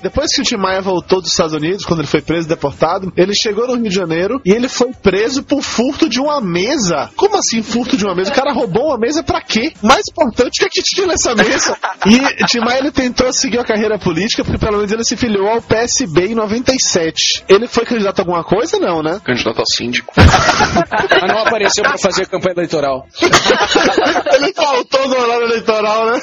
Depois 0.03 0.35
que 0.35 0.41
o 0.41 0.43
Tim 0.43 0.57
Maia 0.57 0.81
voltou 0.81 1.21
dos 1.21 1.31
Estados 1.31 1.53
Unidos, 1.53 1.85
quando 1.85 2.01
ele 2.01 2.09
foi 2.09 2.21
preso 2.21 2.45
e 2.45 2.49
deportado, 2.49 3.13
ele 3.15 3.33
chegou 3.33 3.65
no 3.65 3.75
Rio 3.75 3.87
de 3.87 3.95
Janeiro 3.95 4.41
e 4.43 4.51
ele 4.51 4.67
foi 4.67 4.91
preso 4.91 5.43
por 5.43 5.61
furto 5.61 6.09
de 6.09 6.19
uma 6.19 6.41
mesa. 6.41 7.09
Como 7.15 7.37
assim 7.37 7.63
furto 7.63 7.95
de 7.95 8.03
uma 8.03 8.13
mesa? 8.13 8.29
O 8.29 8.35
cara 8.35 8.51
roubou 8.51 8.87
uma 8.87 8.97
mesa 8.97 9.23
pra 9.23 9.41
quê? 9.41 9.71
Mais 9.81 10.03
importante, 10.11 10.57
o 10.57 10.59
que, 10.59 10.65
é 10.65 10.69
que 10.69 10.83
tinha 10.83 11.07
nessa 11.07 11.33
mesa? 11.33 11.77
E 12.05 12.43
o 12.43 12.47
Tim 12.47 12.59
Maia 12.59 12.79
ele 12.79 12.91
tentou 12.91 13.31
seguir 13.31 13.59
a 13.59 13.63
carreira 13.63 13.97
política, 13.97 14.43
porque 14.43 14.57
pelo 14.57 14.75
menos 14.75 14.91
ele 14.91 15.05
se 15.05 15.15
filiou 15.15 15.47
ao 15.47 15.61
PSB 15.61 16.27
em 16.27 16.35
97. 16.35 17.45
Ele 17.47 17.65
foi 17.65 17.85
candidato 17.85 18.19
a 18.19 18.21
alguma 18.23 18.43
coisa? 18.43 18.77
Não, 18.77 19.01
né? 19.01 19.21
Candidato 19.23 19.61
a 19.61 19.65
síndico. 19.65 20.13
Mas 20.17 21.31
não 21.31 21.39
apareceu 21.39 21.81
pra 21.81 21.97
fazer 21.97 22.27
campanha 22.27 22.55
eleitoral. 22.55 23.07
ele 24.33 24.53
faltou 24.53 25.07
no 25.07 25.17
horário 25.17 25.45
eleitoral, 25.45 26.05
né? 26.07 26.19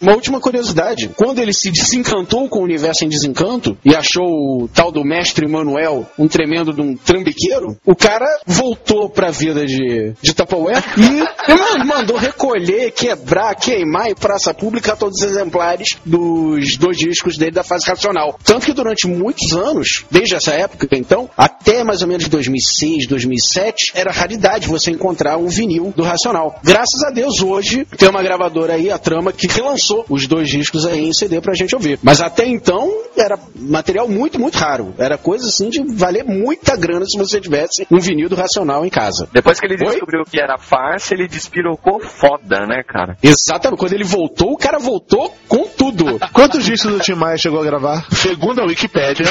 Uma 0.00 0.12
última 0.12 0.40
curiosidade: 0.40 1.10
quando 1.16 1.40
ele 1.40 1.52
se 1.52 1.70
desencantou 1.70 2.48
com 2.48 2.60
o 2.60 2.64
universo 2.64 3.04
em 3.04 3.08
desencanto 3.08 3.76
e 3.84 3.94
achou 3.94 4.24
o 4.62 4.68
tal 4.68 4.90
do 4.90 5.04
mestre 5.04 5.48
Manuel 5.48 6.06
um 6.18 6.28
tremendo 6.28 6.72
de 6.72 6.80
um 6.80 6.96
trambiqueiro, 6.96 7.76
o 7.84 7.94
cara 7.94 8.26
voltou 8.46 9.08
pra 9.08 9.30
vida 9.30 9.66
de, 9.66 10.12
de 10.20 10.34
Tupperware 10.34 10.82
e 10.96 11.84
mandou 11.84 12.16
recolher, 12.16 12.90
quebrar, 12.92 13.54
queimar 13.54 14.10
em 14.10 14.14
praça 14.14 14.52
pública 14.52 14.96
todos 14.96 15.20
os 15.20 15.30
exemplares 15.30 15.96
dos 16.04 16.76
dois 16.76 16.96
discos 16.96 17.36
dele 17.36 17.52
da 17.52 17.64
fase 17.64 17.86
racional. 17.88 18.38
Tanto 18.44 18.66
que 18.66 18.72
durante 18.72 19.06
muitos 19.06 19.52
anos, 19.52 20.04
desde 20.10 20.34
essa 20.34 20.52
época 20.52 20.86
então, 20.96 21.28
até 21.36 21.84
mais 21.84 22.02
ou 22.02 22.08
menos 22.08 22.28
2006, 22.28 23.06
2007, 23.06 23.92
era 23.94 24.10
raridade 24.10 24.68
você 24.68 24.90
encontrar 24.90 25.36
um 25.36 25.48
vinil 25.48 25.92
do 25.96 26.02
Racional. 26.02 26.58
Graças 26.62 27.02
a 27.04 27.10
Deus, 27.10 27.40
hoje 27.40 27.84
tem 27.96 28.08
uma 28.08 28.22
gravadora 28.22 28.74
aí, 28.74 28.90
a 28.90 28.98
Trama, 28.98 29.32
que 29.32 29.46
relançou 29.46 29.85
os 30.08 30.26
dois 30.26 30.48
discos 30.48 30.86
aí 30.86 31.06
em 31.06 31.12
CD 31.12 31.40
pra 31.40 31.54
gente 31.54 31.74
ouvir. 31.74 31.98
Mas 32.02 32.20
até 32.20 32.46
então 32.46 32.92
era 33.20 33.38
material 33.54 34.08
muito, 34.08 34.38
muito 34.38 34.56
raro. 34.56 34.94
Era 34.98 35.18
coisa 35.18 35.46
assim 35.48 35.68
de 35.68 35.82
valer 35.94 36.24
muita 36.24 36.76
grana 36.76 37.04
se 37.06 37.18
você 37.18 37.40
tivesse 37.40 37.86
um 37.90 37.98
vinil 37.98 38.28
do 38.28 38.36
Racional 38.36 38.84
em 38.84 38.90
casa. 38.90 39.28
Depois 39.32 39.58
que 39.58 39.66
ele 39.66 39.74
Oi? 39.74 39.90
descobriu 39.90 40.24
que 40.24 40.40
era 40.40 40.58
farsa, 40.58 41.14
ele 41.14 41.28
despirocou 41.28 42.00
foda, 42.00 42.66
né, 42.66 42.82
cara? 42.86 43.16
Exatamente. 43.22 43.78
Quando 43.78 43.92
ele 43.92 44.04
voltou, 44.04 44.52
o 44.52 44.56
cara 44.56 44.78
voltou 44.78 45.34
com 45.48 45.66
tudo. 45.66 46.18
Quantos 46.32 46.64
discos 46.64 46.92
do 46.92 47.00
Tim 47.00 47.14
Maia 47.14 47.36
chegou 47.36 47.60
a 47.60 47.64
gravar? 47.64 48.06
Segundo 48.10 48.60
a 48.60 48.66
Wikipédia, 48.66 49.26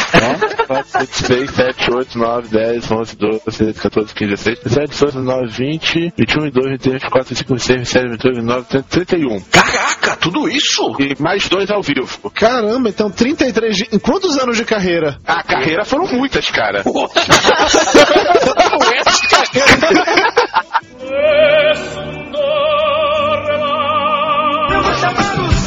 4, 0.68 0.88
5, 0.88 1.28
6, 1.28 1.52
7, 1.52 1.92
8, 1.94 2.18
9, 2.18 2.48
10, 2.50 2.92
11, 2.92 3.16
12, 3.16 3.40
13, 3.40 3.74
14, 3.74 4.14
15, 4.14 4.32
16, 4.32 4.60
17, 4.64 4.90
18, 4.90 5.12
19, 5.20 5.48
20, 5.48 6.14
21, 6.18 6.42
22, 6.44 6.72
23, 6.72 7.02
24, 7.02 7.30
25, 7.30 7.54
26, 7.54 7.80
27, 7.80 8.10
28, 8.10 8.36
29, 8.36 8.68
30, 8.68 8.88
31. 8.90 9.40
Caraca, 9.52 10.16
tudo 10.18 10.50
isso? 10.50 10.96
E 11.00 11.22
mais 11.22 11.48
dois 11.50 11.70
ao 11.70 11.82
vivo. 11.82 12.30
Caramba, 12.32 12.90
então 12.90 13.10
33 13.10 13.75
de... 13.76 13.88
Em 13.92 14.00
quantos 14.00 14.38
anos 14.38 14.58
de 14.58 14.66
carreira? 14.66 15.18
A 15.26 15.44
carreira 15.44 15.86
foram 15.86 16.08
muitas, 16.08 16.50
cara. 16.50 16.84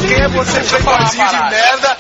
Quem 0.01 0.21
é 0.21 0.29
você, 0.29 0.61
playboyzinho 0.61 1.29
de 1.29 1.51
merda? 1.51 1.97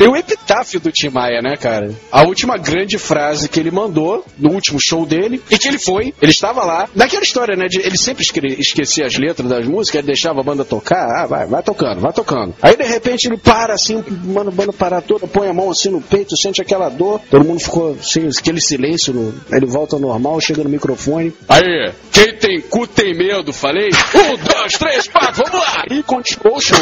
Tem 0.00 0.08
o 0.08 0.16
epitáfio 0.16 0.80
do 0.80 0.90
Tim 0.90 1.10
Maia, 1.10 1.42
né, 1.42 1.58
cara? 1.58 1.94
A 2.10 2.22
última 2.22 2.56
grande 2.56 2.96
frase 2.96 3.50
que 3.50 3.60
ele 3.60 3.70
mandou 3.70 4.24
no 4.38 4.50
último 4.54 4.80
show 4.80 5.04
dele, 5.04 5.42
e 5.50 5.58
que 5.58 5.68
ele 5.68 5.78
foi, 5.78 6.14
ele 6.22 6.32
estava 6.32 6.64
lá. 6.64 6.88
Naquela 6.94 7.22
história, 7.22 7.54
né, 7.54 7.66
de 7.66 7.80
ele 7.80 7.98
sempre 7.98 8.22
esque- 8.22 8.40
esquecia 8.58 9.04
as 9.04 9.18
letras 9.18 9.46
das 9.50 9.66
músicas, 9.66 9.98
ele 9.98 10.06
deixava 10.06 10.40
a 10.40 10.42
banda 10.42 10.64
tocar, 10.64 11.06
ah, 11.18 11.26
vai, 11.26 11.46
vai 11.46 11.62
tocando, 11.62 12.00
vai 12.00 12.14
tocando. 12.14 12.54
Aí, 12.62 12.78
de 12.78 12.84
repente, 12.84 13.26
ele 13.26 13.36
para 13.36 13.74
assim, 13.74 14.02
manda 14.24 14.48
a 14.48 14.54
banda 14.54 14.72
parar 14.72 15.02
toda, 15.02 15.26
põe 15.26 15.48
a 15.48 15.52
mão 15.52 15.70
assim 15.70 15.90
no 15.90 16.00
peito, 16.00 16.34
sente 16.34 16.62
aquela 16.62 16.88
dor, 16.88 17.20
todo 17.30 17.44
mundo 17.44 17.60
ficou 17.60 17.90
assim, 18.00 18.26
aquele 18.26 18.58
silêncio, 18.62 19.12
no... 19.12 19.34
aí 19.52 19.58
ele 19.58 19.66
volta 19.66 19.96
ao 19.96 20.00
normal, 20.00 20.40
chega 20.40 20.64
no 20.64 20.70
microfone. 20.70 21.30
Aí, 21.46 21.92
quem 22.10 22.34
tem 22.36 22.58
cu 22.62 22.86
tem 22.86 23.14
medo, 23.14 23.52
falei? 23.52 23.90
Um, 24.14 24.36
dois, 24.38 24.72
três, 24.78 25.08
quatro, 25.08 25.44
vamos 25.44 25.60
lá! 25.60 25.84
E 25.90 26.02
continuou 26.02 26.56
o 26.56 26.60
show. 26.60 26.78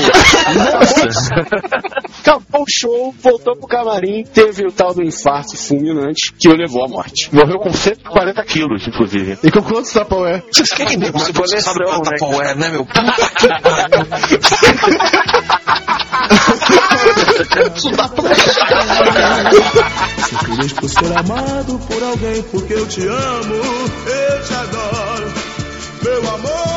Acabou 2.20 2.62
o 2.62 2.66
show, 2.69 3.07
voltou 3.12 3.56
pro 3.56 3.66
camarim, 3.66 4.24
teve 4.24 4.66
o 4.66 4.72
tal 4.72 4.94
do 4.94 5.02
infarto 5.02 5.56
fulminante 5.56 6.32
que 6.39 6.48
o 6.48 6.56
levou 6.56 6.85
à 6.85 6.89
morte. 6.89 7.35
Morreu 7.35 7.59
com 7.59 7.72
140 7.72 8.44
quilos, 8.44 8.86
inclusive. 8.86 9.39
E 9.43 9.51
com 9.51 9.62
quantos 9.62 9.93
Tupperware? 9.93 10.43
Vocês 10.52 10.70
querem 10.72 10.98
ver 10.98 11.12
como 11.12 11.24
você 11.24 11.32
Coleção, 11.32 11.74
sabe 11.74 11.85
quanta 11.85 12.10
né? 12.10 12.51
é, 12.51 12.55
né, 12.55 12.68
meu? 12.70 12.85
Puta 12.85 13.30
que 13.36 14.39
pariu. 14.39 14.98
Isso 17.76 17.90
dá 17.90 18.09
pra 18.09 18.35
feliz 20.44 20.72
por 20.72 20.89
ser 20.89 21.18
amado 21.18 21.78
por 21.86 22.02
alguém, 22.02 22.43
porque 22.44 22.74
eu 22.74 22.86
te 22.86 23.06
amo, 23.06 23.55
eu 23.55 24.43
te 24.43 24.55
adoro, 24.55 25.32
meu 26.02 26.35
amor. 26.35 26.68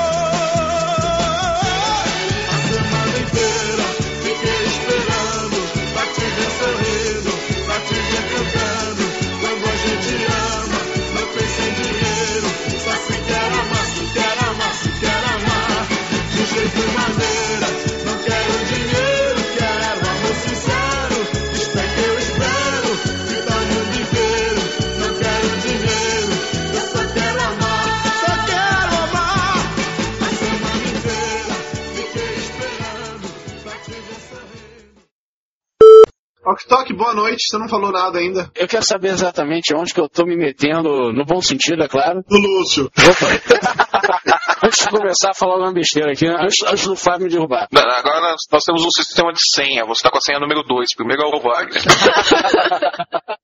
Ok 36.52 36.68
Tok, 36.68 36.94
boa 36.94 37.14
noite. 37.14 37.46
Você 37.50 37.58
não 37.58 37.70
falou 37.70 37.94
nada 37.94 38.20
ainda. 38.20 38.52
Eu 38.54 38.68
quero 38.68 38.84
saber 38.84 39.08
exatamente 39.08 39.74
onde 39.74 39.94
que 39.94 40.02
eu 40.02 40.10
tô 40.10 40.26
me 40.26 40.36
metendo, 40.36 41.14
no 41.14 41.24
bom 41.24 41.42
sentido, 41.42 41.82
é 41.82 41.88
claro. 41.88 42.22
Do 42.28 42.38
Lúcio. 42.38 42.92
Antes 44.62 44.86
de 44.86 44.90
começar 44.92 45.32
a 45.32 45.34
falar 45.34 45.56
uma 45.58 45.74
besteira 45.74 46.12
aqui, 46.12 46.28
antes, 46.28 46.64
antes 46.68 46.86
do 46.86 46.96
Fábio 46.96 47.26
me 47.26 47.32
derrubar. 47.32 47.68
Não, 47.72 47.82
Agora 47.82 48.22
nós, 48.22 48.42
nós 48.52 48.64
temos 48.64 48.86
um 48.86 48.92
sistema 48.92 49.34
de 49.34 49.40
senha. 49.52 49.86
Você 49.86 50.04
tá 50.04 50.12
com 50.12 50.20
a 50.20 50.22
senha 50.22 50.40
número 50.40 50.62
2. 50.64 50.94
Primeiro 50.96 51.24
é 51.24 51.26
o 51.26 51.40
Wagner. 51.40 51.82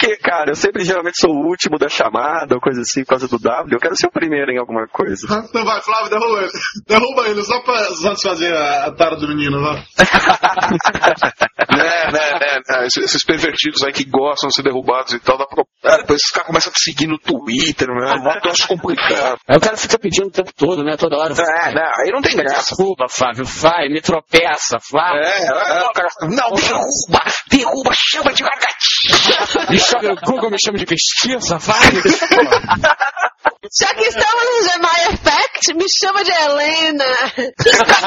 É 0.00 0.06
porque, 0.06 0.16
cara, 0.16 0.50
eu 0.50 0.56
sempre 0.56 0.82
geralmente 0.82 1.20
sou 1.20 1.30
o 1.30 1.46
último 1.46 1.78
da 1.78 1.88
chamada 1.88 2.54
ou 2.54 2.60
coisa 2.60 2.80
assim, 2.80 3.02
por 3.02 3.10
causa 3.10 3.28
do 3.28 3.38
W. 3.38 3.76
Eu 3.76 3.80
quero 3.80 3.94
ser 3.96 4.06
o 4.06 4.10
primeiro 4.10 4.50
em 4.50 4.58
alguma 4.58 4.86
coisa. 4.88 5.26
Então 5.50 5.64
vai, 5.64 5.80
Flávio, 5.82 6.10
derruba 6.10 6.42
ele. 6.42 6.50
Derruba 6.86 7.28
ele, 7.28 7.42
só 7.42 7.60
pra 7.62 7.76
satisfazer 7.96 8.54
a, 8.54 8.86
a 8.86 8.92
tara 8.92 9.16
do 9.16 9.26
menino, 9.26 9.60
vai. 9.60 9.82
né, 11.76 12.10
né, 12.12 12.38
né, 12.38 12.60
né, 12.68 12.86
esses, 12.86 13.04
esses 13.04 13.24
pervertidos 13.24 13.82
aí 13.82 13.92
que 13.92 14.04
gostam 14.04 14.48
de 14.48 14.54
ser 14.54 14.62
derrubados 14.62 15.12
e 15.12 15.18
tal, 15.18 15.36
dá 15.36 15.46
pra... 15.46 15.64
ah, 15.84 15.96
depois 15.96 16.20
esses 16.20 16.30
caras 16.30 16.46
começam 16.46 16.70
a 16.70 16.74
te 16.74 16.82
seguir 16.82 17.08
no 17.08 17.18
Twitter, 17.18 17.88
né? 17.88 18.14
Mó 18.22 18.38
troço 18.40 18.68
complicado. 18.68 19.38
Aí 19.48 19.56
o 19.56 19.60
cara 19.60 19.76
fica 19.76 19.98
pedindo 19.98 20.28
o 20.28 20.30
tempo 20.30 20.52
todo, 20.54 20.84
né? 20.84 20.96
Toda 20.96 21.16
hora. 21.16 21.34
É, 21.34 21.74
não, 21.74 21.82
aí 21.82 22.12
não 22.12 22.22
tem 22.22 22.36
graça. 22.36 22.74
Desculpa, 22.74 23.06
Flávio, 23.08 23.44
vai, 23.44 23.88
me 23.88 24.00
tropeça, 24.00 24.78
Flávio. 24.78 25.22
É, 25.22 25.46
é, 25.46 25.82
o 25.82 25.92
cara, 25.92 26.08
não, 26.22 26.50
derruba, 26.52 27.22
derruba, 27.50 27.90
chama 27.94 28.32
de 28.32 28.42
gatinha. 28.42 28.89
Me 29.70 29.78
chama, 29.78 30.14
Google 30.24 30.50
me 30.50 30.58
chama 30.58 30.78
de 30.78 30.86
pesquisa, 30.86 31.58
vai. 31.58 31.90
Já 33.78 33.94
que 33.94 34.04
estamos 34.04 34.44
no 34.44 34.62
Gemini 34.68 35.14
Effect, 35.14 35.74
me 35.74 35.86
chama 35.88 36.24
de 36.24 36.32
Helena. 36.32 37.04
Está 37.64 38.00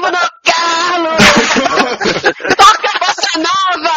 no 0.00 0.10
Carlos. 0.44 1.24
Toca 2.56 2.90
bossa 3.00 3.32
nova. 3.38 3.96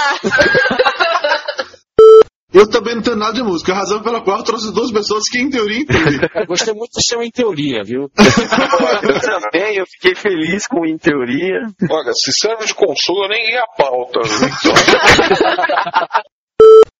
Eu 2.52 2.68
também 2.68 2.96
não 2.96 3.04
tenho 3.04 3.16
nada 3.16 3.34
de 3.34 3.44
música, 3.44 3.74
a 3.74 3.76
razão 3.76 4.02
pela 4.02 4.22
qual 4.22 4.40
eu 4.40 4.44
trouxe 4.44 4.74
duas 4.74 4.92
pessoas 4.92 5.30
que, 5.30 5.38
em 5.40 5.52
teoria, 5.52 5.82
entendem. 5.82 6.20
Gostei 6.48 6.74
muito 6.74 6.94
do 6.94 7.04
seu 7.04 7.22
em 7.22 7.30
teoria, 7.30 7.84
viu? 7.84 8.10
Eu 9.04 9.20
também, 9.20 9.78
eu 9.78 9.86
fiquei 9.86 10.16
feliz 10.16 10.66
com 10.68 10.86
em 10.86 10.98
teoria. 10.98 11.60
Olha, 11.90 12.12
se 12.14 12.32
serve 12.34 12.66
de 12.66 12.74
consolo, 12.74 13.26
eu 13.26 13.30
nem 13.30 13.52
ia 13.52 13.62
a 13.62 13.68
pauta. 13.68 14.20
viu? 14.22 14.50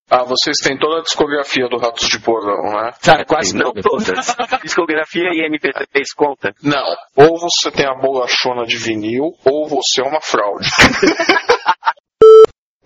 ah, 0.10 0.24
vocês 0.24 0.58
têm 0.58 0.78
toda 0.78 1.00
a 1.00 1.04
discografia 1.04 1.68
do 1.68 1.78
Ratos 1.78 2.08
de 2.08 2.20
Porão, 2.20 2.72
né? 2.72 2.92
Cara, 3.02 3.26
quase 3.26 3.56
Não 3.56 3.74
todas. 3.74 4.36
Discografia 4.64 5.30
e 5.34 5.50
MP3 5.50 6.04
conta. 6.16 6.54
Não. 6.64 6.86
Ou 7.16 7.40
você 7.40 7.72
tem 7.72 7.86
a 7.86 7.96
bolachona 7.96 8.66
de 8.66 8.78
vinil, 8.78 9.34
ou 9.46 9.68
você 9.68 10.02
é 10.02 10.06
uma 10.06 10.22
fraude. 10.22 10.70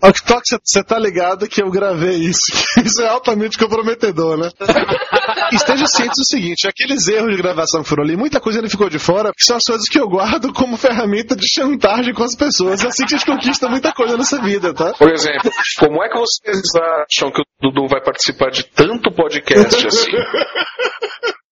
Ok 0.04 0.34
você 0.62 0.84
tá 0.84 0.98
ligado 0.98 1.48
que 1.48 1.62
eu 1.62 1.70
gravei 1.70 2.16
isso. 2.16 2.52
Isso 2.84 3.00
é 3.02 3.08
altamente 3.08 3.56
comprometedor, 3.56 4.36
né? 4.36 4.50
Esteja 5.52 5.86
ciente 5.86 6.14
do 6.16 6.26
seguinte, 6.26 6.68
aqueles 6.68 7.06
erros 7.08 7.30
de 7.30 7.40
gravação 7.40 7.82
que 7.82 7.88
foram 7.88 8.02
ali, 8.02 8.16
muita 8.16 8.40
coisa 8.40 8.58
ainda 8.58 8.68
ficou 8.68 8.90
de 8.90 8.98
fora, 8.98 9.32
que 9.34 9.44
são 9.44 9.56
as 9.56 9.64
coisas 9.64 9.88
que 9.88 9.98
eu 9.98 10.08
guardo 10.08 10.52
como 10.52 10.76
ferramenta 10.76 11.34
de 11.34 11.48
chantagem 11.48 12.12
com 12.12 12.22
as 12.22 12.34
pessoas. 12.34 12.84
É 12.84 12.88
assim 12.88 13.06
que 13.06 13.14
a 13.14 13.18
gente 13.18 13.26
conquista 13.26 13.68
muita 13.68 13.92
coisa 13.92 14.16
nessa 14.16 14.40
vida, 14.42 14.74
tá? 14.74 14.92
Por 14.94 15.10
exemplo, 15.10 15.50
como 15.78 16.02
é 16.02 16.08
que 16.08 16.18
vocês 16.18 16.60
acham 16.74 17.30
que 17.30 17.40
o 17.40 17.44
Dudu 17.60 17.88
vai 17.88 18.02
participar 18.02 18.50
de 18.50 18.64
tanto 18.64 19.10
podcast 19.12 19.86
assim? 19.86 20.10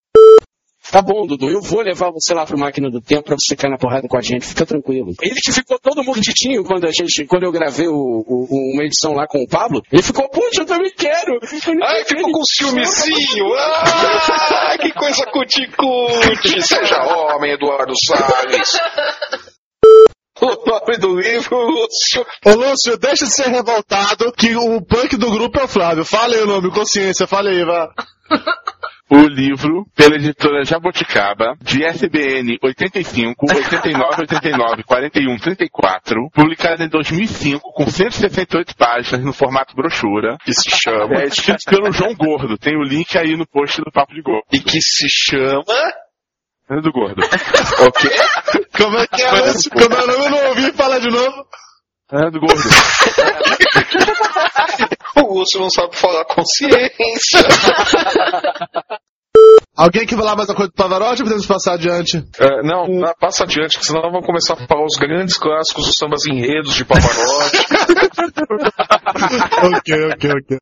Tá 0.92 1.00
bom, 1.00 1.26
Dudu, 1.26 1.48
eu 1.48 1.62
vou 1.62 1.80
levar 1.80 2.10
você 2.10 2.34
lá 2.34 2.44
pro 2.44 2.58
máquina 2.58 2.90
do 2.90 3.00
tempo 3.00 3.22
pra 3.22 3.34
você 3.38 3.56
cair 3.56 3.70
na 3.70 3.78
porrada 3.78 4.06
com 4.06 4.18
a 4.18 4.20
gente, 4.20 4.44
fica 4.46 4.66
tranquilo. 4.66 5.14
Ele 5.22 5.40
que 5.40 5.50
ficou 5.50 5.78
todo 5.78 6.04
morditinho 6.04 6.62
quando 6.64 6.86
a 6.86 6.92
gente, 6.92 7.24
quando 7.24 7.44
eu 7.44 7.50
gravei 7.50 7.88
o, 7.88 7.94
o- 7.94 8.72
uma 8.74 8.84
edição 8.84 9.14
lá 9.14 9.26
com 9.26 9.42
o 9.42 9.48
Pablo, 9.48 9.80
ele 9.90 10.02
ficou, 10.02 10.28
putz, 10.28 10.58
eu 10.58 10.66
também 10.66 10.92
quero. 10.94 11.38
Ai, 11.82 12.04
ficou 12.04 12.30
com 12.30 12.44
ciúmezinho. 12.44 13.46
Ah, 13.56 14.76
que 14.78 14.92
coisa 14.92 15.24
cuticute. 15.32 16.60
Seja 16.62 17.02
homem, 17.02 17.52
Eduardo 17.52 17.94
Salles. 18.06 18.72
O 20.42 20.46
nome 20.68 20.98
do 20.98 21.18
livro, 21.20 21.56
Lúcio. 21.68 22.26
Ô 22.44 22.50
Lúcio, 22.50 22.98
deixa 22.98 23.24
de 23.24 23.32
ser 23.32 23.48
revoltado 23.48 24.30
que 24.32 24.54
o 24.56 24.82
punk 24.84 25.16
do 25.16 25.30
grupo 25.30 25.58
é 25.58 25.64
o 25.64 25.68
Flávio. 25.68 26.04
Fala 26.04 26.34
aí 26.34 26.42
o 26.42 26.46
nome, 26.46 26.70
consciência, 26.70 27.26
fala 27.26 27.48
aí, 27.48 27.64
vá. 27.64 27.88
O 29.14 29.28
livro, 29.28 29.84
pela 29.94 30.14
editora 30.14 30.64
Jaboticaba, 30.64 31.54
de 31.60 31.84
SBN 31.84 32.56
85, 32.62 33.44
89, 33.46 34.22
89, 34.22 34.84
41, 34.84 35.36
34, 35.36 36.30
publicado 36.32 36.82
em 36.82 36.88
2005, 36.88 37.60
com 37.74 37.90
168 37.90 38.74
páginas 38.74 39.22
no 39.22 39.34
formato 39.34 39.76
brochura. 39.76 40.38
Que 40.42 40.54
se 40.54 40.70
chama. 40.70 41.20
É 41.20 41.26
escrito 41.26 41.62
pelo 41.66 41.92
João 41.92 42.14
Gordo. 42.14 42.56
Tem 42.56 42.74
o 42.74 42.82
link 42.82 43.14
aí 43.18 43.36
no 43.36 43.46
post 43.46 43.82
do 43.82 43.92
Papo 43.92 44.14
de 44.14 44.22
Gordo. 44.22 44.46
E 44.50 44.60
que 44.60 44.80
se 44.80 45.06
chama. 45.10 45.62
É 46.70 46.80
do 46.80 46.90
Gordo. 46.90 47.20
O 47.84 47.92
quê? 47.92 48.08
Como 48.78 48.96
é 48.96 49.06
que 49.06 49.20
é? 49.20 49.28
Como 49.28 49.94
é 49.94 50.02
o 50.04 50.06
nome? 50.06 50.24
Eu 50.24 50.30
não 50.30 50.48
ouvi, 50.48 50.72
fala 50.72 50.98
de 50.98 51.10
novo. 51.10 51.46
É 52.12 52.30
do 52.30 52.40
Gordo. 52.40 52.62
O 55.16 55.38
Lúcio 55.38 55.60
não 55.60 55.70
sabe 55.70 55.96
falar 55.96 56.24
consciência. 56.24 57.40
Alguém 59.74 60.06
quer 60.06 60.16
falar 60.16 60.36
mais 60.36 60.48
uma 60.48 60.54
coisa 60.54 60.70
do 60.70 60.74
Pavarotti 60.74 61.22
ou 61.22 61.24
podemos 61.24 61.46
passar 61.46 61.74
adiante? 61.74 62.18
É, 62.38 62.62
não, 62.62 62.86
não, 62.86 63.12
passa 63.18 63.44
adiante, 63.44 63.78
que 63.78 63.86
senão 63.86 64.02
vamos 64.02 64.26
começar 64.26 64.54
a 64.54 64.66
falar 64.66 64.84
os 64.84 64.98
grandes 64.98 65.38
clássicos 65.38 65.86
dos 65.86 65.96
sambas 65.96 66.26
enredos 66.26 66.74
de 66.74 66.84
Pavarotti. 66.84 67.58
ok, 69.76 70.04
ok, 70.12 70.30
ok. 70.30 70.58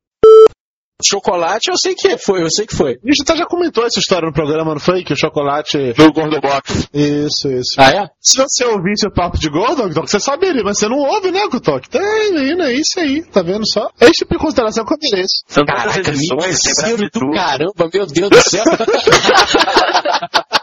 Chocolate 1.09 1.71
eu 1.71 1.77
sei 1.77 1.95
que 1.95 2.17
foi, 2.19 2.43
eu 2.43 2.51
sei 2.51 2.67
que 2.67 2.77
foi. 2.77 2.99
A 3.05 3.07
gente 3.07 3.23
até 3.23 3.37
já 3.37 3.47
comentou 3.47 3.85
essa 3.85 3.99
história 3.99 4.27
no 4.27 4.35
programa, 4.35 4.73
não 4.73 4.81
foi? 4.81 5.03
Que 5.03 5.13
o 5.13 5.17
chocolate. 5.17 5.93
Do 5.93 6.13
Gordo 6.13 6.41
Box. 6.41 6.89
Isso, 6.93 7.49
isso. 7.49 7.75
Ah, 7.79 7.91
é? 7.91 8.09
Se 8.21 8.37
você 8.37 8.65
ouvisse 8.65 9.07
o 9.07 9.13
papo 9.13 9.39
de 9.39 9.49
gordo, 9.49 9.89
você 9.93 10.21
saberia, 10.21 10.63
mas 10.65 10.79
você 10.79 10.89
não 10.89 10.99
ouve, 10.99 11.31
né, 11.31 11.45
Octok? 11.45 11.89
Tem, 11.89 12.33
menina, 12.33 12.71
é 12.71 12.75
isso 12.75 12.99
aí, 12.99 13.23
tá 13.23 13.43
vendo 13.43 13.67
só? 13.67 13.89
Esse 14.01 14.13
tipo 14.13 14.35
de 14.35 14.41
consideração 14.41 14.85
que 14.85 14.95
eu 14.95 14.99
mereço. 15.01 15.43
São 15.47 15.65
Caraca, 15.65 16.13
mentira 16.13 16.37
Brasil 16.37 16.97
do 16.97 17.31
caramba, 17.33 17.91
meu 17.93 18.07
Deus 18.07 18.31
do 18.31 18.43
céu. 18.43 18.65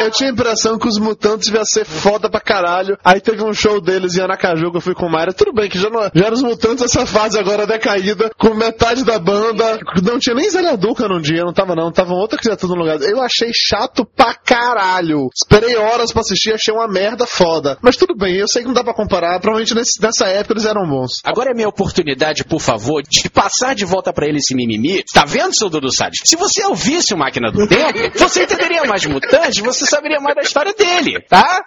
Eu 0.00 0.10
tinha 0.10 0.30
a 0.30 0.32
impressão 0.32 0.78
que 0.78 0.86
os 0.88 0.98
mutantes 0.98 1.48
iam 1.48 1.64
ser 1.64 1.84
foda 1.84 2.28
pra 2.30 2.40
caralho. 2.40 2.98
Aí 3.04 3.20
teve 3.20 3.42
um 3.42 3.52
show 3.54 3.80
deles 3.80 4.16
em 4.16 4.20
Aracaju 4.22 4.70
que 4.70 4.76
eu 4.76 4.80
fui 4.80 4.94
com 4.94 5.06
o 5.06 5.10
Mayra. 5.10 5.32
Tudo 5.32 5.52
bem 5.52 5.68
que 5.68 5.78
já 5.78 5.88
não 5.90 6.02
já 6.14 6.26
eram 6.26 6.34
os 6.34 6.42
mutantes 6.42 6.84
essa 6.84 7.06
fase 7.06 7.38
agora 7.38 7.66
decaída, 7.66 8.30
com 8.38 8.54
metade 8.54 9.04
da 9.04 9.18
banda. 9.18 9.78
Não 10.02 10.18
tinha 10.18 10.34
nem 10.34 10.48
Zé 10.50 10.76
Duca 10.76 11.08
num 11.08 11.20
dia, 11.20 11.44
não 11.44 11.52
tava 11.52 11.74
não. 11.74 11.90
Tava 11.90 12.12
outra 12.12 12.38
criatura 12.38 12.74
no 12.74 12.80
lugar. 12.80 13.00
Eu 13.02 13.22
achei 13.22 13.50
chato 13.54 14.04
pra 14.04 14.34
caralho. 14.34 15.28
Esperei 15.34 15.76
horas 15.76 16.12
pra 16.12 16.20
assistir, 16.20 16.52
achei 16.52 16.72
uma 16.74 16.86
merda 16.88 17.26
foda. 17.26 17.78
Mas 17.80 17.96
tudo 17.96 18.14
bem, 18.14 18.36
eu 18.36 18.48
sei 18.48 18.62
que 18.62 18.68
não 18.68 18.74
dá 18.74 18.84
pra 18.84 18.94
comparar. 18.94 19.40
Provavelmente 19.40 19.74
nesse- 19.74 20.00
nessa 20.00 20.26
época 20.26 20.54
eles 20.54 20.66
eram 20.66 20.86
bons. 20.88 21.20
Agora 21.24 21.50
é 21.50 21.54
minha 21.54 21.68
oportunidade, 21.68 22.44
por 22.44 22.60
favor, 22.60 23.02
de 23.02 23.28
passar 23.30 23.74
de 23.74 23.84
volta 23.84 24.12
pra 24.12 24.26
ele 24.26 24.38
esse 24.38 24.54
mimimi. 24.54 25.02
Tá 25.12 25.24
vendo, 25.24 25.56
seu 25.56 25.68
Dudu 25.70 25.90
Salles? 25.92 26.18
Se 26.24 26.36
você 26.36 26.64
ouvisse 26.64 27.14
o 27.14 27.18
Máquina 27.18 27.50
do 27.50 27.66
Tempo, 27.66 28.18
você 28.18 28.42
entenderia 28.44 28.84
mais 28.84 29.04
mutantes, 29.06 29.62
você 29.62 29.85
saberia 29.86 30.20
mais 30.20 30.34
da 30.34 30.42
história 30.42 30.74
dele, 30.74 31.20
tá? 31.20 31.64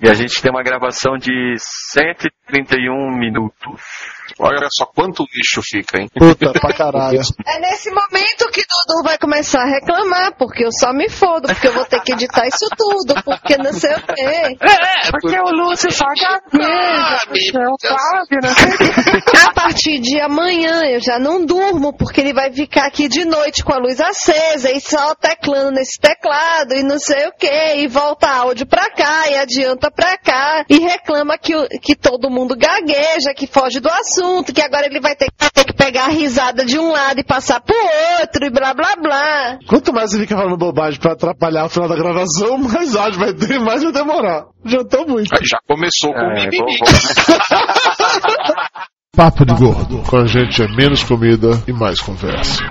E 0.00 0.08
a 0.08 0.14
gente 0.14 0.40
tem 0.40 0.50
uma 0.50 0.62
gravação 0.62 1.16
de 1.16 1.54
131 1.58 3.16
minutos. 3.18 3.82
Olha 4.38 4.68
só 4.70 4.86
quanto 4.86 5.24
lixo 5.34 5.60
fica, 5.62 5.98
hein? 6.00 6.08
Puta, 6.14 6.52
pra 6.52 6.72
caralho. 6.74 7.20
É 7.46 7.58
nesse 7.60 7.90
momento 7.90 8.50
que 8.52 8.62
Dudu 8.62 9.02
vai 9.04 9.18
começar 9.18 9.62
a 9.62 9.66
reclamar, 9.66 10.32
porque 10.36 10.64
eu 10.64 10.70
só 10.72 10.92
me 10.92 11.08
fodo, 11.08 11.48
porque 11.48 11.68
eu 11.68 11.72
vou 11.72 11.84
ter 11.84 12.00
que 12.02 12.12
editar 12.12 12.46
isso 12.46 12.66
tudo, 12.76 13.14
porque 13.24 13.56
não 13.56 13.72
sei 13.72 13.92
o 13.94 14.02
quê. 14.02 14.56
É, 14.60 15.10
porque 15.10 15.38
o 15.40 15.50
Lúcio 15.50 15.90
só 15.92 16.06
gagueja, 16.06 16.48
Ah, 16.54 17.18
o 17.70 17.76
Flávio, 17.80 18.38
não 18.42 18.54
sei 18.54 18.74
o 18.74 19.22
quê. 19.22 19.36
A 19.48 19.52
partir 19.52 19.98
de 20.00 20.20
amanhã 20.20 20.82
eu 20.84 21.00
já 21.00 21.18
não 21.18 21.44
durmo, 21.44 21.96
porque 21.96 22.20
ele 22.20 22.32
vai 22.32 22.52
ficar 22.52 22.86
aqui 22.86 23.08
de 23.08 23.24
noite 23.24 23.64
com 23.64 23.72
a 23.72 23.78
luz 23.78 24.00
acesa 24.00 24.70
e 24.70 24.80
só 24.80 25.14
teclando 25.14 25.72
nesse 25.72 25.98
teclado 26.00 26.74
e 26.74 26.82
não 26.82 26.98
sei 26.98 27.26
o 27.28 27.32
que, 27.32 27.74
e 27.76 27.86
volta 27.88 28.28
áudio 28.28 28.66
pra 28.66 28.90
cá 28.90 29.28
e 29.30 29.36
adianta 29.36 29.90
pra 29.90 30.16
cá 30.18 30.64
e 30.68 30.78
reclama 30.78 31.36
que, 31.38 31.52
que 31.80 31.94
todo 31.96 32.30
mundo 32.30 32.56
gagueja, 32.56 33.34
que 33.34 33.46
foge 33.46 33.80
do 33.80 33.88
assunto, 33.88 34.17
que 34.52 34.60
agora 34.62 34.86
ele 34.86 35.00
vai 35.00 35.14
ter, 35.14 35.28
ter 35.52 35.64
que 35.64 35.72
pegar 35.72 36.06
a 36.06 36.08
risada 36.08 36.64
de 36.64 36.78
um 36.78 36.90
lado 36.90 37.20
e 37.20 37.24
passar 37.24 37.60
pro 37.60 37.74
outro 38.20 38.44
e 38.44 38.50
blá 38.50 38.74
blá 38.74 38.96
blá. 39.00 39.58
Quanto 39.66 39.92
mais 39.92 40.10
você 40.10 40.20
fica 40.20 40.36
falando 40.36 40.56
bobagem 40.56 41.00
pra 41.00 41.12
atrapalhar 41.12 41.66
o 41.66 41.68
final 41.68 41.88
da 41.88 41.96
gravação, 41.96 42.58
mais 42.68 42.94
áudio 42.96 43.20
vai 43.20 43.32
ter, 43.32 43.58
mais 43.60 43.82
vai 43.82 43.92
demorar. 43.92 44.44
Já 44.64 44.84
tô 44.84 45.06
muito. 45.06 45.32
Aí 45.34 45.40
já 45.44 45.58
começou 45.66 46.12
com 46.12 46.20
o 46.20 46.32
É, 46.32 46.46
mimimi. 46.46 46.78
Papo 49.16 49.44
de 49.44 49.54
Gordo. 49.54 50.02
Com 50.08 50.16
a 50.18 50.26
gente 50.26 50.62
é 50.62 50.68
menos 50.76 51.02
comida 51.02 51.50
e 51.66 51.72
mais 51.72 52.00
conversa. 52.00 52.62